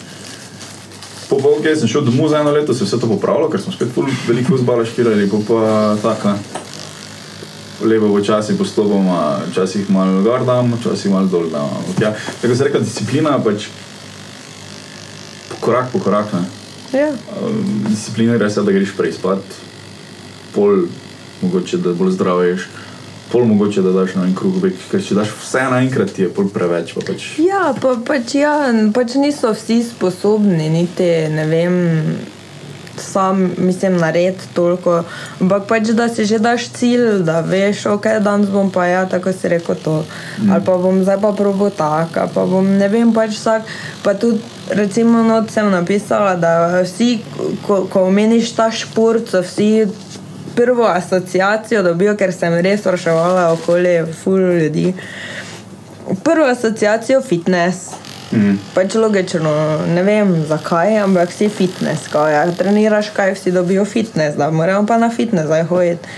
Po 1.28 1.38
polki 1.38 1.74
sem 1.76 1.88
šel 1.88 2.04
domov 2.06 2.28
za 2.28 2.38
eno 2.40 2.50
leto, 2.50 2.74
se 2.74 2.84
je 2.84 2.86
vse 2.86 3.00
to 3.00 3.06
popravilo, 3.06 3.50
ker 3.50 3.60
smo 3.60 3.72
spet 3.72 3.88
veliko 4.28 4.56
zbala 4.56 4.84
špirali, 4.84 5.30
pa 5.30 5.36
pa 5.48 5.96
tako. 6.02 6.38
Lepo 7.84 8.08
počasi 8.08 8.56
postopoma, 8.58 9.38
včasih 9.50 9.90
malo 9.90 10.22
gor 10.22 10.44
dam, 10.46 10.72
včasih 10.80 11.10
malo 11.10 11.26
dol. 11.26 11.44
Ja, 12.00 12.14
tako 12.42 12.54
se 12.54 12.64
reka 12.64 12.78
disciplina, 12.78 13.38
pač 13.44 13.66
korak 15.66 15.90
po 15.92 16.00
korak. 16.04 16.32
Ja. 16.94 17.10
Disciplina 17.90 18.36
je 18.36 18.44
res, 18.46 18.56
da 18.62 18.72
greš 18.72 18.94
prej 18.96 19.16
spat, 19.18 19.56
pol 20.54 20.86
mogoče 21.42 21.82
da 21.82 21.92
bolj 21.98 22.14
zdravo 22.16 22.46
ješ 22.46 22.70
pol 23.32 23.44
mogoče, 23.44 23.82
da 23.82 23.92
daš 23.92 24.14
na 24.14 24.24
en 24.24 24.34
krug, 24.34 24.60
ker 24.90 25.02
če 25.02 25.16
daš 25.18 25.32
vse 25.40 25.64
naenkrat, 25.70 26.14
je 26.18 26.28
pol 26.32 26.48
preveč. 26.52 26.94
Pa 26.96 27.02
pač. 27.08 27.26
Ja, 27.42 27.72
pa, 27.80 27.96
pač, 28.06 28.36
ja, 28.38 28.54
pač 28.94 29.16
niso 29.20 29.52
vsi 29.54 29.80
sposobni, 29.86 30.70
niti 30.72 31.08
ne 31.34 31.46
vem. 31.50 31.76
Sam 33.00 33.50
mislim, 33.58 33.96
narediti 33.96 34.48
toliko. 34.54 35.02
Ampak 35.40 35.66
pač, 35.68 35.90
da 35.96 36.08
si 36.08 36.24
že 36.24 36.38
daš 36.38 36.68
cilj, 36.68 37.22
da 37.26 37.40
veš, 37.40 37.86
ok, 37.86 38.06
danes 38.20 38.50
bom 38.50 38.70
pa 38.70 38.86
ja, 38.86 39.04
tako 39.08 39.32
si 39.32 39.48
rekel 39.48 39.76
to. 39.84 40.04
Mm. 40.38 40.50
Ali 40.52 40.64
pa 40.64 40.76
bom 40.76 41.02
zdaj 41.02 41.20
pa 41.20 41.32
probo 41.32 41.70
tako, 41.70 42.28
pa 42.34 42.46
bom 42.46 42.66
ne 42.78 42.88
vem, 42.88 43.12
pač 43.14 43.36
vsak. 43.36 43.62
Pa 44.02 44.14
tudi, 44.14 44.40
recimo, 44.70 45.22
not 45.22 45.50
sem 45.50 45.70
napisala, 45.70 46.36
da 46.36 46.82
vsi, 46.82 47.20
ko, 47.66 47.84
ko 47.92 48.06
omeniš 48.10 48.54
ta 48.56 48.70
šport, 48.70 49.30
so 49.30 49.42
vsi 49.44 49.86
prvo 50.56 50.88
asociacijo 50.88 51.82
dobil, 51.82 52.14
ker 52.16 52.32
sem 52.32 52.54
res 52.64 52.80
spraševala 52.80 53.50
okoli 53.52 53.98
ful 54.22 54.40
ljudi. 54.40 54.94
Prvo 56.24 56.46
asociacijo 56.48 57.20
fitness. 57.20 58.05
Mm. 58.32 58.56
Pač 58.74 58.94
logično, 58.98 59.52
ne 59.94 60.02
vem 60.02 60.32
zakaj, 60.48 60.96
ampak 61.04 61.32
si 61.32 61.48
fitness, 61.48 62.08
ko 62.10 62.24
ja, 62.26 62.42
treniraš, 62.58 63.12
kaj 63.14 63.36
vsi 63.36 63.52
dobijo 63.54 63.84
fitness, 63.84 64.36
da 64.36 64.50
moramo 64.50 64.86
pa 64.86 64.98
na 64.98 65.10
fitness 65.10 65.46
zdaj 65.46 65.62
hoditi. 65.70 66.16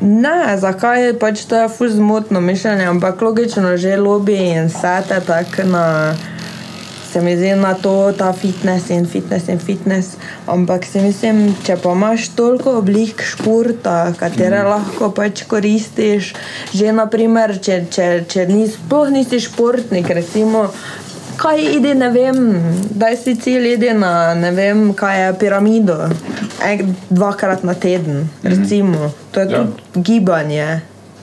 Ne, 0.00 0.56
zakaj 0.56 1.04
je 1.04 1.16
pač 1.18 1.44
to 1.44 1.60
ful 1.68 1.90
zmotno 1.92 2.40
mišljenje, 2.40 2.86
ampak 2.88 3.20
logično 3.20 3.76
že 3.76 3.98
lobby 4.00 4.38
in 4.56 4.70
sete 4.70 5.20
tako 5.26 5.66
na 5.68 5.86
se 7.12 7.20
mi 7.20 7.36
zdi 7.36 7.54
na 7.54 7.74
to, 7.74 8.12
ta 8.18 8.32
fitness 8.32 8.90
in 8.90 9.06
fitness 9.06 9.48
in 9.48 9.58
fitness. 9.58 10.16
Ampak 10.46 10.84
si 10.86 11.00
mislim, 11.02 11.56
če 11.66 11.76
pa 11.82 11.92
imaš 11.92 12.28
toliko 12.38 12.76
oblik 12.78 13.22
športa, 13.26 14.12
katere 14.18 14.62
mm. 14.62 14.68
lahko 14.70 15.10
pač 15.14 15.42
koristiš, 15.50 16.32
že 16.74 16.94
naprimer, 16.94 17.56
če, 17.58 17.82
če, 17.90 18.08
če 18.30 18.46
ni, 18.50 18.68
sploh 18.70 19.10
nisi 19.10 19.42
športnik, 19.42 20.10
recimo. 20.20 20.68
Kaj 21.40 21.62
ide, 21.76 21.94
ne 21.96 22.10
vem, 22.12 22.36
da 22.90 23.14
si 23.16 23.32
cilj 23.40 23.72
ide 23.72 23.94
na 23.96 24.34
ne 24.36 24.50
vem, 24.52 24.90
kaj 24.94 25.24
je 25.24 25.32
piramido, 25.40 25.96
Ek, 26.60 26.82
dvakrat 27.08 27.64
na 27.64 27.74
teden, 27.74 28.28
mhm. 28.44 28.52
recimo. 28.52 29.12
To 29.32 29.40
je 29.40 29.50
ja. 29.50 29.64
tudi 29.64 30.04
gibanje. 30.04 30.80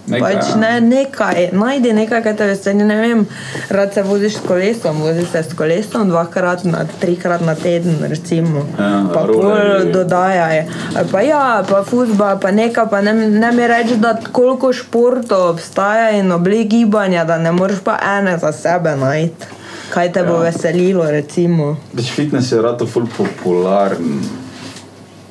Nekaj, 0.07 0.33
pač 0.33 0.53
ne, 0.55 0.69
nekaj, 0.81 1.49
najdi 1.51 1.91
nekaj, 1.93 2.21
kar 2.23 2.35
te 2.39 2.45
veseli. 2.47 2.85
Ne 2.87 2.95
vem, 2.95 3.25
rad 3.69 3.91
se 3.93 4.03
voziš 4.07 4.37
s 4.37 4.43
kolesom, 4.47 5.01
voziš 5.03 5.27
se 5.33 5.41
s 5.43 5.57
kolesom 5.57 6.07
dvakrat, 6.09 6.63
na, 6.63 6.85
trikrat 7.01 7.43
na 7.43 7.57
teden, 7.59 7.99
recimo. 8.07 8.63
Ja, 8.79 9.03
pa 9.13 9.25
pol 9.27 9.91
dodajaj. 9.91 10.63
Pa 11.11 11.25
ja, 11.27 11.43
pa 11.67 11.83
futbol, 11.83 12.39
pa 12.39 12.53
nekaj, 12.55 12.87
pa 12.89 13.03
ne, 13.03 13.13
ne 13.13 13.51
mi 13.51 13.67
reči, 13.67 13.99
da 13.99 14.15
koliko 14.31 14.71
športov 14.73 15.49
obstaja 15.49 16.13
in 16.15 16.31
oblik 16.31 16.71
gibanja, 16.71 17.27
da 17.27 17.37
ne 17.37 17.51
moreš 17.51 17.83
pa 17.83 17.99
ene 18.17 18.37
za 18.39 18.55
sebe 18.55 18.95
najti. 18.95 19.56
Kaj 19.93 20.11
te 20.13 20.19
ja. 20.19 20.27
bo 20.27 20.39
veselilo, 20.43 21.05
recimo. 21.11 21.75
Več 21.93 22.11
fitness 22.15 22.51
je 22.51 22.61
rado 22.61 22.87
ful 22.87 23.07
popularen. 23.17 24.21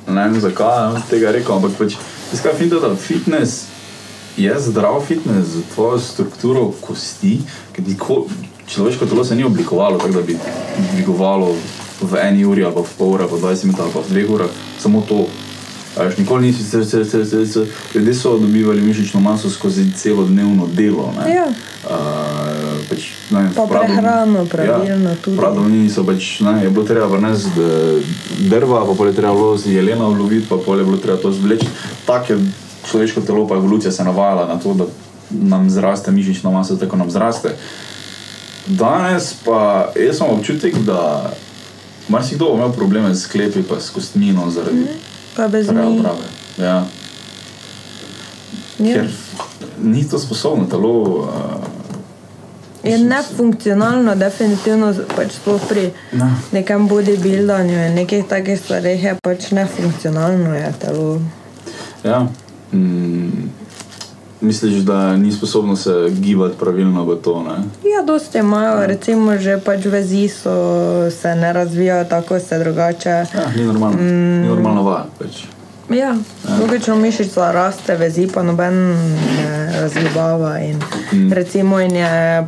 Ne 0.06 0.28
vem 0.28 0.36
zakaj, 0.40 1.00
tega 1.10 1.32
rekel, 1.34 1.56
ampak 1.56 1.74
pač, 1.78 1.96
skaj 2.32 2.54
fitness 3.00 3.64
je 4.36 4.52
zdrav 4.60 5.00
fitness 5.06 5.56
za 5.56 5.62
tvojo 5.74 5.98
strukturo 5.98 6.68
kosti, 6.80 7.40
ker 7.72 7.84
človeško 8.68 9.06
telo 9.06 9.24
se 9.24 9.36
ni 9.36 9.44
oblikovalo 9.44 9.98
tako, 9.98 10.12
da 10.12 10.22
bi 10.22 10.38
dvigovalo 10.92 11.54
v 12.00 12.16
eni 12.22 12.44
uri, 12.44 12.64
ali 12.64 12.74
v 12.74 12.96
pol 12.98 13.14
ure, 13.16 13.24
ali 13.24 13.32
v 13.32 13.42
20 13.42 13.64
minut, 13.64 13.80
ali 13.80 13.90
v 13.90 14.08
dveh 14.10 14.30
urah, 14.30 14.50
samo 14.78 15.02
to. 15.08 15.26
Až 15.96 16.16
nikoli 16.16 16.46
nisi 16.46 16.64
se, 16.64 16.84
se, 16.84 17.04
se, 17.04 17.24
se, 17.24 17.46
se. 17.46 17.66
Ljudje 17.94 18.14
so 18.14 18.38
dobivali 18.38 18.80
mišično 18.82 19.20
maso 19.20 19.50
skozi 19.50 19.92
celo 19.92 20.24
dnevno 20.24 20.68
delo. 20.72 21.14
Ja. 21.28 21.46
Uh, 21.84 22.88
pač, 22.90 23.06
ne, 23.30 23.50
pa 23.56 23.66
pravdom, 23.66 23.96
prehrano, 23.96 24.44
pravilno 24.44 25.10
ja, 25.10 25.16
tudi. 25.16 25.36
Pravno 25.36 25.68
niso, 25.68 26.04
pač, 26.04 26.40
ne, 26.40 26.64
je 26.64 26.70
bilo 26.70 26.84
treba 26.84 27.06
vrniti 27.06 27.48
drva, 28.38 28.84
pa 28.98 29.06
je 29.06 29.14
treba 29.16 29.32
bilo 29.32 29.56
z 29.56 29.72
jelena 29.72 30.08
uloviti, 30.08 30.46
pa 30.48 30.56
je 30.76 30.84
bilo 30.84 30.96
treba 30.96 31.18
to 31.22 31.32
zvleči. 31.32 31.66
Tak 32.06 32.30
je 32.30 32.38
človeško 32.90 33.20
telo, 33.20 33.48
pa 33.48 33.56
evolucija 33.56 33.92
se 33.92 34.04
navajala 34.04 34.46
na 34.46 34.60
to, 34.60 34.74
da 34.74 34.84
nam 35.30 35.70
zraste 35.70 36.10
mišična 36.10 36.50
masa, 36.50 36.76
tako 36.76 36.96
nam 36.96 37.10
zraste. 37.10 37.56
Danes 38.66 39.32
pa 39.44 39.92
jaz 39.96 40.20
imam 40.20 40.38
občutek, 40.38 40.76
da 40.84 41.32
marsikdo 42.08 42.44
bo 42.44 42.54
imel 42.54 42.72
probleme 42.72 43.14
s 43.14 43.24
sklepi, 43.24 43.62
pa 43.62 43.80
s 43.80 43.90
kostmino 43.90 44.50
zaradi 44.50 44.86
Pa 45.36 45.48
njih. 45.48 45.66
preobrave. 45.66 46.26
Ja. 46.58 46.84
Ja. 48.78 48.94
Ker 48.94 49.08
ni 49.82 50.08
to 50.08 50.18
sposobno 50.18 50.66
telo. 50.66 50.92
Uh, 51.02 51.26
Je 52.82 52.98
nefunkcionalno, 52.98 54.14
definitivno, 54.14 54.94
pač 55.16 55.32
sploh 55.32 55.60
pri 55.68 55.90
ne. 56.12 56.28
nekem 56.52 56.88
bodybuildanju 56.88 57.86
in 57.86 57.94
nekih 57.94 58.24
takih 58.28 58.60
stvareh 58.60 59.04
je 59.04 59.16
pač 59.22 59.50
nefunkcionalno 59.50 60.54
je 60.54 60.72
telo. 60.80 61.20
Ja. 62.04 62.26
Mm, 62.72 63.50
misliš, 64.46 64.74
da 64.74 65.16
ni 65.16 65.32
sposobno 65.32 65.76
se 65.76 66.10
gibati 66.10 66.54
pravilno 66.60 67.04
v 67.04 67.16
to? 67.16 67.42
Ne? 67.42 67.56
Ja, 67.90 68.02
dosti 68.06 68.38
imajo, 68.38 68.86
recimo 68.86 69.36
že 69.38 69.58
pač 69.64 69.84
vezi 69.84 70.28
so, 70.28 70.54
se 71.10 71.34
ne 71.34 71.52
razvijajo 71.52 72.04
tako, 72.04 72.38
se 72.38 72.58
drugače. 72.58 73.08
Ja, 73.10 73.50
ni 73.56 73.64
normalno. 73.64 73.96
Mm. 73.96 74.40
Ni 74.42 74.48
normalno 74.48 74.82
vaja. 74.82 75.06
Pač. 75.18 75.44
Ja, 75.90 76.16
logično 76.60 76.96
mišica 76.96 77.52
raste, 77.52 77.94
vezi 77.96 78.28
pa 78.34 78.42
noben 78.42 78.74
ne 78.94 79.80
razgibava. 79.80 80.58
In, 80.58 80.80
mm. 81.12 81.32
Recimo 81.32 81.80
in 81.80 81.96
je, 81.96 82.46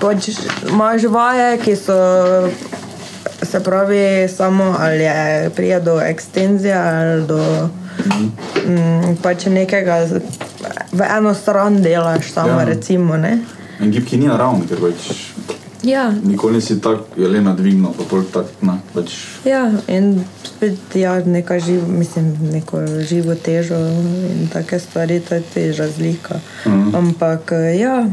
pač 0.00 0.28
imaš 0.68 1.08
vaje, 1.08 1.58
ki 1.64 1.76
so, 1.76 1.96
se 3.42 3.62
pravi, 3.62 4.28
samo 4.28 4.74
ali 4.78 5.04
je 5.04 5.50
prije 5.56 5.80
do 5.80 6.00
ekstenzije 6.00 6.74
ali 6.74 7.26
do 7.26 7.68
mm. 7.98 9.16
pač 9.22 9.46
nekega, 9.46 10.06
z- 10.06 10.22
v 10.92 11.00
eno 11.08 11.34
stran 11.34 11.82
delaš 11.82 12.32
samo, 12.32 12.60
Ja. 12.60 12.64
recimo, 12.64 13.16
ne. 13.16 13.38
En 13.80 13.90
gib, 13.90 14.04
ki 14.04 14.16
ni 14.16 14.26
naravni, 14.26 14.66
ker 14.66 14.78
pač 14.78 15.32
Ja, 15.84 16.08
nikoli 16.24 16.54
nisi 16.54 16.80
tako 16.80 17.04
jelena 17.16 17.52
dvignil, 17.52 17.92
pa 17.92 18.04
pol 18.04 18.22
tak, 18.24 18.46
ne, 18.62 18.78
pač 18.94 19.12
Ja, 19.44 19.66
in 19.86 20.24
spet 20.42 20.94
ja, 20.94 21.20
neka 21.20 21.58
živ, 21.58 21.82
mislim, 21.88 22.30
neko 22.52 22.78
živo 23.02 23.34
težo 23.34 23.76
in 23.76 24.48
take 24.48 24.78
stvari, 24.78 25.20
to 25.20 25.34
je 25.34 25.72
razlika. 25.72 26.40
Mhm. 26.66 26.94
Ampak 26.96 27.52
ja, 27.76 28.06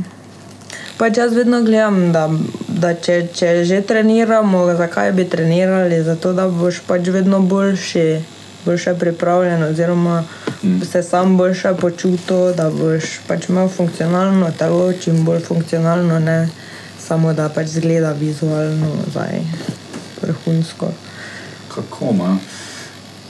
pač 0.98 1.18
jaz 1.18 1.34
vedno 1.34 1.62
gledam, 1.62 2.12
da, 2.12 2.28
da 2.68 2.94
če, 2.94 3.28
če 3.34 3.64
že 3.64 3.82
treniramo, 3.82 4.76
zakaj 4.76 5.12
bi 5.12 5.24
trenirali? 5.26 6.04
Zato, 6.04 6.34
da 6.34 6.50
boš 6.50 6.82
pač 6.82 7.08
vedno 7.08 7.40
boljši, 7.40 8.20
boljše 8.66 8.94
pripravljen, 9.00 9.64
oziroma 9.64 10.24
mm. 10.64 10.82
se 10.92 11.04
sam 11.04 11.38
boljše 11.38 11.74
počutil, 11.82 12.54
da 12.58 12.70
boš 12.70 13.20
pač 13.28 13.50
imel 13.50 13.68
funkcionalno 13.70 14.52
telo, 14.60 14.94
čim 14.94 15.26
bolj 15.26 15.40
funkcionalno, 15.40 16.20
ne 16.20 16.50
samo 17.00 17.34
da 17.34 17.50
pač 17.50 17.68
zgleda 17.68 18.12
vizualno, 18.12 18.88
zdaj 19.12 19.42
vrhunsko. 20.22 20.92
kako 21.76 22.06
ima. 22.14 22.38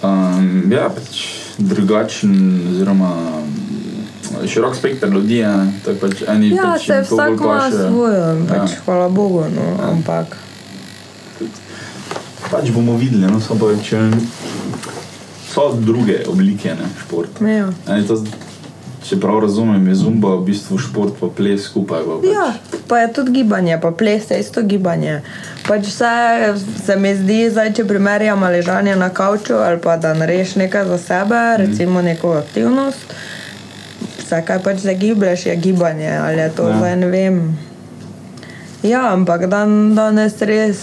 Um, 0.04 0.72
ja, 0.72 0.90
pač 0.90 1.26
drugačen, 1.58 2.62
oziroma 2.72 3.10
mm, 3.42 4.48
širok 4.48 4.76
spekter 4.76 5.10
ljudi 5.10 5.44
ne, 5.44 5.74
tako 5.86 6.08
Pač 6.08 6.24
eni 6.28 6.50
Ja, 6.50 6.64
pač 6.74 6.86
se 6.88 7.02
vsak 7.02 7.30
ima 7.40 7.72
svojo, 7.72 8.46
pač, 8.50 8.72
Ja. 8.72 8.82
hvala 8.86 9.10
Bogu, 9.10 9.46
no, 9.56 9.92
ampak 9.92 10.38
Pač 12.52 12.72
bomo 12.72 12.98
videli, 12.98 13.32
no, 13.32 13.40
samo 13.40 13.60
pa, 13.60 13.84
če 13.84 14.00
so 15.54 15.74
druge 15.80 16.24
oblike 16.28 16.70
ne, 16.70 16.88
športa. 17.02 17.48
ja. 17.48 17.68
Eni 17.88 18.08
to, 18.08 18.18
če 19.08 19.18
prav 19.20 19.40
razumem, 19.44 19.88
je 19.88 19.96
zumba 19.96 20.36
v 20.36 20.46
bistvu 20.52 20.78
šport, 20.80 21.16
pa 21.20 21.28
ples 21.36 21.66
skupaj. 21.68 22.04
Pa 22.06 22.18
pač. 22.22 22.30
Ja, 22.32 22.78
pa 22.88 23.00
je 23.02 23.14
tudi 23.14 23.32
gibanje, 23.32 23.80
pa 23.82 23.92
ples 23.92 24.30
je 24.32 24.40
isto 24.40 24.62
gibanje. 24.62 25.22
Pač 25.68 25.90
vse 25.90 26.56
se 26.86 26.96
mi 26.96 27.16
zdi, 27.18 27.50
zdaj, 27.50 27.74
če 27.78 27.86
primerjamo 27.90 28.50
ležanje 28.50 28.96
na 28.96 29.10
kavču 29.10 29.58
ali 29.60 29.82
pa 29.82 29.98
da 29.98 30.14
narediš 30.14 30.56
nekaj 30.62 30.86
za 30.86 30.98
sebe, 30.98 31.42
recimo 31.58 32.02
neko 32.02 32.38
aktivnost, 32.40 33.14
vse 34.22 34.42
kaj 34.48 34.64
pač 34.64 34.86
zagiblješ, 34.86 35.46
je 35.46 35.56
gibanje 35.56 36.14
ali 36.18 36.42
je 36.42 36.50
to 36.56 36.70
Ja. 36.70 36.70
ja. 36.70 36.78
zdaj 36.78 36.96
ne 36.96 37.08
vem. 37.08 37.42
Ja, 38.84 39.14
ampak 39.14 39.46
dan, 39.46 39.96
danes 39.96 40.40
res 40.42 40.80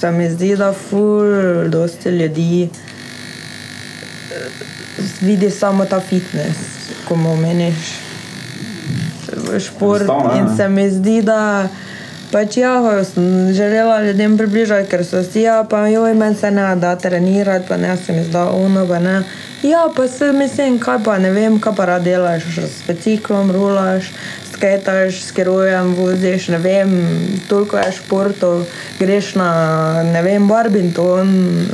se 0.00 0.10
mi 0.10 0.30
zdi, 0.30 0.54
da 0.56 0.72
ful, 0.72 1.26
dosti 1.68 2.08
ljudi 2.08 2.68
vidi 5.20 5.50
samo 5.50 5.84
ta 5.84 6.00
fitness, 6.00 6.58
ko 7.04 7.16
mu 7.16 7.32
omeniš 7.32 7.76
šport. 9.60 10.02
Ja, 10.02 10.38
In 10.38 10.44
ne. 10.44 10.56
se 10.56 10.68
mi 10.68 10.90
zdi, 10.90 11.22
da 11.22 11.68
pač 12.32 12.56
ja, 12.56 12.74
sem 13.04 13.52
želela 13.52 14.02
ljudem 14.02 14.38
približati, 14.38 14.88
ker 14.88 15.04
so 15.04 15.22
si, 15.22 15.42
ja, 15.42 15.64
pa 15.64 15.86
joj, 15.86 16.14
meni 16.14 16.36
se 16.36 16.50
ne 16.50 16.76
da 16.76 16.96
trenirati, 16.96 17.68
pa 17.68 17.76
ne 17.76 17.96
se 17.96 18.12
mi 18.12 18.24
zda 18.24 18.44
ono, 18.50 18.86
pa 18.86 18.98
ne. 18.98 19.22
Ja, 19.62 19.88
pa 19.96 20.08
se 20.08 20.32
mislim, 20.32 20.78
kaj 20.78 21.02
pa 21.04 21.18
ne 21.18 21.30
vem, 21.30 21.60
kaj 21.60 21.74
pa 21.76 21.84
rad 21.84 22.02
delaš, 22.04 22.42
s 22.56 22.86
biciklom 22.86 23.50
rulaš, 23.50 24.12
sketaš, 24.52 25.22
s 25.22 25.32
kerujem 25.32 25.94
voziš, 25.94 26.48
ne 26.48 26.58
vem, 26.58 26.90
toliko 27.48 27.76
je 27.76 27.92
športov, 27.92 28.64
greš 28.98 29.34
na, 29.34 29.50
ne 30.02 30.22
vem, 30.22 30.48
barbinton 30.48 31.28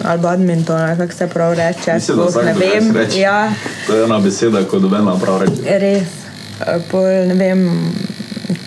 ali 0.05 0.21
badminton, 0.21 0.97
kako 0.97 1.13
se 1.13 1.27
prav 1.27 1.55
reče, 1.55 1.95
Mislim, 1.95 2.19
da 2.35 2.43
ne 2.43 2.55
vem. 2.55 2.97
reče. 2.97 3.21
Ja, 3.21 3.53
To 3.87 3.97
je 3.97 4.05
ena 4.05 4.19
beseda, 4.19 4.65
ko 4.65 4.79
dobena 4.79 5.19
prav 5.21 5.41
reče. 5.41 5.79
res, 5.79 6.09
eh, 6.61 6.79
pol, 6.91 7.03
ne 7.27 7.35
vem, 7.35 7.67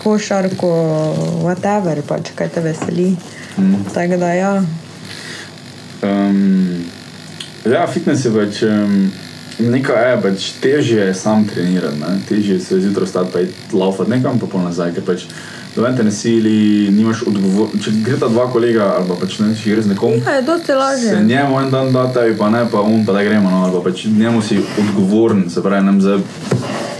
košarko, 0.02 0.70
whatever, 1.42 2.02
pač 2.08 2.32
kaj 2.34 2.48
te 2.54 2.60
veseli. 2.64 3.16
Mm. 3.58 3.84
Tako 3.94 4.16
da 4.20 4.32
ja. 4.32 4.52
Um, 6.02 6.84
ja, 7.64 7.86
fitness 7.86 8.24
je 8.24 8.32
pač 8.32 8.62
um, 8.68 9.10
nekaj, 9.58 10.10
je 10.10 10.20
pač 10.22 10.50
težje 10.62 11.06
je 11.06 11.14
sam 11.14 11.44
trenirati, 11.48 12.00
ne? 12.00 12.18
težje 12.28 12.60
se 12.60 12.80
zjutraj 12.80 13.08
stati 13.08 13.32
pa 13.32 13.40
iti 13.40 13.76
laufati 13.76 14.10
nekam, 14.10 14.38
pa 14.40 14.46
pol 14.46 14.64
nazaj, 14.64 14.94
ker 14.96 15.04
pač 15.04 15.26
doven 15.76 15.96
te 15.96 16.04
ne 16.04 16.10
sili, 16.12 16.90
nimaš 16.90 17.22
odgovor. 17.26 17.68
Če 17.84 17.90
gre 18.04 18.16
ta 18.20 18.28
dva 18.28 18.46
kolega, 18.52 18.88
ali 18.98 19.08
pa 19.08 19.14
pač 19.20 19.38
ne, 19.38 19.52
če 19.54 19.70
gre 19.74 19.82
z 19.82 19.92
nekom. 19.94 20.16
ja, 20.26 20.36
je 20.40 20.42
dosti 20.42 20.72
lažje. 20.72 21.10
Se 21.14 21.24
njemu 21.24 21.60
en 21.60 21.70
dan 21.70 21.92
da 21.92 22.06
tebi, 22.12 22.36
pa 22.38 22.50
ne, 22.50 22.64
pa 22.72 22.80
un 22.80 23.04
pa 23.06 23.12
da 23.12 23.22
gremo, 23.24 23.50
no, 23.50 23.64
ali 23.64 23.72
pa 23.78 23.84
pač 23.90 24.04
njemu 24.06 24.42
si 24.42 24.58
odgovoren, 24.78 25.46
se 25.50 25.62
pravi, 25.62 25.84
nem 25.86 26.00
zdaj, 26.00 26.18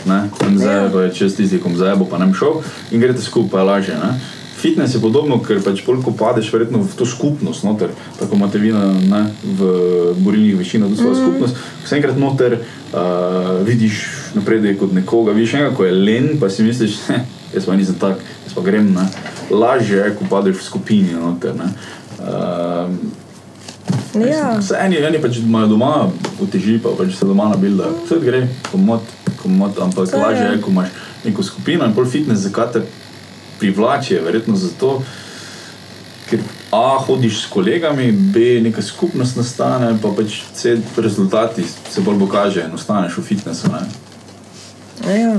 ne, 0.06 0.20
nem 0.42 0.58
zdaj, 0.58 0.76
Ja. 0.76 0.90
pa 0.92 1.02
je 1.06 1.14
čez 1.14 1.36
tisti, 1.36 1.58
kom 1.60 1.76
zdaj 1.76 1.96
bo, 1.96 2.04
pa 2.10 2.18
nem 2.18 2.34
šel 2.34 2.60
in 2.90 3.00
greste 3.00 3.22
skupaj 3.26 3.64
lažje, 3.64 3.96
ne. 3.98 4.14
Fitness 4.60 4.92
je 4.94 5.00
podobno, 5.00 5.38
ker 5.40 5.56
pač 5.64 5.80
polko 5.86 6.12
padeš 6.12 6.50
verjetno 6.52 6.82
v 6.84 6.96
to 6.96 7.06
skupnost, 7.08 7.64
noter, 7.64 7.88
tako 8.18 8.36
imate 8.36 8.58
vi 8.60 8.72
na, 8.76 8.90
ne, 8.92 9.22
v 9.42 9.70
borilnih 10.20 10.58
višinah, 10.58 10.90
to 10.92 10.96
svojo 11.00 11.14
mm. 11.14 11.20
skupnost, 11.22 11.56
vse 11.84 11.96
enkrat 11.96 12.18
noter 12.20 12.58
uh, 12.60 13.64
vidiš 13.64 14.02
napredek 14.36 14.82
od 14.84 14.92
nekoga, 14.94 15.32
vidiš 15.32 15.54
enega, 15.54 15.72
ko 15.76 15.88
je 15.88 15.92
len, 15.96 16.28
pa 16.40 16.50
si 16.52 16.62
misliš, 16.62 16.98
"Heh, 17.08 17.24
jaz 17.54 17.64
pa 17.64 17.76
nisem 17.76 17.96
tak, 17.96 18.20
pa 18.54 18.64
grem, 18.66 18.92
ne. 18.94 19.06
Lažje 19.50 19.98
je, 19.98 20.12
ko 20.18 20.28
padeš 20.30 20.60
v 20.60 20.68
skupini, 20.68 21.16
noter, 21.16 21.56
ne. 21.58 21.72
Uh, 22.20 23.18
Ja. 24.14 24.62
Se 24.62 24.74
eni, 24.74 24.98
eni 25.06 25.20
pač 25.22 25.38
imajo 25.38 25.68
doma 25.70 25.90
uteži, 26.42 26.80
pa 26.82 26.90
pač 26.98 27.14
se 27.14 27.26
doma 27.26 27.48
nabilda. 27.52 27.92
Vse 28.04 28.18
gre, 28.22 28.40
komod, 28.70 29.06
komod, 29.42 29.78
ampak 29.78 30.10
je. 30.10 30.18
lažje 30.18 30.46
je, 30.48 30.60
ko 30.62 30.70
imaš 30.70 30.88
neko 31.24 31.42
skupino 31.46 31.86
in 31.86 31.94
pol 31.94 32.08
fitness, 32.10 32.42
zakaj 32.42 32.72
te 32.74 32.82
privlači, 33.60 34.14
je 34.14 34.24
verjetno 34.24 34.56
zato, 34.56 35.00
ker 36.30 36.42
A 36.70 36.98
hodiš 37.02 37.40
s 37.42 37.46
kolegami, 37.50 38.12
B 38.12 38.60
neka 38.62 38.82
skupnost 38.82 39.34
nastane, 39.36 39.96
pa 40.02 40.12
pač 40.14 40.36
C 40.54 40.76
rezultati 40.96 41.64
se 41.66 42.00
bolj 42.00 42.18
pokažejo 42.18 42.68
in 42.68 42.74
ostaneš 42.74 43.16
v 43.18 43.24
fitnessu. 43.26 43.72
Ne? 43.74 43.80
ja. 45.18 45.34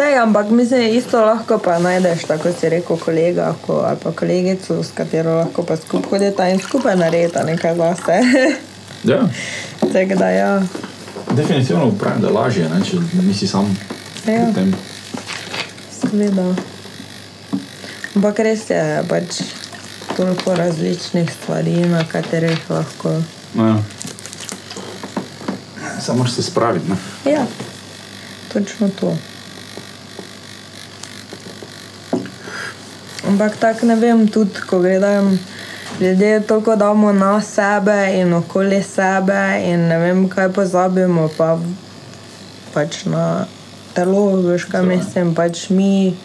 Sej, 0.00 0.16
ampak 0.18 0.50
mislim, 0.50 0.96
isto 0.96 1.20
lahko 1.20 1.58
pa 1.58 1.78
najdeš, 1.78 2.22
tako 2.24 2.48
si 2.60 2.68
rekel, 2.68 2.96
kolega 2.96 3.54
ko, 3.66 3.82
ali 3.84 3.98
pa 4.02 4.12
kolegico, 4.12 4.82
s 4.82 4.94
katero 4.96 5.34
lahko 5.34 5.62
pa 5.62 5.76
skupaj 5.76 6.10
hodita 6.10 6.48
in 6.48 6.58
skupaj 6.58 6.96
naredita 6.96 7.44
nekaj 7.44 7.76
zase. 7.76 8.20
Ja, 9.04 9.28
Tako 9.80 10.14
da 10.18 10.30
ja. 10.30 10.62
definitivno 11.36 11.92
pravim, 12.00 12.22
da 12.22 12.28
je 12.28 12.32
lažje, 12.32 12.68
ne? 12.68 12.84
če 12.84 12.96
nisi 13.22 13.46
sam 13.46 13.76
Ja. 14.26 14.52
Seveda. 16.00 16.54
Ampak 18.16 18.38
res 18.38 18.70
je 18.70 19.02
pač 19.08 19.42
toliko 20.16 20.54
različnih 20.54 21.32
stvari, 21.32 21.76
na 21.88 22.04
katerih 22.08 22.70
lahko. 22.70 23.22
No, 23.54 23.66
ja. 23.66 23.76
Samo 26.00 26.18
moraš 26.18 26.32
se 26.32 26.42
spraviti. 26.42 26.90
Ne? 26.90 26.96
Ja, 27.32 27.46
točno 28.52 28.88
to. 29.00 29.16
Ampak 33.30 33.60
tako 33.62 33.86
ne 33.86 33.94
vem, 33.94 34.24
tudi 34.28 34.64
ko 34.66 34.80
gledam, 34.82 35.38
ljudje 36.00 36.40
toliko 36.48 36.74
damo 36.76 37.12
na 37.12 37.40
sebe 37.40 37.98
in 38.18 38.34
okoli 38.34 38.82
sebe, 38.82 39.38
in 39.70 39.86
ne 39.88 39.98
vem, 40.02 40.24
kaj 40.28 40.48
pozabimo, 40.56 41.28
pa 41.38 41.54
pač 42.74 43.04
na 43.06 43.46
telo, 43.94 44.24
veš, 44.42 44.66
kaj 44.72 44.82
mislim, 44.82 45.30
pač 45.34 45.68
mi 45.70 46.16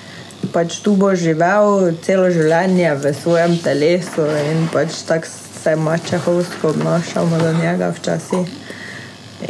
pač 0.54 0.80
tu 0.86 0.96
bo 0.98 1.12
živel 1.18 1.94
celo 2.06 2.30
življenje 2.34 2.94
v 3.02 3.14
svojem 3.18 3.58
telesu 3.62 4.26
in 4.50 4.66
pač 4.74 5.04
tako 5.08 5.30
se 5.30 5.76
mačehovsko 5.76 6.74
obnašamo 6.74 7.38
do 7.42 7.54
njega 7.58 7.92
včasih. 7.94 8.50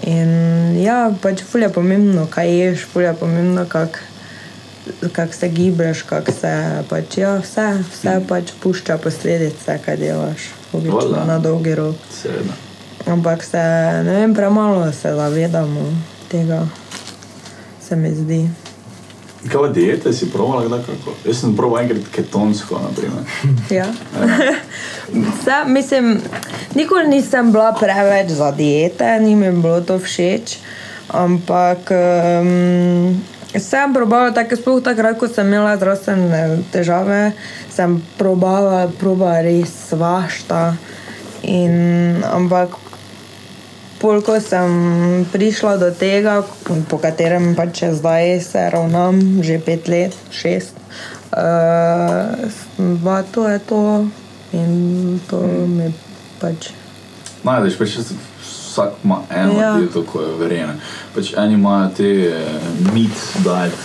In 0.07 0.75
ja, 0.79 1.11
pač 1.21 1.43
ful 1.43 1.63
je 1.63 1.71
pomembno, 1.71 2.27
kaj 2.31 2.51
ješ, 2.51 2.85
ful 2.91 3.07
je 3.07 3.15
pomembno, 3.19 3.65
kako 3.69 4.14
kak 5.11 5.33
se 5.33 5.49
gibeš, 5.49 6.01
kako 6.01 6.31
se 6.31 6.83
pač, 6.89 7.17
ja, 7.17 7.37
vse, 7.37 7.67
vse 7.91 8.19
pač 8.27 8.51
pušča 8.63 8.97
posledice, 8.97 9.79
kaj 9.85 9.97
delaš, 9.97 10.49
obično 10.73 10.97
Valjda. 10.97 11.23
na 11.25 11.39
dolgi 11.39 11.75
rok. 11.75 11.95
Seveda. 12.21 12.53
Ampak 13.05 13.43
se, 13.43 13.61
ne 14.05 14.19
vem, 14.19 14.35
premalo 14.35 14.91
se 14.91 15.13
zavedamo 15.13 15.89
tega, 16.31 16.67
se 17.81 17.95
mi 17.95 18.15
zdi. 18.15 18.49
Kaj 19.45 19.61
pa 19.61 19.67
diete 19.67 20.13
si 20.13 20.31
provala 20.31 20.65
kdaj 20.65 20.79
kako? 20.87 21.13
Jaz 21.25 21.39
sem 21.43 21.53
proval 21.55 21.83
enkrat 21.83 22.07
ketonsko, 22.11 22.79
naprimer. 22.81 23.27
Ja. 23.69 23.85
Vse, 25.29 25.59
mislim, 25.67 26.17
nikoli 26.75 27.07
nisem 27.07 27.51
bila 27.51 27.73
preveč 27.77 28.33
za 28.33 28.51
diete, 28.51 29.19
ni 29.19 29.35
mi 29.35 29.51
bilo 29.51 29.81
to 29.81 29.99
všeč. 29.99 30.57
Ampak 31.13 31.91
um, 31.93 33.21
sem 33.59 33.93
probala, 33.93 34.33
tako 34.35 34.55
sploh 34.59 34.81
takrat, 34.83 35.17
ko 35.19 35.27
sem 35.27 35.47
imela 35.47 35.75
zdravstvene 35.77 36.63
težave, 36.73 37.33
sem 37.71 37.97
probala, 38.19 38.87
probala 38.99 39.41
res 39.45 39.73
svašta. 39.89 40.75
In, 41.45 42.23
ampak 42.25 42.73
pol, 44.01 44.21
ko 44.25 44.37
sem 44.41 45.25
prišla 45.31 45.77
do 45.81 45.89
tega, 45.93 46.41
po 46.89 46.97
katerem 47.01 47.53
pač 47.57 47.83
še 47.83 47.89
zdaj 48.01 48.39
se 48.43 48.63
ravnam, 48.73 49.41
že 49.45 49.61
pet 49.61 49.89
let, 49.91 50.13
šest, 50.33 50.77
uh, 51.33 52.35
to 53.31 53.47
je 53.49 53.59
to 53.65 53.83
in 54.53 55.19
to 55.29 55.41
mi 55.67 55.91
pač. 56.41 56.71
Najdeš, 57.45 57.77
pač 57.77 57.97
jaz- 58.01 58.34
vsak 58.75 58.99
ima 59.03 59.21
eno 59.31 59.59
Ja. 59.61 59.73
dieto, 59.79 60.03
ko 60.03 60.21
je 60.21 60.35
verjene. 60.39 60.75
Pač 61.15 61.33
eni 61.37 61.53
imajo 61.53 61.89
te 61.97 62.09
eh, 62.27 62.59
meat 62.93 63.15
diet, 63.43 63.79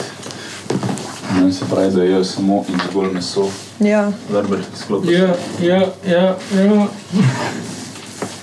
ne, 1.34 1.52
se 1.52 1.64
pravi, 1.70 1.94
da 1.94 2.02
jejo 2.02 2.24
samo 2.24 2.64
in 2.68 2.80
zgolj 2.90 3.12
meso. 3.14 3.46
Ja, 3.80 4.10
Verber, 4.32 4.58
sklopi. 4.76 5.12
Ja, 5.12 5.28
ja, 5.62 5.80
ja, 6.06 6.36
ja. 6.56 6.86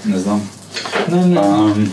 Ne 0.05 0.19
znam. 0.19 0.41
Ne, 1.11 1.25
ne. 1.25 1.41
Um, 1.41 1.89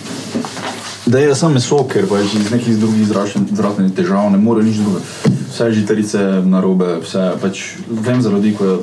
da 1.06 1.18
je 1.18 1.34
samo 1.34 1.54
meso, 1.54 1.82
ker 1.92 2.06
pač 2.08 2.34
iz 2.34 2.50
nekih 2.50 2.78
drugih 2.78 3.06
zdravstven- 3.08 3.50
zdravstvenih 3.52 3.92
težav 3.92 4.30
ne 4.32 4.38
more 4.38 4.62
nič 4.64 4.76
drugega. 4.76 5.04
Vse 5.50 5.72
žitarice 5.72 6.18
na 6.46 6.60
robe, 6.60 6.98
vse 7.02 7.32
pač 7.42 7.60
vem 7.90 8.22
za 8.22 8.30
ljudi, 8.30 8.54
ko 8.58 8.64
je 8.64 8.78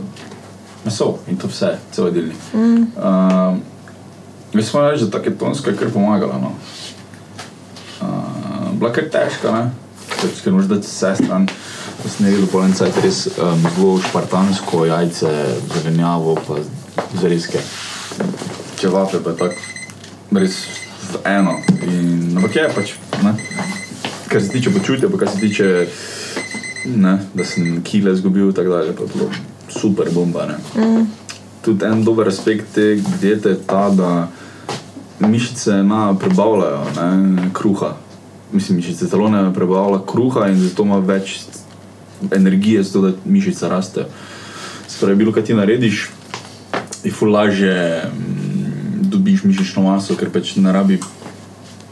meso 0.85 1.18
in 1.27 1.38
to 1.38 1.48
vse, 1.48 1.77
cel 1.91 2.11
delni. 2.11 2.35
Mm. 2.53 2.85
Um, 2.98 3.61
jaz 4.53 4.69
smo 4.69 4.82
reči, 4.82 5.06
da 5.06 5.18
ta 5.18 5.23
ketonska 5.23 5.72
je 5.72 5.78
kar 5.78 5.91
pomagala. 5.94 6.40
No. 6.41 6.52
Uh, 8.02 8.72
bila 8.80 8.94
kar 8.94 9.10
težka, 9.11 9.52
ne? 9.52 9.72
Ker 10.44 10.53
moraš 10.53 10.69
dati 10.69 10.88
vse 10.88 11.15
stran. 11.23 11.48
Da 12.03 12.10
sem 12.10 12.26
jedel 12.26 12.48
polen 12.49 12.73
cajt 12.73 12.98
res 13.03 13.26
um, 13.36 13.65
zelo 13.76 13.99
špartansko, 14.02 14.86
jajce, 14.90 15.32
zelenjavo, 15.76 16.36
pa 16.48 16.57
zariske. 17.22 17.61
Čevape 18.82 19.22
pa 19.23 19.36
tako 19.38 20.40
res 20.41 20.64
v 21.11 21.22
eno. 21.30 21.60
In, 21.86 22.38
ampak 22.38 22.56
je 22.56 22.68
pač, 22.76 22.95
ne? 23.22 23.36
kar 24.32 24.41
se 24.41 24.49
tiče 24.49 24.72
počutja, 24.72 25.10
pa 25.11 25.18
kar 25.18 25.30
se 25.30 25.40
tiče, 25.40 25.88
ne, 26.86 27.18
da 27.34 27.45
sem 27.45 27.82
kile 27.84 28.14
izgubil, 28.14 28.53
tako 28.53 28.69
dalje, 28.69 28.95
pa 28.95 29.03
je 29.03 29.10
bilo 29.14 29.30
super 29.69 30.10
bomba. 30.11 30.45
Ne? 30.45 30.57
Mm. 30.76 31.07
Tudi 31.61 31.86
en 31.86 32.03
dober 32.03 32.28
aspekt 32.28 32.73
te 32.76 32.95
diete 33.22 33.49
je 33.49 33.60
ta, 33.68 33.90
da 33.90 34.28
mišice 35.27 35.84
na 35.84 36.15
prebavljajo 36.19 36.85
ne, 36.95 37.49
kruha. 37.53 37.95
Mislim, 38.52 38.77
mišice 38.77 39.10
telo 39.10 39.30
ne 39.30 39.53
prebavlja 39.53 39.99
kruha 40.07 40.48
in 40.48 40.60
zato 40.60 40.84
ima 40.84 40.99
več 40.99 41.39
energije, 42.35 42.84
zato 42.84 43.02
da 43.02 43.14
mišice 43.26 43.69
rastejo. 43.69 44.06
Spravi, 44.88 45.15
bilo 45.15 45.31
kaj 45.31 45.43
ti 45.43 45.53
narediš, 45.53 46.10
je 47.03 47.11
ful 47.11 47.31
lažje 47.31 48.03
mm, 48.03 49.10
dobiš 49.10 49.43
mišično 49.43 49.84
maso, 49.84 50.15
ker 50.15 50.30
pač 50.30 50.56
ne 50.56 50.72
rabi 50.72 50.99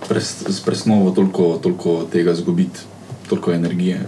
pres, 0.08 0.36
s 0.48 0.60
presnovo 0.66 1.12
toliko, 1.12 1.58
toliko 1.64 2.04
tega 2.12 2.32
izgubiti, 2.32 2.80
toliko 3.30 3.54
energije. 3.54 4.06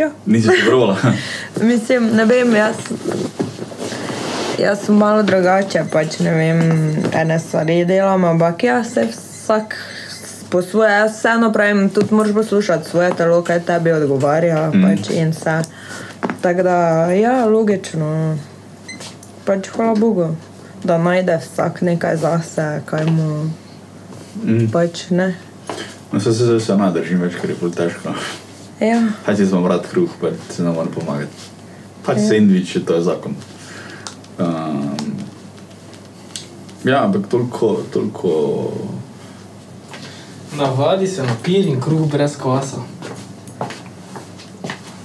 ja. 0.00 0.10
Nisi 0.26 0.48
se 0.48 0.66
provala. 0.66 0.96
Mislim, 1.70 2.06
ne 2.16 2.24
vem, 2.24 2.54
jaz, 2.54 2.76
jaz 4.60 4.84
sem 4.86 4.96
malo 4.96 5.22
drugače, 5.22 5.84
pač 5.92 6.18
ne 6.24 6.34
vem, 6.34 6.60
ene 7.16 7.38
stvari 7.38 7.84
delam, 7.84 8.24
ampak 8.24 8.64
jaz 8.64 8.92
se 8.94 9.06
vsak 9.10 9.76
po 10.50 10.62
svoje, 10.62 10.90
jaz 10.90 11.16
vseeno 11.16 11.52
pravim, 11.52 11.88
tudi 11.90 12.14
moraš 12.14 12.34
poslušati 12.34 12.88
svoje 12.88 13.14
telo, 13.16 13.42
kaj 13.42 13.64
tebi 13.66 13.92
odgovarja 13.92 14.70
mm. 14.74 14.82
pač 14.82 15.10
in 15.14 15.30
vse. 15.30 15.60
Tako 16.40 16.62
da, 16.62 16.76
ja, 17.16 17.44
logično, 17.46 18.36
pač 19.44 19.68
hvala 19.74 19.94
Bogu, 19.94 20.30
da 20.84 20.98
najde 20.98 21.38
vsak 21.40 21.82
nekaj 21.86 22.16
zase, 22.16 22.70
kaj 22.86 23.04
mu 23.06 23.50
Mm. 24.44 24.70
pač 24.70 25.10
ne. 25.10 25.34
No, 26.12 26.20
se, 26.20 26.32
se, 26.34 26.46
se, 26.46 26.60
se 26.60 26.76
nadržim 26.76 27.20
več, 27.22 27.36
ker 27.40 27.50
je 27.50 27.56
bolj 27.60 27.74
težko. 27.76 28.14
Ja, 28.80 29.00
Pač 29.26 29.42
jaz 29.42 29.52
imam 29.52 29.66
rad 29.68 29.84
kruh, 29.90 30.10
pa 30.20 30.32
se 30.48 30.64
ne 30.64 30.72
morem 30.74 30.92
pomagati. 30.94 31.48
Pač 32.06 32.22
sendvič, 32.30 32.78
to 32.86 32.96
je 32.96 33.04
zakon. 33.06 33.36
Um, 34.38 34.96
ja, 36.84 37.04
ampak 37.04 37.28
toliko, 37.28 37.82
toliko. 37.92 38.72
Navadi 40.56 41.06
se 41.06 41.22
na 41.22 41.36
pir 41.42 41.66
in 41.66 41.80
kruh 41.80 42.10
brez 42.10 42.36
kvasa. 42.36 42.76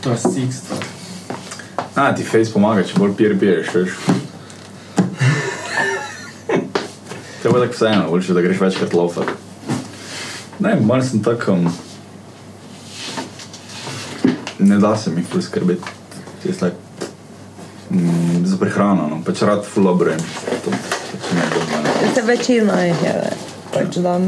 To 0.02 0.12
je 0.12 0.18
stik 0.18 0.54
stvar. 0.54 0.86
A, 1.96 2.16
ti 2.16 2.24
face 2.24 2.52
pomaga, 2.54 2.84
če 2.84 3.00
bolj 3.00 3.16
pier 3.16 3.40
piješ, 3.40 3.74
veš. 3.74 3.98
Je 7.46 7.52
pa 7.52 7.60
tako 7.60 7.74
vseeno, 7.74 8.10
boljše, 8.10 8.34
da 8.34 8.42
greš 8.42 8.60
večkrat 8.60 8.94
lofat. 8.94 9.30
Ne, 10.60 10.76
malo 10.82 11.04
sem 11.04 11.24
tako. 11.24 11.52
Um, 11.52 11.70
ne 14.60 14.80
da 14.80 14.96
se 14.98 15.12
mi 15.12 15.24
ful 15.24 15.42
skrbeti. 15.42 15.94
Jaz 16.46 16.58
tak, 16.58 16.74
mm, 17.96 18.46
za 18.46 18.60
prehrano, 18.62 19.08
no. 19.10 19.22
pač 19.26 19.42
rad 19.42 19.66
ful 19.66 19.88
obrojem. 19.88 20.22
To 20.66 20.72
pač 20.72 22.14
Se 22.16 22.22
večina 22.22 22.82
jih 22.86 23.04
je. 23.04 23.16
Pač, 23.74 23.98
da, 24.00 24.20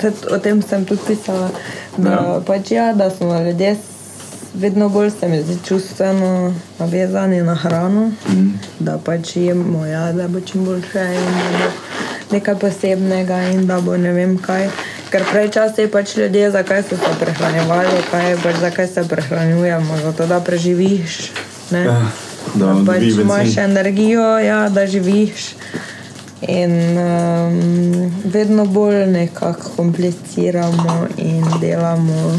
se, 0.00 0.10
o 0.30 0.38
tem 0.42 0.62
sem 0.62 0.84
tudi 0.84 1.00
pisala, 1.06 1.50
da, 1.96 2.10
Ja. 2.10 2.16
ja. 2.16 2.40
pač, 2.46 2.70
ja, 2.70 2.92
da 2.94 3.10
smo 3.10 3.38
ljudje 3.42 3.76
vedno 4.54 4.88
bolj 4.88 5.10
se 5.10 5.28
mi 5.28 5.42
zdi 5.42 5.58
čustveno 5.68 6.54
navezani 6.78 7.42
na 7.42 7.54
hrano, 7.54 8.06
mm. 8.28 8.58
da 8.78 8.98
pač 8.98 9.36
jemo, 9.36 9.86
ja, 9.86 10.12
da 10.12 10.28
bo 10.28 10.40
čim 10.40 10.64
boljše 10.64 11.04
in 11.14 11.24
da 11.24 11.58
bo 11.58 11.70
nekaj 12.30 12.58
posebnega 12.58 13.42
in 13.42 13.66
da 13.66 13.80
bo 13.80 13.96
ne 13.96 14.12
vem 14.12 14.38
kaj. 14.38 14.68
Ker 15.10 15.24
prej 15.30 15.50
časi 15.50 15.86
pač 15.86 16.16
ljudje, 16.16 16.50
zakaj 16.50 16.82
so 16.82 16.96
se 16.96 17.12
prehranjevali, 17.20 18.02
kaj, 18.10 18.36
pač, 18.42 18.56
zakaj 18.60 18.86
se 18.86 19.04
prehranjujemo, 19.08 19.96
zato 20.02 20.26
da 20.26 20.40
preživiš. 20.40 21.30
Ne? 21.70 21.84
Ja, 21.84 22.00
da 22.54 22.76
pač 22.86 23.02
imaš 23.02 23.56
energijo, 23.56 24.38
ja, 24.38 24.68
da 24.68 24.86
živiš. 24.86 25.54
In 26.48 26.72
um, 26.98 28.12
vedno 28.24 28.66
bolj 28.66 29.06
nekako 29.06 29.70
kompliciramo 29.76 31.06
in 31.16 31.44
delamo. 31.60 32.38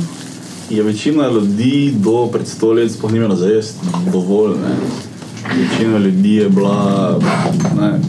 Je 0.69 0.83
večina 0.83 1.27
ljudi 1.27 1.93
do 1.97 2.29
pred 2.31 2.47
sto 2.47 2.73
let 2.73 2.91
sploh 2.91 3.11
ni 3.11 3.17
imela 3.17 3.35
za 3.35 3.47
jesti 3.47 3.87
dovolj. 4.13 4.51
Ne? 4.51 4.75
Večina 5.57 5.97
ljudi 5.97 6.35
je 6.35 6.49
bila, 6.49 7.19
ne, 7.81 7.99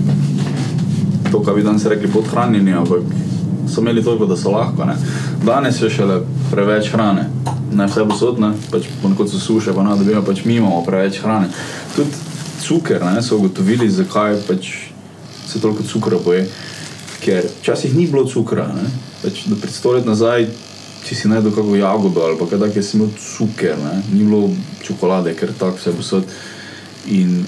to, 1.33 1.43
kar 1.43 1.55
bi 1.55 1.63
danes 1.63 1.87
rekli, 1.87 2.09
podhranjeni, 2.09 2.73
ampak 2.73 3.03
so 3.71 3.81
imeli 3.81 4.05
toliko, 4.05 4.27
da 4.27 4.37
so 4.37 4.51
lahko. 4.51 4.85
Ne? 4.85 4.97
Danes 5.45 5.83
je 5.83 5.91
šele 5.91 6.21
preveč 6.51 6.91
hrane, 6.93 7.29
ne 7.73 7.87
vse 7.87 8.05
posodne, 8.09 8.53
pač 8.71 8.89
ponekod 9.03 9.31
so 9.31 9.39
suše, 9.39 9.75
pa 9.77 9.85
ne 9.87 9.97
dobimo, 9.99 10.23
pač 10.27 10.45
mi 10.45 10.59
imamo 10.61 10.83
preveč 10.87 11.21
hrane. 11.23 11.51
Tudi 11.97 12.11
cuker, 12.61 13.05
ne, 13.05 13.23
so 13.23 13.39
ugotovili, 13.39 13.91
zakaj 13.91 14.43
pač 14.49 14.73
se 15.47 15.61
toliko 15.61 15.87
cukra 15.87 16.19
poje. 16.25 16.49
Ker 17.21 17.47
včasih 17.61 17.95
ni 17.97 18.07
bilo 18.07 18.25
cukra, 18.29 18.67
ne? 18.75 18.91
pač 19.23 19.47
do 19.47 19.57
pred 19.61 19.73
sto 19.75 19.93
let 19.97 20.07
nazaj 20.09 20.49
če 21.07 21.17
si 21.17 21.31
najdel 21.31 21.53
kako 21.55 21.77
jagodo 21.79 22.25
ali 22.25 22.37
kaj 22.39 22.59
takega, 22.61 22.83
si 22.85 22.97
imel 22.99 23.11
cuker, 23.17 23.79
ne? 23.81 23.95
ni 24.13 24.25
bilo 24.25 24.51
čokolade, 24.85 25.35
ker 25.39 25.53
tako 25.59 25.81
vse 25.81 25.95
posod. 25.97 26.35
In 27.11 27.41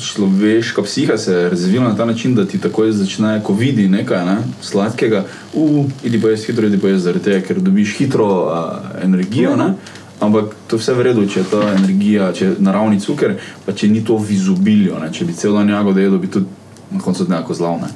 človeška 0.00 0.82
psiha 0.82 1.18
se 1.18 1.32
je 1.32 1.50
razvila 1.50 1.88
na 1.88 1.96
ta 1.96 2.04
način, 2.04 2.34
da 2.34 2.46
ti 2.46 2.58
takoj 2.58 2.92
začne, 2.92 3.40
ko 3.44 3.52
vidi 3.52 3.88
nekaj 3.88 4.24
ne, 4.26 4.36
sladkega, 4.62 5.24
uh, 5.54 5.86
idi 6.04 6.20
pa 6.20 6.28
jaz 6.28 6.46
hitro, 6.46 6.66
idi 6.66 6.78
pa 6.78 6.88
jaz 6.88 7.02
zaradi 7.02 7.24
tega, 7.24 7.40
ker 7.46 7.60
dobiš 7.60 7.96
hitro 7.98 8.26
uh, 8.26 9.02
energijo. 9.04 9.56
Ne? 9.56 9.74
Ampak 10.20 10.54
to 10.66 10.76
je 10.76 10.80
vse 10.80 10.94
v 10.94 11.02
redu, 11.02 11.26
če 11.30 11.40
je 11.40 11.46
ta 11.50 11.62
energija, 11.76 12.32
če 12.34 12.44
je 12.44 12.54
naravni 12.58 13.00
cuker, 13.00 13.36
pa 13.66 13.72
če 13.72 13.88
ni 13.88 14.02
to 14.04 14.18
v 14.18 14.34
izobilju. 14.34 14.98
Če 15.12 15.24
bi 15.24 15.34
cel 15.34 15.54
dan 15.54 15.70
jagode 15.70 16.02
jedel, 16.02 16.18
bi 16.18 16.30
tudi 16.30 16.46
na 16.90 17.00
koncu 17.00 17.28
nekako 17.28 17.54
zlavne. 17.54 17.90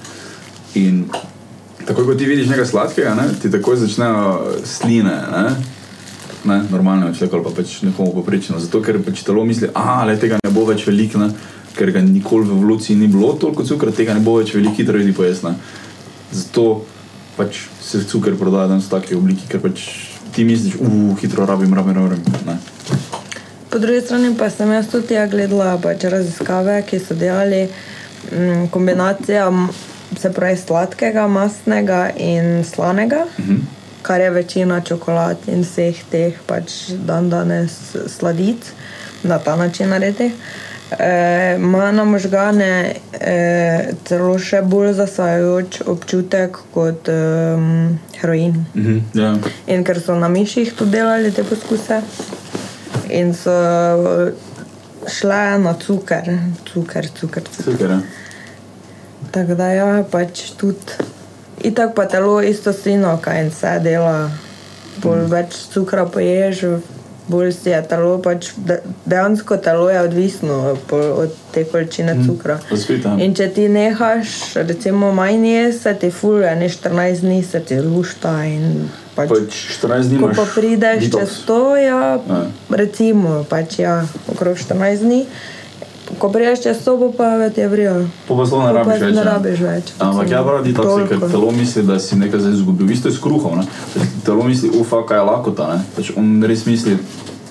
In 0.78 1.04
tako 1.86 2.06
kot 2.06 2.18
ti 2.18 2.26
vidiš 2.26 2.50
nekaj 2.50 2.66
sladkega, 2.66 3.14
ne? 3.18 3.28
ti 3.42 3.50
takoj 3.50 3.76
začnejo 3.76 4.58
sline. 4.64 5.16
Ne? 5.34 5.46
Ne, 6.44 6.62
normalno 6.70 7.06
je 7.06 7.14
človek 7.14 7.34
ali 7.34 7.44
pa 7.44 7.50
pač 7.56 7.74
nekomu 7.86 8.14
poprečno. 8.14 8.58
Zato, 8.58 8.82
ker 8.82 8.98
pač 9.02 9.22
telo 9.26 9.44
misli, 9.46 9.68
da 9.74 10.16
tega 10.18 10.38
ne 10.42 10.50
bo 10.50 10.64
več 10.66 10.86
veliko? 10.86 11.28
Ker 11.76 11.90
ga 11.90 12.00
nikoli 12.00 12.46
v 12.46 12.56
evoluciji 12.56 12.96
ni 12.96 13.06
bilo 13.08 13.32
toliko 13.32 13.64
cukra, 13.64 13.92
tega 13.92 14.14
ne 14.14 14.20
bo 14.20 14.36
več 14.38 14.54
veliko, 14.54 14.74
hitro 14.76 14.98
vidi 14.98 15.12
pojasne. 15.12 15.54
Zato 16.32 16.84
pač 17.36 17.62
se 17.80 18.04
cuker 18.04 18.36
prodaja 18.36 18.68
danes 18.68 18.86
v 18.86 18.90
taki 18.90 19.14
obliki, 19.14 19.46
ker 19.48 19.60
pač 19.60 19.84
ti 20.32 20.44
misliš, 20.44 20.76
uh, 20.80 21.12
hitro 21.20 21.46
rabim, 21.46 21.72
rabim, 21.74 21.96
rabim. 21.96 22.22
Ne. 22.46 22.58
Po 23.70 23.78
drugi 23.78 24.00
strani 24.00 24.34
pa 24.36 24.50
sem 24.50 24.70
jaz 24.72 24.88
tudi 24.92 25.14
ja 25.16 25.26
gledala 25.26 25.78
pač 25.80 26.04
raziskave, 26.04 26.82
ki 26.88 26.98
so 27.00 27.14
delali 27.16 27.66
mm, 28.32 28.66
kombinacijo 28.70 29.46
m, 29.48 29.68
se 30.20 30.28
pravi 30.32 30.56
sladkega, 30.60 31.24
mastnega 31.28 32.10
in 32.16 32.64
slanega, 32.64 33.24
Mhm. 33.38 33.62
kar 34.02 34.20
je 34.20 34.30
večina 34.30 34.80
čokolad 34.80 35.36
in 35.46 35.62
vseh 35.64 35.94
teh 36.10 36.34
pač 36.46 36.90
dan 37.06 37.30
danes 37.30 37.72
sladic 38.08 38.72
na 39.22 39.38
ta 39.38 39.56
način 39.56 39.88
narediti. 39.88 40.32
Ima 41.58 41.92
na 41.92 42.04
možgane 42.04 42.94
e, 43.12 43.92
celo 44.04 44.38
še 44.38 44.62
bolj 44.62 44.92
zasajajoč 44.98 45.80
občutek 45.86 46.58
kot 46.74 47.08
um, 47.12 47.98
heroin. 48.20 48.64
Mhm, 48.74 48.98
ja. 49.14 49.34
In 49.66 49.84
ker 49.84 50.00
so 50.00 50.16
na 50.18 50.28
miših 50.28 50.74
tudi 50.78 50.98
delali 50.98 51.32
te 51.32 51.44
poskuse, 51.44 52.02
in 53.10 53.34
so 53.34 53.54
šle 55.08 55.58
na 55.58 55.74
cuker. 55.74 56.30
cuker. 56.72 57.08
Cuker, 57.18 57.90
ja. 57.90 58.00
Tako 59.32 59.54
da 59.54 59.68
ja, 59.72 60.04
pač 60.10 60.50
tudi. 60.56 61.10
Itak 61.62 61.94
pa 61.94 62.06
telo 62.10 62.40
isto 62.42 62.72
slino, 62.72 63.18
kaj 63.22 63.44
in 63.44 63.50
vse 63.52 63.76
dela. 63.84 64.16
Bolj 65.02 65.28
več 65.30 65.56
cukra 65.72 66.04
poješ, 66.10 66.64
bolj 67.32 67.52
si 67.54 67.70
je 67.70 67.80
telo, 67.84 68.18
pač 68.20 68.50
de- 68.58 68.78
dejansko 69.06 69.56
telo 69.58 69.88
je 69.88 70.00
odvisno 70.00 70.58
od 71.16 71.30
te 71.50 71.64
količine 71.64 72.16
cukra. 72.22 72.58
Pa 72.68 72.76
spet, 72.76 73.04
ja. 73.04 73.16
In 73.18 73.34
če 73.34 73.48
ti 73.50 73.68
nehaš, 73.70 74.36
recimo, 74.56 75.12
manj 75.12 75.46
jesti, 75.46 75.82
se 75.82 75.94
ti 75.96 76.10
fulje, 76.12 76.52
ne 76.56 76.68
14 76.70 77.20
dni 77.22 77.40
se 77.44 77.60
ti 77.62 77.80
lušta 77.82 78.34
pač. 79.14 79.28
Pač 79.28 79.56
14 79.74 80.08
dni 80.08 80.20
Ko 80.20 80.30
pa 80.34 80.46
prideš 80.50 81.04
detox. 81.04 81.18
čez 81.18 81.38
to, 81.44 81.58
ja, 81.78 82.02
Ja. 82.18 82.42
recimo, 82.72 83.44
pač 83.46 83.78
ja, 83.78 83.96
okrog 84.28 84.56
14 84.58 85.02
dni. 85.02 85.24
Ko 86.18 86.28
prideš 86.28 86.62
čez 86.62 86.84
to, 86.84 86.96
bo 86.96 87.12
pa 87.14 87.48
ti 87.50 87.60
je 87.60 87.68
vrijo. 87.68 87.94
Po 88.28 88.36
pa 88.36 88.46
sploh 88.46 88.64
ne 88.66 88.72
rabiš 88.72 89.00
več. 89.00 89.14
ne 89.14 89.24
rabiš 89.24 89.60
več, 89.60 89.92
Ampak 89.98 90.30
ja, 90.30 90.42
pravi 90.44 90.72
detoks, 90.72 91.08
ker 91.08 91.18
Toliko. 91.18 91.28
telo 91.32 91.50
misli, 91.50 91.82
da 91.82 91.98
si 91.98 92.16
nekaj 92.16 92.40
zdaj 92.40 92.52
izgubil. 92.52 92.90
Isto 92.90 93.08
je 93.08 93.14
s 93.14 93.20
kruhom. 93.22 93.58
Ne? 93.58 93.64
Telo 94.26 94.42
misli, 94.44 94.70
ufa, 94.76 95.02
kaj 95.08 95.18
je 95.18 95.26
lakota. 95.30 95.68
Ne? 95.74 95.84
Pač 95.96 96.10
on 96.16 96.42
res 96.42 96.66
misli, 96.66 96.98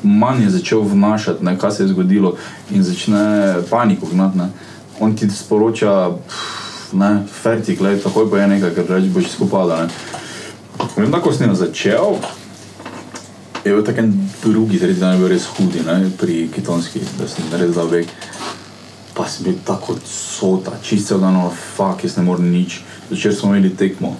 manj 0.03 0.43
je 0.43 0.49
začel 0.57 0.81
vnašati, 0.81 1.45
ne, 1.45 1.57
kaj 1.57 1.71
se 1.71 1.83
je 1.83 1.87
zgodilo 1.93 2.35
in 2.69 2.83
začne 2.83 3.55
paniko 3.69 4.05
gnati. 4.11 4.37
ne. 4.37 4.49
On 4.99 5.15
ti 5.15 5.29
sporoča, 5.29 6.11
pff, 6.27 6.93
ne, 6.93 7.23
fertik, 7.41 7.81
le, 7.81 7.95
takoj 7.99 8.29
pa 8.29 8.37
je 8.43 8.47
nekaj, 8.47 8.75
ker 8.75 8.85
reč 8.89 9.09
boš 9.09 9.31
skupada. 9.31 9.87
Vem, 10.97 11.11
da 11.11 11.21
ko 11.21 11.31
sem 11.33 11.49
jo 11.49 11.55
začel, 11.55 12.17
je 13.65 13.73
bil 13.73 13.83
tak 13.85 13.97
en 13.97 14.11
drugi, 14.43 14.79
tretji 14.79 14.99
dan 14.99 15.13
je 15.15 15.19
bil 15.21 15.29
res 15.29 15.45
hudi, 15.55 15.81
ne, 15.85 16.09
pri 16.17 16.49
kitonski, 16.53 17.01
da 17.19 17.27
sem 17.29 17.45
res 17.53 17.73
dal 17.75 17.87
vek. 17.89 18.09
Pa 19.13 19.27
sem 19.27 19.43
bil 19.43 19.57
tako 19.65 19.97
sota, 20.07 20.71
čist 20.83 21.11
cel 21.11 21.19
dan, 21.19 21.35
no, 21.35 21.49
fuk, 21.51 22.03
jaz 22.03 22.15
ne 22.17 22.23
morem 22.23 22.47
nič. 22.51 22.79
Začer 23.09 23.35
smo 23.35 23.51
imeli 23.51 23.73
tekmo, 23.75 24.15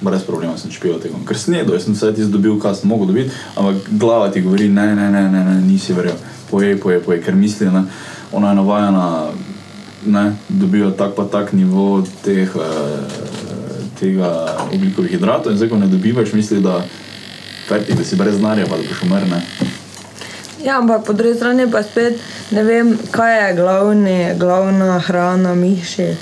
brez 0.00 0.24
problema 0.24 0.56
sem 0.58 0.72
špil 0.72 0.98
tekom. 1.00 1.24
Ker 1.28 1.38
snedo, 1.38 1.74
jaz 1.76 1.84
sem 1.84 1.96
vse 1.96 2.12
tisto 2.16 2.32
dobil, 2.36 2.56
kar 2.60 2.76
sem 2.76 2.88
mogel 2.88 3.10
dobiti, 3.12 3.34
ampak 3.56 3.90
glava 3.92 4.30
ti 4.32 4.40
govori, 4.44 4.68
ne, 4.68 4.88
ne, 4.96 5.10
ne, 5.12 5.26
ne, 5.32 5.44
ne 5.44 5.56
nisi 5.64 5.96
verjel, 5.96 6.16
pojej, 6.50 6.78
pojej, 6.80 7.02
pojej, 7.04 7.22
ker 7.24 7.36
misli, 7.36 7.68
ne, 7.72 7.84
ona 8.32 8.52
je 8.52 8.60
navajena, 8.60 9.06
ne, 10.06 10.26
dobijo 10.48 10.90
tak 10.96 11.16
pa 11.16 11.24
tak 11.24 11.52
nivo 11.52 12.04
teh, 12.24 12.48
eh, 12.48 13.24
tega 14.00 14.30
oglikovih 14.72 15.10
hidratov 15.10 15.52
in 15.52 15.58
zdaj, 15.58 15.72
ko 15.72 15.80
ne 15.80 15.88
dobivaš, 15.88 16.32
misli, 16.36 16.60
da, 16.60 16.82
fertik, 17.68 17.96
da 17.96 18.04
si 18.04 18.16
brez 18.16 18.36
denarja, 18.40 18.68
pa 18.68 18.76
da 18.76 18.84
boš 18.88 19.02
umrl, 19.08 19.28
ne. 19.30 19.40
Ja, 20.66 20.78
ampak 20.78 21.04
po 21.06 21.12
drugi 21.12 21.34
strani 21.34 21.70
pa 21.70 21.82
spet 21.82 22.18
ne 22.50 22.62
vem, 22.66 22.88
kaj 23.10 23.34
je 23.38 23.54
glavni, 23.54 24.34
glavna 24.38 24.98
hrana 24.98 25.54
mišic. 25.54 26.18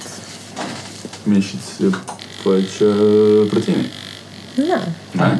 Mišic 1.25 1.69
je 1.81 1.89
pač 2.43 2.75
uh, 2.85 3.49
proteini. 3.49 3.89
Ne. 4.57 4.81
Ne? 5.15 5.31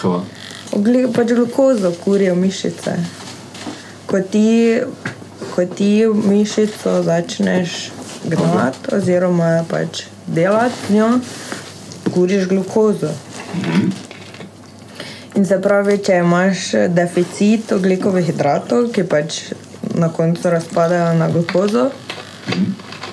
Kava. 0.00 0.24
Ogli, 0.74 1.04
pač 1.14 1.30
glukozo 1.30 1.92
kurijo 2.02 2.34
mišice. 2.34 2.96
Ko 4.10 4.18
ti, 4.20 4.80
ko 5.54 5.68
ti 5.78 5.92
mišico 6.10 6.98
začneš 7.06 7.78
gnati, 8.26 8.96
oziroma 8.98 9.62
pač 9.70 10.08
delati 10.26 10.74
z 10.88 10.98
njo, 10.98 11.12
kuriš 12.10 12.50
glukozo. 12.50 13.14
In 15.38 15.44
se 15.46 15.60
pravi, 15.62 16.00
če 16.02 16.16
imaš 16.18 16.72
deficit 16.90 17.70
oglikovih 17.76 18.24
hidratov, 18.26 18.88
ki 18.90 19.04
pač 19.06 19.36
na 19.94 20.08
koncu 20.10 20.50
razpadajo 20.50 21.12
na 21.14 21.28
glukozo, 21.30 21.84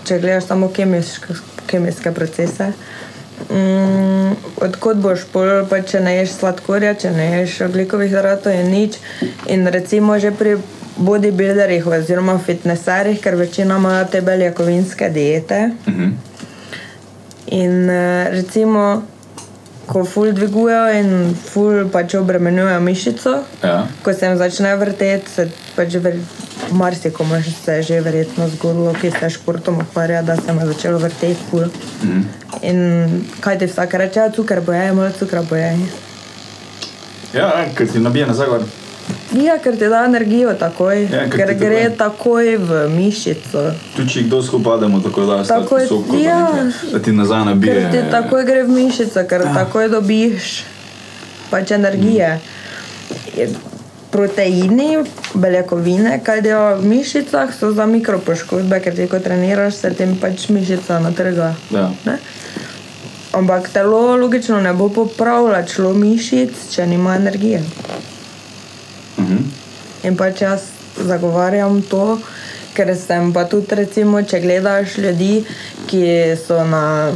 če 0.08 0.18
gledaš 0.24 0.48
samo 0.48 0.72
kemijske, 0.74 1.36
kemijske 1.70 2.14
procese. 2.18 2.72
Mm, 3.46 4.34
odkot 4.66 4.98
boš 5.04 5.28
pol, 5.30 5.52
pa 5.70 5.84
če 5.86 6.02
ne 6.02 6.16
ješ 6.16 6.40
sladkorja, 6.40 6.96
če 6.98 7.14
ne 7.14 7.28
ješ 7.36 7.60
oglikovih 7.68 8.10
hidratov, 8.10 8.56
je 8.58 8.66
nič. 8.74 8.98
In 9.54 9.70
recimo 9.70 10.18
že 10.18 10.34
pri 10.34 10.58
bodybuilderjih 10.98 11.86
oziroma 11.86 12.40
fitneserjih, 12.42 13.22
ker 13.22 13.38
večina 13.38 13.78
imajo 13.78 14.08
te 14.10 14.26
beljakovinske 14.26 15.14
diete. 15.14 15.68
Mhm. 15.86 16.16
In 17.54 17.90
eh, 17.90 18.32
recimo, 18.34 19.04
ko 19.86 20.06
ful 20.06 20.32
dvigujejo 20.34 20.88
in 21.00 21.36
ful 21.52 21.90
pač 21.90 22.14
obremenjujejo 22.16 22.80
mišico, 22.80 23.44
Ja. 23.64 23.88
ko 24.04 24.14
se 24.14 24.26
jim 24.26 24.38
začne 24.38 24.76
vrteti, 24.76 25.30
se 25.32 25.50
pač 25.76 25.94
ver, 25.96 26.16
marsikomu 26.72 27.36
se 27.66 27.72
je 27.74 27.82
že 27.84 28.02
verjetno 28.02 28.48
zgodilo, 28.50 28.94
ki 29.02 29.12
se 29.12 29.30
športom 29.30 29.80
ukvarja, 29.82 30.22
da 30.22 30.36
se 30.36 30.54
mu 30.54 30.62
je 30.62 30.68
začelo 30.68 30.98
vrteti 31.00 31.38
ful. 31.50 31.66
Mhm. 32.04 32.22
In 32.62 33.26
kaj 33.40 33.60
ti 33.60 33.66
vsak 33.68 33.94
reče, 33.94 34.20
"Ja, 34.20 34.30
cuker 34.32 34.62
bojaj, 34.62 34.92
malo 34.94 35.12
cukra 35.20 35.42
bojaj. 35.42 35.78
Ja, 37.34 37.42
ja, 37.42 37.66
ker 37.76 37.92
ti 37.92 38.00
nabije 38.00 38.26
nazaj. 38.26 38.48
Ja, 39.36 39.58
ker 39.58 39.76
ti 39.76 39.86
da 39.86 40.06
energijo 40.06 40.54
takoj, 40.54 41.02
Ja, 41.04 41.26
ker 41.28 41.38
ker 41.38 41.54
gre 41.56 41.90
takoj- 41.90 41.98
takoj 41.98 42.58
v 42.58 42.70
mišico. 42.90 43.64
Tu 43.96 44.06
če 44.06 44.24
kdo 44.24 44.42
skupademo, 44.42 45.00
tako 45.00 45.26
da 45.26 45.44
Takoj, 45.44 45.82
sladki 45.82 46.06
sok, 46.08 46.20
ja. 46.20 46.48
da 46.92 47.00
ti 47.00 47.12
nazaj 47.12 47.46
nabije. 47.46 47.74
Ker 47.74 47.92
ti 47.94 48.12
takoj 48.12 48.44
gre 48.44 48.64
v 48.64 48.70
mišico, 48.72 49.24
ker 49.24 49.44
takoj 49.54 49.90
dobiš 49.90 50.64
pač 51.50 51.72
energije. 51.72 52.40
Je- 53.36 53.50
Proteini, 54.12 55.04
beljakovine, 55.34 56.22
kaj 56.24 56.42
delajo 56.42 56.78
v 56.78 56.86
mišicah, 56.88 57.50
so 57.52 57.74
za 57.74 57.86
mikropoškodbe, 57.86 58.80
ker 58.80 58.96
ti 58.96 59.08
ko 59.08 59.20
treniraš, 59.20 59.74
se 59.76 59.90
tem 59.92 60.16
pač 60.16 60.48
mišica 60.50 61.00
natrga. 61.00 61.52
Ja. 61.70 61.90
Ne? 62.06 62.18
Ampak 63.34 63.68
telo 63.70 64.16
logično 64.16 64.62
ne 64.62 64.72
bo 64.74 64.88
popravljalo 64.90 65.92
mišic, 65.94 66.50
če 66.72 66.88
nima 66.88 67.16
energije. 67.16 67.60
Mhm. 69.18 69.38
In 70.04 70.18
pač 70.18 70.42
jaz 70.42 70.68
zagovarjam 70.98 71.82
to, 71.90 72.20
ker 72.76 72.92
sem 72.96 73.32
pa 73.34 73.46
tudi, 73.50 73.76
recimo, 73.76 74.22
če 74.22 74.42
gledaš 74.44 74.98
ljudi, 74.98 75.46
ki 75.88 76.04
so 76.40 76.60
na 76.68 77.12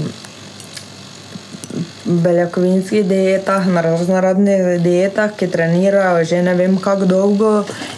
beljakovinskih 2.09 3.05
dietah, 3.05 3.67
na 3.67 3.81
raznoraznih 3.85 4.79
dietah, 4.81 5.35
ki 5.37 5.47
trenirajo 5.47 6.23
že 6.25 6.41
ne 6.41 6.55
vem 6.57 6.77
kako 6.77 7.05
dolgo 7.05 7.51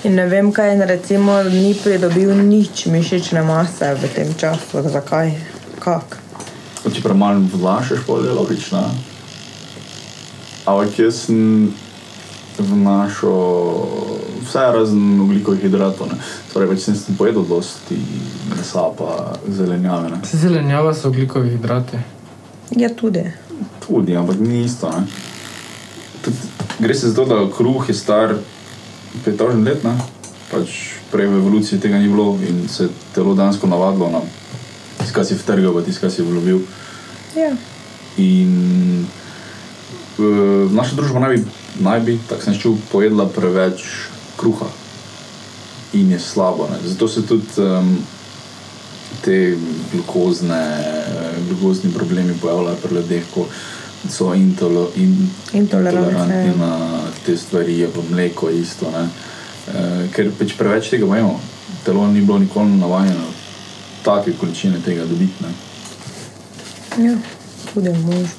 in 0.04 0.16
ne 0.16 0.26
vem 0.28 0.52
kaj, 0.52 0.74
in 0.76 0.84
recimo 0.88 1.38
ni 1.44 1.74
pridobil 1.84 2.36
nič 2.36 2.86
mišične 2.92 3.44
mase 3.48 3.94
v 3.96 4.10
tem 4.16 4.34
času. 4.36 4.84
Zakaj? 4.84 5.32
Kak? 5.80 6.20
Če 6.84 7.02
premalo 7.02 7.40
vlašeš, 7.54 8.04
pol 8.06 8.26
je 8.26 8.36
logično. 8.36 8.84
Ampak 10.66 11.00
jaz 11.00 11.26
sem 11.28 11.72
vnašal 12.60 13.86
vse 14.46 14.66
razen 14.74 15.22
ugljikovih 15.22 15.62
hidratov. 15.62 16.08
Ne. 16.12 16.18
Torej, 16.54 16.70
več 16.74 16.86
sem 16.86 17.18
pojedel 17.18 17.46
dosti 17.48 17.98
mesa, 18.50 18.88
pa 18.98 19.38
zelenjave. 19.48 20.10
Ne. 20.10 20.22
Zelenjava 20.32 20.94
so 20.94 21.10
ugljikovi 21.10 21.56
hidrati. 21.56 22.00
Ja, 22.76 22.90
tudi. 22.90 23.24
Tudi, 23.86 24.16
ampak 24.18 24.40
ni 24.40 24.64
isto. 24.66 24.90
Ne. 24.90 25.06
Tudi, 26.22 26.38
gre 26.80 26.96
se 26.96 27.10
za 27.10 27.16
to, 27.16 27.26
da 27.26 27.44
kruh 27.58 27.90
je 27.90 27.96
star 27.96 28.36
5000 29.26 29.66
let, 29.66 29.84
ne. 29.84 29.96
pač 30.52 31.00
prej 31.12 31.32
v 31.32 31.40
evoluciji 31.40 31.80
tega 31.80 32.00
ni 32.00 32.12
bilo 32.12 32.36
in 32.44 32.68
se 32.68 32.84
je 32.84 32.90
telo 33.16 33.34
dansko 33.36 33.68
navadilo 33.68 34.10
na 34.12 34.20
tisto, 35.00 35.16
kar 35.16 35.26
si 35.26 35.36
vtrgal, 35.36 35.74
pa 35.74 35.82
tisto, 35.82 36.02
kar 36.02 36.12
si 36.12 36.24
vlobil. 36.24 36.60
Ja. 37.36 37.56
In 38.20 39.06
uh, 40.20 40.72
naša 40.72 40.96
družba 41.00 41.24
naj 41.24 41.38
bi, 41.38 41.44
naj 41.80 42.00
bi 42.00 42.20
tako 42.30 42.42
sem 42.42 42.54
čutil, 42.54 42.78
pojedla 42.92 43.26
preveč 43.26 43.84
kruha 44.38 44.68
in 45.94 46.12
je 46.12 46.20
slabo. 46.20 46.68
Ne? 46.72 46.90
Zato 46.90 47.08
se 47.08 47.26
tudi 47.28 47.46
um, 47.58 47.98
te 49.22 49.58
glukozne, 49.94 50.84
glukozni 51.50 51.94
problemi 51.94 52.34
pojavljajo 52.42 52.76
pri 52.76 52.96
ljudeh, 52.96 53.24
ko 53.34 53.46
so 54.10 54.34
intolo, 54.34 54.90
in, 54.96 55.30
Intolerantni, 55.54 56.56
na 56.58 57.02
te 57.26 57.38
stvari, 57.38 57.80
je 57.80 57.90
pa 57.92 58.02
mleko 58.12 58.50
isto. 58.50 58.92
Ne? 58.92 59.04
Uh, 59.68 60.08
ker 60.16 60.32
pač 60.40 60.56
preveč 60.58 60.90
tega 60.90 61.06
imamo, 61.06 61.40
telo 61.86 62.08
ni 62.08 62.22
bilo 62.22 62.40
nikoli 62.40 62.72
navajeno 62.80 63.30
take 64.04 64.34
količine 64.40 64.80
tega 64.86 65.06
dobiti. 65.06 65.44
ne. 65.44 65.52
ja, 67.06 67.18
tudi 67.74 67.90
mož. 67.90 68.30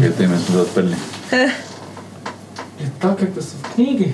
Te 0.00 0.10
teme 0.10 0.38
smo 0.38 0.46
zdaj 0.48 0.62
odprli. 0.62 0.96
Je 2.80 2.90
tako, 3.00 3.26
kot 3.34 3.44
so 3.44 3.56
v 3.62 3.74
knjigi. 3.74 4.12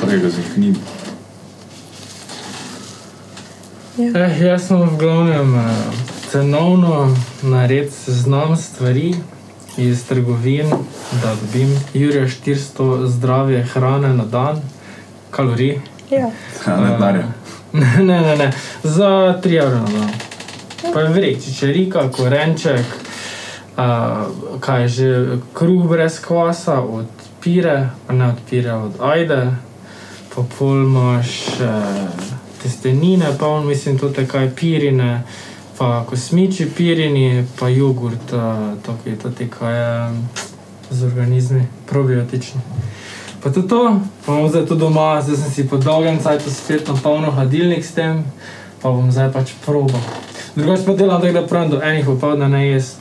Takega 0.00 0.30
za 0.30 0.42
knjig. 0.54 0.76
Eh, 3.98 4.42
jaz 4.42 4.66
sem 4.66 4.80
v 4.82 4.96
glavnem 4.98 5.54
eh, 5.58 5.70
cenovno 6.30 7.16
nared 7.42 7.92
seznam 7.92 8.56
stvari 8.56 9.14
iz 9.76 10.04
trgovin, 10.04 10.70
da 11.22 11.34
dobim 11.40 11.76
Jurija 11.94 12.26
400 12.26 13.06
zdrave 13.06 13.62
hrane 13.62 14.14
na 14.14 14.24
dan, 14.24 14.62
kalorij. 15.30 15.78
Ja. 16.10 16.30
Ja, 16.66 16.76
ne, 16.80 16.90
denarja. 16.90 17.26
Ne, 17.72 18.02
ne, 18.02 18.36
ne, 18.36 18.52
za 18.82 19.40
3 19.44 19.62
evre 19.62 19.78
na 19.78 19.86
dan. 19.98 20.10
Pa 20.92 21.00
je 21.00 21.08
vrek, 21.08 21.44
čičerika, 21.44 22.10
korenček, 22.10 22.86
a, 23.80 24.26
kaj 24.60 24.82
je 24.82 24.88
že, 24.88 25.08
kruh 25.56 25.88
brez 25.88 26.20
kvasa, 26.20 26.80
od 26.80 27.08
pire, 27.40 27.90
ne 28.10 28.28
od 28.28 28.40
pire, 28.50 28.72
od 28.72 29.00
ajde, 29.00 29.56
pa 30.34 30.42
pol 30.58 30.84
imaš 30.84 31.48
e, 31.60 31.70
testenine, 32.62 33.32
pa 33.38 33.48
on 33.48 33.66
mislim 33.66 33.98
tudi 33.98 34.26
kaj 34.26 34.50
pirine, 34.54 35.22
pa 35.78 36.04
kosmiči 36.04 36.68
pirini, 36.76 37.46
pa 37.58 37.68
jogurt, 37.68 38.34
taki, 38.86 39.16
taki 39.22 39.48
kaj 39.48 39.80
je 39.80 40.12
z 40.90 41.04
organizmi, 41.04 41.66
probiotični. 41.86 42.60
Pa 43.42 43.50
tudi 43.52 43.68
to, 43.68 44.00
pa 44.26 44.32
bom 44.32 44.48
zdaj 44.48 44.66
to 44.66 44.74
doma, 44.74 45.22
zdaj 45.22 45.36
sem 45.36 45.50
si 45.50 45.68
po 45.68 45.76
dolgem 45.76 46.18
času 46.22 46.52
spet 46.52 46.88
napolnil 46.88 47.32
hladilnik 47.32 47.84
s 47.84 47.96
tem, 47.96 48.24
pa 48.82 48.92
bom 48.92 49.08
zdaj 49.08 49.32
pač 49.32 49.56
probal. 49.64 50.00
Drugače 50.56 50.84
pa 50.84 50.92
delam 50.92 51.20
tako, 51.20 51.32
da 51.32 51.46
pravim 51.46 51.70
do 51.70 51.80
enih 51.80 52.04
popoldne 52.04 52.48
ne 52.48 52.66
jest. 52.68 52.99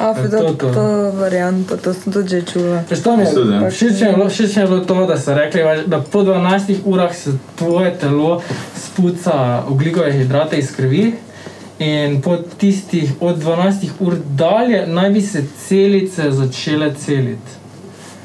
A, 0.00 0.04
Ja, 0.06 0.14
to, 0.14 0.22
to, 0.22 0.38
to, 0.38 0.52
to. 0.56 0.72
to 0.72 0.84
varianto, 1.12 1.76
to 1.76 1.92
sem 1.92 2.12
tudi 2.12 2.28
že 2.30 2.42
čula. 2.42 2.80
Všeč 2.82 3.04
mi 3.06 3.22
je 3.22 4.12
bilo- 4.12 4.28
všeč 4.28 4.56
mi 4.56 4.62
je 4.62 4.66
bilo 4.66 4.80
to, 4.80 5.06
da 5.06 5.16
so 5.16 5.34
rekli, 5.34 5.60
da 5.86 6.00
po 6.02 6.22
12 6.22 6.80
urah 6.84 7.14
se 7.14 7.30
tvoje 7.56 7.92
telo 7.94 8.42
spuca 8.76 9.36
ugljikove 9.68 10.12
hidrate 10.12 10.58
iz 10.58 10.76
krvi. 10.76 11.12
In 11.78 12.22
po 12.22 12.36
tistih 12.36 13.12
od 13.20 13.36
12 13.36 13.72
ur 14.00 14.16
dalje 14.26 14.86
naj 14.86 15.10
bi 15.10 15.20
se 15.22 15.44
celice 15.58 16.30
začele 16.30 16.94
celiti. 16.94 17.50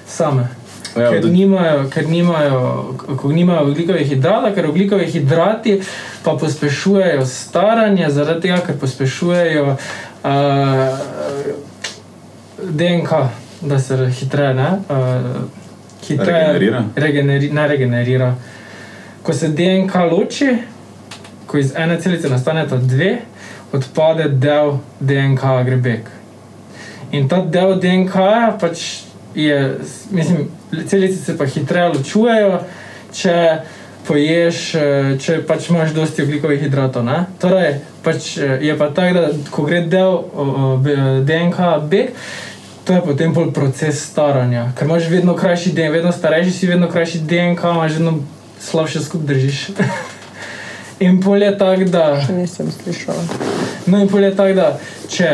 Same. 0.08 0.48
Ja, 0.96 1.10
ker, 1.12 1.26
nimajo, 1.26 1.90
ker 1.90 2.08
nimajo, 2.08 2.86
nimajo 3.26 3.62
oglikovih 3.62 4.08
hidratov, 4.08 4.56
ker 4.56 4.66
oglikovi 4.66 5.06
hidrati 5.06 5.82
pa 6.24 6.32
pospešujejo 6.34 7.26
staranje, 7.26 8.10
zaradi 8.10 8.42
tega, 8.42 8.58
ker 8.58 8.78
pospešujejo 8.78 9.66
uh, 9.66 10.30
DNK, 12.70 13.12
da 13.62 13.80
se 13.80 13.96
re- 13.98 14.12
hitreje, 14.12 14.54
ne, 14.54 14.70
uh, 14.90 15.42
hitreje 16.08 16.48
Regenerira? 16.48 16.84
regeneri, 16.96 17.50
ne 17.52 17.68
regenerira. 17.68 18.36
Ko 19.24 19.34
se 19.34 19.48
DNK 19.48 19.96
loči, 20.12 20.58
ko 21.48 21.58
iz 21.58 21.74
ene 21.76 22.02
celice 22.02 22.30
nastaneta 22.30 22.78
dve, 22.78 23.18
odpade 23.74 24.30
del 24.30 24.78
DNK 25.00 25.42
grebek. 25.66 26.10
In 27.12 27.28
ta 27.28 27.42
del 27.42 27.80
DNK 27.80 28.16
-ja 28.16 28.60
pač 28.60 29.02
je, 29.36 29.78
mislim, 30.12 30.50
celice 30.88 31.24
se 31.24 31.38
pa 31.38 31.46
hitreje 31.46 31.88
ločujejo, 31.88 32.60
če 33.14 33.58
poješ, 34.08 34.76
eh, 34.76 35.18
če 35.20 35.40
pač 35.48 35.70
imaš 35.70 35.94
dosti 35.96 36.24
oglikovih 36.24 36.62
hidratov. 36.62 37.06
Ne? 37.06 37.26
Torej, 37.42 37.80
pač 38.04 38.38
eh, 38.38 38.58
je 38.62 38.78
pa 38.78 38.90
tako, 38.90 39.14
da 39.14 39.30
ko 39.52 39.66
gre 39.66 39.82
del 39.82 40.20
DNK 41.26 41.58
beg, 41.90 42.14
to 42.86 42.94
je 42.94 43.02
potem 43.02 43.34
bolj 43.34 43.52
proces 43.54 44.04
staranja, 44.06 44.72
ker 44.78 44.86
imaš 44.88 45.10
vedno 45.10 45.36
krajši 45.36 45.72
DNK, 45.74 45.92
vedno 45.92 46.12
starejši 46.12 46.52
si, 46.52 46.68
vedno 46.68 46.90
krajši 46.90 47.20
DNK, 47.20 47.64
imaš 47.64 47.94
vedno 47.98 48.20
slabše 48.62 49.02
skupaj 49.02 49.28
držiš. 49.28 49.68
In 51.00 51.22
pol 51.22 51.44
je 51.44 51.58
tako, 51.58 51.84
da. 51.92 52.06
Še 52.24 52.34
nisem 52.34 52.72
slišala. 52.72 53.24
No, 53.86 54.00
in 54.00 54.08
pol 54.08 54.24
je 54.24 54.32
tako, 54.36 54.54
da 54.56 54.68
če 55.12 55.32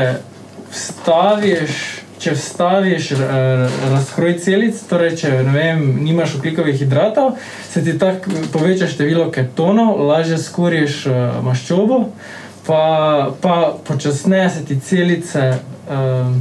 vstaviš, 0.71 1.75
če 2.21 2.33
vstaviš 2.33 3.11
eh, 3.13 3.65
razkroj 3.91 4.33
celic, 4.41 4.79
torej 4.89 5.13
če 5.21 5.31
vem, 5.53 5.83
nimaš 6.01 6.39
oglikovih 6.39 6.79
hidratov, 6.81 7.35
se 7.69 7.83
ti 7.85 7.93
tako 7.99 8.41
poveča 8.53 8.89
število 8.89 9.27
ketonov, 9.31 10.01
lažje 10.09 10.41
skuriš 10.41 11.03
eh, 11.05 11.21
maščobo, 11.45 12.01
pa, 12.65 12.81
pa 13.43 13.55
počasneje 13.85 14.49
se 14.57 14.65
ti 14.65 14.79
celice 14.81 15.45
eh, 15.51 16.33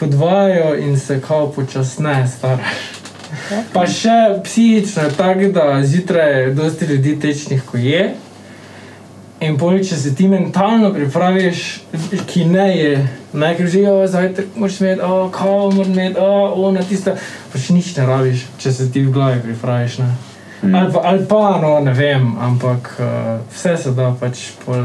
podvajajo 0.00 0.74
in 0.80 0.98
se 0.98 1.20
kao 1.20 1.50
počasneje 1.52 2.26
staraš. 2.28 2.80
Pa 3.72 3.84
še 3.86 4.40
psihično 4.44 5.02
je 5.02 5.12
tako, 5.16 5.52
da 5.54 5.82
zjutraj 5.86 6.50
dosti 6.54 6.84
ljudi 6.84 7.20
tečnih, 7.20 7.62
ko 7.66 7.78
je. 7.78 8.14
In 9.40 9.56
pol, 9.56 9.78
če 9.80 9.96
se 9.96 10.10
ti 10.14 10.26
mentalno 10.28 10.90
pripraviš, 10.92 11.60
ki 12.28 12.44
ne 12.50 12.66
je, 12.76 12.90
ne 13.32 13.52
ker 13.56 13.70
že 13.72 13.84
jo 13.86 13.94
zajtrk 14.04 14.58
moraš 14.60 14.80
imeti, 14.82 15.00
o, 15.00 15.30
kavo 15.32 15.70
moraš 15.72 15.92
imeti, 15.94 16.20
o, 16.20 16.66
ona 16.68 16.82
tista, 16.84 17.14
pač 17.52 17.70
nič 17.72 17.94
ne 17.96 18.08
rabiš, 18.10 18.42
če 18.60 18.72
se 18.76 18.90
ti 18.92 19.06
v 19.06 19.14
glavi 19.14 19.40
pripraviš. 19.46 19.96
Ne. 20.02 20.10
Mm. 20.60 20.74
Ali, 20.74 20.92
pa, 20.92 21.04
ali 21.08 21.24
pa, 21.30 21.44
no, 21.62 21.70
ne 21.80 21.94
vem, 21.96 22.34
ampak 22.36 22.92
uh, 22.98 23.38
vse 23.54 23.78
se 23.80 23.94
da 23.96 24.10
pač 24.20 24.50
pol. 24.66 24.84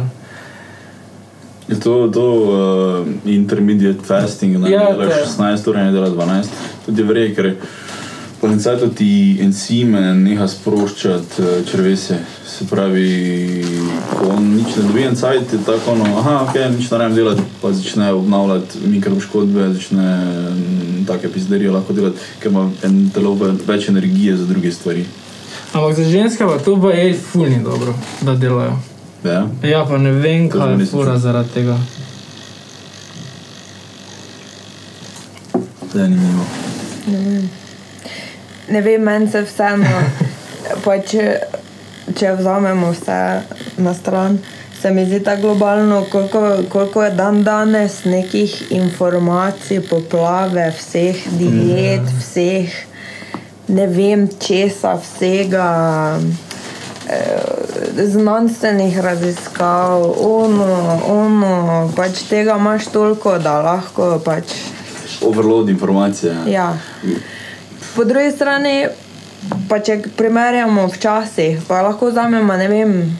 Je 1.67 1.75
to, 1.75 2.07
to 2.07 2.25
uh, 2.25 2.51
intermediate 3.25 4.03
fasting, 4.03 4.53
Ja, 4.69 4.91
delaš 4.91 5.09
to 5.09 5.19
je. 5.19 5.25
16 5.55 5.69
ur, 5.69 5.75
ne 5.75 5.91
delaš 5.91 6.09
12, 6.09 6.45
tudi 6.85 7.01
je 7.01 7.05
verjetno, 7.05 7.35
ker 7.35 7.55
po 8.41 8.47
enem 8.47 8.59
cajtu 8.59 8.89
ti 8.89 9.07
encime 9.41 10.13
neha 10.13 10.47
sproščati 10.47 11.41
uh, 11.41 11.65
črvese. 11.65 12.17
Se 12.47 12.65
pravi, 12.65 13.65
ko 14.11 14.29
on 14.29 14.45
nič 14.55 14.75
ne 14.77 14.83
dobi 14.83 15.03
en 15.03 15.15
cajt, 15.15 15.53
je 15.53 15.59
tako 15.65 15.91
ono, 15.91 16.05
aha, 16.19 16.35
ok, 16.43 16.55
nič 16.71 16.91
ne 16.91 16.97
rabim 16.97 17.15
delati, 17.15 17.41
pa 17.61 17.73
začne 17.73 18.11
obnavljati 18.13 18.85
mikroškodbe, 18.85 19.73
začne 19.73 20.05
mm, 20.15 21.05
take 21.05 21.27
pizderije 21.29 21.71
lahko 21.71 21.93
delati, 21.93 22.17
ker 22.39 22.51
ima 22.51 22.69
en 22.83 23.09
telo 23.09 23.33
ve- 23.33 23.55
več 23.65 23.89
energije 23.89 24.37
za 24.37 24.45
druge 24.45 24.71
stvari. 24.71 25.05
Ampak 25.73 25.95
za 25.95 26.03
ženske 26.05 26.45
pa 26.45 26.57
to 26.59 26.77
pa 26.81 26.89
je 26.89 27.13
fulni 27.15 27.59
dobro, 27.63 27.93
da 28.21 28.35
delajo. 28.35 28.77
Ja? 29.25 29.47
Ja, 29.63 29.85
pa 29.85 29.97
ne 29.97 30.11
vem, 30.11 30.49
kaj 30.49 30.75
je 30.79 30.85
fura 30.85 31.17
zaradi 31.17 31.49
tega. 31.53 31.77
Zanimivo. 35.93 36.45
Ne 38.67 38.81
vem, 38.81 39.01
meni 39.01 39.29
se 39.31 39.41
vseeno, 39.45 40.01
pač, 40.83 41.15
če 42.17 42.33
vzamemo 42.39 42.91
vse 42.93 43.19
na 43.77 43.93
stran, 43.93 44.39
se 44.81 44.91
mi 44.93 45.05
zdi 45.05 45.21
tako 45.23 45.41
globalno, 45.41 46.03
koliko, 46.11 46.41
koliko 46.69 47.03
je 47.03 47.13
dan 47.17 47.43
danes 47.43 48.03
nekih 48.05 48.57
informacij, 48.75 49.81
poplave, 49.89 50.71
vseh 50.79 51.23
diet, 51.39 52.09
vseh 52.19 52.81
ne 53.67 53.87
vem 53.87 54.27
česa, 54.39 54.95
vsega. 55.01 55.69
Eh, 57.09 58.05
Znanstvenih 58.05 58.99
raziskav, 58.99 60.03
ono, 60.19 60.69
ono, 61.07 61.53
pač 61.95 62.23
tega 62.29 62.55
imaš 62.55 62.85
toliko, 62.85 63.37
da 63.39 63.61
lahko 63.61 64.19
pač. 64.25 64.43
Overload 65.21 65.69
informacije. 65.69 66.35
Ja. 66.47 66.77
po 67.95 68.03
drugi 68.03 68.31
strani, 68.31 68.87
pa 69.69 69.79
če 69.79 70.01
primerjamo 70.17 70.87
včasih, 70.87 71.61
pa 71.67 71.81
lahko 71.81 72.09
vzamemo, 72.09 72.53
ne 72.53 72.67
vem, 72.67 73.19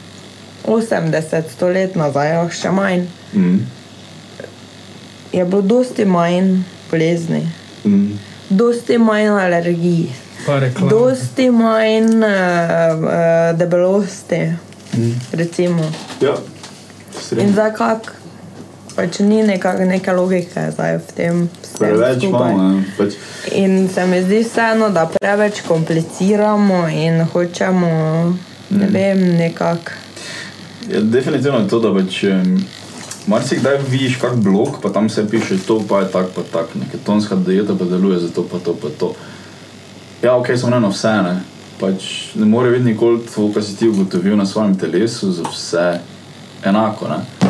80, 0.66 1.44
100 1.56 1.74
let 1.74 1.96
nazaj, 1.96 2.50
še 2.52 2.72
manj, 2.72 3.06
Mm. 3.34 3.60
je 5.34 5.46
bilo 5.46 5.62
dosti 5.62 6.06
manj 6.06 6.64
bolezni, 6.92 7.48
Mm. 7.86 8.20
dosti 8.50 8.98
manj 8.98 9.28
alergij. 9.28 10.25
Dosti 10.90 11.50
manj 11.52 12.16
uh, 12.16 12.30
uh, 12.96 13.10
debelosti, 13.54 14.52
Mm. 14.94 15.12
recimo. 15.32 15.84
Ja, 16.22 16.32
In 16.32 17.22
sredi. 17.22 17.52
zdaj 17.52 17.74
kak, 17.74 18.16
pač 18.96 19.20
ni 19.20 19.44
nekak, 19.44 19.80
neke 19.82 20.12
logike 20.12 20.72
zdaj 20.72 20.98
v 20.98 21.12
tem. 21.12 21.50
Preveč 21.78 22.24
imamo. 22.24 22.70
ne, 22.70 22.84
Pač, 22.98 23.14
In 23.52 23.90
se 23.90 24.06
mi 24.06 24.22
zdi 24.22 24.40
vseeno, 24.40 24.90
da 24.90 25.06
preveč 25.08 25.62
kompliciramo 25.62 26.88
in 26.88 27.26
hočemo, 27.26 27.92
ne 28.70 28.88
vem, 28.88 29.20
nekako. 29.36 29.92
Ja, 30.88 31.02
definitivno 31.02 31.60
je 31.60 31.68
to, 31.68 31.80
da 31.80 31.92
pač, 31.92 32.24
um, 32.24 32.56
marsikdaj 33.28 33.78
vidiš 33.90 34.16
kak 34.16 34.36
blog, 34.36 34.80
pa 34.82 34.90
tam 34.90 35.10
se 35.10 35.28
piše 35.28 35.58
to, 35.58 35.82
pa 35.82 36.00
je 36.00 36.12
tak, 36.12 36.28
pa 36.32 36.42
tak, 36.44 36.76
neka 36.76 36.98
tonska 37.04 37.36
dieta 37.36 37.76
pa 37.76 37.84
deluje 37.86 38.20
za 38.20 38.30
to, 38.30 38.44
pa 38.44 38.60
to, 38.60 38.74
pa 38.74 38.88
to. 38.90 39.12
Ja, 40.24 40.36
ok, 40.36 40.48
samo 40.58 40.76
ne 40.76 40.80
na 40.80 40.88
vse, 40.88 41.14
ne. 41.24 41.36
Pač 41.80 42.04
ne 42.36 42.46
more 42.46 42.72
biti 42.72 42.86
nikoli 42.86 43.20
to, 43.36 43.50
kar 43.54 43.64
si 43.64 43.76
ti 43.76 43.90
ugotovil 43.90 44.38
na 44.38 44.46
svojem 44.46 44.78
telesu, 44.80 45.32
za 45.32 45.44
vse 45.44 46.00
enako, 46.64 47.08
ne. 47.08 47.50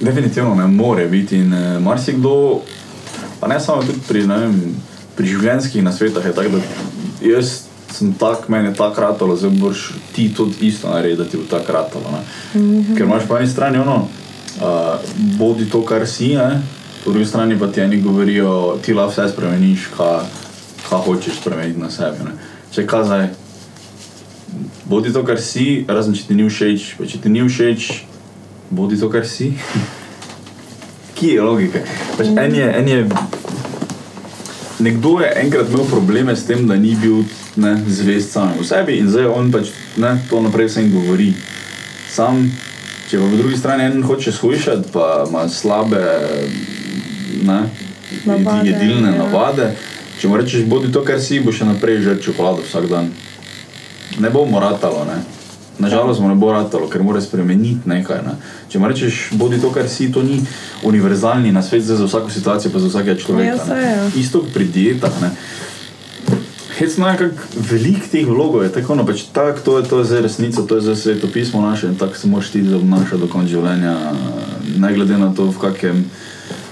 Definitivno 0.00 0.54
ne 0.54 0.66
more 0.66 1.08
biti 1.08 1.36
in 1.36 1.52
uh, 1.52 1.82
marsikdo, 1.82 2.60
pa 3.40 3.48
ne 3.48 3.60
samo 3.60 3.82
tudi 3.82 4.00
pri, 4.08 4.26
ne 4.26 4.38
vem, 4.38 4.60
pri 5.16 5.26
življenjskih 5.26 5.84
nasvetah 5.84 6.24
je 6.24 6.34
tako, 6.36 6.58
da 6.58 7.28
jaz 7.28 7.62
sem 7.96 8.12
tak, 8.12 8.48
meni 8.48 8.68
je 8.68 8.76
tako 8.76 9.00
ratalo, 9.00 9.36
zdaj 9.36 9.50
boš 9.56 9.90
ti 10.12 10.28
tudi 10.34 10.68
isto 10.68 10.90
narediti, 10.90 11.22
da 11.22 11.28
ti 11.30 11.36
bo 11.36 11.44
tako 11.50 11.72
ratalo. 11.72 12.10
Mm 12.54 12.60
-hmm. 12.60 12.96
Ker 12.96 13.06
imaš 13.06 13.22
po 13.28 13.38
eni 13.38 13.48
strani 13.48 13.78
ono, 13.78 13.96
uh, 13.96 15.00
bodi 15.38 15.70
to, 15.70 15.84
kar 15.84 16.06
si, 16.06 16.34
ne? 16.34 16.62
po 17.04 17.10
drugi 17.10 17.26
strani 17.26 17.58
pa 17.58 17.66
ti 17.66 17.80
eni 17.80 18.00
govorijo, 18.02 18.78
ti 18.82 18.94
lahko 18.94 19.10
vse 19.10 19.32
spremeniš, 19.32 19.80
kaj, 19.96 20.18
kaj 20.88 21.02
hočeš 21.06 21.40
spremeniti 21.40 21.80
na 21.80 21.90
sebi. 21.90 22.24
Ne? 22.24 22.36
Če 22.74 22.86
kaj 22.86 23.04
zdaj, 23.08 23.28
bodi 24.86 25.12
to, 25.12 25.22
kar 25.26 25.40
si, 25.42 25.84
razen 25.88 26.14
če 26.14 26.28
ti 26.28 26.38
ni 26.38 26.46
všeč, 26.48 26.92
pa 26.98 27.08
če 27.08 27.22
ti 27.22 27.32
ni 27.32 27.42
všeč, 27.46 27.88
bodi 28.70 28.98
to, 29.00 29.10
kar 29.12 29.26
si. 29.26 29.52
Kje 31.16 31.38
je 31.38 31.42
logika? 31.42 31.80
Pač 32.18 32.28
en 32.28 32.54
je, 32.54 32.66
en 32.76 32.88
je, 32.90 32.98
nekdo 34.84 35.14
je 35.22 35.32
enkrat 35.40 35.70
imel 35.72 35.86
probleme 35.88 36.36
s 36.36 36.44
tem, 36.44 36.66
da 36.68 36.76
ni 36.76 36.92
bil 37.00 37.24
ne, 37.56 37.72
zvest 37.88 38.36
samemu 38.36 38.64
sebi 38.68 38.98
in 39.00 39.08
zdaj 39.08 39.30
on 39.32 39.48
pač 39.52 39.72
ne, 39.96 40.12
to 40.28 40.42
naprej 40.44 40.68
vsem 40.68 40.90
govori. 40.92 41.30
Sam, 42.12 42.44
če 43.08 43.20
pa 43.22 43.30
po 43.30 43.40
drugi 43.40 43.56
strani 43.56 43.88
en 43.88 44.04
hoče 44.04 44.32
shujšati, 44.32 44.92
pa 44.92 45.24
ima 45.24 45.46
slabe 45.48 46.04
ne, 47.48 47.60
Navade, 48.26 48.68
jedilne 48.68 49.16
ja. 49.16 49.72
Če 50.20 50.28
mu 50.28 50.36
rečeš, 50.40 50.66
bodi 50.70 50.92
to, 50.92 51.04
kar 51.06 51.20
si, 51.20 51.40
bo 51.40 51.52
še 51.52 51.68
naprej 51.68 52.02
žrl 52.04 52.20
čokolado 52.22 52.64
vsak 52.66 52.88
dan. 52.90 53.10
Ne 54.22 54.30
bo 54.32 54.46
mu 54.48 54.60
ratalo, 54.62 55.04
ne. 55.08 55.20
Nažalost 55.78 56.20
mu 56.24 56.28
ne 56.28 56.34
bo 56.40 56.52
ratalo, 56.54 56.88
ker 56.88 57.04
mora 57.04 57.20
spremeniti 57.20 57.88
nekaj. 57.88 58.22
Ne. 58.24 58.36
Če 58.72 58.80
mu 58.80 58.88
rečeš, 58.88 59.36
bodi 59.36 59.60
to, 59.60 59.68
kar 59.74 59.88
si, 59.92 60.08
to 60.12 60.24
ni 60.24 60.40
univerzalni 60.88 61.52
na 61.52 61.62
svet 61.62 61.84
za 61.84 61.98
vsako 62.00 62.32
situacijo, 62.32 62.72
pa 62.72 62.80
za 62.80 62.88
vsakega 62.88 63.20
človeka. 63.20 63.66
Ja, 63.76 63.90
ja. 63.96 64.04
Isto 64.16 64.40
pri 64.54 64.64
dietah. 64.64 65.12
Ne. 65.20 65.34
Hecno 66.76 67.08
je, 67.08 67.16
kako 67.16 67.64
velik 67.70 68.08
teh 68.12 68.26
vlogov 68.28 68.64
je, 68.64 68.72
tako 68.72 68.94
no, 68.96 69.04
pač 69.08 69.28
tak, 69.32 69.60
to 69.64 69.78
je, 69.78 69.88
to 69.88 70.00
je 70.00 70.08
zdaj 70.12 70.22
resnica, 70.28 70.64
to 70.68 70.76
je 70.76 70.84
zdaj 70.88 70.96
svetopismo 70.96 71.60
naše 71.64 71.88
in 71.88 71.96
tako 71.96 72.20
se 72.20 72.28
moraš 72.28 72.50
ti 72.52 72.60
obnašati 72.60 73.20
do 73.20 73.28
konca 73.32 73.48
življenja, 73.48 73.94
ne 74.76 74.90
glede 74.92 75.16
na 75.16 75.30
to, 75.32 75.48
v 75.48 75.56
kakem 75.56 76.04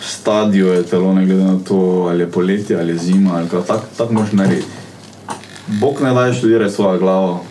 stadiju 0.08 0.66
je 0.66 0.82
telo, 0.82 1.14
ne 1.14 1.26
glede 1.26 1.44
na 1.44 1.58
to, 1.68 2.06
ali 2.10 2.20
je 2.20 2.30
poletje 2.30 2.80
ali 2.80 2.92
je 2.92 2.98
zima, 2.98 3.36
ali 3.36 3.48
tako 3.48 3.84
tak 3.96 4.10
moraš 4.10 4.32
narediti. 4.32 4.66
Bog 5.66 6.00
ne 6.02 6.14
daje 6.14 6.34
študirati 6.34 6.74
svojo 6.74 6.98
glavo, 6.98 7.44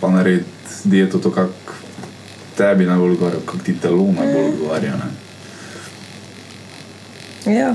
pa 0.00 0.10
narediti 0.10 0.50
dieto, 0.84 1.18
to 1.18 1.30
kak 1.30 1.50
tebi 2.56 2.86
najbolj 2.86 3.10
odgovarja, 3.10 3.38
kak 3.46 3.62
ti 3.64 3.78
telo 3.80 4.06
najbolj 4.12 4.48
odgovarja. 4.48 4.92
Ne. 7.46 7.56
Ja. 7.56 7.74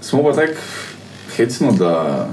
Smo 0.00 0.22
pa 0.22 0.32
tako 0.32 0.54
hecno, 1.36 1.72
da 1.72 2.28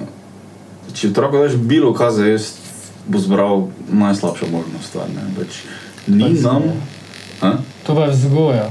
če 0.93 1.09
otroku 1.09 1.37
daš 1.37 1.55
bilo 1.55 1.93
kaj 1.93 2.11
za 2.11 2.25
jesti, 2.25 2.59
bo 3.07 3.19
zbral 3.19 3.67
najslabšo 3.91 4.45
možno 4.51 4.81
stvar. 4.83 5.09
Ne. 5.09 5.21
Pač, 5.37 5.61
ni 6.07 6.33
nam, 6.41 6.63
a? 7.41 7.57
To 7.85 7.95
pa 7.95 8.09
je 8.09 8.11
vzgoja. 8.11 8.69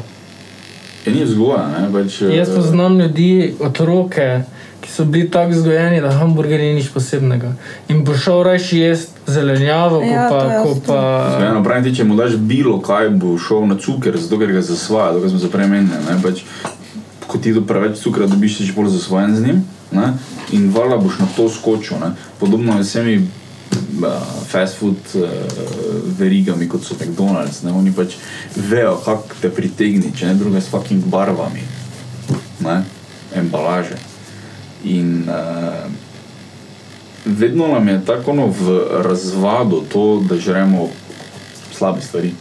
Je 1.07 1.13
ni 1.13 1.25
vzgoja. 1.25 1.89
Pač, 1.93 2.21
Jaz 2.23 2.49
eh, 2.49 2.55
poznam 2.57 2.99
ljudi, 3.01 3.55
otroke, 3.61 4.43
ki 4.81 4.91
so 4.91 5.05
bili 5.05 5.31
tako 5.31 5.51
vzgojeni, 5.51 6.01
da 6.01 6.11
hamburger 6.11 6.61
ni 6.61 6.75
nič 6.75 6.91
posebnega. 6.95 7.53
In 7.89 8.05
bo 8.05 8.17
šel 8.17 8.43
reči 8.43 8.79
jesti 8.79 9.13
zelenjavo, 9.27 10.01
ko 10.01 10.07
Ja, 10.07 10.29
pa. 10.31 10.41
to 10.41 10.51
jaz 10.51 10.63
Ko 10.63 10.75
pa 10.87 11.01
Eno 11.51 11.63
pravi 11.65 11.91
ti, 11.91 11.97
če 11.97 12.05
mu 12.05 12.17
daš 12.17 12.37
bilo 12.37 12.81
kaj, 12.81 13.11
bo 13.11 13.39
šel 13.39 13.67
na 13.67 13.79
cuker, 13.79 14.17
zato 14.19 14.39
ker 14.39 14.53
ga 14.53 14.63
zasvaja, 14.63 15.19
ker 15.21 15.31
smo 15.31 15.43
se 15.43 15.51
premenili. 15.51 16.21
Pač, 16.23 16.45
ko 17.27 17.39
ti 17.39 17.53
do 17.53 17.65
preveč 17.67 18.01
cukra 18.01 18.27
dobiš, 18.27 18.59
si 18.63 18.73
bolj 18.73 18.95
zasvojen 18.95 19.37
z 19.37 19.45
njim 19.45 19.65
ne? 19.93 20.13
in 20.53 20.71
valjda 20.73 20.97
boš 20.97 21.19
na 21.19 21.27
to 21.37 21.49
skočil. 21.49 22.01
Ne? 22.01 22.15
Podobno 22.41 22.79
je 22.79 22.85
s 22.85 22.93
temi 22.93 23.17
uh, 23.17 23.38
fast 24.49 24.79
food 24.79 24.97
uh, 25.15 25.29
verigami, 26.19 26.69
kot 26.69 26.85
so 26.85 26.95
McDonald's. 26.95 27.63
Ne? 27.63 27.73
Oni 27.73 27.93
pač 27.93 28.17
vejo, 28.57 28.97
kako 29.05 29.41
te 29.43 29.51
pritegni, 29.51 30.13
če 30.17 30.33
ne 30.33 30.39
druge 30.41 30.61
s 30.61 30.71
fucking 30.73 31.07
barvami, 31.11 31.65
ne? 32.65 32.83
embalaže. 33.37 33.99
In 34.85 35.27
uh, 35.29 35.89
vedno 37.25 37.69
nam 37.69 37.89
je 37.89 38.05
tako 38.07 38.31
ono 38.31 38.47
v 38.47 38.79
razvadu 39.05 39.83
to, 39.93 40.23
da 40.29 40.39
žremo 40.39 40.89
slabe 41.73 42.01
stvari. 42.01 42.33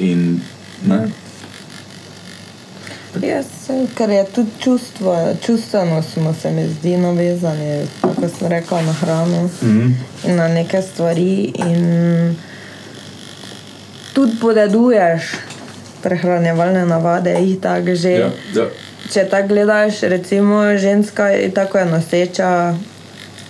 In, 0.00 0.40
ne, 0.86 1.08
Jaz, 3.12 3.46
ker 3.94 4.10
je 4.10 4.24
tudi 4.26 4.50
čustvo, 4.60 5.14
čustveno 5.42 6.02
smo 6.04 6.34
se 6.34 6.50
mi 6.50 6.68
zdi 6.70 6.96
navezani, 6.96 7.86
kot 8.00 8.30
sem 8.30 8.48
rekla, 8.48 8.82
na 8.82 8.92
hrano 8.94 9.50
Mhm. 9.62 9.90
in 10.24 10.36
na 10.36 10.48
neke 10.48 10.82
stvari. 10.82 11.32
In 11.56 12.36
tudi 14.12 14.32
podeduješ 14.36 15.22
prehranjevalne 16.02 16.86
navade, 16.86 17.30
jih 17.32 17.60
tako 17.60 17.94
že. 17.94 18.10
ja, 18.10 18.30
ja. 18.54 18.66
Če 19.10 19.24
tako 19.24 19.48
gledaš, 19.48 20.00
recimo 20.02 20.76
ženska 20.76 21.28
je 21.28 21.50
tako 21.50 21.78
je 21.78 21.84
noseča, 21.86 22.74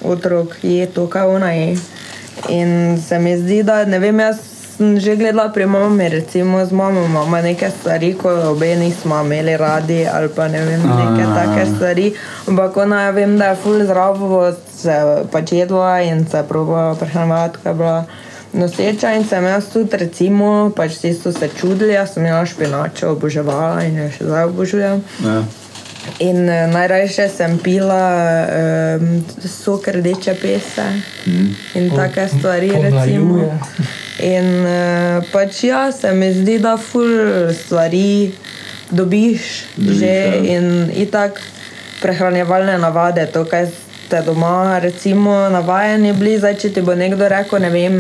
otrok 0.03 0.57
je 0.63 0.87
to, 0.87 1.07
kar 1.07 1.27
ona 1.27 1.53
je. 1.53 1.77
In 2.49 2.71
se 3.03 3.19
mi 3.19 3.37
zdi, 3.37 3.63
da 3.63 3.85
ne 3.85 3.99
vem, 3.99 4.21
jaz 4.21 4.37
sem 4.81 4.97
že 4.97 5.13
gledala 5.13 5.53
pri 5.53 5.69
mami, 5.69 6.09
recimo 6.09 6.65
z 6.65 6.73
mamo 6.73 7.05
imamo 7.05 7.37
neke 7.37 7.69
stvari, 7.69 8.17
ko 8.17 8.33
obe 8.57 8.73
nismo 8.81 9.21
imeli 9.21 9.57
radi 9.57 10.09
ali 10.09 10.33
pa 10.33 10.49
ne 10.49 10.65
vem, 10.65 10.81
neke 10.81 11.23
A. 11.29 11.35
take 11.37 11.69
stvari. 11.69 12.07
Ampak 12.49 12.77
ona 12.77 13.03
ja 13.03 13.11
vem, 13.11 13.37
da 13.37 13.53
je 13.53 13.61
full 13.61 13.85
zdravo 13.85 14.53
se 14.73 14.97
pač 15.29 15.53
jedla 15.53 16.01
in 16.01 16.25
se 16.25 16.41
probala 16.49 16.95
prehranjevati, 16.97 17.59
ko 17.63 17.69
je 17.69 17.75
bila 17.75 18.05
noseča 18.53 19.13
in 19.21 19.25
sem 19.29 19.45
jaz 19.45 19.69
tudi 19.69 19.97
recimo, 20.01 20.73
pač 20.73 20.97
vsi 20.97 21.13
so 21.15 21.33
se 21.33 21.53
čudili, 21.61 21.93
jaz 21.93 22.17
sem 22.17 22.25
imela 22.25 22.47
špinačo, 22.47 23.13
oboževala 23.13 23.85
in 23.85 24.01
jo 24.01 24.09
še 24.17 24.25
zdaj 24.25 24.49
obožujem. 24.49 25.05
Ja. 25.25 25.43
In 26.21 26.45
uh, 26.45 26.69
najrajše 26.69 27.29
sem 27.29 27.59
pila 27.59 28.05
um, 28.97 29.25
sok 29.41 29.89
rdeče 29.89 30.35
pese 30.35 30.85
Mhm. 31.27 31.47
in 31.75 31.91
take 31.91 32.29
stvari. 32.29 32.71
Pomlajuje. 32.71 33.49
In 34.21 34.49
uh, 34.61 35.25
pač 35.33 35.65
ja, 35.65 35.93
se 35.93 36.13
mi 36.13 36.33
zdi, 36.35 36.59
da 36.59 36.77
ful 36.77 37.09
stvari 37.55 38.33
dobiš, 38.91 39.41
Dobiš, 39.77 39.99
že 39.99 40.07
ja. 40.07 40.35
in 40.57 40.91
itak 40.95 41.41
prehranjevalne 42.03 42.79
navade, 42.79 43.27
to, 43.27 43.45
kaj 43.45 43.69
ste 44.11 44.23
doma 44.23 44.79
recimo 44.79 45.49
navajeni 45.49 46.13
bili, 46.13 46.39
zdaj 46.39 46.57
če 46.59 46.69
ti 46.75 46.83
bo 46.83 46.95
nekdo 46.99 47.29
rekel, 47.31 47.61
ne 47.63 47.69
vem, 47.71 47.99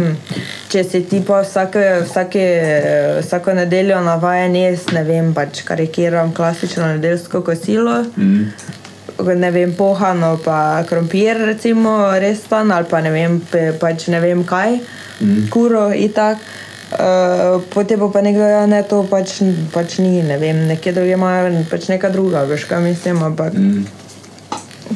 če 0.73 0.83
si 0.83 1.05
ti 1.07 1.21
pa 1.27 1.39
vsake, 1.45 1.85
vsake, 2.03 2.43
eh, 2.43 3.21
vsako 3.21 3.55
nedeljo 3.55 4.01
navajen 4.03 4.57
jesti, 4.59 4.97
ne 4.97 5.05
vem, 5.07 5.29
pač 5.35 5.63
karikiram 5.69 6.33
klasično 6.35 6.89
nedeljsko 6.97 7.45
kosilo, 7.47 8.01
Mhm. 8.17 8.43
ne 9.39 9.51
vem, 9.51 9.77
pohano, 9.79 10.33
pa 10.45 10.83
krompir, 10.89 11.39
recimo, 11.47 11.95
res 12.19 12.43
tam, 12.51 12.73
ali 12.73 12.91
pa 12.91 13.01
ne 13.01 13.11
vem, 13.11 13.39
pe, 13.53 13.71
pač 13.81 14.09
ne 14.09 14.21
vem 14.21 14.43
kaj, 14.45 14.81
mm. 15.21 15.49
kuro 15.51 15.93
in 15.95 16.11
tako. 16.13 16.41
Uh, 16.91 17.63
potem 17.71 18.01
bo 18.01 18.09
pa 18.11 18.19
nekdo, 18.21 18.43
da 18.43 18.67
ne, 18.67 18.83
to 18.83 19.05
pač, 19.07 19.37
pač 19.73 20.01
ni, 20.03 20.25
ne 20.27 20.39
vem, 20.43 20.67
nekje 20.67 20.91
drugje 20.93 21.15
imajo 21.15 21.53
pač 21.71 21.87
neka 21.87 22.11
druga, 22.11 22.43
veš 22.51 22.65
kaj 22.67 22.81
mislim, 22.83 23.23
ampak 23.23 23.55
Mhm. 23.55 24.00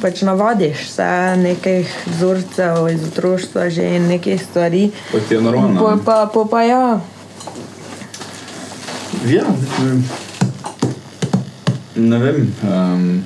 Pač 0.03 0.23
navadiš 0.23 0.89
se 0.91 1.37
nekih 1.37 1.95
vzorcev 2.07 2.89
iz 2.93 3.05
otroštva, 3.09 3.71
že 3.71 3.99
nekih 4.01 4.43
stvari. 4.43 4.91
Ti 5.29 5.35
je 5.35 5.41
normalno. 5.41 5.81
Po 5.81 5.91
ne? 5.91 6.03
pa, 6.05 6.31
po 6.35 6.47
pa 6.47 6.63
ja. 6.63 7.01
Ja, 9.27 9.45
ne 11.95 12.19
vem. 12.19 12.55
Ne 12.63 12.71
um, 12.71 13.25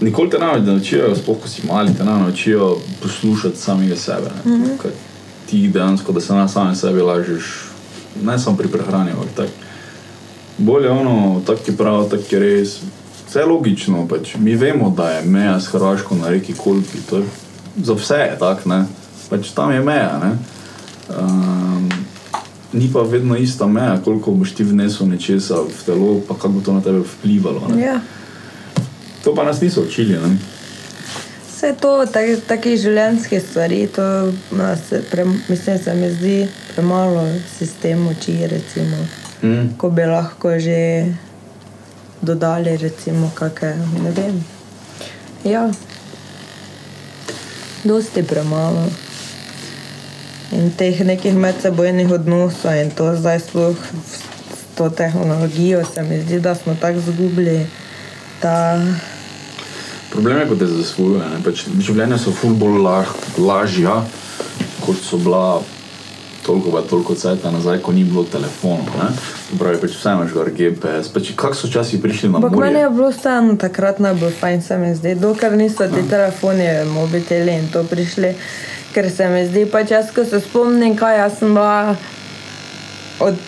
nikoli 0.00 0.30
te 0.30 0.38
ne 0.38 0.60
naučijo, 0.60 1.14
sploh 1.16 1.38
ko 1.42 1.48
si 1.48 1.66
mali, 1.66 1.94
te 1.94 2.04
ne 2.04 2.12
naučijo 2.12 2.76
poslušati 3.02 3.56
samega 3.56 3.96
sebe. 3.96 4.30
Mm 4.44 4.50
-hmm. 4.50 4.88
Ti 5.50 5.68
dejansko, 5.68 6.12
da 6.12 6.20
se 6.20 6.32
na 6.32 6.48
samem 6.48 6.74
sebi 6.74 7.00
lažeš, 7.00 7.64
ne 8.22 8.38
samo 8.38 8.56
pri 8.56 8.68
prehrani, 8.68 9.10
ampak 9.10 9.28
tako. 9.36 9.50
Bolje 10.58 10.84
je 10.84 10.90
ono, 10.90 11.42
tako 11.46 11.60
je 11.66 11.76
prav, 11.76 12.08
tako 12.10 12.22
je 12.30 12.38
res. 12.38 12.80
Vse 13.30 13.44
logično, 13.44 14.08
pač. 14.08 14.34
mi 14.34 14.54
vemo, 14.54 14.90
da 14.90 15.10
je 15.10 15.22
meja 15.22 15.60
s 15.60 15.66
Hrvaško 15.66 16.14
na 16.14 16.28
reki 16.28 16.52
Kolpi. 16.54 16.98
To 17.10 17.16
je, 17.16 17.24
za 17.78 17.94
vse 17.94 18.14
je 18.14 18.36
tako, 18.38 18.68
ne. 18.68 18.84
pač 19.30 19.50
tam 19.54 19.70
je 19.70 19.80
meja. 19.80 20.18
Ne. 20.18 20.30
Um, 21.18 21.88
ni 22.72 22.90
pa 22.92 23.00
vedno 23.02 23.36
ista 23.36 23.66
meja, 23.66 24.00
koliko 24.04 24.30
boš 24.30 24.52
ti 24.52 24.64
vnesel 24.64 25.06
nečesa 25.06 25.54
v 25.62 25.84
telo, 25.86 26.20
pa 26.28 26.34
kako 26.34 26.48
bo 26.48 26.60
to 26.60 26.72
na 26.72 26.80
tebe 26.80 26.98
vplivalo. 27.00 27.68
Ne. 27.70 27.82
ja. 27.82 28.00
To 29.24 29.34
pa 29.34 29.44
nas 29.44 29.60
niso 29.60 29.82
učili. 29.82 30.18
Ne. 30.18 30.34
Vse 31.46 31.74
to, 31.80 32.06
tak, 32.06 32.24
take 32.48 32.74
življenjske 32.76 33.40
stvari, 33.40 33.86
to 33.86 34.02
nas, 34.50 34.80
pre, 35.10 35.24
mislim, 35.48 35.78
se 35.78 35.94
mi 35.94 36.10
zdi 36.10 36.36
premalo 36.74 37.28
sistem 37.58 38.06
uči, 38.08 38.40
recimo, 38.46 39.06
Mm. 39.42 39.68
ko 39.78 39.88
bi 39.90 40.02
lahko 40.04 40.50
že 40.60 41.06
dodali, 42.22 42.76
recimo, 42.76 43.30
kakšne, 43.34 44.02
ne 44.04 44.10
vem. 44.10 44.40
Ja, 45.44 45.70
dosti 47.84 48.22
premalo. 48.22 48.88
In 50.52 50.72
teh 50.74 51.00
nekih 51.06 51.34
medsebojnih 51.34 52.10
odnosov 52.10 52.74
in 52.74 52.90
to 52.90 53.14
zdaj 53.16 53.38
sploh 53.46 53.78
s 54.02 54.30
to 54.80 54.90
tehnologijo 54.90 55.84
se 55.94 56.02
mi 56.02 56.20
zdi, 56.22 56.40
da 56.40 56.54
smo 56.54 56.74
tako 56.80 57.00
zgubili, 57.00 57.66
da 58.42 58.80
Problem 60.10 60.38
je, 60.38 60.48
ko 60.48 60.56
te 60.56 60.66
zasvojuje. 60.66 61.28
ne. 61.28 61.42
Pač 61.44 61.64
življenja 61.78 62.18
so 62.18 62.32
ful 62.32 62.54
bolj 62.58 62.80
lah, 62.82 63.10
lažja, 63.38 64.00
kot 64.80 64.96
so 65.04 65.18
bila 65.20 65.60
toliko, 66.46 66.80
toliko 66.90 67.14
cajta 67.14 67.52
nazaj, 67.52 67.78
ko 67.78 67.92
ni 67.92 68.04
bilo 68.04 68.24
telefonov. 68.24 69.20
Pravi, 69.58 69.80
pač 69.82 69.94
vse 69.96 70.12
imaš 70.14 70.32
gor 70.34 70.50
GPS. 70.54 71.10
Pač, 71.14 71.32
kako 71.36 71.58
so 71.58 71.70
časi 71.70 72.00
prišli 72.02 72.28
na 72.30 72.38
meni 72.38 72.56
morje? 72.56 72.80
je 72.80 72.90
bilo 72.90 73.08
vseeno 73.10 73.56
takrat 73.56 73.98
najbolj 73.98 74.34
fajn, 74.40 74.62
se 74.62 74.78
mi 74.78 74.94
zdi, 74.94 75.14
dokler 75.14 75.56
niso 75.58 75.88
ti 75.90 76.04
telefoni, 76.10 76.68
mobiteli 76.92 77.56
in 77.58 77.66
to 77.72 77.82
prišli. 77.84 78.34
Ker 78.94 79.10
se 79.10 79.28
mi 79.28 79.42
zdi, 79.46 79.66
pač 79.70 79.90
jaz, 79.90 80.12
ko 80.14 80.24
se 80.24 80.40
spomnim, 80.40 80.96
kaj 80.96 81.18
jaz 81.18 81.38
sem 81.38 81.54
bila 81.54 81.96
od, 83.20 83.42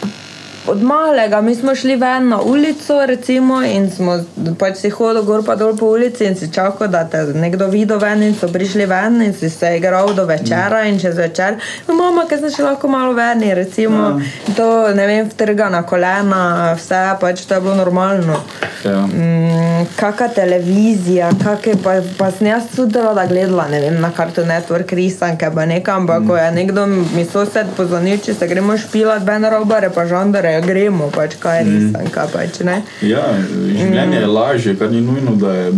od 0.67 0.83
malega, 0.83 1.41
mi 1.41 1.55
smo 1.55 1.75
šli 1.75 1.97
ven 1.97 2.29
na 2.29 2.41
ulico, 2.41 3.07
recimo, 3.07 3.63
in 3.65 3.91
smo 3.91 4.19
pač 4.59 4.77
si 4.77 4.91
hodili 4.91 5.25
gor 5.27 5.45
pa 5.47 5.55
dol 5.57 5.77
po 5.77 5.87
ulici 5.87 6.25
in 6.25 6.37
si 6.37 6.53
čakal, 6.53 6.89
da 6.89 7.05
te 7.05 7.23
nekdo 7.35 7.67
vidi 7.67 7.95
ven 8.01 8.23
in 8.23 8.35
so 8.35 8.49
prišli 8.49 8.87
ven 8.87 9.23
in 9.23 9.35
si 9.35 9.51
se 9.51 9.77
igral 9.77 10.15
do 10.15 10.25
večera 10.25 10.85
in 10.85 11.01
čez 11.01 11.17
večer. 11.17 11.57
No, 11.89 11.95
mama, 11.95 12.27
kaj 12.29 12.39
sem 12.39 12.55
še 12.57 12.67
lahko 12.67 12.89
malo 12.89 13.13
ven, 13.13 13.43
recimo, 13.55 14.21
to 14.57 14.69
ne 14.95 15.07
vem, 15.07 15.31
vtrga 15.31 15.71
na 15.71 15.83
kolena, 15.83 16.43
vse 16.79 17.03
pač 17.21 17.47
to 17.47 17.55
je 17.55 17.61
bilo 17.61 17.75
normalno. 17.75 18.39
Ja. 18.85 19.07
Mm, 19.07 19.87
Kakšna 19.97 20.29
televizija, 20.35 21.31
kakšne 21.43 21.75
pa, 21.83 21.97
pa 22.19 22.31
sem 22.35 22.49
jaz 22.51 22.71
tudi 22.77 23.03
rada 23.03 23.27
gledala, 23.31 23.69
ne 23.71 23.81
vem, 23.83 23.99
na 24.01 24.11
Cartoon 24.15 24.49
Network 24.51 24.95
risanke, 24.99 25.51
pa 25.55 25.67
nekam, 25.67 26.03
ampak 26.03 26.27
ko 26.27 26.37
je 26.39 26.49
nekdo 26.55 26.87
mi 26.87 27.27
sosed 27.27 27.75
pozvonil, 27.77 28.19
če 28.23 28.35
se 28.35 28.49
gremo 28.51 28.77
špilat, 28.79 29.23
Ben 29.27 29.47
Robare, 29.51 29.91
pa 29.95 30.07
žandare, 30.11 30.52
gremo, 30.61 31.11
pač 31.15 31.37
kaj 31.41 31.61
je 31.61 31.65
risanka, 31.71 32.27
pač 32.33 32.61
ne. 32.67 32.83
Ja, 33.03 33.25
življenje 33.49 34.21
je 34.21 34.27
lažje, 34.27 34.75
kar 34.79 34.91
ni 34.91 35.01
nujno, 35.01 35.37
da 35.41 35.53
je 35.55 35.71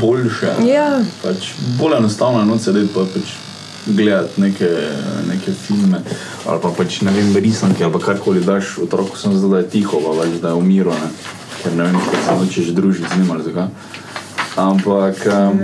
boljše. 0.00 0.56
Ja. 0.68 0.88
Pač 1.22 1.52
bolj 1.78 1.96
enostavno 2.00 2.40
je 2.40 2.50
noč 2.50 2.66
sedeti 2.68 2.92
pa 2.94 3.06
pač 3.14 3.36
gledati 3.86 4.40
neke, 4.40 4.68
neke 5.28 5.52
filme 5.56 6.02
ali 6.46 6.60
pa 6.62 6.68
pač 6.76 7.00
ne 7.06 7.12
vem, 7.12 7.32
risanke 7.36 7.84
ali 7.84 8.02
karkoli 8.02 8.44
daš 8.44 8.78
otroku, 8.84 9.16
sem 9.18 9.32
zdaj, 9.36 9.50
da 9.50 9.58
je 9.58 9.70
tiho, 9.76 10.00
pa 10.04 10.14
pač, 10.20 10.36
da 10.42 10.52
je 10.52 10.60
umiro, 10.60 10.92
ne? 10.92 11.10
ker 11.62 11.76
ne 11.76 11.88
vem, 11.88 11.98
če 12.00 12.22
se 12.24 12.36
nočeš 12.40 12.70
družiti 12.76 13.08
z 13.08 13.20
njim 13.20 13.34
ali 13.34 13.44
zakaj. 13.44 13.68
Ampak, 14.60 15.20
um, 15.28 15.60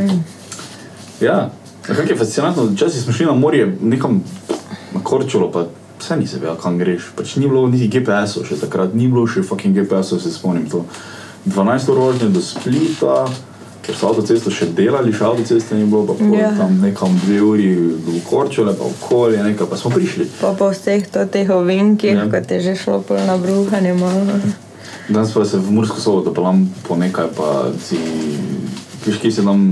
ja, 1.21 1.51
kako 1.83 2.09
je 2.09 2.17
fascinantno, 2.17 2.69
včasih 2.73 3.03
smo 3.03 3.13
šli 3.13 3.27
na 3.27 3.35
morje 3.35 3.67
nekam 3.81 4.21
na 4.93 5.01
Korčulo, 5.03 5.51
pa 5.53 5.67
vse 6.07 6.17
nisi 6.17 6.39
vedel, 6.39 6.57
kam 6.57 6.79
greš. 6.79 7.11
Pač 7.13 7.35
ni 7.37 7.47
bilo 7.47 7.67
niti 7.67 7.91
GPS-ov 7.91 8.47
še 8.47 8.61
takrat, 8.61 8.95
ni 8.95 9.09
bilo 9.09 9.27
še 9.27 9.43
fucking 9.43 9.75
GPS-ov, 9.75 10.23
se 10.23 10.31
spomnim 10.31 10.65
to. 10.67 10.85
12 11.47 11.89
ur 11.89 11.99
vožnje 12.01 12.29
do 12.29 12.41
Splita, 12.41 13.27
ker 13.83 13.95
so 13.95 14.09
avtocesto 14.09 14.51
še 14.51 14.67
delali, 14.69 15.13
še 15.13 15.23
avtoceste 15.25 15.75
ni 15.75 15.85
bilo, 15.85 16.03
pa 16.05 16.15
pol 16.15 16.35
Ja. 16.35 16.51
tam 16.53 16.81
nekam 16.81 17.15
dve 17.21 17.39
uri 17.41 17.69
v 17.97 18.19
Korčule, 18.25 18.73
pa 18.73 18.83
okolje, 18.85 19.43
nekaj, 19.45 19.67
pa 19.67 19.77
smo 19.77 19.91
prišli. 19.91 20.27
Pa 20.41 20.55
po 20.55 20.71
vseh 20.71 21.07
to 21.07 21.23
teh 21.27 21.47
ovinkih, 21.47 22.11
Ja. 22.13 22.25
ja. 22.25 22.31
kot 22.31 22.51
je 22.51 22.61
že 22.61 22.75
šlo 22.75 22.99
pol 23.01 23.19
na 23.21 23.37
bruhanje 23.37 23.95
malo. 23.95 24.39
Danes 25.07 25.31
pa 25.31 25.45
se 25.45 25.59
v 25.59 25.71
Mursko 25.71 26.01
soboto 26.01 26.35
pelam 26.35 26.67
po 26.83 26.97
nekaj, 26.97 27.31
pa 27.31 27.71
si, 27.79 27.95
veš, 29.07 29.19
kje 29.23 29.31
si 29.33 29.45
tam, 29.45 29.63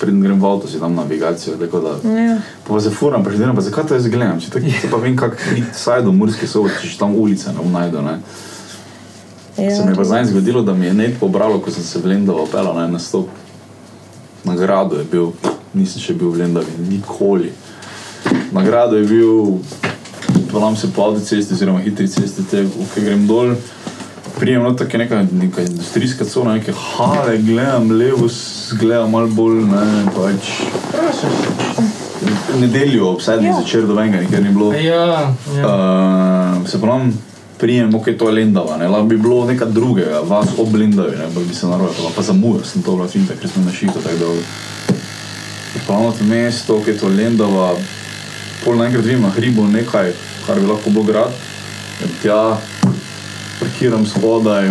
preden 0.00 0.20
grem 0.22 0.40
v 0.40 0.46
avto, 0.48 0.68
si 0.68 0.80
tam 0.80 0.94
navigacijo, 0.94 1.56
tako 1.60 1.80
da. 1.80 1.92
Ja. 2.10 2.38
Pa 2.66 2.80
se 2.80 2.90
furam, 2.90 3.24
pa 3.24 3.30
delam, 3.30 3.56
pa 3.56 3.64
zakaj 3.64 3.86
to 3.88 3.98
jaz 3.98 4.08
gledam, 4.08 4.40
če 4.40 4.50
tako, 4.54 4.72
pa 4.90 5.02
vem, 5.02 5.16
kako 5.16 5.38
priti 5.42 5.74
vsaj 5.74 6.02
do 6.06 6.12
Murske 6.12 6.46
sobote, 6.46 6.80
če 6.82 6.98
tam 7.00 7.16
ulice 7.16 7.52
ne 7.52 7.68
najdel, 7.72 8.04
ne. 8.04 8.18
Ja. 9.58 9.76
Se 9.76 9.84
mi 9.84 9.92
je 9.92 9.96
pa 9.96 10.04
zdaj 10.04 10.24
zgodilo, 10.24 10.62
da 10.62 10.74
mi 10.74 10.86
je 10.86 10.94
net 10.94 11.18
pobralo, 11.20 11.60
ko 11.60 11.70
sem 11.70 11.84
se 11.84 12.00
v 12.00 12.12
Lendovo 12.14 12.46
pelal 12.46 12.74
na 12.74 12.86
en 12.88 12.96
nastop. 12.96 13.28
Na 14.44 14.56
gradu 14.56 14.96
je 14.96 15.04
bil, 15.04 15.32
nisem 15.74 16.00
še 16.02 16.16
bil 16.18 16.32
v 16.32 16.42
Lendavi, 16.42 16.72
nikoli. 16.88 17.52
Na 18.52 18.64
gradu 18.64 18.96
je 18.96 19.06
bil, 19.06 19.60
pelam 20.50 20.76
se 20.76 20.90
po 20.92 21.04
avtocesti, 21.10 21.54
oziroma 21.54 21.84
hitri 21.84 22.08
cesti, 22.08 22.44
te, 22.48 22.64
ko 22.64 23.04
grem 23.04 23.26
dol. 23.28 23.54
Prijem 24.42 24.62
not 24.62 24.78
tako 24.78 24.98
neka, 24.98 25.26
neka 25.32 25.62
industrijska 25.62 26.24
cona, 26.24 26.54
neke 26.54 26.72
hale, 26.72 27.38
gledam 27.38 27.90
levo, 27.90 28.26
gledam 28.80 29.10
malo 29.10 29.26
bolj, 29.26 29.60
ne, 29.70 30.06
pač. 30.16 30.48
Nedeljo 32.58 33.12
ob 33.12 33.20
sedmih 33.22 33.50
Ja. 33.50 33.60
zvečer 33.60 33.86
do 33.86 33.94
venga, 33.94 34.20
nikjer 34.20 34.42
ni 34.42 34.50
bilo. 34.50 34.72
Ja, 34.72 35.04
ja. 35.58 35.68
Uh, 36.58 36.68
se 36.68 36.80
pravi, 36.80 37.12
prijem, 37.58 37.94
ok, 37.94 38.04
to 38.18 38.28
je 38.28 38.34
Lendava, 38.34 38.76
ne, 38.76 38.88
lahko 38.88 39.06
bi 39.06 39.16
bilo 39.16 39.44
nekaj 39.46 39.70
drugega, 39.70 40.24
vas 40.26 40.58
ob 40.58 40.74
Lendavi, 40.74 41.16
ne, 41.16 41.30
bi 41.46 41.54
se 41.54 41.66
naroje, 41.66 41.94
pa, 42.16 42.22
zamujal 42.22 42.64
sem 42.64 42.82
to, 42.82 42.98
finta, 43.12 43.38
ker 43.38 43.50
smo 43.50 43.62
na 43.64 43.72
šitu 43.72 44.02
tako 44.02 44.18
dolgo. 44.18 44.42
Pravno 45.86 46.12
to 46.18 46.24
mesto, 46.24 46.76
ok, 46.82 46.90
to 47.00 47.08
je 47.08 47.16
Lendava, 47.16 47.76
pol 48.64 48.74
naenkrat 48.74 49.04
vidim 49.04 49.22
na 49.22 49.30
hribu 49.30 49.70
nekaj, 49.70 50.12
kar 50.46 50.60
bi 50.60 50.66
lahko 50.66 50.90
bilo 50.90 51.06
grad, 51.06 51.30
in 52.02 52.10
tja 52.22 52.58
parkiram 53.62 54.06
spodaj, 54.06 54.70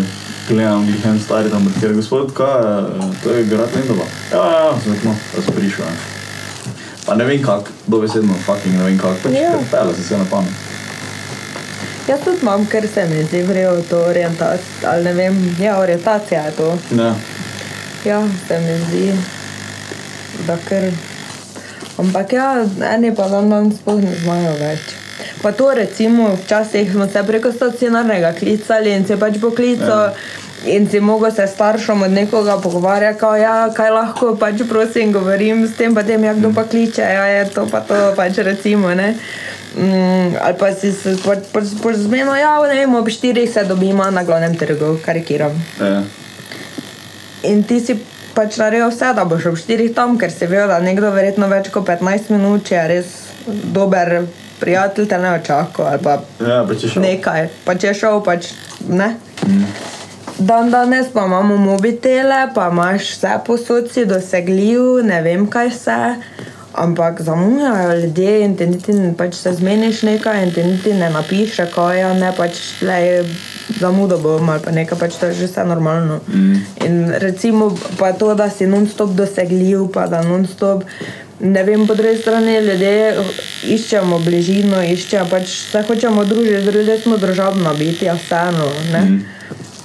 gledam, 0.49 0.87
jih 0.87 1.05
en 1.05 1.19
stari 1.19 1.49
tam 1.49 1.65
parkira, 1.65 1.93
gospod, 1.93 2.33
kaj, 2.35 2.57
je, 2.61 3.11
to 3.23 3.35
je 3.35 3.43
grad 3.43 3.75
Lendava. 3.75 4.07
Ja, 4.31 4.43
ja, 4.51 4.59
ja, 4.65 4.73
sem 4.83 4.93
rekel, 4.93 5.11
no, 5.11 5.15
da 5.35 5.43
sem 5.45 5.55
prišel. 5.55 5.85
Ne. 5.85 6.73
Pa 7.05 7.15
ne 7.15 7.25
vem 7.25 7.43
kak, 7.43 7.71
dobesedno, 7.87 8.35
fucking 8.45 8.75
ne 8.77 8.83
vem 8.89 8.97
kak, 8.99 9.21
pač 9.23 9.33
Ja. 9.33 9.39
yeah. 9.41 9.69
pela 9.71 9.93
sem 9.95 10.03
se 10.03 10.17
na 10.17 10.25
pamet. 10.31 10.67
Jaz 12.07 12.19
tudi 12.25 12.41
imam, 12.41 12.65
ker 12.65 12.87
se 12.93 13.05
mi 13.07 13.23
zdi 13.23 13.43
vrejo 13.47 13.77
to 13.89 14.03
orientacijo, 14.09 14.89
ali 14.91 15.03
ne 15.03 15.13
vem, 15.13 15.39
ja, 15.59 15.77
orientacija 15.79 16.41
je 16.45 16.51
to. 16.51 16.77
Ja. 16.97 17.15
Ja, 18.05 18.23
se 18.47 18.59
mi 18.59 18.79
zdi, 18.89 19.05
da 20.47 20.57
ker. 20.67 20.91
Ampak 21.97 22.33
ja, 22.33 22.65
eni 22.95 23.15
pa 23.15 23.27
dan 23.29 23.49
dan 23.49 23.71
sploh 23.71 24.01
ne 24.01 24.15
znajo 24.23 24.57
več. 24.59 25.00
Pa 25.41 25.51
to 25.51 25.73
recimo, 25.73 26.35
včasih 26.43 26.91
smo 26.91 27.07
se 27.07 27.23
preko 27.27 27.51
stacionarnega 27.51 28.33
klicali 28.39 28.93
in 28.93 29.07
se 29.07 29.17
pač 29.17 29.39
poklical. 29.41 30.13
In 30.65 30.85
si 30.89 30.99
mogel 30.99 31.31
se 31.31 31.47
staršem 31.47 32.01
od 32.03 32.11
nekoga 32.11 32.57
pogovarjati, 32.61 33.19
kao, 33.19 33.35
ja, 33.35 33.69
kaj 33.73 33.89
lahko 33.89 34.35
pač 34.39 34.61
prosim 34.69 35.11
govorim 35.11 35.65
s 35.67 35.73
tem, 35.73 35.95
pa 35.95 36.03
tem, 36.03 36.23
ja, 36.23 36.35
kdo 36.37 36.51
pa 36.53 36.63
kliče, 36.63 37.01
ja, 37.01 37.23
je 37.25 37.47
to 37.49 37.65
pa 37.71 37.79
to 37.81 37.95
pač 38.15 38.37
recimo, 38.37 38.93
ne. 38.93 39.15
Mm, 39.75 40.35
ali 40.41 40.57
pa 40.59 40.69
si 40.75 40.91
se 40.93 41.15
pač, 41.25 41.49
pač, 41.53 41.73
pač 41.81 41.97
zmenil, 42.03 42.35
ja, 42.37 42.53
ne 42.67 42.77
vem, 42.77 42.93
ob 42.95 43.09
štirih 43.09 43.49
se 43.49 43.63
dobimo 43.65 44.05
na 44.11 44.23
glavnem 44.23 44.53
trgu, 44.55 44.99
karikiram. 45.05 45.57
Ja. 45.79 46.03
In 47.49 47.63
ti 47.65 47.79
si 47.81 47.97
pač 48.35 48.59
naredil 48.61 48.91
vse, 48.91 49.15
da 49.17 49.25
boš 49.25 49.49
ob 49.49 49.57
4 49.57 49.89
tam, 49.97 50.17
ker 50.21 50.29
si 50.29 50.45
vedel, 50.45 50.69
da 50.69 50.77
nekdo 50.83 51.09
verjetno 51.15 51.49
več 51.49 51.71
kot 51.73 51.89
15 51.89 52.29
minut, 52.35 52.67
če 52.69 52.75
je 52.75 52.85
res 52.91 53.15
dober 53.73 54.19
prijatelj, 54.61 55.07
te 55.07 55.17
ne 55.17 55.33
očaka 55.33 55.83
ali 55.85 55.99
pa 55.99 56.17
Ja, 56.39 56.61
pa 56.63 56.75
če 56.75 56.87
šel. 56.87 57.01
nekaj. 57.03 57.47
Pa 57.65 57.75
če 57.75 57.87
je 57.87 57.93
šel, 57.95 58.21
pač 58.23 58.51
ne. 58.87 59.15
Dan 60.39 60.71
danes 60.71 61.11
pa 61.13 61.25
imamo 61.25 61.57
mobitele, 61.57 62.47
pa 62.55 62.69
imaš 62.71 63.11
vse 63.11 63.35
posod 63.45 63.91
si 63.91 64.05
dosegljiv, 64.05 64.81
ne 65.03 65.21
vem 65.21 65.45
kaj 65.47 65.69
vse. 65.69 65.99
Ampak 66.73 67.19
zamujajo 67.21 67.97
ljudje 67.97 68.41
in 68.41 68.55
ti 68.57 68.65
niti 68.65 68.93
ne- 68.93 69.13
pač 69.13 69.33
se 69.35 69.51
zmeniš 69.53 70.01
nekaj 70.01 70.43
in 70.43 70.53
ti 70.53 70.63
niti 70.63 70.93
ne 70.93 71.09
napiše, 71.09 71.65
kaj 71.67 71.99
je, 71.99 72.13
ne 72.15 72.29
pač 72.37 72.51
le 72.81 73.25
zamudo 73.79 74.17
bom 74.17 74.49
ali 74.49 74.63
pa 74.63 74.71
nekaj, 74.71 74.97
pač 74.97 75.15
to 75.15 75.25
je 75.25 75.33
že 75.33 75.47
vse 75.47 75.65
normalno. 75.65 76.21
Mm. 76.27 76.55
In 76.81 76.95
recimo 77.11 77.67
pa 77.99 78.13
to, 78.13 78.33
da 78.35 78.49
si 78.49 78.65
non-stop 78.65 79.09
dosegljiv, 79.11 79.91
pa 79.93 80.07
da 80.07 80.23
non-stop. 80.23 80.83
Ne 81.43 81.63
vem, 81.63 81.87
po 81.87 81.95
drugi 81.97 82.17
strani 82.21 82.59
ljudje 82.59 83.23
iščemo 83.73 84.19
bližino, 84.21 84.81
iščemo 84.93 85.29
pač 85.29 85.49
se 85.71 85.81
hočemo 85.87 86.25
družiti, 86.25 86.69
ljudje 86.75 86.99
smo 87.01 87.17
družabna 87.17 87.73
bitja, 87.73 88.13
vseeno. 88.13 88.67
ne. 88.93 89.01
Mhm. 89.01 89.21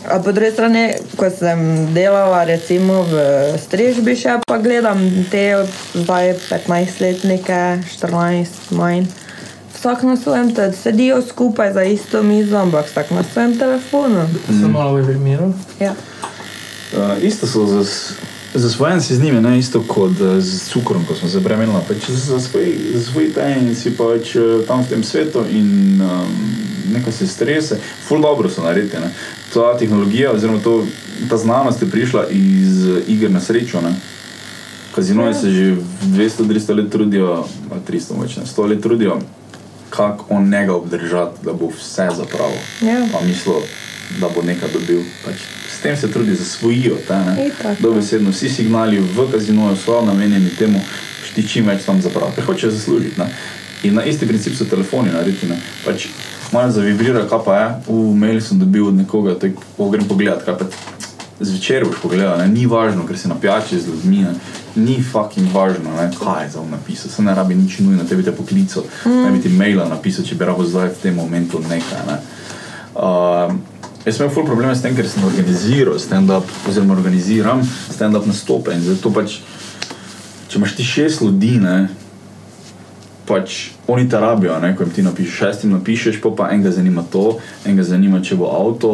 A 0.06 0.18
po 0.22 0.32
drugi 0.32 0.52
strani, 0.52 0.92
ko 1.16 1.30
sem 1.30 1.60
delala 1.94 2.44
recimo 2.44 3.02
v 3.10 3.22
strežbi, 3.58 4.14
še 4.14 4.36
pa 4.46 4.58
gledam 4.62 5.00
te 5.32 5.56
od 5.56 5.72
zdaj 5.96 6.36
15-letnike, 6.46 7.62
14 7.96 8.70
manj. 8.76 9.08
Vsak 9.74 10.04
na 10.06 10.14
svojem, 10.16 10.52
te, 10.54 10.70
sedijo 10.72 11.18
skupaj 11.22 11.72
za 11.72 11.82
isto 11.82 12.22
mizo, 12.22 12.56
ampak 12.58 12.86
vsak 12.86 13.10
na 13.10 13.24
svojem 13.24 13.58
telefonu. 13.58 14.28
Sem 14.46 14.70
malo 14.70 15.00
v 15.00 15.08
primeru. 15.10 15.50
Ja. 15.82 15.96
Uh, 16.94 17.18
isto 17.18 17.50
so 17.50 17.66
za, 17.66 17.82
zasvojen 18.58 19.02
si 19.02 19.16
z 19.16 19.22
njimi, 19.22 19.40
ne 19.40 19.58
isto 19.58 19.82
kot 19.88 20.20
uh, 20.20 20.38
z 20.38 20.68
cukrom, 20.68 21.04
ko 21.04 21.14
smo 21.14 21.28
se 21.28 21.40
bremenili. 21.40 21.78
Pač 21.88 22.10
za 22.10 22.40
svoj, 22.40 22.78
za 22.94 23.02
svoj 23.12 23.32
ten 23.34 23.74
si 23.74 23.90
pač 23.96 24.36
uh, 24.36 24.64
tam 24.66 24.82
v 24.82 24.88
tem 24.88 25.04
svetu 25.04 25.44
in 25.50 26.00
um, 26.02 26.34
nekaj 26.92 27.12
se 27.12 27.26
strese. 27.26 27.78
Ful 28.08 28.22
dobro 28.22 28.50
so 28.50 28.62
naredili. 28.62 29.10
Ta 29.54 29.78
tehnologija 29.78 30.32
oziroma 30.32 30.58
to, 30.64 30.84
ta 31.30 31.36
znanost 31.36 31.82
je 31.82 31.90
prišla 31.90 32.26
iz 32.30 32.86
uh, 32.86 32.98
iger 33.06 33.30
na 33.30 33.40
srečo. 33.40 33.80
Ne? 33.80 33.94
Kazinoje 34.94 35.34
se 35.34 35.50
že 35.50 35.76
200-300 36.04 36.76
let 36.76 36.90
trudijo, 36.90 37.44
a 37.70 37.80
300 37.88 38.20
več 38.22 38.36
ne, 38.36 38.46
100 38.48 38.68
let 38.68 38.80
trudijo, 38.82 39.18
kako 39.90 40.24
on 40.28 40.48
njega 40.50 40.74
obdržati, 40.74 41.44
da 41.44 41.52
bo 41.52 41.68
vse 41.68 42.08
zapravil. 42.16 42.62
Ja. 42.80 43.04
Pa 43.12 43.20
mislijo, 43.20 43.60
da 44.20 44.28
bo 44.28 44.42
nekaj 44.42 44.72
dobil. 44.72 45.02
Pač 45.24 45.44
s 45.76 45.80
tem 45.82 45.96
se 45.96 46.10
trudi 46.12 46.34
zasvojijo. 46.34 46.96
ta, 47.08 47.24
ne. 47.24 47.50
Dobesedno 47.80 48.30
vsi 48.30 48.48
signali 48.48 48.98
v 48.98 49.28
kazinoju 49.32 49.76
so 49.76 50.00
namenjeni 50.06 50.50
temu, 50.58 50.78
da 50.78 51.34
ti 51.34 51.48
čim 51.48 51.66
več 51.66 51.84
tam 51.84 52.02
zapravi, 52.02 52.34
ker 52.34 52.44
hočejo 52.44 52.72
zaslužiti. 52.72 53.20
Ne. 53.20 53.30
In 53.82 53.94
na 53.94 54.04
isti 54.04 54.26
princip 54.26 54.56
so 54.56 54.64
telefoni 54.64 55.12
naredili. 55.12 55.58
Pač 55.84 56.08
malo 56.52 56.72
zavibrira, 56.72 57.26
kaj 57.28 57.44
pa 57.44 57.58
je. 57.60 57.68
V 57.88 58.14
mail 58.16 58.40
sem 58.40 58.58
dobil 58.58 58.88
od 58.88 58.96
nekoga, 58.96 59.36
tako 59.38 59.90
grem 59.90 60.08
pogledat, 60.08 60.44
kaj 60.44 60.58
pa 60.58 60.70
zvečer 61.40 61.84
boš 61.84 62.00
pogledal, 62.02 62.38
ne? 62.38 62.48
ni 62.48 62.66
važno, 62.66 63.04
ker 63.06 63.18
si 63.18 63.28
na 63.28 63.34
pijači 63.40 63.80
z 63.80 63.88
ljudmi, 63.88 64.22
ne? 64.24 64.34
ni 64.76 64.96
fucking 65.02 65.52
važno, 65.52 65.92
ne? 65.96 66.08
kaj 66.16 66.44
je 66.44 66.50
za 66.50 66.60
on 66.60 66.70
napisal, 66.70 67.10
se 67.10 67.22
ne 67.22 67.34
rabi 67.34 67.54
nič 67.54 67.78
nujno, 67.78 68.04
tebi 68.08 68.24
te 68.24 68.32
poklical, 68.32 68.84
mm. 69.04 69.22
ne 69.24 69.32
bi 69.32 69.42
ti 69.44 69.52
maila 69.52 69.88
napisal, 69.88 70.24
če 70.24 70.34
bi 70.34 70.48
rabo 70.48 70.64
zdaj 70.64 70.94
v 70.94 71.02
tem 71.02 71.16
momentu 71.16 71.60
nekaj. 71.60 72.06
Ne? 72.08 72.18
Uh, 72.96 73.52
jaz 74.06 74.16
sem 74.16 74.24
imel 74.24 74.34
ful 74.34 74.46
probleme 74.46 74.74
s 74.74 74.82
tem, 74.84 74.94
ker 74.94 75.08
sem 75.10 75.24
organiziral 75.26 75.98
stand-up, 75.98 76.46
oziroma 76.68 76.94
organiziram 76.94 77.62
stand-up 77.90 78.26
nastope 78.26 78.74
in 78.74 78.84
zato 78.86 79.10
pač, 79.10 79.40
če 80.46 80.60
imaš 80.60 80.76
ti 80.78 80.86
šest 80.86 81.24
ljudi, 81.26 81.56
ne, 81.58 81.88
pač 83.26 83.72
oni 83.90 84.06
te 84.08 84.20
rabijo, 84.22 84.60
ne, 84.62 84.70
ko 84.78 84.86
jim 84.86 84.94
ti 84.94 85.02
napišeš, 85.02 85.40
šestim 85.40 85.74
napišeš, 85.74 86.20
pa, 86.22 86.30
pa 86.38 86.48
enega 86.54 86.70
zanima 86.78 87.02
to, 87.10 87.40
enega 87.66 87.82
zanima, 87.90 88.22
če 88.22 88.38
bo 88.38 88.52
avto, 88.54 88.90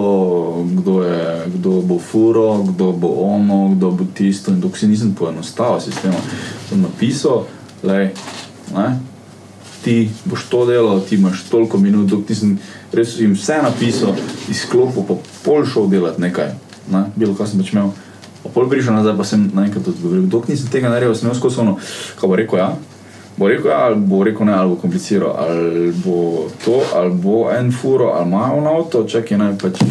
kdo, 0.81 0.99
je, 1.05 1.29
kdo 1.59 1.77
bo 1.93 2.01
furo, 2.01 2.49
kdo 2.73 2.91
bo 2.97 3.13
ono, 3.29 3.61
kdo 3.77 3.93
bo 4.01 4.09
tisto. 4.17 4.53
In 4.53 4.61
dok 4.65 4.81
si 4.81 4.89
nisem 4.89 5.13
poenostavil 5.17 5.85
sistema, 5.85 6.21
sem 6.71 6.81
napisal, 6.81 7.45
le, 7.85 8.13
ne, 8.73 8.89
ti 9.85 10.11
boš 10.25 10.45
to 10.51 10.67
delal, 10.67 11.01
ti 11.01 11.17
imaš 11.19 11.43
toliko 11.51 11.79
minut, 11.79 12.07
dok 12.11 12.29
nisem 12.29 12.59
res 12.93 13.17
jim 13.21 13.35
vse 13.35 13.59
napisal, 13.63 14.15
izklopil, 14.51 15.05
pa 15.09 15.17
pol 15.45 15.67
šel 15.67 15.89
delati 15.91 16.23
nekaj, 16.23 16.55
ne, 16.93 17.05
bilo 17.17 17.35
kaj 17.35 17.53
sem 17.53 17.61
pač 17.63 17.73
imel. 17.75 17.91
Pa 18.43 18.51
pol 18.51 18.67
prišel 18.71 18.95
nazaj, 18.95 19.17
pa 19.19 19.25
sem 19.27 19.45
naenkrat 19.55 19.89
odgovoril, 19.93 20.27
dok 20.31 20.49
nisem 20.51 20.71
tega 20.71 20.91
naredil, 20.91 21.15
sem 21.15 21.29
imel 21.29 21.39
skozi 21.39 21.61
ono, 21.63 21.77
kaj 22.21 22.29
bo 22.31 22.39
rekel, 22.39 22.59
ja. 22.59 22.73
Bo 23.37 23.49
rekel, 23.49 23.71
ja, 23.71 23.85
ali 23.89 23.97
bo 23.97 24.23
rekel 24.27 24.47
ne, 24.47 24.55
ali 24.55 24.75
bo 24.75 24.81
kompliciral, 24.83 25.37
ali 25.39 25.93
bo 26.05 26.49
to, 26.65 26.83
ali 26.95 27.15
bo 27.15 27.47
en 27.51 27.73
furo, 27.73 28.13
ali 28.15 28.29
ima 28.29 28.51
on 28.55 28.67
avto, 28.67 29.05
čakaj, 29.09 29.39
ne, 29.39 29.53
pač, 29.59 29.83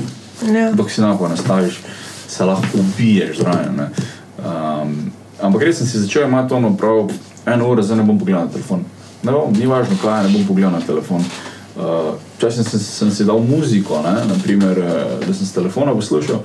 Ja. 0.41 0.71
dok 0.73 0.89
si 0.91 1.01
napo 1.01 1.27
nastaviš, 1.29 1.79
se 2.27 2.45
lahko 2.45 2.79
ubiješ 2.79 3.37
zraven. 3.37 3.77
Um, 4.41 5.11
ampak 5.41 5.61
res 5.61 5.77
sem 5.77 5.87
si 5.87 5.99
začel 6.01 6.25
imati 6.25 6.53
ono 6.53 6.71
prav, 6.77 7.11
eno 7.45 7.67
uro, 7.69 7.83
zdaj 7.83 7.97
ne 7.97 8.03
bom 8.03 8.17
pogledal 8.19 8.45
na 8.47 8.51
telefon. 8.51 8.81
Ne 9.23 9.31
bom, 9.31 9.53
ni 9.53 9.67
važno, 9.69 9.95
kaj 10.01 10.23
ne 10.27 10.33
bom 10.33 10.45
pogledal 10.47 10.71
na 10.73 10.81
telefon. 10.85 11.23
Uh, 11.75 12.13
Včasih 12.37 12.67
sem, 12.67 12.79
sem 12.79 13.11
si 13.13 13.25
dal 13.25 13.39
muziko, 13.39 14.01
ne, 14.01 14.15
naprimer, 14.27 14.79
eh, 14.81 15.25
da 15.27 15.33
sem 15.33 15.45
s 15.45 15.53
telefona 15.53 15.93
poslušal, 15.93 16.39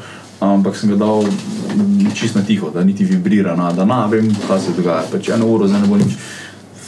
ampak 0.45 0.77
sem 0.77 0.91
ga 0.93 0.97
dal 1.01 1.25
mm, 1.25 2.13
čisto 2.15 2.39
na 2.39 2.45
tiho, 2.45 2.69
da 2.71 2.85
niti 2.85 3.05
vibrira, 3.05 3.57
na, 3.57 3.71
da 3.73 3.85
na, 3.89 4.03
vem, 4.07 4.29
kaj 4.47 4.61
se 4.61 4.75
dogaja. 4.77 5.07
Pač 5.13 5.31
eno 5.33 5.49
uro, 5.49 5.69
zdaj 5.69 5.81
ne 5.81 5.89
bom 5.89 5.99
nič 5.99 6.13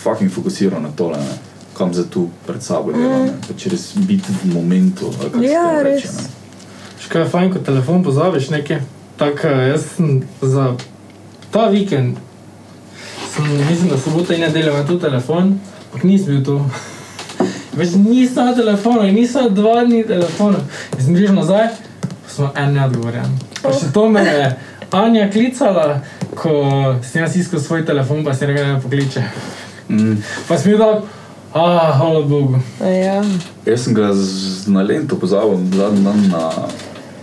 fucking 0.02 0.30
fokusiral 0.30 0.82
na 0.84 0.92
tole, 0.92 1.16
ne, 1.16 1.38
kam 1.78 1.94
za 1.94 2.04
tu 2.04 2.28
pred 2.46 2.62
sabo 2.62 2.92
delam. 2.92 3.26
ne. 3.26 3.32
Pač 3.48 3.66
res 3.72 3.88
biti 3.96 4.34
v 4.42 4.52
momentu. 4.52 5.08
Ja, 5.40 5.80
reče, 5.82 6.04
res. 6.04 6.20
ne. 6.20 6.28
Škoda 7.00 7.24
je 7.24 7.30
fajn, 7.32 7.52
ko 7.52 7.64
telefon 7.64 8.04
pozabiš 8.04 8.50
nekaj. 8.52 8.84
Tako 9.18 9.48
jaz 9.72 9.88
sem 9.96 10.20
za 10.44 10.76
ta 11.50 11.66
vikend, 11.72 12.20
sem, 13.32 13.48
mislim, 13.70 13.88
da 13.88 13.98
soboto 13.98 14.36
in 14.36 14.44
nedeljo 14.44 14.76
imel 14.76 14.86
tu 14.86 14.98
telefon, 15.00 15.56
ampak 15.98 16.06
nisem 16.06 16.38
bil 16.38 16.42
tu. 16.46 16.56
Več 17.74 17.94
nisem 17.98 18.46
na 18.46 18.54
telefonu, 18.54 19.02
nisem 19.10 19.50
dva 19.54 19.82
dni 19.82 20.04
telefona. 20.06 20.62
Prišel 20.94 21.34
nazaj, 21.34 21.74
smo 22.30 22.52
en 22.54 22.74
neodgovorjen. 22.74 23.34
Pa 23.58 23.72
še 23.74 23.90
to 23.90 24.06
me 24.10 24.22
je 24.22 24.48
Anja 24.94 25.26
klicala, 25.28 26.00
ko 26.38 26.54
sem 27.02 27.22
jaz 27.22 27.34
iskal 27.36 27.60
svoj 27.60 27.82
telefon, 27.84 28.22
pa 28.24 28.32
sem 28.32 28.48
rekel, 28.48 28.62
da 28.64 28.76
me 28.76 28.82
pokliče. 28.82 29.24
Mm. 29.90 30.14
Pa 30.46 30.56
sem 30.56 30.72
bil 30.72 30.80
tak, 30.80 31.10
ah, 31.58 31.90
hvala 31.98 32.22
Bogu. 32.30 32.62
Ja. 32.80 33.18
Jaz 33.66 33.84
sem 33.84 33.98
ga 33.98 34.14
z, 34.14 34.70
na 34.70 34.86
lento 34.86 35.18
pozabil 35.18 35.66
zadnji 35.74 36.06
dan 36.06 36.24
na 36.30 36.70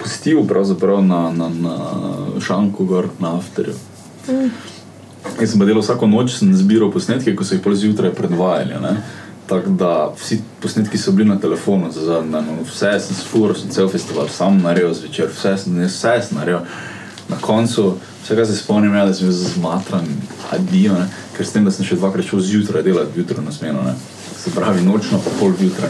pustil, 0.04 0.44
pravzaprav 0.46 1.02
na, 1.02 1.32
na, 1.32 1.50
na 1.50 1.76
šanku 2.44 2.86
gor 2.86 3.10
na 3.24 3.38
afterju. 3.40 3.80
Jaz 5.40 5.52
sem 5.52 5.60
delal 5.60 5.84
vsako 5.84 6.08
noč, 6.08 6.38
sem 6.40 6.54
zbiral 6.56 6.92
posnetke, 6.92 7.36
ko 7.36 7.44
so 7.44 7.56
jih 7.56 7.64
pol 7.64 7.76
zjutraj 7.76 8.14
predvajali. 8.16 8.82
ne. 8.82 8.98
Tako 9.46 9.70
da 9.70 10.14
vsi 10.18 10.42
posnetki 10.62 10.98
so 10.98 11.12
bili 11.12 11.30
na 11.30 11.40
telefonu 11.40 11.92
za 11.92 12.02
zadnji 12.02 12.32
dan, 12.32 12.46
no, 12.46 12.64
vse 12.66 13.00
sem 13.00 13.16
sfuro, 13.16 13.54
sem 13.54 13.70
cel 13.70 13.90
festival 13.90 14.28
sam 14.28 14.58
naredil 14.62 14.94
zvečer, 14.94 15.30
vse 15.30 15.58
sem, 15.58 15.76
ne, 15.76 15.86
vse 15.86 16.22
sem 16.28 16.38
naredil. 16.38 16.60
Na 17.30 17.38
koncu, 17.42 17.96
vse 18.24 18.36
kar 18.36 18.46
se 18.46 18.58
spomnim, 18.58 18.96
je, 18.96 19.06
da 19.06 19.14
sem 19.14 19.28
bil 19.28 19.38
zmatran, 19.38 20.08
adijo, 20.52 20.94
ne, 20.94 21.06
ker 21.38 21.46
s 21.46 21.54
tem, 21.54 21.66
da 21.66 21.72
sem 21.72 21.86
še 21.86 21.98
dvakrat 22.00 22.26
šel 22.26 22.42
zjutraj 22.42 22.84
delati, 22.84 23.20
jutro 23.20 23.42
na 23.42 23.52
smeno, 23.52 23.84
ne. 23.86 23.94
se 24.38 24.52
pravi 24.56 24.82
nočno, 24.82 25.22
pa 25.22 25.34
pol 25.40 25.54
jutra. 25.60 25.90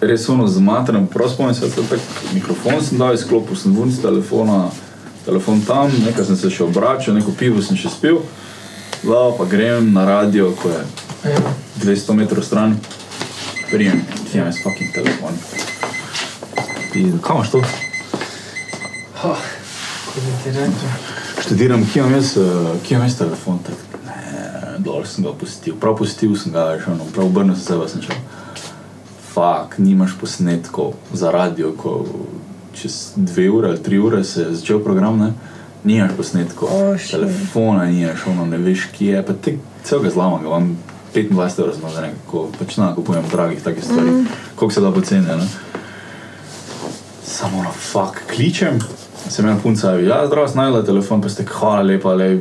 Res 0.00 0.28
ono 0.28 0.46
zmatran, 0.46 1.06
prav 1.06 1.28
spomnim 1.28 1.54
se, 1.54 1.68
da 1.76 1.84
tak 1.90 2.00
mikrofon 2.32 2.80
sem 2.84 2.98
dal, 2.98 3.14
izklopil 3.14 3.56
sem 3.56 3.76
ven 3.76 3.92
z 3.92 4.00
telefona, 4.02 4.70
telefon 5.28 5.60
tam, 5.68 5.92
nekaj 6.04 6.30
sem 6.30 6.40
se 6.40 6.50
še 6.50 6.64
obračal, 6.66 7.16
neko 7.20 7.36
pivo 7.36 7.62
sem 7.62 7.76
še 7.76 7.92
spil, 7.92 8.22
Lava 9.04 9.30
pa 9.38 9.44
grem 9.46 9.92
na 9.94 10.02
radio, 10.08 10.50
ko 10.58 10.72
je 10.74 10.80
Ja. 11.24 11.38
200 11.82 12.14
metrov 12.14 12.44
stran, 12.44 12.76
prijem, 13.70 14.02
ti 14.30 14.38
imaš 14.38 14.62
fucking 14.62 14.94
telefon. 14.94 15.34
In 16.94 17.18
kam 17.18 17.36
imaš 17.36 17.50
to? 17.50 17.58
Oh, 19.24 19.42
ko 20.06 20.20
bi 20.20 20.32
ti 20.44 20.50
rekel. 20.50 20.90
Študiram, 21.42 21.86
kje 21.92 21.98
imam 21.98 22.14
jaz, 22.14 22.36
eh, 22.36 22.42
kje 22.86 22.94
imam 22.94 23.06
jaz 23.06 23.18
telefon. 23.18 23.58
Tak, 23.66 23.74
ne, 24.06 24.78
dol 24.78 25.04
sem 25.04 25.24
ga 25.24 25.32
pustil, 25.32 25.74
prav 25.74 25.96
pustil 25.98 26.36
sem 26.36 26.52
ga, 26.52 26.78
že 26.78 26.90
ono, 26.90 27.04
prav 27.14 27.26
obrnil 27.26 27.54
sem 27.54 27.64
se, 27.64 27.78
pa 27.78 27.88
sem 27.88 28.02
šel. 28.02 28.16
Fak, 29.34 29.78
nimaš 29.78 30.14
posnetkov 30.20 30.94
za 31.12 31.30
radio, 31.30 31.72
ko 31.72 32.06
čez 32.82 33.12
dve 33.16 33.50
ure 33.50 33.68
ali 33.68 33.82
tri 33.82 33.98
ure 33.98 34.24
se 34.24 34.40
je 34.40 34.54
začel 34.54 34.80
program, 34.84 35.18
ne? 35.18 35.32
Nimaš 35.84 36.10
posnetkov, 36.16 36.68
O, 36.72 36.98
shit. 36.98 37.10
telefona 37.10 37.84
nimaš, 37.86 38.26
ono, 38.26 38.46
ne 38.46 38.58
veš, 38.58 38.88
kje 38.98 39.12
je, 39.12 39.22
pa 39.26 39.32
te 39.32 39.56
celega 39.84 40.10
zlama 40.10 40.38
ga 40.38 40.46
imam. 40.46 40.76
25 41.14 41.60
evrov 41.60 41.74
smo 41.74 41.90
zdaj, 41.90 42.10
ko 42.30 42.48
pač 42.58 42.76
na 42.76 42.94
kupujem 42.94 43.24
dragih 43.32 43.62
takih 43.62 43.84
stvari, 43.84 44.10
mm. 44.10 44.26
koliko 44.56 44.74
se 44.74 44.80
da 44.80 44.92
poceni. 44.92 45.26
ne. 45.26 45.48
Samo 47.24 47.62
na 47.62 47.70
fuk, 47.70 48.20
kličem, 48.34 48.78
se 49.28 49.42
mi 49.42 49.52
punca 49.62 49.90
javi, 49.90 50.06
ja, 50.06 50.26
zdravo, 50.26 50.48
snajdla 50.48 50.82
telefon, 50.82 51.22
pa 51.22 51.28
ste 51.28 51.44
hvala 51.44 51.82
lepa, 51.82 52.14
le, 52.14 52.40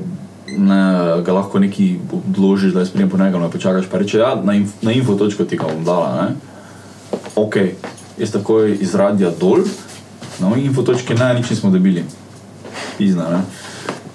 ne, 0.58 0.82
ga 1.24 1.34
lahko 1.34 1.60
neki 1.60 2.00
odložiš, 2.14 2.74
da 2.74 2.80
jaz 2.80 2.90
prijem 2.90 3.10
po 3.10 3.18
njega, 3.18 3.40
me 3.40 3.52
počakaš, 3.52 3.86
pa 3.92 3.98
reče, 3.98 4.18
ja, 4.18 4.36
na, 4.44 4.54
inf, 4.54 4.72
na 4.82 4.92
info 4.92 5.16
točko 5.16 5.44
ti 5.44 5.58
ga 5.58 5.68
bom 5.68 5.84
dala, 5.84 6.22
ne. 6.22 7.20
Ok, 7.36 7.56
jaz 8.18 8.32
takoj 8.32 8.78
iz 8.82 8.96
radia 8.96 9.32
dol, 9.40 9.64
Na 10.40 10.50
moji 10.50 10.66
infotočki 10.66 11.16
ne, 11.18 11.34
nič 11.34 11.50
nismo 11.50 11.72
dobili. 11.74 12.06
Pizna, 12.98 13.30
ne. 13.30 13.42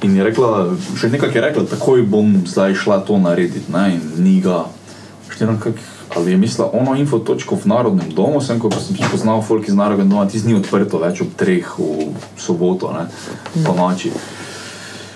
In 0.02 0.16
je 0.16 0.24
rekla, 0.26 0.74
še 0.98 1.10
nekaj 1.12 1.30
je 1.34 1.42
rekla, 1.42 1.62
takoj 1.70 2.02
bom 2.02 2.42
zdaj 2.46 2.74
šla 2.74 3.02
to 3.06 3.18
narediti, 3.22 3.70
ne, 3.70 3.94
in 3.94 4.24
ni 4.24 4.40
ga. 4.42 4.64
Štejem, 5.30 5.58
kak, 5.62 5.78
ali 6.16 6.34
je 6.34 6.38
mislila 6.38 6.68
ono 6.74 6.96
infotočko 6.98 7.56
v 7.56 7.70
Narodnem 7.70 8.10
domu, 8.14 8.42
sem, 8.42 8.58
ko 8.58 8.70
sem 8.74 8.98
poznal 9.10 9.42
folk 9.46 9.68
iz 9.68 9.78
Narodnega 9.78 10.10
doma, 10.10 10.26
ti 10.26 10.42
ni 10.46 10.58
odprto 10.58 10.98
več 11.02 11.22
ob 11.22 11.34
treh 11.38 11.66
v 11.78 12.10
soboto, 12.36 12.90
ne, 12.94 13.06
po 13.62 13.74
noči. 13.78 14.10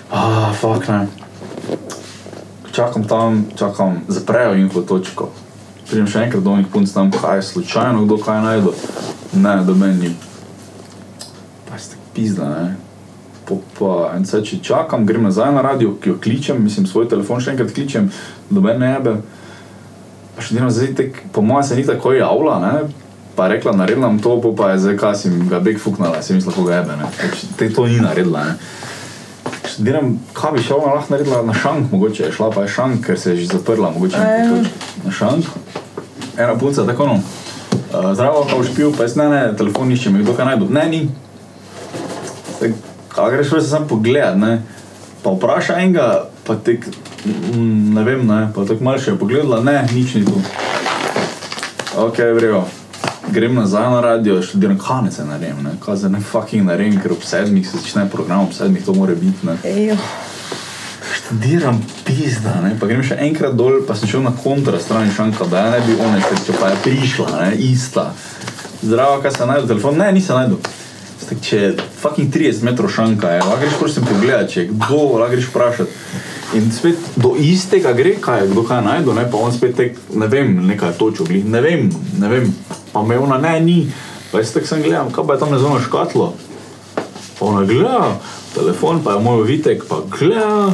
Ah, 0.07 0.55
fuck, 0.55 0.87
ne. 0.87 1.07
Čakam 2.71 3.03
tam, 3.03 3.43
čakam, 3.59 4.01
zaprejo 4.07 4.55
infotočko. 4.55 5.31
Pridem 5.87 6.07
še 6.07 6.27
enkrat 6.27 6.43
do 6.43 6.55
njih 6.55 6.67
punc 6.71 6.91
tam, 6.91 7.11
kaj 7.11 7.41
je 7.41 7.43
slučajno, 7.51 8.05
kdo 8.07 8.19
kaj 8.23 8.41
najde. 8.43 8.71
Ne, 9.35 9.55
do 9.67 9.75
meni. 9.75 10.15
Pizda, 12.17 12.49
ne. 12.49 12.75
Po, 13.47 13.61
pa, 13.77 13.91
in 14.17 14.25
zdaj, 14.25 14.41
če 14.49 14.57
čakam, 14.65 15.05
grem 15.07 15.27
nazaj 15.29 15.53
na 15.53 15.61
radio, 15.63 15.93
ki 16.01 16.09
jo 16.09 16.15
kličem, 16.23 16.57
mislim, 16.65 16.87
svoj 16.89 17.05
telefon 17.11 17.43
še 17.43 17.53
enkrat 17.53 17.69
kličem, 17.75 18.09
do 18.49 18.63
mene 18.65 18.81
ne 18.81 18.89
jebe. 18.95 19.13
Pa 20.35 20.43
še 20.43 20.57
delam 20.57 20.73
zdaj, 20.73 20.95
tek, 20.97 21.21
po 21.31 21.45
mojem 21.45 21.67
se 21.69 21.77
ni 21.77 21.85
tako 21.85 22.15
javila, 22.17 22.57
ne. 22.63 22.73
Pa 23.37 23.45
je 23.45 23.53
rekla, 23.53 23.75
naredila 23.77 24.09
bom 24.09 24.17
to, 24.19 24.33
pa 24.57 24.73
je 24.73 24.81
zdaj, 24.87 24.97
kaj 24.97 25.15
si 25.21 25.31
ga 25.47 25.61
bek 25.61 25.77
fuknala, 25.79 26.23
si 26.25 26.33
mislila, 26.33 26.57
koga 26.57 26.81
jebe, 26.81 26.97
ne. 26.97 27.11
Pač, 27.21 27.45
te 27.59 27.69
to 27.69 27.85
ni 27.85 28.01
naredila, 28.01 28.49
ne. 28.49 28.57
Študiram, 29.67 30.15
kaj 30.33 30.55
bi 30.57 30.65
še 30.65 30.73
ona 30.73 30.97
lahko 30.97 31.13
naredila 31.13 31.43
na 31.45 31.53
šank, 31.53 31.93
mogoče 31.93 32.25
je 32.25 32.33
šla 32.33 32.49
pa 32.51 32.65
je 32.65 32.73
šank, 32.73 32.99
ker 33.05 33.19
se 33.21 33.35
je 33.35 33.43
že 33.43 33.51
zaprla, 33.53 33.93
mogoče 33.93 34.17
A 34.17 34.31
ja. 34.41 34.57
na 35.05 35.13
šank. 35.13 35.53
Ena 36.33 36.57
punca, 36.57 36.83
tako 36.87 37.13
no. 37.13 37.21
Uh, 37.93 38.11
zdravo, 38.17 38.43
pa 38.49 38.57
ušpil, 38.57 38.91
pa 38.97 39.05
jaz 39.05 39.15
ne, 39.15 39.29
ne, 39.29 39.41
telefon 39.55 39.91
iščem, 39.93 40.17
je 40.17 40.25
kdo 40.25 40.35
kaj 40.35 40.49
najdu. 40.51 40.67
Ne, 40.73 40.83
ni. 40.91 41.01
Kaj 43.07 43.31
greš, 43.31 43.49
se 43.49 43.69
sam 43.69 43.87
pogledat, 43.87 44.37
ne. 44.37 44.61
Pa 45.23 45.31
vpraša 45.33 45.79
enega, 45.81 46.29
pa 46.45 46.55
tek, 46.55 46.85
mm, 47.25 47.93
ne 47.93 48.03
vem, 48.03 48.27
ne, 48.27 48.47
pa 48.55 48.65
tako 48.65 48.83
malo 48.83 49.01
še 49.01 49.11
je 49.11 49.19
pogledala, 49.19 49.63
ne, 49.65 49.81
nič 49.93 50.15
ni 50.15 50.25
tu. 50.25 50.41
Ok, 51.97 52.21
vrejo. 52.37 52.61
Grem 53.33 53.57
nazaj 53.57 53.89
na 53.91 54.01
radio, 54.01 54.37
študiram, 54.41 54.77
kaj 54.79 55.01
ne 55.03 55.11
se 55.11 55.25
naredim, 55.25 55.63
ne, 55.65 55.73
kaj 55.83 55.97
zdaj 56.03 56.13
ne 56.13 56.21
fucking 56.21 56.69
naredim, 56.69 57.01
ker 57.01 57.17
ob 57.17 57.25
sedmih 57.25 57.65
se 57.67 57.81
začne 57.81 58.05
program, 58.09 58.45
ob 58.45 58.53
sedmih 58.53 58.85
to 58.85 58.93
mora 58.93 59.17
biti, 59.17 59.49
ne. 59.49 59.57
Ejo. 59.65 59.97
Študiram 61.17 61.81
pizda, 62.05 62.53
ne, 62.63 62.75
pa 62.79 62.87
grem 62.87 63.03
še 63.03 63.17
enkrat 63.27 63.57
dol, 63.57 63.81
pa 63.87 63.97
sem 63.97 64.13
šel 64.13 64.23
na 64.23 64.31
kontra 64.43 64.79
stran 64.79 65.09
šanka, 65.11 65.49
da 65.51 65.67
ne 65.73 65.81
bi 65.83 65.97
one, 65.99 66.21
ker 66.23 66.61
pa 66.61 66.71
je 66.71 66.81
prišla, 66.85 67.29
ne, 67.35 67.51
ista. 67.67 68.11
Zdravo, 68.81 69.19
kaj 69.25 69.33
se 69.35 69.49
najdu, 69.49 69.67
telefon, 69.73 69.97
ne, 69.97 70.11
nisem 70.15 70.37
najdu. 70.37 70.61
Stak, 71.27 71.41
če 71.43 71.57
je 71.59 71.69
fucking 71.99 72.31
30 72.31 72.63
metrov 72.63 72.87
šanka, 72.87 73.27
je, 73.35 73.39
lahko 73.43 73.59
greš 73.59 73.73
prosim 73.81 74.05
pogledat, 74.07 74.47
če 74.47 74.61
je 74.61 74.67
kdo, 74.69 74.99
lahko 75.19 75.33
greš 75.33 75.49
vprašati. 75.49 75.95
In 76.55 76.69
spet 76.71 77.01
do 77.19 77.33
istega 77.35 77.91
gre, 77.91 78.13
kaj 78.23 78.45
je, 78.45 78.51
kdo 78.53 78.63
kaj 78.63 78.79
najdu, 78.85 79.11
ne, 79.11 79.25
pa 79.27 79.41
on 79.43 79.51
spet 79.51 79.73
tek, 79.75 79.99
ne 80.15 80.29
vem, 80.31 80.53
nekaj 80.69 80.93
glih, 81.19 81.43
ne 81.43 81.59
vem, 81.59 81.89
ne 82.21 82.29
vem, 82.31 82.47
pa 82.93 83.03
me 83.03 83.17
ona, 83.19 83.41
ne, 83.43 83.59
ni. 83.59 83.75
Pa 84.31 84.39
jaz 84.39 84.53
tako 84.55 84.71
sem 84.71 84.85
gledal, 84.85 85.11
kaj 85.11 85.27
pa 85.27 85.35
je 85.35 85.43
tam 85.43 85.51
na 85.51 85.59
zvono 85.59 85.83
škatlo. 85.83 86.29
Pa 87.41 87.45
ona 87.45 87.65
gleda, 87.67 88.15
telefon, 88.55 89.03
pa 89.03 89.17
je 89.17 89.25
moj 89.27 89.43
vitek, 89.51 89.83
pa 89.83 89.99
gleda, 90.07 90.71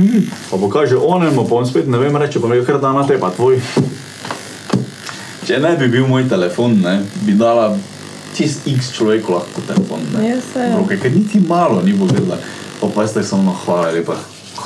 hm, 0.00 0.26
pa 0.50 0.58
pokaže 0.66 0.98
onemu, 0.98 1.46
pa 1.46 1.62
on 1.62 1.70
spet 1.70 1.86
ne 1.86 2.02
vem, 2.02 2.18
reče, 2.18 2.42
pa 2.42 2.50
mi 2.50 2.58
je 2.58 2.66
kar 2.66 2.82
da 2.82 2.90
na 2.90 3.06
te, 3.06 3.22
pa 3.22 3.30
tvoj. 3.30 3.62
Če 5.46 5.62
ne 5.62 5.76
bi 5.78 5.86
bil 5.94 6.10
moj 6.10 6.26
telefon, 6.26 6.80
ne, 6.82 6.98
bi 7.22 7.38
dala 7.38 7.70
čist 8.36 8.66
x 8.66 8.92
človeku 8.96 9.32
lahko 9.32 9.62
telefon. 9.66 10.00
Ne. 10.16 10.28
Ja, 10.28 10.40
saj. 10.52 10.74
v 10.74 10.80
roke, 10.80 10.98
ker 11.00 11.12
niti 11.14 11.40
malo 11.40 11.82
ni 11.82 11.94
pogledala. 11.98 12.38
Pa 12.80 12.88
pa 12.94 13.06
jaz 13.06 13.14
tako 13.14 13.26
samo, 13.26 13.42
no, 13.42 13.56
hvala 13.64 13.90
lepa, 13.94 14.16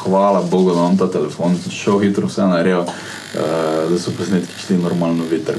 hvala 0.03 0.43
Bogu, 0.43 0.73
da 0.73 0.81
imam 0.81 0.99
ta 0.99 1.11
telefon, 1.11 1.59
šel 1.71 1.99
hitro 1.99 2.27
vse 2.27 2.47
naredil, 2.49 2.81
uh, 2.81 3.91
da 3.91 3.99
so 3.99 4.15
posnetki 4.17 4.61
šli 4.67 4.79
normalno 4.79 5.25
veter. 5.31 5.59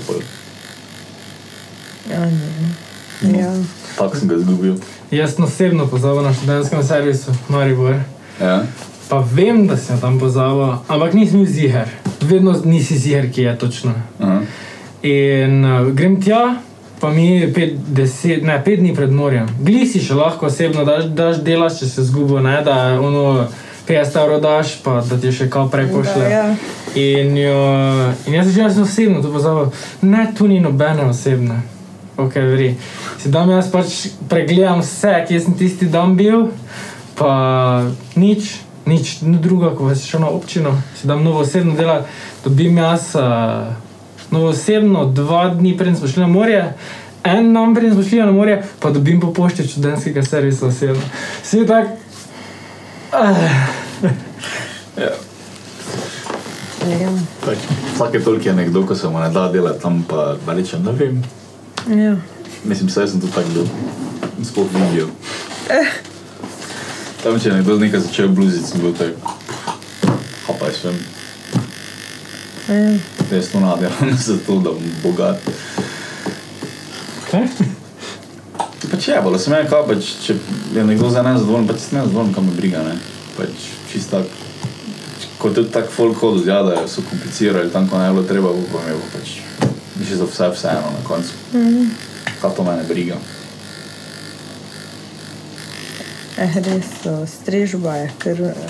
Ja, 2.10 2.26
ne. 2.26 3.40
Ja. 3.40 3.54
Tako 3.98 4.18
sem 4.18 4.30
ga 4.30 4.36
izgubil. 4.36 4.76
Jaz 5.12 5.36
sem 5.36 5.44
osebno 5.44 5.88
pozabil 5.88 6.22
na 6.22 6.34
študentskem 6.34 6.84
servisu, 6.84 7.34
Maribor. 7.50 7.96
Ja. 8.42 8.64
Pa 9.10 9.24
vem, 9.34 9.68
da 9.68 9.78
sem 9.78 10.00
tam 10.00 10.20
pozabil, 10.20 10.78
ampak 10.88 11.14
nisem 11.14 11.44
bil 11.44 11.52
ziger. 11.52 11.90
Vedno 12.22 12.54
nisi 12.66 12.98
ziger, 12.98 13.32
ki 13.32 13.42
je 13.42 13.58
točno. 13.58 13.94
Aha. 14.20 14.42
In 15.02 15.66
uh, 15.66 15.88
grem 15.94 16.22
tja, 16.22 16.58
pa 17.00 17.10
mi 17.10 17.28
je 17.28 17.54
pet, 17.54 17.74
deset, 17.88 18.44
ne, 18.44 18.58
pet 18.66 18.80
dni 18.80 18.96
pred 18.96 19.12
morjem. 19.12 19.48
Glisi 19.60 20.02
še 20.02 20.18
lahko 20.18 20.50
osebno, 20.50 20.86
daš, 20.86 21.10
daš 21.14 21.42
delaš, 21.46 21.80
če 21.82 21.90
se 21.92 22.06
zgubo, 22.10 22.40
ne, 22.42 22.58
da 22.66 22.98
ono 23.02 23.48
50 23.88 24.20
evrov 24.22 24.42
daš, 24.42 24.76
pa 24.84 25.00
da 25.06 25.20
ti 25.22 25.32
še 25.32 25.50
kao 25.54 25.70
prej 25.72 25.88
pošle. 25.94 26.26
Da, 26.26 26.30
ja. 26.34 26.46
In, 26.98 27.38
jo, 27.38 27.64
in 28.28 28.40
jaz 28.40 28.52
že 28.52 28.62
jaz 28.62 28.80
osebno 28.82 29.22
to 29.22 29.32
pozabil, 29.32 29.72
ne, 30.02 30.28
tu 30.38 30.50
ni 30.50 30.60
nobene 30.60 31.06
osebne. 31.08 31.62
Ok, 32.18 32.40
vri. 32.42 32.72
Si 33.22 33.30
dam 33.30 33.52
jaz 33.54 33.70
pač 33.70 34.08
pregledam 34.30 34.82
vse, 34.82 35.20
kje 35.30 35.42
sem 35.46 35.58
tisti 35.58 35.90
dan 35.94 36.18
bil, 36.18 36.48
pa 37.20 37.86
nič, 38.18 38.56
nič 38.90 39.20
ni 39.22 39.38
druga, 39.42 39.76
ko 39.78 39.94
si 39.94 40.10
šel 40.10 40.26
na 40.26 40.32
občino, 40.34 40.74
si 40.98 41.06
dam 41.08 41.22
novo 41.24 41.46
osebno 41.46 41.78
delati, 41.78 42.10
dobim 42.42 42.82
jaz 42.82 43.14
uh, 43.22 43.70
novo 44.32 44.48
osebno, 44.48 45.06
dva 45.06 45.50
dni 45.50 45.78
preden 45.78 45.96
smo 45.96 46.08
šli 46.08 46.22
na 46.22 46.28
morje. 46.28 46.74
En 47.24 47.54
dan 47.54 47.76
preden 47.76 47.94
smo 47.94 48.04
šli 48.04 48.20
na 48.20 48.32
morje, 48.32 48.64
pa 48.80 48.92
dobim 48.92 49.20
po 49.20 49.34
pošti 49.34 49.68
študentskega 49.68 50.24
servisa 50.24 50.68
osebno. 50.68 51.02
Vsi 51.44 51.66
tak. 51.68 51.88
Uh, 53.14 54.12
Ja. 54.98 55.14
Ja. 56.90 57.10
Pač, 57.46 57.58
vsake 57.94 58.20
toliko 58.24 58.50
je 58.50 58.56
nekdo, 58.56 58.82
ko 58.88 58.96
se 58.96 59.10
mu 59.10 59.20
ne 59.20 59.30
da 59.30 59.48
delati 59.52 59.82
tam, 59.82 60.04
pa 60.10 60.36
da 60.46 60.54
rečem, 60.54 60.84
ne 60.84 60.92
vem. 60.92 61.22
Ja. 61.88 62.16
Mislim, 62.64 62.90
vse 62.90 63.08
sem 63.08 63.22
tu 63.22 63.28
tako 63.28 63.50
bil. 63.54 63.68
Sploh 64.44 64.66
videl. 64.74 65.12
Tam, 67.24 67.40
če 67.40 67.50
je 67.50 67.56
nekdo 67.60 67.78
nekaj 67.78 68.00
začel 68.08 68.32
bluziti, 68.34 68.66
sem 68.72 68.82
bil 68.82 68.96
tak. 68.98 69.14
Pa 70.48 70.66
jaz 70.66 70.82
vem, 70.88 70.98
Ja. 72.68 72.98
jaz 73.32 73.48
to 73.52 73.60
nadelam 73.60 74.18
zato, 74.28 74.60
da 74.60 74.70
bom 74.76 74.90
bogat. 75.04 75.40
kaj? 77.32 77.48
Pač 78.92 79.08
je, 79.08 79.22
bolj 79.24 79.40
sem 79.40 79.54
je, 79.54 79.68
kaj 79.70 79.86
pač, 79.88 80.10
če 80.26 80.36
je 80.76 80.84
nekdo 80.88 81.10
za 81.12 81.24
nezadovoljen, 81.24 81.68
pač 81.68 81.80
sem 81.86 82.00
nezadovoljen, 82.00 82.34
kam 82.36 82.46
me 82.48 82.56
briga, 82.60 82.84
ne. 82.88 82.96
Pač 83.38 83.68
čist 83.92 84.12
tak. 84.12 84.28
Ko 85.38 85.52
tudi 85.54 85.70
tak 85.72 85.92
folk 85.94 86.18
hodi 86.18 86.44
z 86.44 86.50
jada, 86.50 86.78
so 86.90 87.04
komplicirali 87.06 87.70
tam, 87.72 87.88
ko 87.90 88.00
ne 88.00 88.08
je 88.08 88.14
bilo 88.16 88.26
treba, 88.28 88.54
pa 88.72 88.84
mi 88.84 88.92
je 88.92 88.96
bilo 88.96 89.10
pač, 89.14 89.34
mislim, 90.00 90.18
za 90.18 90.28
vse 90.32 90.48
vseeno 90.56 90.94
na 90.96 91.04
koncu. 91.08 91.36
Mhm. 91.54 91.92
Kaj 92.42 92.56
to 92.58 92.64
mene 92.64 92.84
briga. 92.90 93.18
Eh, 96.38 96.58
res 96.62 96.90
so, 97.04 97.20
strežba 97.26 97.96
je 97.98 98.10
kar 98.22 98.42
eh, 98.50 98.66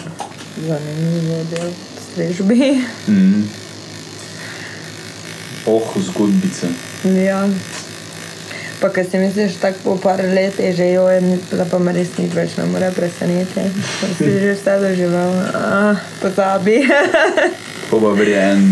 zanimivo 0.67 1.39
del 1.53 1.71
strežbi. 2.03 2.59
Mhm. 3.07 3.66
Oh, 5.67 5.83
zgodbice. 5.99 6.67
Ja. 7.27 7.41
Pa 8.79 8.89
kaj 8.93 9.07
si 9.09 9.17
misliš, 9.17 9.55
tako 9.61 9.79
po 9.83 9.95
par 10.03 10.21
letih 10.21 10.75
že 10.77 10.85
jo 10.93 11.07
je, 11.09 11.21
da 11.51 11.65
pa 11.65 11.79
me 11.81 11.91
res 11.95 12.11
nič 12.17 12.33
več 12.37 12.53
ne 12.59 12.65
more 12.69 12.91
presenetiti. 12.95 13.65
Pa 14.01 14.07
Si 14.19 14.29
že 14.39 14.53
vse 14.53 14.75
doživel, 14.83 15.33
ah, 15.57 15.97
pozabi. 16.21 16.83
Pa 17.89 17.97
pa 17.97 18.11
verje 18.13 18.37
en, 18.37 18.63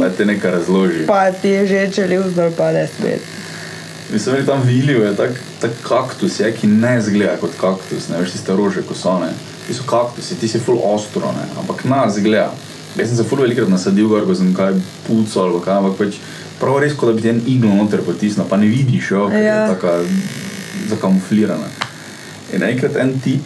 pa 0.00 0.10
te 0.10 0.24
nekaj 0.28 0.50
razloži. 0.58 1.06
pa 1.06 1.30
ti 1.32 1.48
je 1.56 1.66
že 1.66 1.80
čelil 1.94 2.22
zdol 2.30 2.50
pade 2.52 2.84
spet. 2.86 3.22
Mislim, 4.12 4.34
da 4.34 4.40
je 4.40 4.46
tam 4.46 4.62
vilil, 4.64 5.02
je 5.02 5.16
tak, 5.16 5.30
tak 5.60 5.70
kaktus, 5.84 6.40
je, 6.40 6.52
ki 6.52 6.66
ne 6.66 6.96
izgleda 6.98 7.36
kot 7.40 7.56
kaktus, 7.60 8.08
ne 8.08 8.20
veš, 8.20 8.32
tiste 8.36 8.52
rože, 8.56 8.82
ko 8.82 8.94
so 8.94 9.18
ne. 9.20 9.32
Ti 9.66 9.74
so 9.76 9.84
kaktusi, 9.88 10.36
ti 10.40 10.48
si 10.48 10.60
full 10.60 10.80
ostro, 10.84 11.28
ne, 11.32 11.44
ampak 11.60 11.84
nas 11.84 12.16
izgleda. 12.16 12.52
Jaz 12.98 13.08
sem 13.08 13.16
se 13.16 13.24
full 13.24 13.42
velikrat 13.42 13.68
nasadil 13.70 14.08
gor, 14.10 14.24
ko 14.26 14.34
sem 14.34 14.50
kaj 14.54 14.74
pucal 15.06 15.52
ali 15.52 15.60
kaj, 15.64 15.76
ampak 15.78 15.98
pač 16.00 16.18
prav 16.58 16.80
res, 16.82 16.96
kot 16.98 17.12
da 17.12 17.14
bi 17.14 17.22
ti 17.22 17.30
en 17.30 17.40
iglo 17.46 17.70
noter 17.78 18.02
potisnil, 18.02 18.48
pa 18.50 18.56
ne 18.58 18.66
vidiš 18.66 19.10
jo, 19.12 19.28
ker 19.30 19.42
Ja. 19.42 19.62
je 19.62 19.74
taka 19.76 19.92
zakamuflirana. 20.90 21.68
In 22.52 22.62
enkrat 22.62 22.96
en 22.96 23.20
tip 23.20 23.44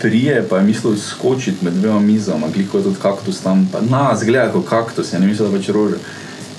prije, 0.00 0.42
pa 0.48 0.58
je 0.58 0.64
mislil 0.64 0.96
skočiti 0.96 1.64
med 1.64 1.72
dvema 1.80 2.00
mizama, 2.00 2.48
gliko 2.54 2.78
je 2.78 2.84
tudi 2.84 3.00
kaktus 3.02 3.40
tam, 3.40 3.68
pa 3.72 3.80
nas 3.80 4.24
gleda 4.24 4.52
kot 4.52 4.68
kaktus, 4.68 5.12
je 5.12 5.20
ne 5.20 5.26
mislil, 5.26 5.48
da 5.48 5.58
pač 5.58 5.68
rože. 5.68 5.98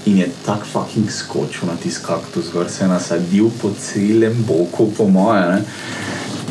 In 0.05 0.17
je 0.21 0.27
tak 0.45 0.65
fucking 0.69 1.09
skočil 1.11 1.65
na 1.67 1.75
tisti 1.81 2.05
kaktus, 2.05 2.51
gor 2.53 2.69
se 2.69 2.83
je 2.83 2.87
nasadil 2.87 3.49
po 3.61 3.71
celem 3.81 4.43
boku, 4.47 4.91
po 4.97 5.07
moje. 5.09 5.41
Ne? 5.49 5.61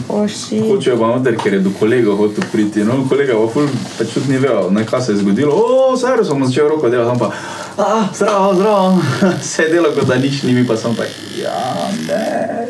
Hočejo 0.09 0.99
pa 0.99 1.07
noter, 1.09 1.37
ker 1.37 1.55
je 1.55 1.61
do 1.61 1.71
kolega 1.71 2.13
hotel 2.13 2.45
priti. 2.53 2.85
No, 2.85 3.07
kolega 3.09 3.33
pa 3.35 3.47
ful, 3.49 3.67
pač 3.99 4.13
tudi 4.15 4.29
ni 4.29 4.39
vedel, 4.39 4.71
ne, 4.71 4.85
kaj 4.85 5.01
se 5.01 5.13
je 5.13 5.19
zgodilo. 5.19 5.53
O, 5.53 5.97
servis, 5.97 6.29
sem 6.29 6.45
začel 6.45 6.69
roko 6.69 6.89
delati, 6.89 7.19
pa, 7.19 7.31
a, 7.79 8.09
zdravo, 8.15 8.55
zdravo. 8.55 9.03
Se 9.43 9.63
je 9.63 9.69
delo, 9.69 9.91
kot 9.91 10.07
da 10.07 10.17
nič 10.17 10.43
ni, 10.43 10.53
mi 10.53 10.67
pa 10.67 10.77
sem 10.77 10.95
pa, 10.95 11.05
ja, 11.35 11.57
ne. 12.05 12.67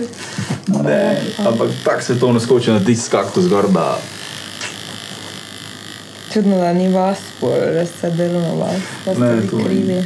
Ne, 0.81 1.01
ampak 1.41 1.69
tako 1.85 2.03
se 2.03 2.19
to 2.19 2.33
naskoči 2.33 2.71
na 2.71 2.81
tisti 2.81 3.11
kaktus 3.11 3.49
gor, 3.49 3.69
da 3.69 3.99
Čudno, 6.33 6.57
da 6.57 6.73
ni 6.73 6.89
vas, 6.89 7.19
da 7.75 7.87
ste 7.87 8.11
delo 8.11 8.41
na 8.41 8.53
vas, 8.57 8.81
da 9.05 9.15
ste 9.15 9.21
Ne, 9.21 9.43
to- 9.43 9.57
krivi. 9.59 10.05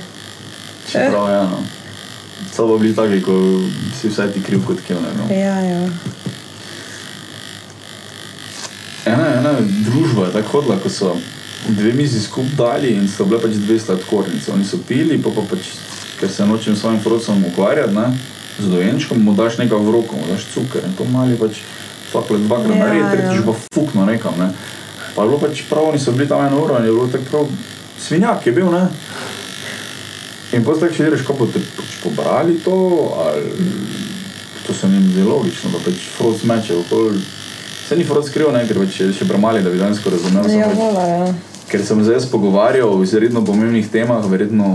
čeprav 0.86 1.28
je 1.30 1.36
eno. 1.36 1.58
So 2.52 2.68
pa 2.68 2.78
bili 2.78 2.96
taki, 2.96 3.22
ko 3.22 3.32
si 3.94 4.08
vsaj 4.08 4.32
ti 4.32 4.42
kriv 4.42 4.60
kot 4.66 4.76
kevne. 4.80 5.08
No. 5.16 5.34
Ja, 5.34 5.56
ja. 5.60 5.88
Ena, 9.48 9.60
družba 9.84 10.28
je 10.28 10.32
tako 10.32 10.58
hodila, 10.58 10.76
ko 10.82 10.90
so 10.92 11.16
dve 11.68 11.92
mizi 11.92 12.20
skupaj 12.20 12.56
dali 12.56 12.94
in 12.96 13.08
so 13.08 13.24
bile 13.24 13.40
pač 13.40 13.56
dve 13.56 13.78
sladkornice. 13.80 14.52
Oni 14.52 14.64
so 14.64 14.80
pili, 14.88 15.18
pa, 15.22 15.32
pa 15.34 15.44
pač, 15.50 15.72
ker 16.20 16.30
se 16.30 16.46
nočem 16.46 16.76
s 16.76 16.80
svojim 16.84 17.00
frocom 17.00 17.44
ukvarjati, 17.52 17.94
ne, 17.94 18.10
z 18.58 18.70
dojenčkom 18.72 19.22
mu 19.24 19.34
daš 19.38 19.58
nekaj 19.58 19.78
v 19.78 19.94
roko, 19.94 20.16
mu 20.16 20.28
daš 20.28 20.48
cuker 20.54 20.84
in 20.84 20.96
to 20.98 21.06
mali 21.12 21.38
pač 21.38 21.62
fakle 22.12 22.38
dvakrat 22.44 22.76
Ja, 22.76 22.84
naredi, 22.84 23.08
tretjič 23.12 23.44
pa 23.46 23.54
fukno 23.74 24.04
nekam. 24.08 24.36
Ne. 24.40 24.52
Pa 25.14 25.24
je 25.24 25.28
bilo 25.28 25.40
pač 25.40 25.64
prav, 25.70 25.90
oni 25.92 26.00
so 26.00 26.12
bili 26.12 26.28
tam 26.28 26.44
eno 26.44 26.62
uro 26.64 26.78
in 26.78 26.88
je 26.88 26.92
bilo 26.92 27.08
tako 27.12 27.30
prav, 27.30 27.50
svinjak 28.00 28.46
je 28.46 28.52
bil, 28.52 28.70
ne. 28.72 28.86
In 30.56 30.64
potem 30.64 30.88
tako 30.88 30.96
še 30.96 31.08
rečeš, 31.08 31.26
kako 31.26 31.46
boste 31.46 31.64
pač 31.76 31.98
pobrali 32.02 32.56
to, 32.64 32.76
ali 33.24 33.44
to 34.66 34.74
se 34.74 34.88
mi 34.88 35.00
zdi 35.12 35.24
logično, 35.24 35.72
da 35.72 35.82
pač 35.84 36.08
froc 36.16 36.44
meče 36.48 36.80
okoli. 36.84 37.20
Se 37.88 37.96
ni 37.96 38.04
froc 38.04 38.26
skril, 38.28 38.50
ne, 38.52 38.66
ker 38.68 38.76
pač 38.76 39.00
je 39.00 39.12
še 39.12 39.24
premali, 39.28 39.62
da 39.64 39.70
bi 39.70 39.78
danes 39.78 39.98
razumel. 40.04 40.44
sem 40.44 40.58
Ja, 40.60 40.66
pač- 40.68 40.76
vola, 40.76 41.06
ja. 41.06 41.34
Ker 41.68 41.84
sem 41.84 42.04
se 42.04 42.12
jaz 42.12 42.26
pogovarjal 42.26 42.88
o 42.88 43.02
izredno 43.02 43.44
pomembnih 43.44 43.88
temah, 43.92 44.24
verjetno 44.24 44.66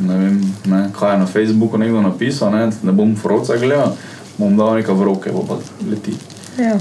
ne 0.00 0.16
vem, 0.18 0.38
ne, 0.66 0.80
kaj 0.98 1.12
je 1.14 1.18
na 1.18 1.26
Facebooku 1.26 1.78
nekdo 1.78 2.02
napisal, 2.02 2.50
ne, 2.52 2.70
ne 2.82 2.92
bom 2.92 3.16
froca 3.16 3.56
gledal, 3.56 3.96
bom 4.38 4.56
dal 4.56 4.74
nekaj 4.76 4.94
v 4.94 5.02
roke, 5.04 5.32
bo 5.32 5.44
pa 5.44 5.58
leti. 5.90 6.16
ja. 6.58 6.78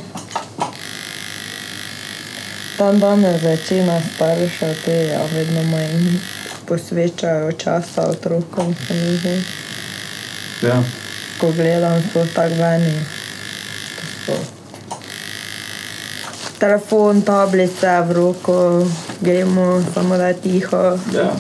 Dan 2.78 3.00
danes 3.00 3.42
večina 3.44 4.00
staršev 4.16 4.76
te 4.86 4.96
ja, 5.08 5.22
vedno 5.36 5.64
manj 5.64 6.18
posvečajo 6.66 7.52
časa 7.52 8.08
otrokom, 8.10 8.76
se 8.88 8.94
mi 8.94 9.18
zdi. 9.18 9.36
Ja. 10.64 10.84
Ko 11.40 11.52
gledam, 11.52 12.02
so 12.14 12.26
tako 12.34 12.56
veni. 12.56 12.96
To 14.26 14.34
so 14.34 14.53
Telefon, 16.64 17.20
tablice 17.28 17.92
v 18.08 18.12
roko, 18.16 18.88
gremo, 19.20 19.84
samo 19.94 20.16
da 20.18 20.28
je 20.32 20.34
tiho. 20.40 20.84
ja. 21.12 21.32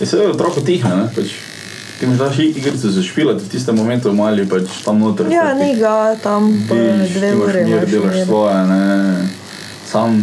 Je 0.00 0.06
seveda 0.06 0.30
otroko 0.30 0.60
tiho, 0.62 0.86
ne, 0.88 1.08
pač. 1.16 1.34
Ti 1.98 2.06
imaš 2.06 2.18
daš 2.18 2.38
igrice 2.38 2.88
za 2.94 3.02
špilati, 3.02 3.42
v 3.44 3.48
tistem 3.50 3.76
momentu 3.76 4.12
mali 4.14 4.46
pač 4.48 4.70
tam 4.84 5.02
noter. 5.02 5.26
Ja, 5.28 5.50
ni 5.54 5.74
ga 5.76 6.14
tam 6.22 6.46
Diš, 6.54 7.10
dve 7.18 7.34
uri. 7.36 7.64
mir, 7.64 7.82
imaš 7.82 7.90
delaš 7.90 8.22
svoje, 8.24 8.54
ne, 8.70 8.84
sam. 9.90 10.22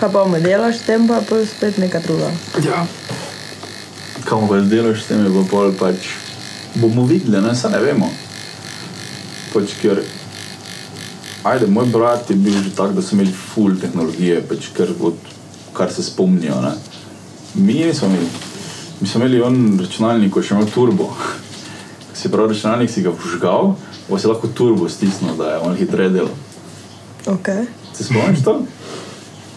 Kaj 0.00 0.08
pa 0.10 0.24
mu 0.24 0.40
delaš, 0.40 0.80
tem 0.88 1.04
pa 1.06 1.20
je 1.20 1.28
pol 1.28 1.44
spet 1.46 1.76
neka 1.78 2.00
druga. 2.00 2.32
Ja. 2.64 2.86
Kam 4.24 4.48
pa 4.48 4.58
delaš 4.64 5.04
s 5.04 5.12
tem, 5.12 5.20
je 5.20 5.30
pa 5.36 5.44
pol 5.52 5.70
pač. 5.78 6.10
Bomo 6.74 7.04
videli, 7.06 7.44
ne, 7.44 7.52
se 7.54 7.68
ne 7.68 7.78
vemo. 7.78 8.08
Pač, 9.52 9.76
ker, 9.84 10.00
ajde, 11.44 11.66
moj 11.66 11.86
brat 11.92 12.30
je 12.30 12.36
bil 12.36 12.56
že 12.62 12.72
tak, 12.76 12.92
da 12.92 13.02
so 13.02 13.14
imeli 13.16 13.32
full 13.32 13.76
tehnologije, 13.80 14.42
pač, 14.48 14.70
ker 14.76 14.90
od, 15.00 15.14
kar 15.76 15.92
se 15.92 16.02
spomnijo. 16.02 16.60
Ne. 16.60 16.72
Mi 17.54 17.84
nismo 17.84 18.08
imeli. 18.08 18.26
Mi 19.00 19.08
smo 19.08 19.20
imeli 19.20 19.42
on 19.42 19.78
računalnik, 19.80 20.32
ko 20.32 20.40
je 20.40 20.48
še 20.50 20.54
imel 20.54 20.70
turbo. 20.74 21.10
Si 22.14 22.30
prav 22.30 22.46
računalnik 22.48 22.88
si 22.90 23.02
ga 23.02 23.10
vžgal, 23.10 23.74
pa 24.08 24.18
si 24.18 24.28
lahko 24.30 24.48
turbo 24.48 24.86
stisnil, 24.88 25.34
da 25.36 25.48
je 25.50 25.56
on 25.66 25.74
hitreje 25.76 26.12
delal. 26.14 26.30
Okay. 27.26 27.66
Se 27.92 28.04
spomniš 28.04 28.44
to? 28.46 28.54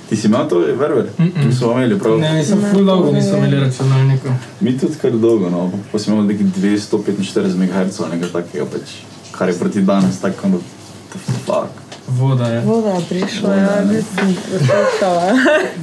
Ti 0.09 0.17
si 0.17 0.27
imel 0.27 0.47
to, 0.49 0.59
verver? 0.59 1.05
Mm 1.19 1.25
-mm. 1.25 1.45
Mi 1.45 1.53
smo 1.55 1.71
imeli 1.71 1.99
prav. 1.99 2.17
Ne, 2.19 2.33
nisem 2.33 2.63
ful 2.71 2.85
dolgo 2.85 3.11
vem. 3.11 3.23
imeli 3.37 3.59
računalnikov. 3.59 4.31
Mi 4.59 4.77
tudi 4.79 4.95
kar 5.01 5.11
dolgo, 5.11 5.49
no, 5.49 5.71
pa- 5.91 5.99
smo 5.99 6.13
imeli 6.13 6.33
neki 6.33 6.43
245 6.43 7.55
MHz 7.55 7.99
nekaj 8.11 8.29
takega, 8.33 8.65
pač, 8.65 8.97
kar 9.31 9.49
je 9.49 9.59
proti 9.59 9.81
danes 9.81 10.19
tako. 10.19 10.59
Voda 12.07 12.47
je. 12.47 12.61
Voda 12.61 12.89
je 12.89 13.01
prišla, 13.09 13.49
Voda, 13.49 13.61
ja, 13.61 13.83
nisem 13.85 14.35
poslušala. 14.51 15.33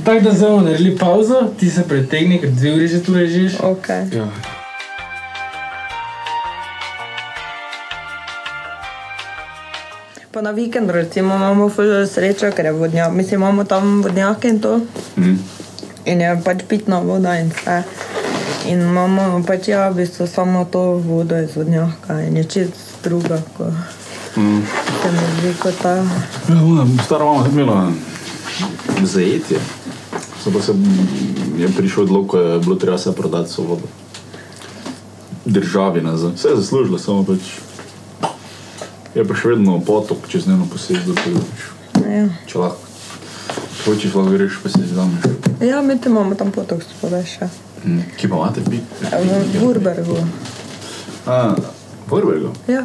Tako 0.05 0.21
da 0.21 0.31
zdaj 0.33 0.51
bomo 0.51 0.63
naredili 0.63 0.99
pauzo, 0.99 1.51
ti 1.61 1.71
se 1.71 1.83
pretegni, 1.89 2.41
ker 2.41 2.51
dve 2.51 2.75
uri 2.75 2.89
že 2.89 3.03
tu 3.03 3.13
ležiš. 3.13 3.53
okay. 3.53 4.17
Ja. 4.17 4.29
Pa 10.31 10.41
na 10.43 10.51
vikend 10.51 10.91
recimo 10.91 11.35
imamo 11.35 11.69
ful 11.69 12.07
srečo, 12.07 12.51
ker 12.57 12.65
je 12.65 12.73
vodnjak, 12.73 13.13
mislim, 13.13 13.41
imamo 13.41 13.65
tam 13.65 14.03
vodnjake 14.03 14.49
in 14.49 14.61
to. 14.61 14.81
Mm. 15.17 15.39
In 16.05 16.21
je 16.21 16.41
pač 16.45 16.59
pitna 16.69 16.99
voda 16.99 17.39
in 17.39 17.51
vse. 17.51 17.83
In 18.67 18.81
imamo 18.81 19.45
pač 19.47 19.69
ja, 19.69 19.89
v 19.89 19.95
bistvu 19.95 20.27
samo 20.27 20.65
to 20.65 20.81
vodo 20.81 21.39
iz 21.39 21.57
vodnjaka 21.57 22.21
in 22.21 22.37
je 22.37 22.45
čist 22.45 23.05
druga, 23.05 23.43
ko 23.57 23.71
Mm. 24.37 24.63
se 25.03 25.11
mi 25.13 25.19
zdi 25.41 25.55
kot 25.63 25.75
ta. 25.83 25.95
Ja, 25.95 26.05
ona, 26.65 26.87
stara 27.05 27.25
mama 27.25 27.45
je 27.45 27.51
imela 27.53 27.93
zajetje. 29.03 29.59
So 30.45 30.51
pa 30.53 30.63
se 30.63 30.73
je 31.59 31.69
prišel 31.69 32.03
odlog, 32.03 32.27
ko 32.29 32.39
je 32.39 32.59
bilo 32.59 32.77
treba 32.77 32.99
se 32.99 33.13
prodati 33.13 33.51
so 33.53 33.63
vodo. 33.63 33.87
Državi 35.45 36.03
nazaj. 36.03 36.31
Vse 36.35 36.49
je 36.49 36.57
zaslužila, 36.57 36.99
samo 36.99 37.25
pač. 37.25 37.41
Je 39.15 39.25
pa 39.25 39.35
še 39.35 39.49
vedno 39.49 39.81
potok 39.81 40.29
čez 40.29 40.47
njeno 40.47 40.67
se 40.77 40.95
Ja. 42.15 42.29
če 42.47 42.59
lahko. 42.59 42.79
Hočeš, 43.85 44.15
lahko 44.15 44.31
greš, 44.33 44.59
pa 44.63 44.69
se 44.69 44.79
zdameš. 44.87 45.23
ja, 45.61 45.83
mi 45.83 45.99
te 46.01 46.09
imamo 46.09 46.35
tam 46.35 46.51
potok 46.51 46.83
spodaj 46.83 47.25
še. 47.25 47.49
Mm. 47.85 48.01
Kje 48.17 48.29
pa 48.31 48.37
imate? 48.37 48.61
V 48.61 49.61
Burbergu. 49.61 50.17
A, 51.27 51.55
Vorbergo. 52.09 52.53
Ja, 52.69 52.83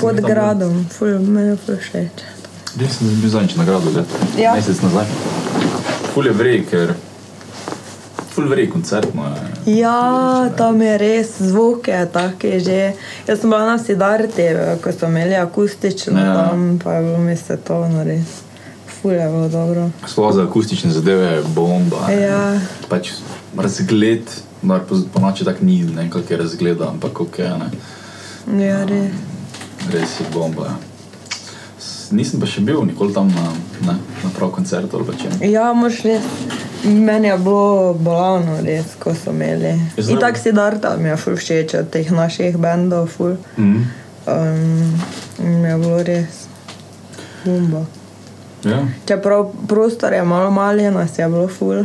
pod 0.00 0.20
gradom, 0.20 0.84
ful, 0.90 1.18
meni 1.18 1.48
je 1.54 1.56
ful 1.56 1.76
všeč. 1.76 2.26
Res 2.80 2.98
sem 2.98 3.08
bil 3.20 3.30
zadnjič 3.30 3.56
na 3.56 3.64
gradu, 3.68 3.90
leto. 3.92 4.20
Ja. 4.40 4.54
Mesec 4.56 4.80
nazaj. 4.82 5.06
Ful 6.14 6.26
je 6.26 6.32
vrej, 6.32 6.62
ker... 6.70 6.94
Ful 8.32 8.48
vrej 8.48 8.70
koncert 8.72 9.10
je. 9.12 9.76
Ja, 9.76 10.48
tam 10.56 10.80
je 10.80 10.94
res 10.98 11.34
zvok, 11.38 11.88
je 11.88 12.06
tak 12.12 12.44
je 12.44 12.60
že. 12.60 12.80
Jaz 13.28 13.40
sem 13.40 13.50
bila 13.50 13.66
na 13.66 13.78
Sidarti, 13.78 14.46
ko 14.80 14.92
so 14.92 15.06
imeli 15.06 15.36
akustično 15.36 16.16
Ja. 16.16 16.48
tam, 16.48 16.78
pa 16.84 16.94
je 16.96 17.02
bilo 17.04 17.36
se 17.36 17.56
to 17.56 17.88
no 17.88 18.04
res. 18.04 18.40
Ful 18.88 19.12
je 19.12 19.28
bilo 19.28 19.48
dobro. 19.48 19.90
Sploh 20.06 20.32
za 20.34 20.42
akustične 20.48 20.90
zadeve 20.90 21.26
je 21.26 21.42
bomba. 21.54 22.08
ne. 22.08 22.22
Ja. 22.22 22.60
Pač 22.88 23.12
razgled, 23.58 24.24
da 24.62 24.80
po, 24.80 24.96
po 25.12 25.20
noči 25.20 25.44
tako 25.44 25.64
ni, 25.64 25.84
ne 25.84 26.08
kak 26.10 26.30
je 26.30 26.36
razgled, 26.36 26.80
ampak 26.80 27.20
ok, 27.20 27.38
ne. 27.38 27.68
Ja, 28.64 28.84
res. 28.84 29.31
Res 29.92 30.22
bomba. 30.32 30.78
Nisem 32.12 32.40
pa 32.40 32.48
še 32.48 32.62
bil 32.64 32.80
nikoli 32.88 33.12
tam 33.12 33.28
na, 33.32 33.50
ne, 33.84 33.94
na 34.24 34.30
prav 34.36 34.52
koncertu 34.56 34.98
ali 34.98 35.08
pa 35.08 35.16
če. 35.16 35.32
Ja, 35.52 35.70
moš 35.76 36.02
res. 36.06 36.28
Meni 36.84 37.28
je 37.28 37.36
bilo 37.38 37.92
bolano, 37.94 38.56
res, 38.64 38.94
ko 39.00 39.12
so 39.14 39.34
imeli. 39.34 39.74
In 40.00 40.20
tako 40.20 40.40
si 40.40 40.52
Darta 40.56 40.94
mi 40.96 41.10
je 41.12 41.16
ful 41.20 41.36
všeč 41.38 41.76
od 41.78 41.90
teh 41.94 42.08
naših 42.10 42.56
bendov, 42.60 43.10
ful. 43.12 43.36
Mm. 43.56 43.82
Um, 44.32 44.94
mi 45.44 45.68
je 45.68 45.76
bilo 45.84 46.00
res 46.08 46.44
bomba. 47.44 47.84
Ja. 48.64 48.80
Čeprav 49.08 49.50
prostor 49.68 50.16
je 50.16 50.24
malo 50.24 50.50
mali, 50.54 50.88
nas 50.94 51.18
je 51.18 51.28
bilo 51.28 51.48
ful, 51.52 51.84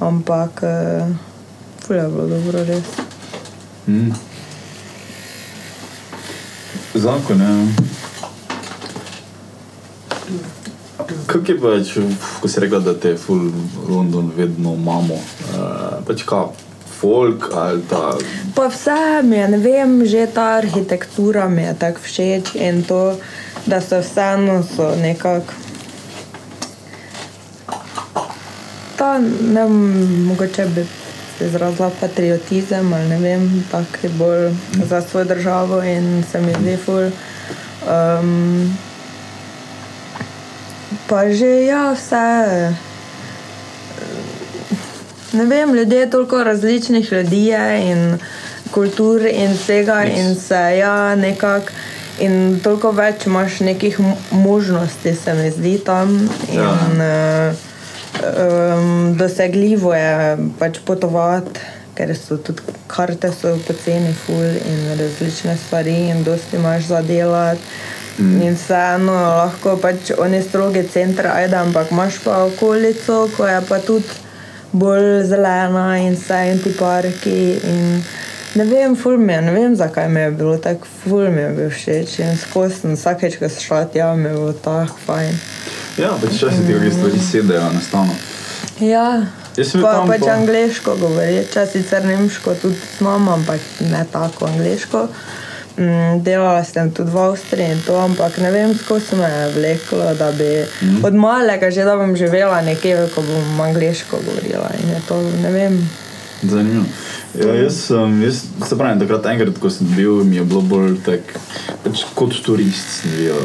ampak 0.00 0.64
uh, 0.64 1.12
ful 1.84 2.00
je 2.00 2.08
bilo 2.08 2.26
dobro, 2.32 2.64
res. 2.72 2.96
Mm. 3.86 4.27
Zakon, 6.94 7.40
ja. 7.40 7.66
Kako 11.26 11.52
je 11.52 11.60
pač, 11.60 11.92
ko 12.40 12.48
si 12.48 12.60
rekla, 12.60 12.80
da 12.80 12.94
te 12.94 13.08
je 13.08 13.16
full 13.16 13.50
London 13.88 14.32
vedno 14.36 14.74
imamo? 14.74 15.14
Uh, 15.14 16.00
pač 16.06 16.24
kaj, 16.28 16.48
folk 17.00 17.50
ali 17.54 17.82
ta. 17.90 18.16
Pa 18.54 18.68
vse 18.72 19.22
mi 19.22 19.36
je, 19.36 19.48
ne 19.48 19.58
vem, 19.58 20.06
že 20.06 20.26
ta 20.34 20.58
arhitektura 20.58 21.48
mi 21.48 21.62
je 21.62 21.74
tako 21.78 22.04
všeč 22.04 22.54
in 22.54 22.82
to, 22.82 23.16
da 23.66 23.80
so 23.80 24.00
vseeno 24.00 24.62
so 24.62 24.94
nekako. 24.96 25.52
Ta, 28.96 29.18
ne 29.18 29.62
vem, 29.64 29.76
mogoče 30.26 30.66
bi 30.74 30.86
izrazila 31.40 31.90
patriotizem 32.00 32.92
ali 32.92 33.08
ne 33.08 33.18
vem, 33.18 33.64
tak 33.70 33.98
je 34.02 34.08
bolj 34.10 34.50
za 34.84 35.02
svojo 35.02 35.24
državo 35.24 35.82
in 35.82 36.24
se 36.32 36.40
mi 36.40 36.52
zdi 36.60 36.76
ful. 36.76 37.10
Um, 37.88 38.78
pa 41.06 41.30
že 41.32 41.64
ja, 41.64 41.92
vse. 41.92 42.74
Ne 45.32 45.44
vem, 45.44 45.74
ljudje 45.74 46.10
toliko 46.10 46.44
različnih 46.44 47.12
ljudi 47.12 47.44
je 47.46 47.90
in 47.90 48.18
kultur 48.70 49.26
in 49.26 49.52
vsega 49.52 50.02
Res. 50.02 50.18
in 50.18 50.34
se 50.34 50.76
ja, 50.78 51.14
nekako. 51.14 51.68
In 52.20 52.60
toliko 52.60 52.90
več 52.90 53.26
imaš 53.26 53.60
nekih 53.60 54.00
mo- 54.00 54.16
možnosti, 54.30 55.14
se 55.14 55.34
mi 55.34 55.50
zdi 55.50 55.78
tam. 55.78 56.28
In, 56.52 56.58
Ja. 56.58 57.50
uh, 57.50 57.67
um, 58.22 59.16
dosegljivo 59.18 59.94
je 59.94 60.38
pač 60.58 60.78
potovati, 60.84 61.60
ker 61.94 62.14
so 62.16 62.36
tudi 62.36 62.62
karte 62.86 63.30
so 63.34 63.56
poceni, 63.66 64.12
ful 64.14 64.44
in 64.44 64.84
različne 64.98 65.56
stvari, 65.56 65.96
in 66.12 66.24
dosti 66.24 66.56
imaš 66.56 66.90
za 66.92 67.02
delati. 67.02 67.60
Mm. 68.18 68.40
In 68.42 68.54
vseeno 68.58 69.12
lahko 69.12 69.76
pač 69.82 70.10
oni 70.18 70.42
strogi 70.42 70.82
center 70.92 71.26
ajde, 71.30 71.56
ampak 71.56 71.92
imaš 71.94 72.18
pa 72.24 72.42
okolico, 72.44 73.28
ko 73.36 73.46
je 73.46 73.60
pa 73.68 73.78
tudi 73.78 74.16
bolj 74.72 75.22
zelena 75.24 75.98
in 75.98 76.16
vse 76.16 76.40
in 76.52 76.62
ti 76.62 76.72
parki. 76.78 77.38
In 77.64 78.02
ne 78.54 78.64
vem, 78.64 78.96
ful 78.96 79.18
mi 79.18 79.32
je, 79.32 79.40
ne 79.42 79.52
vem 79.52 79.76
zakaj 79.76 80.08
mi 80.08 80.20
je 80.20 80.30
bilo 80.30 80.56
tako, 80.58 80.86
ful 81.02 81.30
mi 81.30 81.40
je 81.40 81.50
bil 81.56 81.70
všeč 81.70 82.18
in 82.18 82.36
skozi 82.36 82.80
sem 82.80 82.96
vsakeč, 82.96 83.38
ko 83.38 83.48
sem 83.48 83.64
šla 83.66 83.84
tja, 83.92 84.12
mi 84.16 84.28
je 84.28 84.34
bilo 84.36 84.52
tako 84.52 84.96
fajn. 85.06 85.34
Ja, 85.98 86.14
pač 86.20 86.38
včasih 86.38 86.66
ti 86.66 86.76
kakšne 86.76 86.92
stvari 86.94 87.24
sedajo 87.30 87.70
enostavno. 87.70 88.14
Ja, 88.80 89.08
pa, 89.56 89.92
pač 90.06 90.22
pa- 90.22 90.36
angliško 90.36 90.96
govori, 91.00 91.42
če 91.52 91.66
sicer 91.66 92.06
nemško 92.06 92.54
tudi 92.62 92.78
znam, 92.98 93.28
ampak 93.28 93.60
ne 93.80 94.04
tako 94.12 94.46
angliško. 94.46 95.08
Mm, 95.78 96.22
delala 96.26 96.64
sem 96.66 96.90
tudi 96.90 97.12
v 97.14 97.18
Avstriji 97.22 97.70
in 97.70 97.82
to, 97.86 97.94
ampak 98.02 98.40
ne 98.42 98.50
vem, 98.50 98.72
skozi 98.74 99.14
me 99.14 99.28
je 99.30 99.44
vleklo, 99.54 100.08
da 100.18 100.32
bi 100.34 100.48
mm. 100.82 101.04
od 101.06 101.14
malega 101.14 101.70
že 101.70 101.84
da 101.86 101.94
bom 101.96 102.16
živela 102.16 102.58
nekje, 102.66 102.96
ko 103.14 103.22
bom 103.22 103.60
angliško 103.60 104.18
govorila. 104.26 104.72
In 104.82 104.90
je 104.90 105.00
to, 105.08 105.20
ne 105.42 105.52
vem. 105.54 105.78
Zanimivo. 106.42 106.84
Ja, 107.36 107.54
jaz, 107.54 107.76
sem, 107.86 108.22
jaz 108.22 108.44
se 108.68 108.76
pravim, 108.78 109.00
takrat 109.00 109.26
enkrat, 109.28 109.58
ko 109.60 109.70
sem 109.70 109.86
bil, 109.96 110.22
mi 110.24 110.38
je 110.38 110.44
bilo 110.48 110.62
bolj 110.64 110.96
tako, 111.04 111.42
pač 111.84 112.06
kot 112.16 112.32
turist 112.44 113.02
sem 113.02 113.12
bil. 113.18 113.42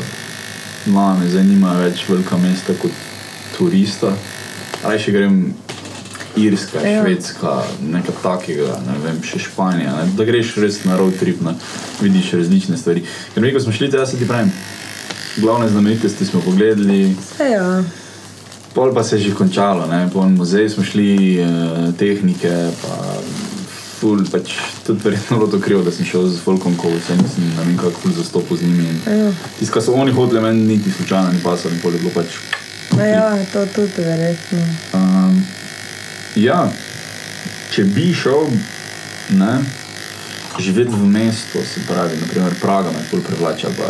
No, 0.94 1.10
me 1.20 1.28
zanima 1.32 1.76
več 1.80 2.06
velika 2.10 2.38
mesta 2.40 2.76
kot 2.80 2.92
turista. 3.58 4.14
Rajši 4.84 5.12
grem 5.16 5.38
Irska, 6.36 6.80
Ja. 6.82 6.90
ja. 6.90 7.02
Švedska, 7.04 7.52
nekaj 7.92 8.16
takega, 8.24 8.80
ne 8.88 8.96
vem, 9.04 9.20
še 9.24 9.40
Španija. 9.40 9.94
Ne, 10.00 10.08
da 10.18 10.26
greš 10.26 10.56
res 10.64 10.80
na 10.88 10.98
road 10.98 11.20
trip, 11.20 11.44
ne, 11.46 11.54
vidiš 12.02 12.32
različne 12.40 12.78
stvari. 12.80 13.04
Ker 13.36 13.44
mi, 13.44 13.52
ko 13.54 13.62
smo 13.62 13.76
šli, 13.76 13.92
tja 13.94 14.06
se 14.10 14.18
ti 14.18 14.28
pravim, 14.28 14.50
glavne 15.38 15.70
znamenitosti 15.70 16.26
smo 16.26 16.42
pogledali, 16.42 17.14
ja. 17.40 17.84
Pol 18.74 18.90
pa 18.90 19.04
se 19.06 19.20
je 19.20 19.28
že 19.28 19.36
končalo, 19.38 19.86
ne? 19.86 20.08
po 20.10 20.26
muzej 20.26 20.70
smo 20.74 20.82
šli, 20.84 21.38
eh, 21.38 21.92
tehnike, 22.00 22.50
pa 22.82 22.96
ful, 24.04 24.24
pač 24.32 24.56
tudi 24.84 25.00
verjetno 25.04 25.38
bilo 25.40 25.50
to 25.52 25.60
krivo, 25.64 25.84
da 25.84 25.92
sem 25.92 26.06
šel 26.06 26.28
z 26.28 26.42
Volkom, 26.46 26.76
ko 26.78 26.92
se 27.08 27.16
nisem 27.16 27.48
na 27.56 27.64
vem 27.64 27.78
kako 27.80 28.04
ful 28.04 28.16
zastopil 28.18 28.60
z 28.60 28.68
njimi. 28.68 28.90
Ja. 29.08 29.32
Tisto, 29.60 29.74
kar 29.74 29.86
so 29.86 29.96
oni 29.96 30.12
hodili, 30.12 30.42
meni 30.44 30.66
niti 30.74 30.92
slučajno 30.92 31.32
ni 31.32 31.44
pasalo, 31.44 31.74
in 31.74 31.80
pol 31.84 31.96
je 31.96 32.02
bilo 32.04 32.12
pač. 32.16 32.36
No, 32.92 33.06
ja, 33.06 33.30
to 33.54 33.66
tudi 33.76 34.04
verjetno. 34.06 34.66
Um, 34.94 35.40
ja, 36.36 36.60
če 37.72 37.88
bi 37.96 38.12
šel, 38.14 38.52
ne, 39.40 39.56
živeti 40.60 40.94
v 40.94 41.08
mestu, 41.10 41.64
se 41.66 41.82
pravi, 41.88 42.20
naprimer 42.22 42.54
Praga 42.62 42.92
me 42.92 43.02
bolj 43.12 43.24
privlača, 43.32 43.72
pa 43.78 43.90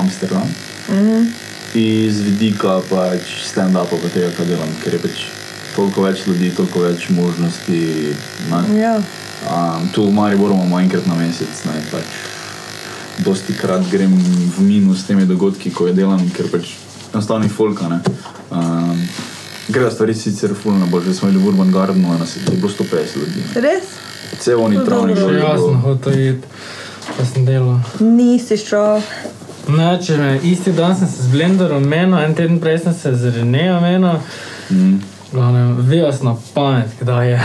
Amsterdam. 0.00 0.48
Mhm. 0.88 1.30
iz 1.74 2.18
vidika 2.20 2.82
pač 2.88 3.30
stand-upa, 3.48 3.96
pa 3.96 4.08
tega, 4.12 4.28
kar 4.36 4.44
delam, 4.44 4.68
ker 4.82 4.92
je 4.92 4.98
pač 5.00 5.22
toliko 5.72 6.04
več 6.04 6.26
ljudi, 6.26 6.50
toliko 6.56 6.82
več 6.84 7.06
možnosti. 7.08 7.78
Ne? 8.50 8.60
Ja. 8.76 8.96
Um, 9.42 9.88
tu 9.94 10.04
v 10.06 10.12
Mariboru 10.14 10.54
imamo 10.54 10.78
enkrat 10.80 11.06
na 11.06 11.14
mesec, 11.18 11.50
ne 11.66 11.82
pač. 11.90 12.04
Dosti 13.24 13.52
krat 13.54 13.82
grem 13.90 14.12
v 14.56 14.60
minus 14.62 15.02
s 15.02 15.06
temi 15.10 15.26
dogodki, 15.26 15.70
ko 15.70 15.86
je 15.86 15.92
delam, 15.92 16.22
ker 16.30 16.46
pač 16.50 16.74
enostavno 17.12 17.44
je 17.44 17.50
folka. 17.50 17.88
ne. 17.88 18.00
Um, 18.50 19.02
Gre 19.68 19.84
za 19.84 19.90
stvari 19.90 20.14
sicer 20.14 20.50
fulno 20.62 20.86
bolj, 20.86 21.04
že 21.04 21.14
smo 21.14 21.28
bili 21.30 21.42
v 21.42 21.48
Urban 21.48 21.70
Gardenu, 21.72 22.18
nas 22.18 22.36
je 22.36 22.42
bilo 22.56 22.68
150 22.68 23.16
ljudi. 23.16 23.42
Res? 23.54 23.84
Vse 24.38 24.56
oni 24.56 24.76
No, 24.76 24.84
travni 24.84 25.12
jaz 25.14 25.60
sem 25.60 25.80
hotel 25.80 26.18
iti, 26.18 26.48
pa 27.16 27.24
sem 27.24 27.44
delal. 27.46 27.78
Nisi 28.00 28.56
šel. 28.56 29.00
Ne, 29.68 29.98
če 30.02 30.16
me 30.18 30.32
isti 30.42 30.72
dan 30.72 30.96
sem 30.98 31.06
se 31.08 31.22
z 31.22 31.30
Blenderom 31.30 31.84
menil, 31.86 32.18
en 32.18 32.34
teden 32.34 32.58
prej 32.60 32.78
sem 32.82 32.94
se 32.94 33.14
z 33.14 33.30
Renejo 33.36 33.78
menil. 33.80 34.18
Mm. 34.70 34.98
Glavnem, 35.32 35.76
Vejo 35.86 36.10
sem 36.12 36.26
na 36.26 36.34
pamet, 36.54 36.90
kdaj 37.00 37.30
je. 37.30 37.38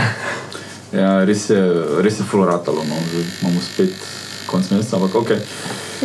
Ja, 0.92 1.24
res 1.24 1.50
je, 1.50 1.60
res 2.00 2.20
je 2.20 2.24
fuloratalo, 2.24 2.84
no, 2.88 2.96
zdaj 3.10 3.24
imamo 3.42 3.60
spet 3.60 3.92
konc 4.48 4.70
meseca, 4.70 4.96
ampak 4.96 5.14
ok. 5.14 5.30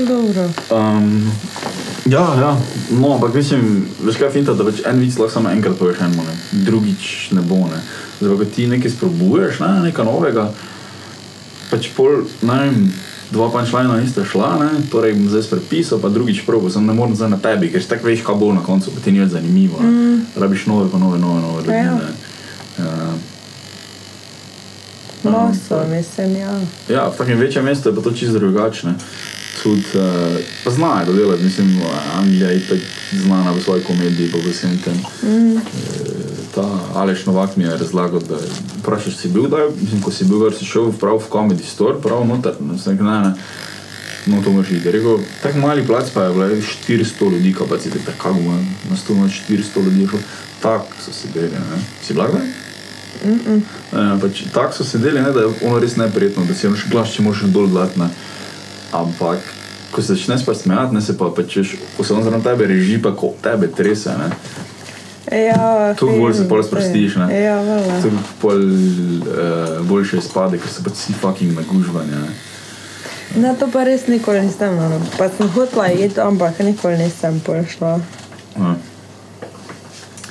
Dobro. 0.07 0.49
Um, 0.75 1.31
ja, 2.05 2.25
ja, 2.39 2.51
no, 2.91 3.13
ampak 3.15 3.33
mislim, 3.33 3.85
veš 4.03 4.19
kaj 4.19 4.33
finta, 4.35 4.57
da 4.57 4.67
pač 4.67 4.83
en 4.89 4.99
vic 4.99 5.15
lahko 5.15 5.37
samo 5.37 5.53
enkrat 5.53 5.79
poveš 5.79 6.03
enemu, 6.03 6.27
ne. 6.27 6.35
drugič 6.67 7.31
ne 7.31 7.45
bo. 7.47 7.63
Ne. 7.71 7.79
Zdaj, 8.19 8.35
ko 8.37 8.49
ti 8.55 8.67
nekaj 8.67 8.91
sprobuješ, 8.91 9.63
ne, 9.63 9.71
nekaj 9.87 10.07
novega, 10.09 10.49
pač 11.71 11.87
pol, 11.95 12.25
ne 12.43 12.59
vem, 12.65 12.91
dva 13.31 13.47
punčlina 13.53 13.95
niste 14.01 14.25
šla, 14.27 14.51
ne, 14.59 14.71
torej 14.91 15.15
bom 15.15 15.31
zdaj 15.31 15.47
prepisal, 15.55 16.03
pa 16.03 16.11
drugič 16.11 16.43
probo, 16.45 16.67
sem 16.69 16.83
ne 16.85 16.93
morem 16.97 17.15
zdaj 17.15 17.31
na 17.31 17.39
tebi, 17.39 17.71
ker 17.71 17.81
si 17.81 17.89
tako 17.89 18.11
veš, 18.11 18.25
kaj 18.27 18.35
bo 18.35 18.51
na 18.51 18.65
koncu, 18.65 18.91
pa 18.91 18.99
ti 18.99 19.15
ni 19.15 19.23
več 19.23 19.31
zanimivo. 19.31 19.79
Mm. 19.79 20.33
Rabiš 20.35 20.67
nove, 20.67 20.91
pa 20.91 20.99
nove, 20.99 21.21
nove, 21.23 21.39
nove 21.41 21.63
ljudi. 21.63 21.79
Ja. 21.79 21.95
ne. 22.03 23.32
Ja. 25.23 25.31
Maso, 25.31 25.87
mislim, 25.89 26.35
ja. 26.35 26.59
Ja, 26.89 27.07
v 27.07 27.17
takem 27.17 27.39
večjem 27.39 27.65
mestu 27.65 27.89
je 27.89 27.95
pa 27.95 28.01
to 28.01 28.11
čisto 28.11 28.39
drugačne. 28.39 28.93
Tudi, 29.63 29.85
uh, 29.95 30.37
pa 30.63 30.71
znajo 30.71 31.05
to 31.05 31.13
delati, 31.13 31.43
mislim, 31.43 31.81
Anglija 32.15 32.49
je 32.49 32.67
tako 32.67 32.81
znana 33.11 33.51
v 33.51 33.61
svoji 33.61 33.83
komediji, 33.83 34.31
pa 34.31 34.37
vsem 34.49 34.79
tem. 34.83 34.93
Mm. 35.23 35.57
Ta 36.55 36.79
Aleš 36.93 37.25
Novak 37.25 37.55
mi 37.57 37.63
je 37.63 37.77
razlagal, 37.77 38.19
da 38.19 38.35
vprašaš, 38.79 39.15
si 39.17 39.29
bil, 39.29 39.47
da 39.47 39.57
mislim, 39.81 40.01
ko 40.01 40.11
si 40.11 40.25
bil, 40.25 40.39
gor, 40.39 40.53
si 40.53 40.65
šel 40.65 40.91
prav 40.91 41.17
v 41.17 41.29
Comedy 41.31 41.65
Store, 41.65 42.01
prav 42.01 42.27
noter, 42.27 42.53
ne, 42.59 42.95
ne, 43.03 43.19
ne. 43.21 43.33
No, 44.25 44.41
to 44.43 44.51
moraš 44.51 44.71
iti. 44.71 44.91
Rekel, 44.91 45.17
tako 45.43 45.57
mali 45.59 45.87
plac 45.87 46.09
pa 46.13 46.23
je 46.23 46.33
bilo 46.33 46.45
400 46.87 47.31
ljudi 47.31 47.53
kapacitet, 47.53 48.01
tako 48.05 48.17
kako 48.17 48.33
bo 48.33 48.51
na 48.89 48.95
100 49.09 49.21
noč 49.21 49.31
400 49.49 49.83
ljudi 49.83 50.07
šlo. 50.07 50.19
Tako 50.61 50.87
so 51.05 51.11
sedeli, 51.13 51.51
ne. 51.51 51.81
Si 52.03 52.13
bila 52.13 52.27
kdaj? 52.27 52.72
E, 53.23 54.19
pač, 54.21 54.43
tako 54.53 54.73
so 54.73 54.83
sedeli, 54.83 55.21
ne, 55.21 55.31
da 55.31 55.45
je 55.45 55.51
ono 55.67 55.79
res 55.79 55.95
neprijetno, 55.95 56.45
da 56.45 56.53
si 56.53 56.67
ono 56.67 56.77
še 56.77 56.89
glas, 56.91 57.13
če 57.13 57.23
moraš 57.23 57.45
dol 57.53 57.67
dati. 57.71 57.99
ne. 57.99 58.09
Ampak, 58.93 59.39
ko 59.91 60.01
se 60.01 60.15
začneš 60.15 60.45
pa 60.45 60.53
smejati, 60.53 60.95
ne 60.95 61.01
se 61.01 61.17
pa 61.17 61.29
pač, 61.35 61.57
veš, 61.61 61.75
ko 61.97 62.03
se 62.03 62.13
on 62.13 62.23
zraven 62.23 62.41
tebe 62.45 62.67
reži, 62.67 62.99
pa 63.01 63.13
ko 63.15 63.33
tebe 63.41 63.67
trese. 63.67 64.13
Ne. 64.17 64.29
Ja, 65.31 65.93
Tu 65.97 66.05
bolj 66.05 66.33
se 66.33 66.43
vem. 66.45 66.63
sprostiš, 66.63 67.15
ne. 67.15 67.27
Ja, 67.43 67.55
vala. 67.61 68.01
Tu 68.01 68.11
pol 68.41 68.59
uh, 68.59 69.85
boljše 69.87 70.17
izpade, 70.17 70.59
ker 70.59 70.69
so 70.69 70.83
pač 70.85 70.99
vsi 70.99 71.13
fucking 71.17 71.55
nagužvanja. 71.57 72.19
Ne. 72.25 72.33
Na 73.41 73.53
to 73.57 73.65
pa 73.71 73.81
res 73.87 74.05
nikoli 74.07 74.43
nisem, 74.45 74.75
no. 74.77 74.99
pa 75.17 75.29
sem 75.29 75.47
hotela 75.55 75.87
iti, 75.89 76.19
ampak 76.21 76.59
nikoli 76.59 76.99
nisem 77.01 77.39
prišla. 77.41 77.97
Ja. 78.59 78.75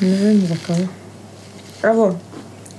Ne 0.03 0.13
vem 0.21 0.45
zakaj. 0.47 0.87
Evo, 1.83 2.13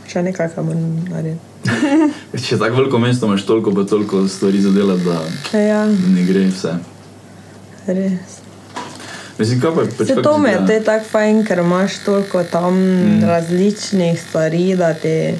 še 0.08 0.24
nekaj, 0.24 0.50
kar 0.56 0.64
moram 0.64 1.00
narediti. 1.10 1.50
Če 2.46 2.58
tako 2.60 2.82
veliko 2.82 3.00
mesto 3.00 3.28
imaš, 3.30 3.46
toliko 3.48 3.74
pa 3.76 3.86
toliko 3.88 4.28
stvari 4.28 4.62
za 4.62 4.72
delati, 4.76 5.04
da 5.08 5.60
Ja, 5.60 5.86
ne 5.88 6.26
gre 6.28 6.48
vse. 6.50 6.78
res. 7.88 8.40
Mislim, 9.38 9.62
kaj 9.62 9.72
pa 9.76 9.82
je 9.82 9.88
pač 9.98 10.08
Se 10.08 10.16
kako 10.16 10.24
to 10.24 10.38
mi 10.38 10.50
je 10.50 10.84
tako 10.86 11.06
fajn, 11.12 11.46
ker 11.46 11.60
imaš 11.60 11.98
toliko 12.06 12.44
tam 12.44 12.78
mm. 12.78 13.24
različnih 13.26 14.22
stvari, 14.22 14.76
da 14.76 14.94
ti 14.94 15.34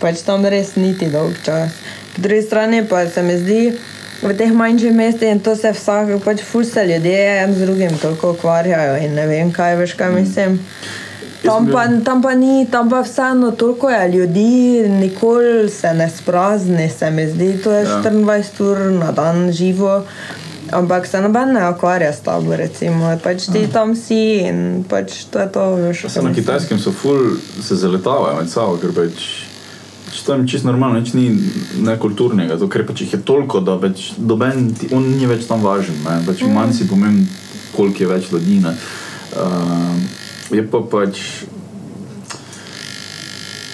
pač 0.00 0.22
tam 0.26 0.46
res 0.46 0.76
niti 0.76 1.10
dolg 1.10 1.34
čas. 1.44 1.72
Po 2.14 2.22
drugi 2.22 2.42
strani 2.42 2.84
pa 2.88 3.06
se 3.08 3.22
mi 3.22 3.38
zdi, 3.38 3.72
v 4.22 4.34
teh 4.38 4.52
manjših 4.54 4.94
mestih 4.94 5.32
in 5.34 5.40
to 5.42 5.56
se 5.58 5.72
vsak, 5.74 6.14
pač 6.24 6.42
ful 6.46 6.64
se 6.64 6.84
ljudje 6.86 7.22
en 7.42 7.54
z 7.54 7.66
drugim 7.66 7.98
toliko 7.98 8.36
ukvarjajo 8.36 8.96
in 9.02 9.14
ne 9.18 9.26
vem 9.26 9.50
kaj, 9.52 9.76
veš 9.76 9.96
kaj 9.98 10.12
mislim. 10.14 10.60
Tam 11.42 11.66
pa, 11.66 11.86
tam 12.04 12.22
pa 12.22 12.34
ni, 12.34 12.66
tam 12.70 12.90
pa 12.90 13.00
vseeno 13.02 13.50
toliko 13.50 13.90
je 13.90 14.08
ljudi, 14.08 14.88
nikoli 14.88 15.70
se 15.70 15.94
ne 15.94 16.10
sprazni, 16.10 16.90
se 16.98 17.10
mi 17.10 17.26
zdi, 17.30 17.58
to 17.64 17.72
je 17.72 17.82
Ja. 17.82 18.02
24 18.02 18.62
ur 18.62 18.78
na 18.92 19.12
dan 19.12 19.52
živo. 19.52 20.04
Ampak 20.70 21.06
se 21.06 21.20
noben 21.20 21.52
ne 21.52 21.70
ukvarja 21.70 22.12
s 22.12 22.20
tabo, 22.20 22.56
recimo, 22.56 23.18
pač 23.24 23.50
ti 23.52 23.66
tam 23.72 23.96
si 23.96 24.38
in 24.48 24.84
pač 24.88 25.24
to 25.30 25.38
je 25.38 25.48
to, 25.52 25.64
veš. 25.76 26.06
Se 26.08 26.22
na 26.22 26.32
kitajskem 26.32 26.78
so 26.78 26.92
ful 26.92 27.36
se 27.60 27.76
zaletavajo 27.76 28.38
med 28.38 28.48
sabo, 28.50 28.78
ker 28.80 28.94
pač, 28.96 29.26
pač 30.06 30.22
to 30.24 30.34
je 30.34 30.46
čisto 30.48 30.70
normalno, 30.70 31.00
nič 31.00 31.12
ni 31.12 31.28
nekulturnega, 31.82 32.56
to, 32.56 32.70
ker 32.72 32.86
pač 32.88 33.04
jih 33.04 33.18
je 33.18 33.20
toliko, 33.20 33.60
da 33.60 33.76
pač 33.82 34.14
doben, 34.16 34.70
ti, 34.72 34.88
on 34.94 35.10
ni 35.18 35.28
več 35.28 35.44
tam 35.50 35.60
važen, 35.66 35.98
ne, 36.06 36.22
pač 36.24 36.40
mm. 36.40 36.56
manj 36.56 36.72
si 36.78 36.88
pomemben, 36.88 37.28
koliko 37.76 38.06
je 38.06 38.12
več 38.14 38.32
ljudi. 38.32 38.62
Ne. 38.64 38.76
Uh, 39.36 40.21
je 40.52 40.64
pa 40.70 40.82
pač. 40.90 41.20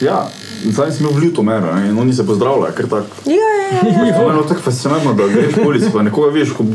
Ja, 0.01 0.29
zdaj 0.63 0.93
sem 0.95 1.07
bil 1.07 1.17
v 1.17 1.25
Ljutomeru 1.27 1.75
ne, 1.75 1.89
in 1.91 1.99
oni 1.99 2.15
se 2.15 2.27
pozdravljajo, 2.27 2.75
ker 2.77 2.87
tako. 2.91 3.27
Ja, 3.27 3.35
ja, 3.35 3.83
ja. 3.83 4.05
Je 4.07 4.15
bilo 4.15 4.47
tako 4.47 4.63
fascinantno, 4.71 5.15
da 5.19 5.27
greš 5.29 5.59
po 5.59 5.69
ulici, 5.69 5.91
pa 5.93 6.07
nekoga 6.07 6.33
veš, 6.35 6.55
ko 6.55 6.67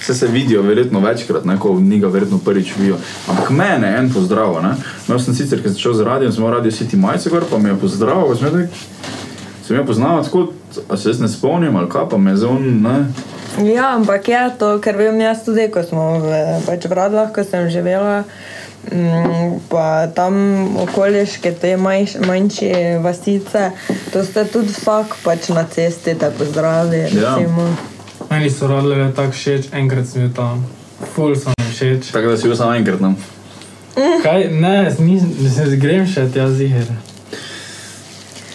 Vse 0.00 0.14
se 0.14 0.26
vidijo 0.26 0.62
verjetno 0.62 1.00
večkrat, 1.00 1.44
ne, 1.44 1.58
ko 1.58 1.80
njega 1.80 2.08
verjetno 2.08 2.38
prvič 2.44 2.72
vidijo. 2.76 2.96
Ampak 3.28 3.50
mene 3.50 3.96
en 3.98 4.12
pozdrav, 4.12 4.62
ne. 4.62 4.74
Imel 5.08 5.20
sem 5.20 5.34
sicer, 5.34 5.62
ker 5.62 5.70
sem 5.70 5.76
začel 5.78 5.94
z 5.94 6.04
radijem, 6.04 6.32
sem 6.32 6.42
imel 6.42 6.54
radio 6.56 6.72
City 6.72 6.96
Majce 6.96 7.30
gor, 7.30 7.44
pa 7.50 7.58
me 7.58 7.70
je 7.70 7.76
pozdravil, 7.80 8.28
pa 8.28 8.36
sem 8.36 8.46
jo 8.46 8.52
tak, 8.52 8.80
sem 9.66 9.76
jo 9.76 9.84
poznal 9.86 10.24
tako, 10.24 10.46
a 10.88 10.96
se 10.96 11.08
jaz 11.08 11.20
ne 11.20 11.28
spomnim, 11.28 11.76
ali 11.76 11.88
kaj, 11.88 12.08
pa 12.10 12.18
me 12.18 12.30
je 12.30 12.36
zelo, 12.36 12.58
ne. 12.60 12.96
Ja, 13.74 13.94
ampak 13.96 14.28
je 14.28 14.40
to, 14.58 14.78
ker 14.80 14.96
vem 14.96 15.20
jaz 15.20 15.44
tudi, 15.44 15.68
ko 15.72 15.82
smo 15.82 16.20
v, 16.24 16.40
pač 16.66 16.86
v 16.88 16.96
Radlah, 16.96 17.32
ko 17.34 17.44
sem 17.44 17.70
živela, 17.70 18.24
pa 19.68 20.06
tam 20.14 20.36
okoliške 20.76 21.52
te 21.52 21.76
manjš, 21.76 22.14
manjše 22.26 22.98
vasice, 23.02 23.70
to 24.12 24.24
ste 24.24 24.44
tudi 24.44 24.72
vsak 24.72 25.16
pač 25.24 25.48
na 25.48 25.64
cesti 25.64 26.14
te 26.18 26.30
pozdravi, 26.38 26.96
Ja. 26.96 27.36
recimo. 27.36 27.76
Meni 28.30 28.50
so 28.50 28.68
radile 28.68 29.12
tako 29.16 29.32
všeč, 29.32 29.68
enkrat 29.72 30.06
sem 30.06 30.22
bil 30.22 30.32
tam. 30.36 30.66
Ful 31.14 31.36
sem 31.36 31.52
jim 31.58 31.70
všeč. 31.72 32.10
Tako 32.12 32.28
da 32.28 32.36
si 32.36 32.48
bil 32.48 32.56
samo 32.56 32.74
enkrat 32.74 33.00
no. 33.00 33.08
nam. 33.08 33.16
Kaj, 34.22 34.48
ne, 34.50 34.94
nisem, 34.98 35.32
ne 35.70 35.76
grem 35.76 36.06
še 36.06 36.28
tja 36.32 36.48
ziger. 36.48 36.86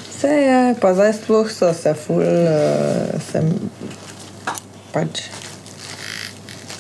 Vse 0.10 0.32
je, 0.32 0.60
pa 0.82 0.94
zdaj 0.94 1.14
sploh 1.14 1.50
so 1.52 1.74
se 1.74 1.94
ful, 1.94 2.24
uh, 2.24 3.20
sem 3.32 3.50
pač 4.94 5.28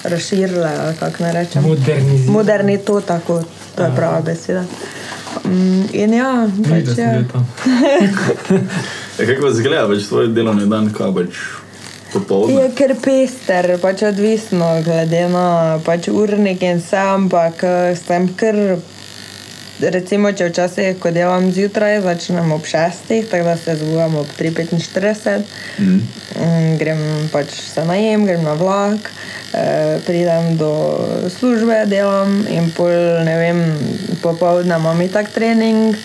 razširile, 0.10 0.72
kako 1.00 1.24
naj 1.24 1.34
rečem. 1.34 1.64
Modernizirati. 1.64 2.32
Moderni 2.32 2.78
to 2.78 3.02
tako, 3.02 3.44
to 3.76 3.84
je 3.84 3.92
prava 3.96 4.22
beseda. 4.22 4.64
Mm, 5.46 5.84
In 5.94 6.14
ja, 6.14 6.48
pač 6.70 6.96
sem 6.96 7.10
je. 7.10 7.26
E, 9.20 9.26
kako 9.26 9.48
izgleda 9.48 9.88
pač 9.88 10.10
tvoj 10.10 10.28
delovni 10.36 10.66
dan, 10.68 10.90
kaj 10.94 11.14
pač 11.16 11.38
popoldne? 12.14 12.56
Je 12.56 12.72
kar 12.76 12.92
pester, 13.04 13.70
pač 13.82 14.04
odvisno 14.04 14.68
glede 14.84 15.22
na 15.32 15.46
pač 15.86 16.10
urnik 16.12 16.64
in 16.68 16.82
vse, 16.84 17.00
ampak 17.16 17.64
eh, 17.64 17.96
sem 18.00 18.28
kar. 18.36 18.60
Recimo, 19.76 20.30
če 20.32 20.46
včasih, 20.48 20.94
ko 21.04 21.10
delam 21.12 21.50
zjutraj, 21.52 21.98
začnem 22.06 22.52
ob 22.56 22.64
6, 22.64 23.10
tako 23.28 23.44
da 23.44 23.56
se 23.60 23.76
zbudam 23.76 24.16
ob 24.16 24.28
3:45, 24.38 25.44
Mm. 25.80 26.00
mm, 26.40 26.78
grem 26.78 27.30
pač 27.32 27.52
se 27.74 27.84
najem, 27.86 28.26
grem 28.26 28.44
na 28.44 28.54
vlak, 28.54 29.12
eh, 29.54 30.00
pridem 30.06 30.56
do 30.58 30.72
službe, 31.30 31.86
delam 31.86 32.48
in 32.48 32.72
pol, 32.72 33.24
ne 33.26 33.36
vem, 33.38 33.60
popoldne 34.22 34.76
imam 34.76 35.02
itak 35.02 35.34
trening. 35.34 35.96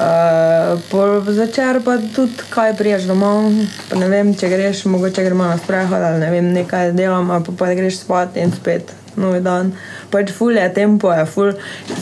Uh, 0.00 0.80
pol 0.88 1.20
zvečer 1.26 1.82
pa 1.84 1.98
tudi 2.14 2.46
kaj 2.48 2.72
priješ 2.78 3.02
domov, 3.10 3.50
ne 3.98 4.08
vem, 4.08 4.30
če 4.34 4.48
greš, 4.48 4.84
mogoče 4.88 5.24
gremo 5.26 5.44
na 5.44 5.58
sprehod 5.58 6.02
ali 6.02 6.22
ne 6.22 6.30
vem, 6.30 6.52
nekaj 6.54 6.94
delam, 6.96 7.28
ali 7.30 7.44
pa, 7.44 7.52
pa 7.58 7.74
greš 7.74 7.98
spat 8.06 8.38
in 8.40 8.54
spet 8.54 8.94
novi 9.16 9.40
dan. 9.42 9.72
Pač 10.10 10.32
ful 10.34 10.58
je 10.58 10.66
tempo, 10.74 11.12
je 11.12 11.24
ful. 11.26 11.52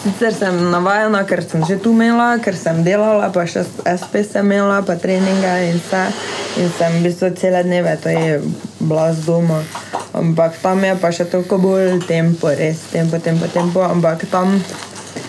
Sicer 0.02 0.34
sem 0.34 0.56
navajena, 0.72 1.24
ker 1.28 1.42
sem 1.44 1.64
že 1.64 1.78
tu 1.80 1.92
imela, 1.96 2.38
ker 2.42 2.56
sem 2.56 2.82
delala, 2.84 3.30
pa 3.32 3.46
še 3.48 3.64
SP 3.84 4.24
sem 4.26 4.44
imela, 4.44 4.82
pa 4.82 4.98
treninge 5.00 5.54
in 5.68 5.78
vse. 5.80 6.04
In 6.58 6.72
sem 6.76 6.98
v 6.98 7.04
bistvu 7.06 7.32
cele 7.38 7.62
dneve, 7.64 7.94
to 8.02 8.12
je 8.12 8.40
bila 8.80 9.12
z 9.12 9.26
doma. 9.28 9.62
Ampak 10.16 10.58
tam 10.62 10.82
je 10.84 10.94
pa 10.98 11.12
še 11.14 11.28
toliko 11.30 11.60
bolj 11.62 12.00
tempo, 12.08 12.50
res 12.50 12.88
tempo, 12.92 13.20
tempo, 13.22 13.46
tempo. 13.52 13.84
Ampak 13.84 14.26
tam 14.32 14.58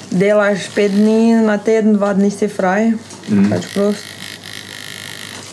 delaš 0.10 0.72
pet 0.73 0.95
dni 0.95 1.43
na 1.45 1.60
teden, 1.61 1.99
dva 1.99 2.15
dni 2.18 2.31
si 2.34 2.49
fraj, 2.49 2.95
mm. 3.30 3.51
pač 3.51 3.69
prost. 3.76 4.18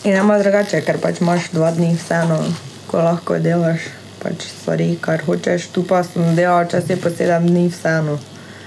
In 0.07 0.15
nema 0.15 0.39
drugače, 0.39 0.81
ker 0.87 1.01
pač 1.03 1.19
imaš 1.21 1.51
dva 1.51 1.73
dni 1.75 1.91
vseeno, 1.97 2.39
ko 2.87 3.03
lahko 3.03 3.41
delaš 3.43 3.96
pač 4.19 4.47
stvari, 4.51 4.97
kar 5.01 5.21
hočeš. 5.21 5.67
Tu 5.67 5.83
pa 5.83 6.03
sem 6.03 6.35
delal 6.35 6.65
včasih 6.65 6.97
po 6.97 7.09
sedem 7.09 7.47
dni 7.47 7.67
vseeno. 7.69 8.17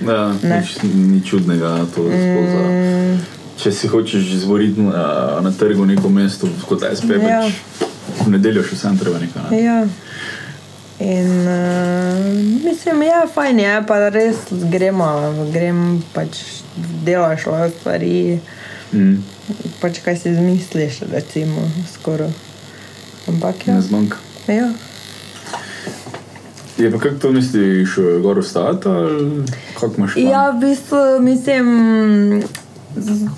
Ja, 0.01 0.32
Ne. 0.43 0.60
nič, 0.60 0.78
ni 0.85 1.20
čudnega 1.20 1.85
to 1.94 2.06
sploh 2.06 2.47
za. 2.48 2.62
Mm, 2.64 3.16
Če 3.56 3.72
si 3.72 3.89
hočeš 3.89 4.31
izboriti 4.32 4.81
na, 4.81 5.02
na 5.40 5.51
trgu 5.52 5.85
neko 5.85 6.09
mesto 6.09 6.48
kot 6.64 6.81
SP, 6.89 7.20
Ja. 7.20 7.43
pač 7.44 7.52
v 8.24 8.31
nedeljo 8.31 8.62
še 8.64 8.77
sem 8.77 8.97
treba 8.97 9.18
nekaj. 9.18 9.51
Ne? 9.51 9.60
ja. 9.60 9.85
In 11.01 11.28
uh, 11.48 12.32
mislim, 12.64 13.02
ja, 13.02 13.27
fajn 13.27 13.59
je, 13.59 13.74
pa 13.86 14.09
res 14.09 14.36
gremo, 14.51 15.06
grem 15.52 16.02
pač 16.12 16.62
delaš 17.05 17.47
lahko 17.47 17.70
stvari, 17.77 18.40
Mm. 18.93 19.20
pač 19.81 20.01
kaj 20.02 20.16
si 20.16 20.31
izmisliš, 20.31 21.05
recimo, 21.06 21.62
skoraj. 21.86 22.32
Ampak 23.28 23.68
ja. 23.68 23.74
Ne 23.74 23.81
zmanjka. 23.82 24.16
ja. 24.48 24.66
Je 26.81 26.90
pa 26.90 26.98
kako 26.98 27.15
to 27.15 27.32
misliš, 27.32 27.97
gor 28.23 28.39
ostati 28.39 28.89
ali 28.89 29.43
kako 29.74 29.94
imaš? 29.97 30.15
plan? 30.15 30.27
Ja, 30.27 30.51
v 30.51 30.61
bistvu 30.61 31.20
mislim, 31.20 32.43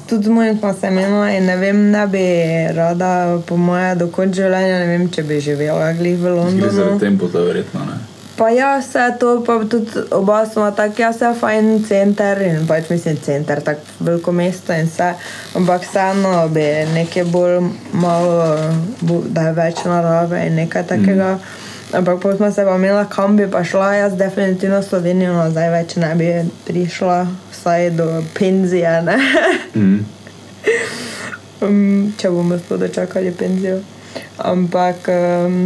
tudi 0.09 0.25
z 0.25 0.29
mojim 0.29 0.61
menili 0.83 1.37
in 1.37 1.45
ne 1.45 1.57
vem, 1.57 1.91
ne 1.91 2.07
bi 2.07 2.27
rada, 2.75 3.41
po 3.47 3.57
moje, 3.57 3.95
do 3.95 4.09
konca 4.09 4.43
življenja, 4.43 4.79
ne 4.79 4.87
vem, 4.87 5.11
če 5.11 5.23
bi 5.23 5.41
živela 5.41 5.93
glih 5.93 6.17
v 6.19 6.23
Gre 6.23 6.33
Londonu. 6.33 6.73
zaradi 6.73 7.01
tempo, 7.01 7.29
to 7.29 7.39
je 7.39 7.47
verjetno. 7.47 7.81
Ne? 7.81 7.99
Pa 8.37 8.49
ja, 8.49 8.79
vse 8.81 9.11
to, 9.21 9.43
pa 9.47 9.59
tudi 9.69 10.07
oba 10.11 10.47
smo 10.47 10.71
tako, 10.71 11.03
jaz 11.03 11.19
sem 11.21 11.35
fajn 11.37 11.85
center 11.85 12.41
in 12.43 12.65
pač 12.67 12.89
mislim 12.91 13.19
center, 13.21 13.61
tako 13.61 13.81
veliko 14.01 14.33
mesto 14.33 14.73
in 14.73 14.89
vse, 14.89 15.13
ampak 15.59 15.85
vseeno 15.85 16.49
bi 16.49 16.65
nekaj 16.95 17.25
bolj 17.25 17.59
malo, 17.93 18.57
da 19.29 19.51
je 19.51 19.53
več 19.59 19.85
narave 19.85 20.47
in 20.47 20.57
nekaj 20.63 20.89
takega. 20.95 21.35
Mm. 21.37 21.72
Ampak 21.93 22.21
potem 22.21 22.37
smo 22.37 22.51
se 22.53 22.65
pa 22.65 22.77
imela, 22.77 23.05
kam 23.05 23.37
bi 23.37 23.51
pa 23.51 23.65
šla, 23.65 23.95
jaz 23.95 24.15
definitivno 24.17 24.83
Slovenijo 24.83 25.33
nazaj 25.37 25.71
več 25.71 25.97
ne 26.01 26.15
bi 26.17 26.29
prišla, 26.67 27.27
vsaj 27.53 27.91
do 27.99 28.07
penzije, 28.35 29.03
ne? 29.03 29.17
Mm. 29.77 29.99
um, 31.67 32.13
če 32.17 32.31
bomo 32.31 32.57
sploh 32.59 32.81
dočakali 32.81 33.33
penzijo. 33.37 33.83
Ampak 34.39 35.09
um, 35.13 35.59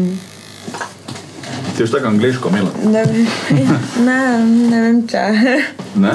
Ti 1.77 1.83
boš 1.85 1.91
tako 1.91 2.07
angliško 2.09 2.49
imela? 2.49 2.71
ne, 2.85 3.05
ne, 4.09 4.19
ne 4.71 4.83
vem 4.83 5.07
če. 5.09 5.25
Ne? 6.03 6.13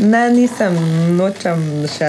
Ne, 0.00 0.20
nisem, 0.32 0.76
nočem 1.18 1.60
še. 1.92 2.08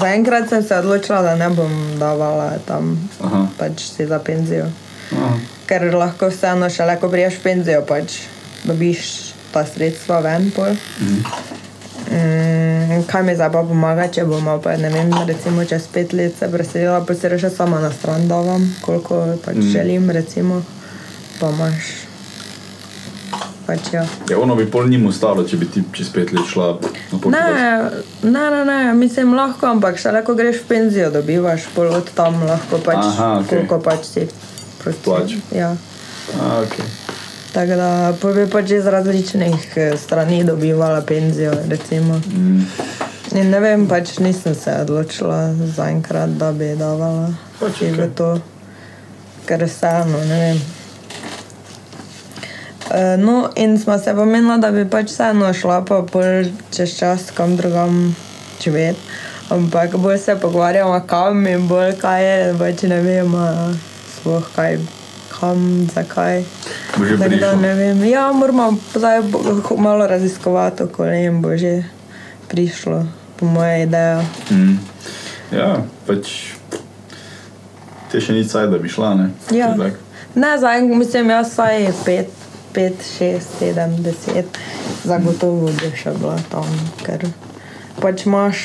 Zaenkrat 0.00 0.46
sem 0.48 0.62
se 0.64 0.78
odločila, 0.78 1.18
da 1.26 1.34
ne 1.36 1.50
bom 1.52 1.74
davala 2.00 2.54
tam 2.64 2.94
Aha. 3.20 3.42
pač 3.58 3.84
si 3.96 4.06
za 4.08 4.16
penzijo. 4.24 4.70
Aha. 5.12 5.34
Ker 5.66 5.88
lahko 5.94 6.28
vseeno 6.32 6.70
šele, 6.70 6.98
ko 7.00 7.10
priješ 7.12 7.38
penzijo, 7.42 7.84
pač 7.88 8.22
dobiš 8.64 9.32
ta 9.52 9.64
sredstva 9.66 10.20
ven. 10.20 10.50
Pol. 10.56 10.76
Mm, 12.12 13.02
kaj 13.06 13.22
mi 13.22 13.34
zdaj 13.34 13.52
pa 13.52 13.62
pomaga, 13.64 14.08
če 14.12 14.24
bomo 14.28 14.58
pa 14.62 14.76
ne 14.76 14.90
vem, 14.92 15.12
recimo 15.28 15.64
čez 15.64 15.86
pet 15.92 16.12
let 16.12 16.36
se 16.38 16.48
preselila, 16.52 17.00
pa 17.06 17.14
se 17.14 17.30
še 17.38 17.50
sama 17.50 17.80
na 17.80 17.92
stran 17.92 18.28
davam, 18.28 18.64
koliko 18.84 19.24
pač 19.44 19.56
mm. 19.56 19.68
želim, 19.72 20.10
recimo, 20.10 20.62
pa 21.40 21.52
imaš. 21.54 21.92
Pač 23.62 23.92
ja. 23.94 24.02
Ja, 24.28 24.40
ono 24.42 24.56
bi 24.58 24.66
pol 24.66 24.88
njim 24.90 25.06
ostalo, 25.06 25.44
če 25.46 25.56
bi 25.60 25.68
ti 25.70 25.84
čez 25.94 26.10
pet 26.12 26.32
let 26.34 26.48
šla 26.50 26.72
na 26.82 27.18
pot. 27.18 27.30
Ne, 27.30 27.42
ne, 28.26 28.46
ne, 28.50 28.64
ne, 28.66 28.78
mislim 28.98 29.36
lahko, 29.38 29.70
ampak 29.70 30.00
šele 30.02 30.24
ko 30.26 30.34
greš 30.34 30.64
v 30.64 30.70
penzijo, 30.74 31.12
dobivaš 31.14 31.70
pol 31.76 31.92
od 31.94 32.10
tam 32.16 32.42
lahko 32.48 32.82
pač, 32.82 32.98
Aha, 32.98 33.36
okej. 33.38 33.48
koliko 33.52 33.78
pač 33.86 34.08
si 34.10 34.26
prosti. 34.82 35.02
Plač. 35.04 35.32
Ja. 35.54 35.76
A, 36.40 36.62
okay. 36.62 36.86
Tako 37.52 37.76
da 37.76 38.12
bi 38.34 38.50
pač 38.50 38.70
iz 38.70 38.86
različnih 38.86 39.72
eh, 39.76 39.96
strani 39.96 40.44
dobivala 40.44 41.00
penzijo, 41.00 41.52
recimo. 41.68 42.20
mm. 42.26 42.66
In 43.34 43.50
ne 43.50 43.60
vem, 43.60 43.86
pač 43.88 44.18
nisem 44.18 44.54
se 44.54 44.72
odločila 44.82 45.54
zaenkrat, 45.76 46.30
da 46.30 46.52
bi 46.52 46.74
davala 46.76 47.30
Pač 47.60 47.82
okej. 47.82 48.10
to, 48.14 48.40
ker 49.46 49.64
vseeno, 49.64 50.24
ne 50.28 50.40
vem. 50.40 50.60
Eh, 52.90 53.16
No, 53.16 53.50
in 53.56 53.78
smo 53.78 53.98
se 53.98 54.14
pomenili, 54.14 54.60
da 54.60 54.70
bi 54.70 54.84
pač 54.90 55.06
vseeno 55.10 55.52
šla 55.54 55.84
pa 55.84 56.02
čez 56.70 56.98
čas 56.98 57.30
kam 57.34 57.56
drugam 57.56 58.16
živeti. 58.60 59.00
Ampak 59.48 59.96
bolj 59.96 60.18
se 60.18 60.36
pogovarjamo, 60.36 61.00
kam 61.06 61.46
in 61.46 61.68
bolj 61.68 61.96
kaj 62.00 62.24
je, 62.24 62.54
pač 62.58 62.82
ne 62.82 63.00
vem, 63.00 63.34
a 63.34 63.72
sploh 64.22 64.46
kaj, 64.54 64.78
kam, 65.34 65.88
zakaj. 65.90 66.44
Tako 66.94 67.36
da 67.40 67.56
ne 67.56 67.74
vem. 67.74 68.04
Ja, 68.04 68.32
moramo 68.32 68.76
zdaj 68.94 69.22
malo 69.78 70.06
raziskovati 70.06 70.82
okoli 70.82 71.24
in 71.24 71.42
bo 71.42 71.56
že 71.56 71.82
prišlo, 72.48 73.06
po 73.36 73.46
moje 73.46 73.82
ideje. 73.82 74.22
Mm. 74.50 74.78
Ja, 75.52 75.82
pač. 76.06 76.54
Te 78.12 78.20
še 78.20 78.36
ni 78.36 78.44
caj, 78.46 78.68
da 78.70 78.78
bi 78.78 78.92
šla, 78.92 79.14
ne? 79.18 79.30
Ja. 79.50 79.72
Tako. 79.74 79.98
Ne, 80.34 80.54
zdaj 80.58 80.82
mislim, 80.86 81.30
jaz 81.30 81.50
vsaj 81.50 81.90
pet, 82.04 82.30
pet, 82.72 83.02
šest, 83.18 83.58
sedem, 83.58 83.98
deset, 84.04 84.58
zagotovo 85.04 85.72
bi 85.80 85.90
še 85.96 86.14
bila 86.16 86.38
tam, 86.52 86.68
ker 87.04 87.26
pač 88.00 88.24
imaš 88.28 88.62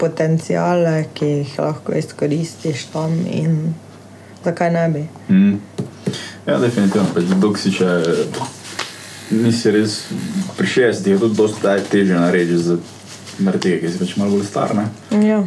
potencijale, 0.00 1.08
ki 1.14 1.26
jih 1.26 1.58
lahko 1.58 1.96
izkoristiš 1.98 2.86
tam 2.94 3.16
in 3.28 3.74
zakaj 4.44 4.70
ne 4.72 4.88
bi. 4.88 5.34
Mm. 5.34 5.54
Ja, 6.46 6.58
definitivno. 6.58 7.06
Dok 7.40 7.58
si 7.58 7.72
še, 7.72 7.90
nisi 9.30 9.70
res 9.70 10.00
pri 10.56 10.66
60, 10.66 11.06
je 11.06 11.18
tudi 11.18 11.36
dosta 11.36 11.76
težje 11.90 12.14
narediti 12.18 12.58
za 12.58 12.76
mrtve, 13.40 13.78
ki 13.80 13.88
si 13.88 13.98
pač 13.98 14.16
malo 14.16 14.30
bolj 14.30 14.46
star. 14.46 14.74
Ne? 14.76 14.86
Ja. 15.28 15.42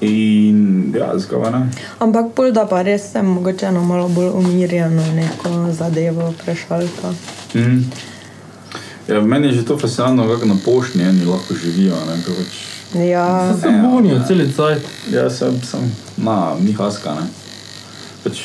In 0.00 0.92
ja, 0.96 1.12
zakaj 1.18 1.52
ne? 1.52 1.62
Ampak 1.98 2.32
pol 2.36 2.52
da 2.52 2.66
pa 2.68 2.82
res 2.82 3.10
sem 3.12 3.26
mogoče 3.26 3.70
na 3.72 3.80
malo 3.80 4.08
bolj 4.08 4.32
umirjeno 4.34 5.04
neko 5.14 5.72
zadevo 5.72 6.32
prešalka. 6.44 7.14
Mhm. 7.54 7.82
Ja, 9.08 9.20
meni 9.24 9.46
je 9.48 9.52
že 9.52 9.64
to 9.64 9.78
fascinantno, 9.78 10.26
kako 10.28 10.46
na 10.46 10.56
pošti 10.64 11.00
eni 11.00 11.24
lahko 11.24 11.54
živijo. 11.54 11.96
Ne, 12.08 12.18
kako 12.24 12.36
pač, 12.36 12.56
Ja, 12.94 13.54
Se 13.60 13.68
bunijo 13.68 14.20
celi 14.28 14.52
cajt. 14.52 14.82
ja, 15.12 15.30
sem, 15.30 15.60
sem 15.62 15.92
na 16.16 16.54
Mihaska. 16.60 17.14
Ne. 17.14 17.26
Pač, 18.28 18.42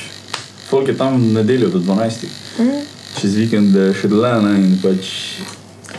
folk 0.70 0.88
je 0.88 0.96
tam 0.98 1.20
v 1.20 1.34
nedeljo 1.42 1.74
do 1.76 1.84
12. 1.84 2.28
Mhm. 2.60 2.80
Čez 3.20 3.36
vikend 3.38 3.76
je 3.76 3.92
še 3.94 4.10
dlje 4.10 4.32
ne, 4.42 4.56
in 4.64 4.80
pač 4.82 5.12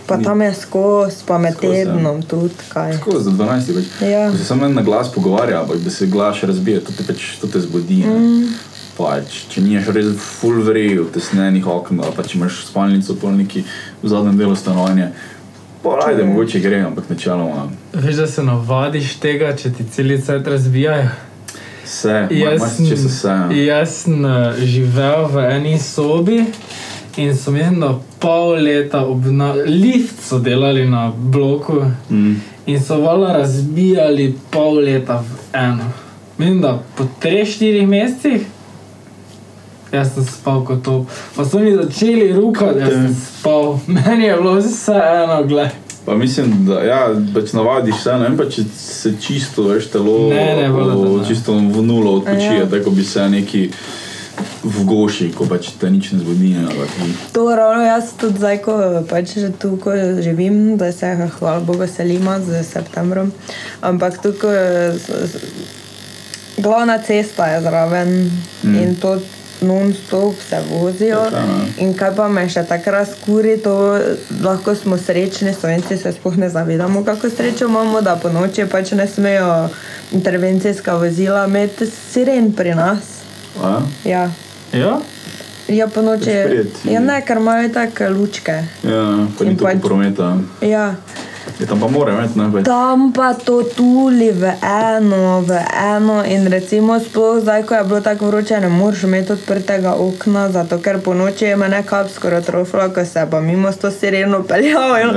pa 0.07 0.19
tam 0.19 0.43
je 0.43 0.55
skozi, 0.55 1.17
pa 1.27 1.39
med 1.39 1.55
Skozi, 1.57 1.79
ja. 1.79 1.85
tednom 1.85 2.23
tudi 2.23 2.55
kaj. 2.69 2.93
Tako 2.93 3.21
za 3.21 3.31
12. 3.31 3.73
Pač, 3.75 4.09
Ja. 4.11 4.31
Ko 4.31 4.37
se 4.37 4.45
samo 4.45 4.67
en 4.67 4.75
na 4.75 4.83
glas 4.83 5.13
pogovarja, 5.13 5.61
ampak 5.63 5.77
da 5.77 5.91
se 5.91 6.07
glas 6.07 6.43
razbije, 6.43 6.81
to 6.85 6.93
te, 6.93 7.05
pač, 7.05 7.39
to 7.41 7.49
te 7.49 7.61
zbudi. 7.61 8.05
Mm. 8.07 8.53
Pač, 8.99 9.47
če 9.51 9.63
nimaš 9.65 9.89
res 9.97 10.13
full 10.21 10.61
vreju, 10.63 11.09
tesnenih 11.15 11.67
okn, 11.67 12.03
ali 12.05 12.13
pa 12.17 12.23
če 12.23 12.39
imaš 12.39 12.61
spalnico 12.69 13.17
pol 13.19 13.33
neki 13.35 13.65
v 14.03 14.11
zadnjem 14.13 14.39
delu 14.39 14.57
stanovanja, 14.57 15.11
pa 15.83 15.97
ajde, 16.07 16.25
mogoče 16.29 16.61
gre, 16.61 16.85
ampak 16.87 17.11
načeloma 17.11 17.67
Veš, 17.93 18.17
da 18.17 18.27
se 18.27 18.43
navadiš 18.43 19.17
tega, 19.21 19.51
če 19.57 19.73
ti 19.75 19.89
celi 19.91 20.21
cajt 20.23 20.47
razbijajo. 20.47 21.11
Vse, 21.95 22.27
Jaz 22.33 22.61
marsikaj 22.61 22.97
se 22.97 23.09
vse. 23.09 23.29
ja. 23.29 23.79
jaz 23.79 23.89
sem 23.97 24.25
eh, 24.25 24.31
živel 24.59 25.27
v 25.27 25.45
eni 25.51 25.79
sobi 25.79 26.45
in 27.17 27.37
so 27.37 27.51
mislim, 27.51 27.81
da 27.81 27.91
pol 28.19 28.57
leta 28.57 29.05
obna... 29.07 29.53
lift 29.55 30.19
so 30.21 30.39
delali 30.41 30.87
na 30.87 31.13
bloku 31.17 31.85
Mm. 32.11 32.35
in 32.67 32.81
so 32.81 32.97
vala 32.99 33.33
razbijali 33.33 34.35
pol 34.51 34.75
leta 34.77 35.17
v 35.21 35.27
eno. 35.55 35.85
Mislim, 36.39 36.61
da 36.61 36.83
po 36.97 37.05
3-4 37.23 37.87
mesecih. 37.87 38.47
Jaz 39.93 40.15
sem 40.15 40.25
spal 40.25 40.65
kot 40.65 40.83
to. 40.83 41.07
Pa 41.37 41.45
so 41.45 41.59
mi 41.59 41.71
začeli 41.73 42.33
rukati, 42.33 42.79
jaz 42.81 42.91
sem 42.91 43.15
spal. 43.17 43.79
Meni 43.89 44.25
je 44.25 44.37
bilo 44.37 44.55
vse 44.55 44.93
eno, 45.15 45.45
gled. 45.45 45.84
Pa 46.05 46.15
mislim, 46.15 46.67
da 46.67 46.81
ja, 46.83 47.01
pač 47.35 47.53
navadiš 47.53 47.95
se, 47.97 48.13
ne 48.13 48.19
vem 48.21 48.37
pa 48.37 48.45
če 48.47 48.63
se 48.77 49.15
čisto, 49.19 49.63
veš, 49.65 49.87
telo 49.89 50.29
Ne, 50.29 50.57
ne, 50.57 50.69
voda, 50.69 50.91
da 50.93 50.97
o, 50.99 51.19
ne. 51.19 51.25
čisto 51.27 51.53
v 51.53 51.83
nulo 51.83 52.13
odpočije, 52.15 52.59
Ja. 52.59 52.67
tako 52.69 52.91
bi 52.91 53.05
se 53.05 53.29
neki 53.29 53.71
v 54.65 54.85
goši, 54.85 55.33
ko 55.33 55.47
pač 55.47 55.69
te 55.73 55.89
nič 55.89 56.13
ne 56.13 56.19
zbudi. 56.19 56.49
ne. 56.51 56.67
To 57.33 57.47
ravno 57.51 57.83
jaz 57.83 58.13
tudi 58.13 58.37
zdaj, 58.37 58.59
ko 58.59 58.73
pač 59.05 59.35
že 59.35 59.53
tu 59.53 59.77
ko 59.77 59.91
živim, 60.21 60.77
da 60.77 60.93
se 60.93 61.07
hvala 61.31 61.61
Bogu 61.61 61.87
selima 61.87 62.41
z 62.41 62.65
septembrom. 62.65 63.33
Ampak 63.81 64.19
tu, 64.19 64.33
ko 64.33 64.49
je 64.49 64.67
s- 64.93 65.09
s- 65.09 65.41
glavna 66.57 66.99
cesta 66.99 67.47
je 67.47 67.61
zraven 67.63 68.31
mm. 68.63 68.75
in 68.77 68.95
to 68.97 69.19
non-stop 69.61 70.35
se 70.49 70.59
vozijo. 70.71 71.21
Tako, 71.25 71.47
ne. 71.49 71.67
In 71.79 71.95
kaj 71.95 72.15
pa 72.17 72.29
me 72.29 72.49
še 72.49 72.65
takrat 72.65 73.09
skuri, 73.11 73.57
to 73.57 73.75
lahko 74.43 74.75
smo 74.75 74.99
srečni, 74.99 75.55
slovenci 75.55 75.97
se 75.97 76.13
sploh 76.13 76.37
ne 76.37 76.49
zavedamo, 76.49 77.05
kako 77.05 77.31
srečo 77.31 77.65
imamo, 77.65 78.01
da 78.01 78.17
po 78.17 78.29
noči 78.29 78.67
pač 78.67 78.91
ne 78.93 79.07
smejo 79.09 79.69
intervencijska 80.13 80.95
vozila 80.95 81.47
imeti 81.47 81.87
siren 81.87 82.53
pri 82.53 82.75
nas. 82.75 82.99
A? 83.63 83.81
Ja. 84.05 84.31
Ja? 84.73 84.99
Ja, 85.69 85.87
po 85.87 86.03
noči. 86.03 86.25
Prijeti. 86.45 86.91
Ja, 86.91 87.01
ne, 87.01 87.23
ker 87.23 87.37
imajo 87.37 87.69
take 87.69 88.09
lučke. 88.09 88.53
Ja, 88.83 89.05
pa 89.39 89.45
ni 89.45 89.51
In 89.51 89.57
toliko 89.57 89.65
pač- 89.65 89.83
prometa. 89.83 90.37
Ja. 90.61 90.95
Je 91.55 91.67
tam 91.67 91.79
pa 91.79 91.89
mora 91.89 92.13
imeti, 92.13 92.39
ne 92.39 92.49
pač. 92.51 92.65
Tam 92.65 93.13
pa 93.13 93.35
to 93.35 93.63
tuli 93.67 94.31
v 94.33 94.45
eno, 94.63 95.41
v 95.41 95.55
eno. 95.87 96.25
In 96.27 96.47
recimo, 96.47 96.99
sploh 96.99 97.39
zdaj, 97.39 97.63
ko 97.63 97.75
je 97.75 97.85
bilo 97.85 98.01
tako 98.01 98.27
vroče, 98.27 98.61
ne 98.61 98.69
moreš 98.71 99.03
imeti 99.03 99.33
odprtega 99.33 99.93
okna, 99.95 100.51
zato 100.51 100.79
ker 100.79 100.99
po 100.99 101.15
noči 101.15 101.45
je 101.45 101.57
mene 101.57 101.83
kap 101.83 102.09
skoraj 102.09 102.43
trofla, 102.43 102.89
ko 102.89 103.05
se 103.05 103.27
pa 103.27 103.41
mimo 103.41 103.69
s 103.69 103.77
to 103.77 103.91
sireno 103.91 104.43
peljal. 104.43 104.97
In... 105.03 105.11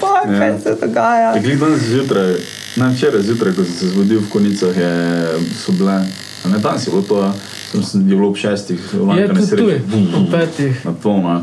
Pa, 0.00 0.22
kaj 0.24 0.48
Ja. 0.48 0.58
se 0.58 0.76
dogaja? 0.76 1.28
Ja, 1.28 1.40
glih 1.40 1.58
danes 1.58 1.80
zjutraj, 1.82 2.34
ne 2.76 2.88
včeraj 2.88 3.22
zjutraj, 3.22 3.52
ko 3.52 3.64
sem 3.64 3.74
se 3.74 3.88
zbudil 3.88 4.20
v 4.20 4.28
konicah, 4.28 4.76
je, 4.76 4.90
so 5.56 5.72
bile, 5.72 5.96
a 6.44 6.46
ne 6.46 6.58
danes 6.58 6.86
je 6.86 6.90
bilo 6.90 7.02
to, 7.04 7.20
tam 7.72 7.82
sem 7.82 8.00
je 8.02 8.06
bilo 8.08 8.28
ob 8.28 8.36
šestih, 8.36 8.80
Je 8.92 9.00
lanka 9.00 9.28
tudi 9.30 9.50
tu, 9.52 9.66
nesreče. 9.66 9.80
ob 10.14 10.30
petih. 10.30 10.84
Na 10.84 10.92
polno. 10.94 11.40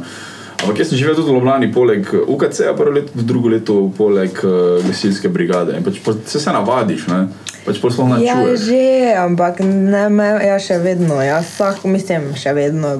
Ampak 0.63 0.79
jaz 0.79 0.89
sem 0.89 0.97
živel 0.97 1.15
tudi 1.15 1.27
v 1.29 1.35
Ljubljani, 1.35 1.67
poleg 1.73 2.07
UKC, 2.27 2.61
prvo 2.77 2.91
leto, 2.95 3.11
drugo 3.27 3.49
leto 3.51 3.75
poleg 3.97 4.37
uh, 4.43 4.79
gasilske 4.87 5.27
brigade. 5.29 5.75
In 5.77 5.83
pač 5.83 5.99
po- 5.99 6.15
se 6.25 6.39
se 6.39 6.53
navadiš, 6.55 7.07
ne? 7.11 7.25
Pač 7.65 7.79
pol 7.79 7.91
sploh 7.91 8.07
ne 8.09 8.21
Ja, 8.23 8.37
čuješ. 8.39 8.59
že, 8.67 8.83
ampak 9.19 9.59
ne, 9.63 10.07
me, 10.09 10.29
ja 10.43 10.55
še 10.59 10.79
vedno, 10.83 11.19
jaz 11.23 11.51
vsak, 11.51 11.83
mislim, 11.87 12.31
še 12.35 12.55
vedno. 12.55 12.97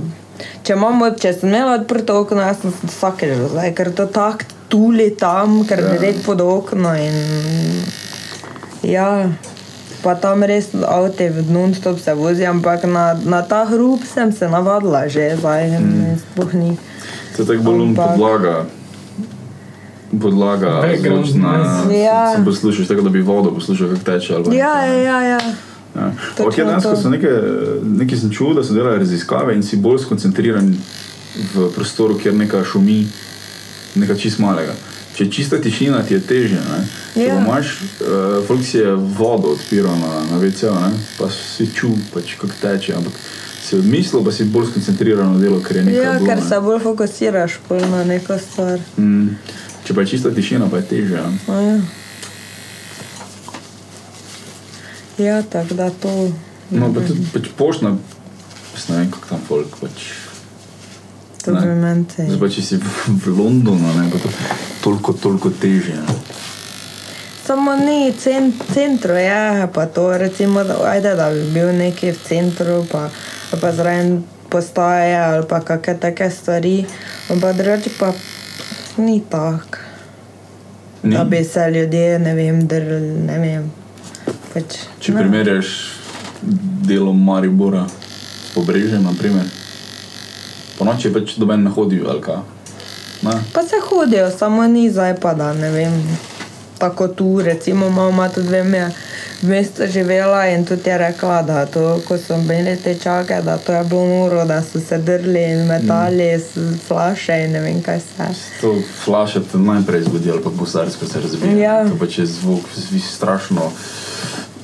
Če, 0.63 0.75
imamo, 0.75 1.11
če 1.15 1.33
sem 1.37 1.49
imela 1.51 1.77
odprto 1.79 2.15
okno, 2.19 2.41
jaz 2.43 2.59
sem 2.63 2.71
vsakeč 2.83 3.33
zdaj, 3.51 3.71
ker 3.77 3.91
to 3.95 4.07
tako 4.11 4.47
tuli 4.71 5.11
tam, 5.15 5.61
ker 5.67 5.79
Ja. 5.79 5.87
ja. 5.87 5.97
direkt 5.99 6.23
pod 6.25 6.41
okno 6.41 6.95
in 6.99 7.83
ja. 8.83 9.29
Pa 10.03 10.15
tam 10.19 10.43
res 10.43 10.67
avto 10.83 11.23
non-stop 11.47 11.95
se 11.99 12.11
vozi, 12.13 12.43
ampak 12.43 12.83
na, 12.83 13.13
na 13.23 13.39
ta 13.47 13.63
hrup 13.69 14.03
sem 14.03 14.33
se 14.35 14.49
navadila 14.51 15.07
že, 15.07 15.37
zdaj 15.39 15.79
mm. 15.79 16.17
sploh 16.19 16.51
ni. 16.59 16.73
To 17.35 17.41
je 17.41 17.47
tako 17.47 17.63
bolj 17.63 17.75
um 17.75 17.89
Ampak- 17.89 18.11
podlaga. 18.11 18.65
Podlaga, 20.13 20.83
zvočna. 20.99 21.83
Ja. 21.95 22.35
Sem 22.35 22.45
poslušal, 22.45 22.85
tako 22.85 23.01
da 23.01 23.09
bi 23.09 23.21
vodo 23.21 23.51
poslušal, 23.51 23.87
kako 23.89 23.99
teče. 24.01 24.33
ali 24.35 24.43
pa 24.43 24.53
Ja, 24.53 24.73
nekaj. 24.75 25.03
ja, 25.03 25.21
ja. 25.21 25.29
ja. 25.29 25.39
Ja. 25.95 26.11
Točno 26.37 26.45
Okay, 26.45 26.65
dejansko 26.65 26.95
so 26.95 27.09
nekaj, 27.09 27.31
nekaj 27.83 28.17
sem 28.17 28.29
čutil, 28.31 28.53
da 28.53 28.63
so 28.63 28.73
delali 28.73 28.97
raziskave 28.99 29.55
in 29.55 29.63
si 29.63 29.77
bolj 29.77 29.99
skoncentriran 29.99 30.75
v 31.53 31.69
prostoru, 31.69 32.17
kjer 32.17 32.33
nekaj 32.35 32.63
šumi, 32.63 33.07
nekaj 33.95 34.17
čist 34.17 34.39
malega. 34.39 34.73
Če 35.15 35.23
je 35.23 35.31
čista 35.31 35.57
tišina, 35.57 36.01
ti 36.01 36.13
je 36.13 36.21
težje. 36.21 36.61
Če 37.13 37.21
Ja. 37.21 37.35
pa 37.35 37.41
imaš, 37.43 37.67
uh, 38.01 38.07
folk 38.47 38.63
si 38.63 38.77
je 38.77 38.89
vodo 38.95 39.47
odpiral 39.49 39.93
na, 39.95 40.11
na 40.31 40.37
WC, 40.39 40.63
ne? 40.71 40.89
pa 41.19 41.29
si 41.29 41.67
čutil, 41.67 41.97
pač, 42.13 42.33
kako 42.35 42.53
teče. 42.61 42.95
Ampak 42.95 43.13
si 43.63 43.77
odmislil, 43.79 44.23
pa 44.25 44.31
si 44.31 44.43
bolj 44.51 44.71
skoncentriran 44.71 45.33
na 45.33 45.39
delo, 45.39 45.61
ker 45.63 45.79
je 45.79 45.83
nekaj. 45.87 46.03
Ja, 46.03 46.13
bilo, 46.13 46.27
ker 46.27 46.41
ne. 46.41 46.47
se 46.49 46.59
bolj 46.59 46.79
fokusiraš 46.83 47.59
pol 47.67 47.85
na 47.91 48.03
neko 48.03 48.37
stvar. 48.37 48.79
Mm. 48.97 49.37
Če 49.83 49.95
pa 49.95 50.03
je 50.03 50.11
čista 50.15 50.31
tišina, 50.35 50.67
pa 50.71 50.81
je 50.81 50.89
težje. 50.91 51.21
Ja. 51.21 51.29
Ja, 51.47 51.71
ja 55.25 55.37
tako 55.41 55.79
da 55.79 55.89
to. 55.89 56.11
No, 56.73 56.91
pa 56.93 57.05
tudi 57.07 57.25
pač 57.33 57.49
poštna, 57.57 57.95
jaz 58.73 58.89
ne 58.89 58.99
vem, 58.99 59.11
kako 59.15 59.31
tam 59.31 59.47
folk. 59.47 59.79
Pač. 59.79 60.11
Zdaj 61.43 62.39
pa 62.39 62.47
če 62.47 62.61
si 62.63 62.79
v, 62.79 63.31
Londonu, 63.35 63.91
ne, 63.97 64.07
pa 64.11 64.19
to 64.23 64.31
toliko, 64.83 65.11
toliko 65.11 65.51
težje. 65.51 65.99
Ne. 65.99 66.15
Samo 67.43 67.75
ni 67.75 68.13
cen, 68.15 68.53
centru, 68.71 69.17
je 69.19 69.67
pa 69.75 69.85
to, 69.91 70.17
recimo, 70.17 70.63
da, 70.63 70.77
ajde, 70.87 71.15
da 71.19 71.27
bi 71.35 71.43
bil 71.51 71.73
nekaj 71.75 72.15
v 72.15 72.21
centru, 72.23 72.77
pa, 72.87 73.09
pa 73.61 73.71
zraven 73.71 74.23
postaje 74.49 75.17
ali 75.17 75.45
pa 75.49 75.59
kakšne 75.59 75.97
take 75.99 76.29
stvari, 76.29 76.85
ampak 77.29 77.55
drugače 77.57 77.89
pa 77.99 78.13
ni 78.97 79.21
tako. 79.29 79.77
Ni? 81.03 81.15
Da 81.17 81.23
bi 81.23 81.43
se 81.43 81.71
ljudje, 81.71 82.19
ne 82.19 82.33
vem, 82.33 82.67
drli, 82.67 83.01
ne 83.27 83.39
vem. 83.39 83.71
Pač, 84.53 84.77
Če 84.99 85.11
ne. 85.11 85.19
primerjaš 85.19 85.73
delo 86.87 87.13
Maribora 87.13 87.83
s 87.87 88.53
pobrežjem, 88.55 89.03
naprimer, 89.03 89.49
po 90.77 90.85
noči 90.87 91.11
pač 91.13 91.35
doben 91.37 91.65
ne 91.67 91.73
hodi 91.73 91.99
velika. 91.99 92.43
Ne? 93.23 93.35
Pa 93.53 93.63
se 93.63 93.79
hodijo, 93.89 94.29
samo 94.31 94.67
ni 94.67 94.89
zdaj 94.91 95.17
pa 95.19 95.33
da, 95.33 95.53
ne 95.53 95.71
vem. 95.71 95.99
Tako 96.83 97.07
tu, 97.07 97.41
recimo, 97.41 97.89
mama 97.89 98.29
tudi 98.29 98.47
vem, 98.47 98.73
je 98.73 98.89
v 99.41 99.47
mestu 99.47 99.87
živela 99.87 100.47
in 100.47 100.65
tudi 100.65 100.89
je 100.89 100.97
rekla, 100.97 101.41
da 101.41 101.65
to, 101.65 101.99
ko 102.07 102.17
so 102.17 102.37
bili 102.37 102.75
te 102.83 102.95
čake, 102.99 103.41
da 103.41 103.57
to 103.57 103.71
je 103.73 103.83
bilo 103.83 104.07
noro, 104.07 104.45
da 104.45 104.61
so 104.61 104.79
se 104.79 104.97
drli 104.97 105.43
in 105.43 105.67
metali 105.67 106.37
mm. 106.37 106.79
flaše 106.87 107.37
in 107.45 107.51
ne 107.51 107.61
vem 107.61 107.81
kaj 107.83 107.97
vse. 107.97 108.27
To 108.61 108.75
flaše 109.03 109.39
te 109.51 109.57
najprej 109.57 110.03
zgodi, 110.03 110.31
ali 110.31 110.43
pa 110.43 110.49
gusarsko 110.49 111.05
se 111.05 111.21
razvija. 111.21 111.57
Ja. 111.57 111.89
To 111.89 111.95
pač 111.99 112.17
je 112.17 112.25
zvok 112.25 112.61
strašno 113.13 113.71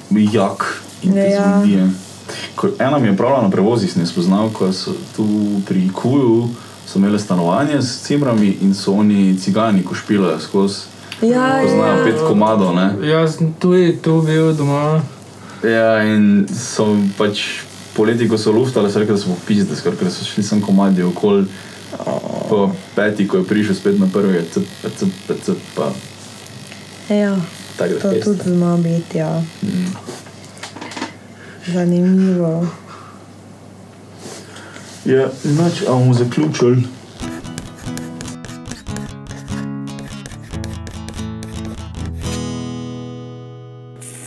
jak 0.09 0.65
in 1.01 1.13
te 1.13 1.29
Ja. 1.29 1.63
Ko 2.55 2.67
ena 2.79 2.99
mi 2.99 3.07
je 3.07 3.17
pravila 3.17 3.41
na 3.41 3.49
prevozih, 3.49 3.91
sem 3.91 4.01
jo 4.01 4.07
spoznal, 4.07 4.49
ko 4.53 4.73
so 4.73 4.91
tu 5.15 5.25
pri 5.67 5.89
Kuju, 5.93 6.49
so 6.85 6.99
imeli 6.99 7.19
stanovanje 7.19 7.81
s 7.81 8.03
cimrami 8.03 8.57
in 8.61 8.73
so 8.73 8.93
oni 8.93 9.37
cigani, 9.39 9.83
ko 9.83 9.95
špilajo 9.95 10.39
skozi. 10.39 10.98
Ja, 11.21 11.59
Poznajo 11.63 11.97
ja. 11.97 12.03
pet 12.05 12.19
komadov, 12.27 12.75
ne? 12.75 13.07
Jaz 13.07 13.35
sem 13.35 13.53
tudi 13.59 13.97
tu 14.01 14.21
bil 14.21 14.53
doma. 14.55 15.01
Ja, 15.63 15.99
in 16.07 16.47
so 16.47 16.95
pač 17.17 17.41
poleti, 17.93 18.29
ko 18.29 18.37
so 18.37 18.51
luftali, 18.55 18.91
so 18.91 18.99
rekli, 18.99 19.17
da 19.17 19.21
so 19.21 19.33
popizde, 19.35 19.75
ker 19.83 20.11
so 20.11 20.23
šli 20.25 20.43
sem 20.43 20.61
komadi 20.61 21.03
okoli. 21.03 21.47
Po 22.49 22.71
peti, 22.95 23.27
ko 23.27 23.37
je 23.37 23.43
prišel 23.49 23.75
spet 23.75 23.99
na 23.99 24.07
prvi, 24.13 24.37
je 24.37 24.45
cp, 24.53 24.91
cp, 24.97 25.35
cp, 25.43 25.59
pa 25.75 25.89
Ja, 27.09 27.35
tako 27.77 27.93
da 27.93 27.99
to 27.99 28.09
peste. 28.09 28.23
tudi 28.23 28.49
zna 28.55 28.77
biti, 28.77 29.17
ja. 29.17 29.43
Mm. 29.63 29.91
Zanimivo. 31.73 32.67
Ja, 35.05 35.27
noč, 35.43 35.81
a 35.87 35.91
bomo 35.91 36.13
zaključili. 36.13 36.83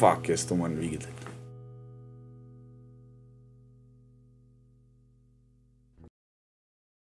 fuck 0.02 0.28
jest 0.28 0.48
to 0.48 0.56
man 0.56 0.76
vigit. 0.80 1.21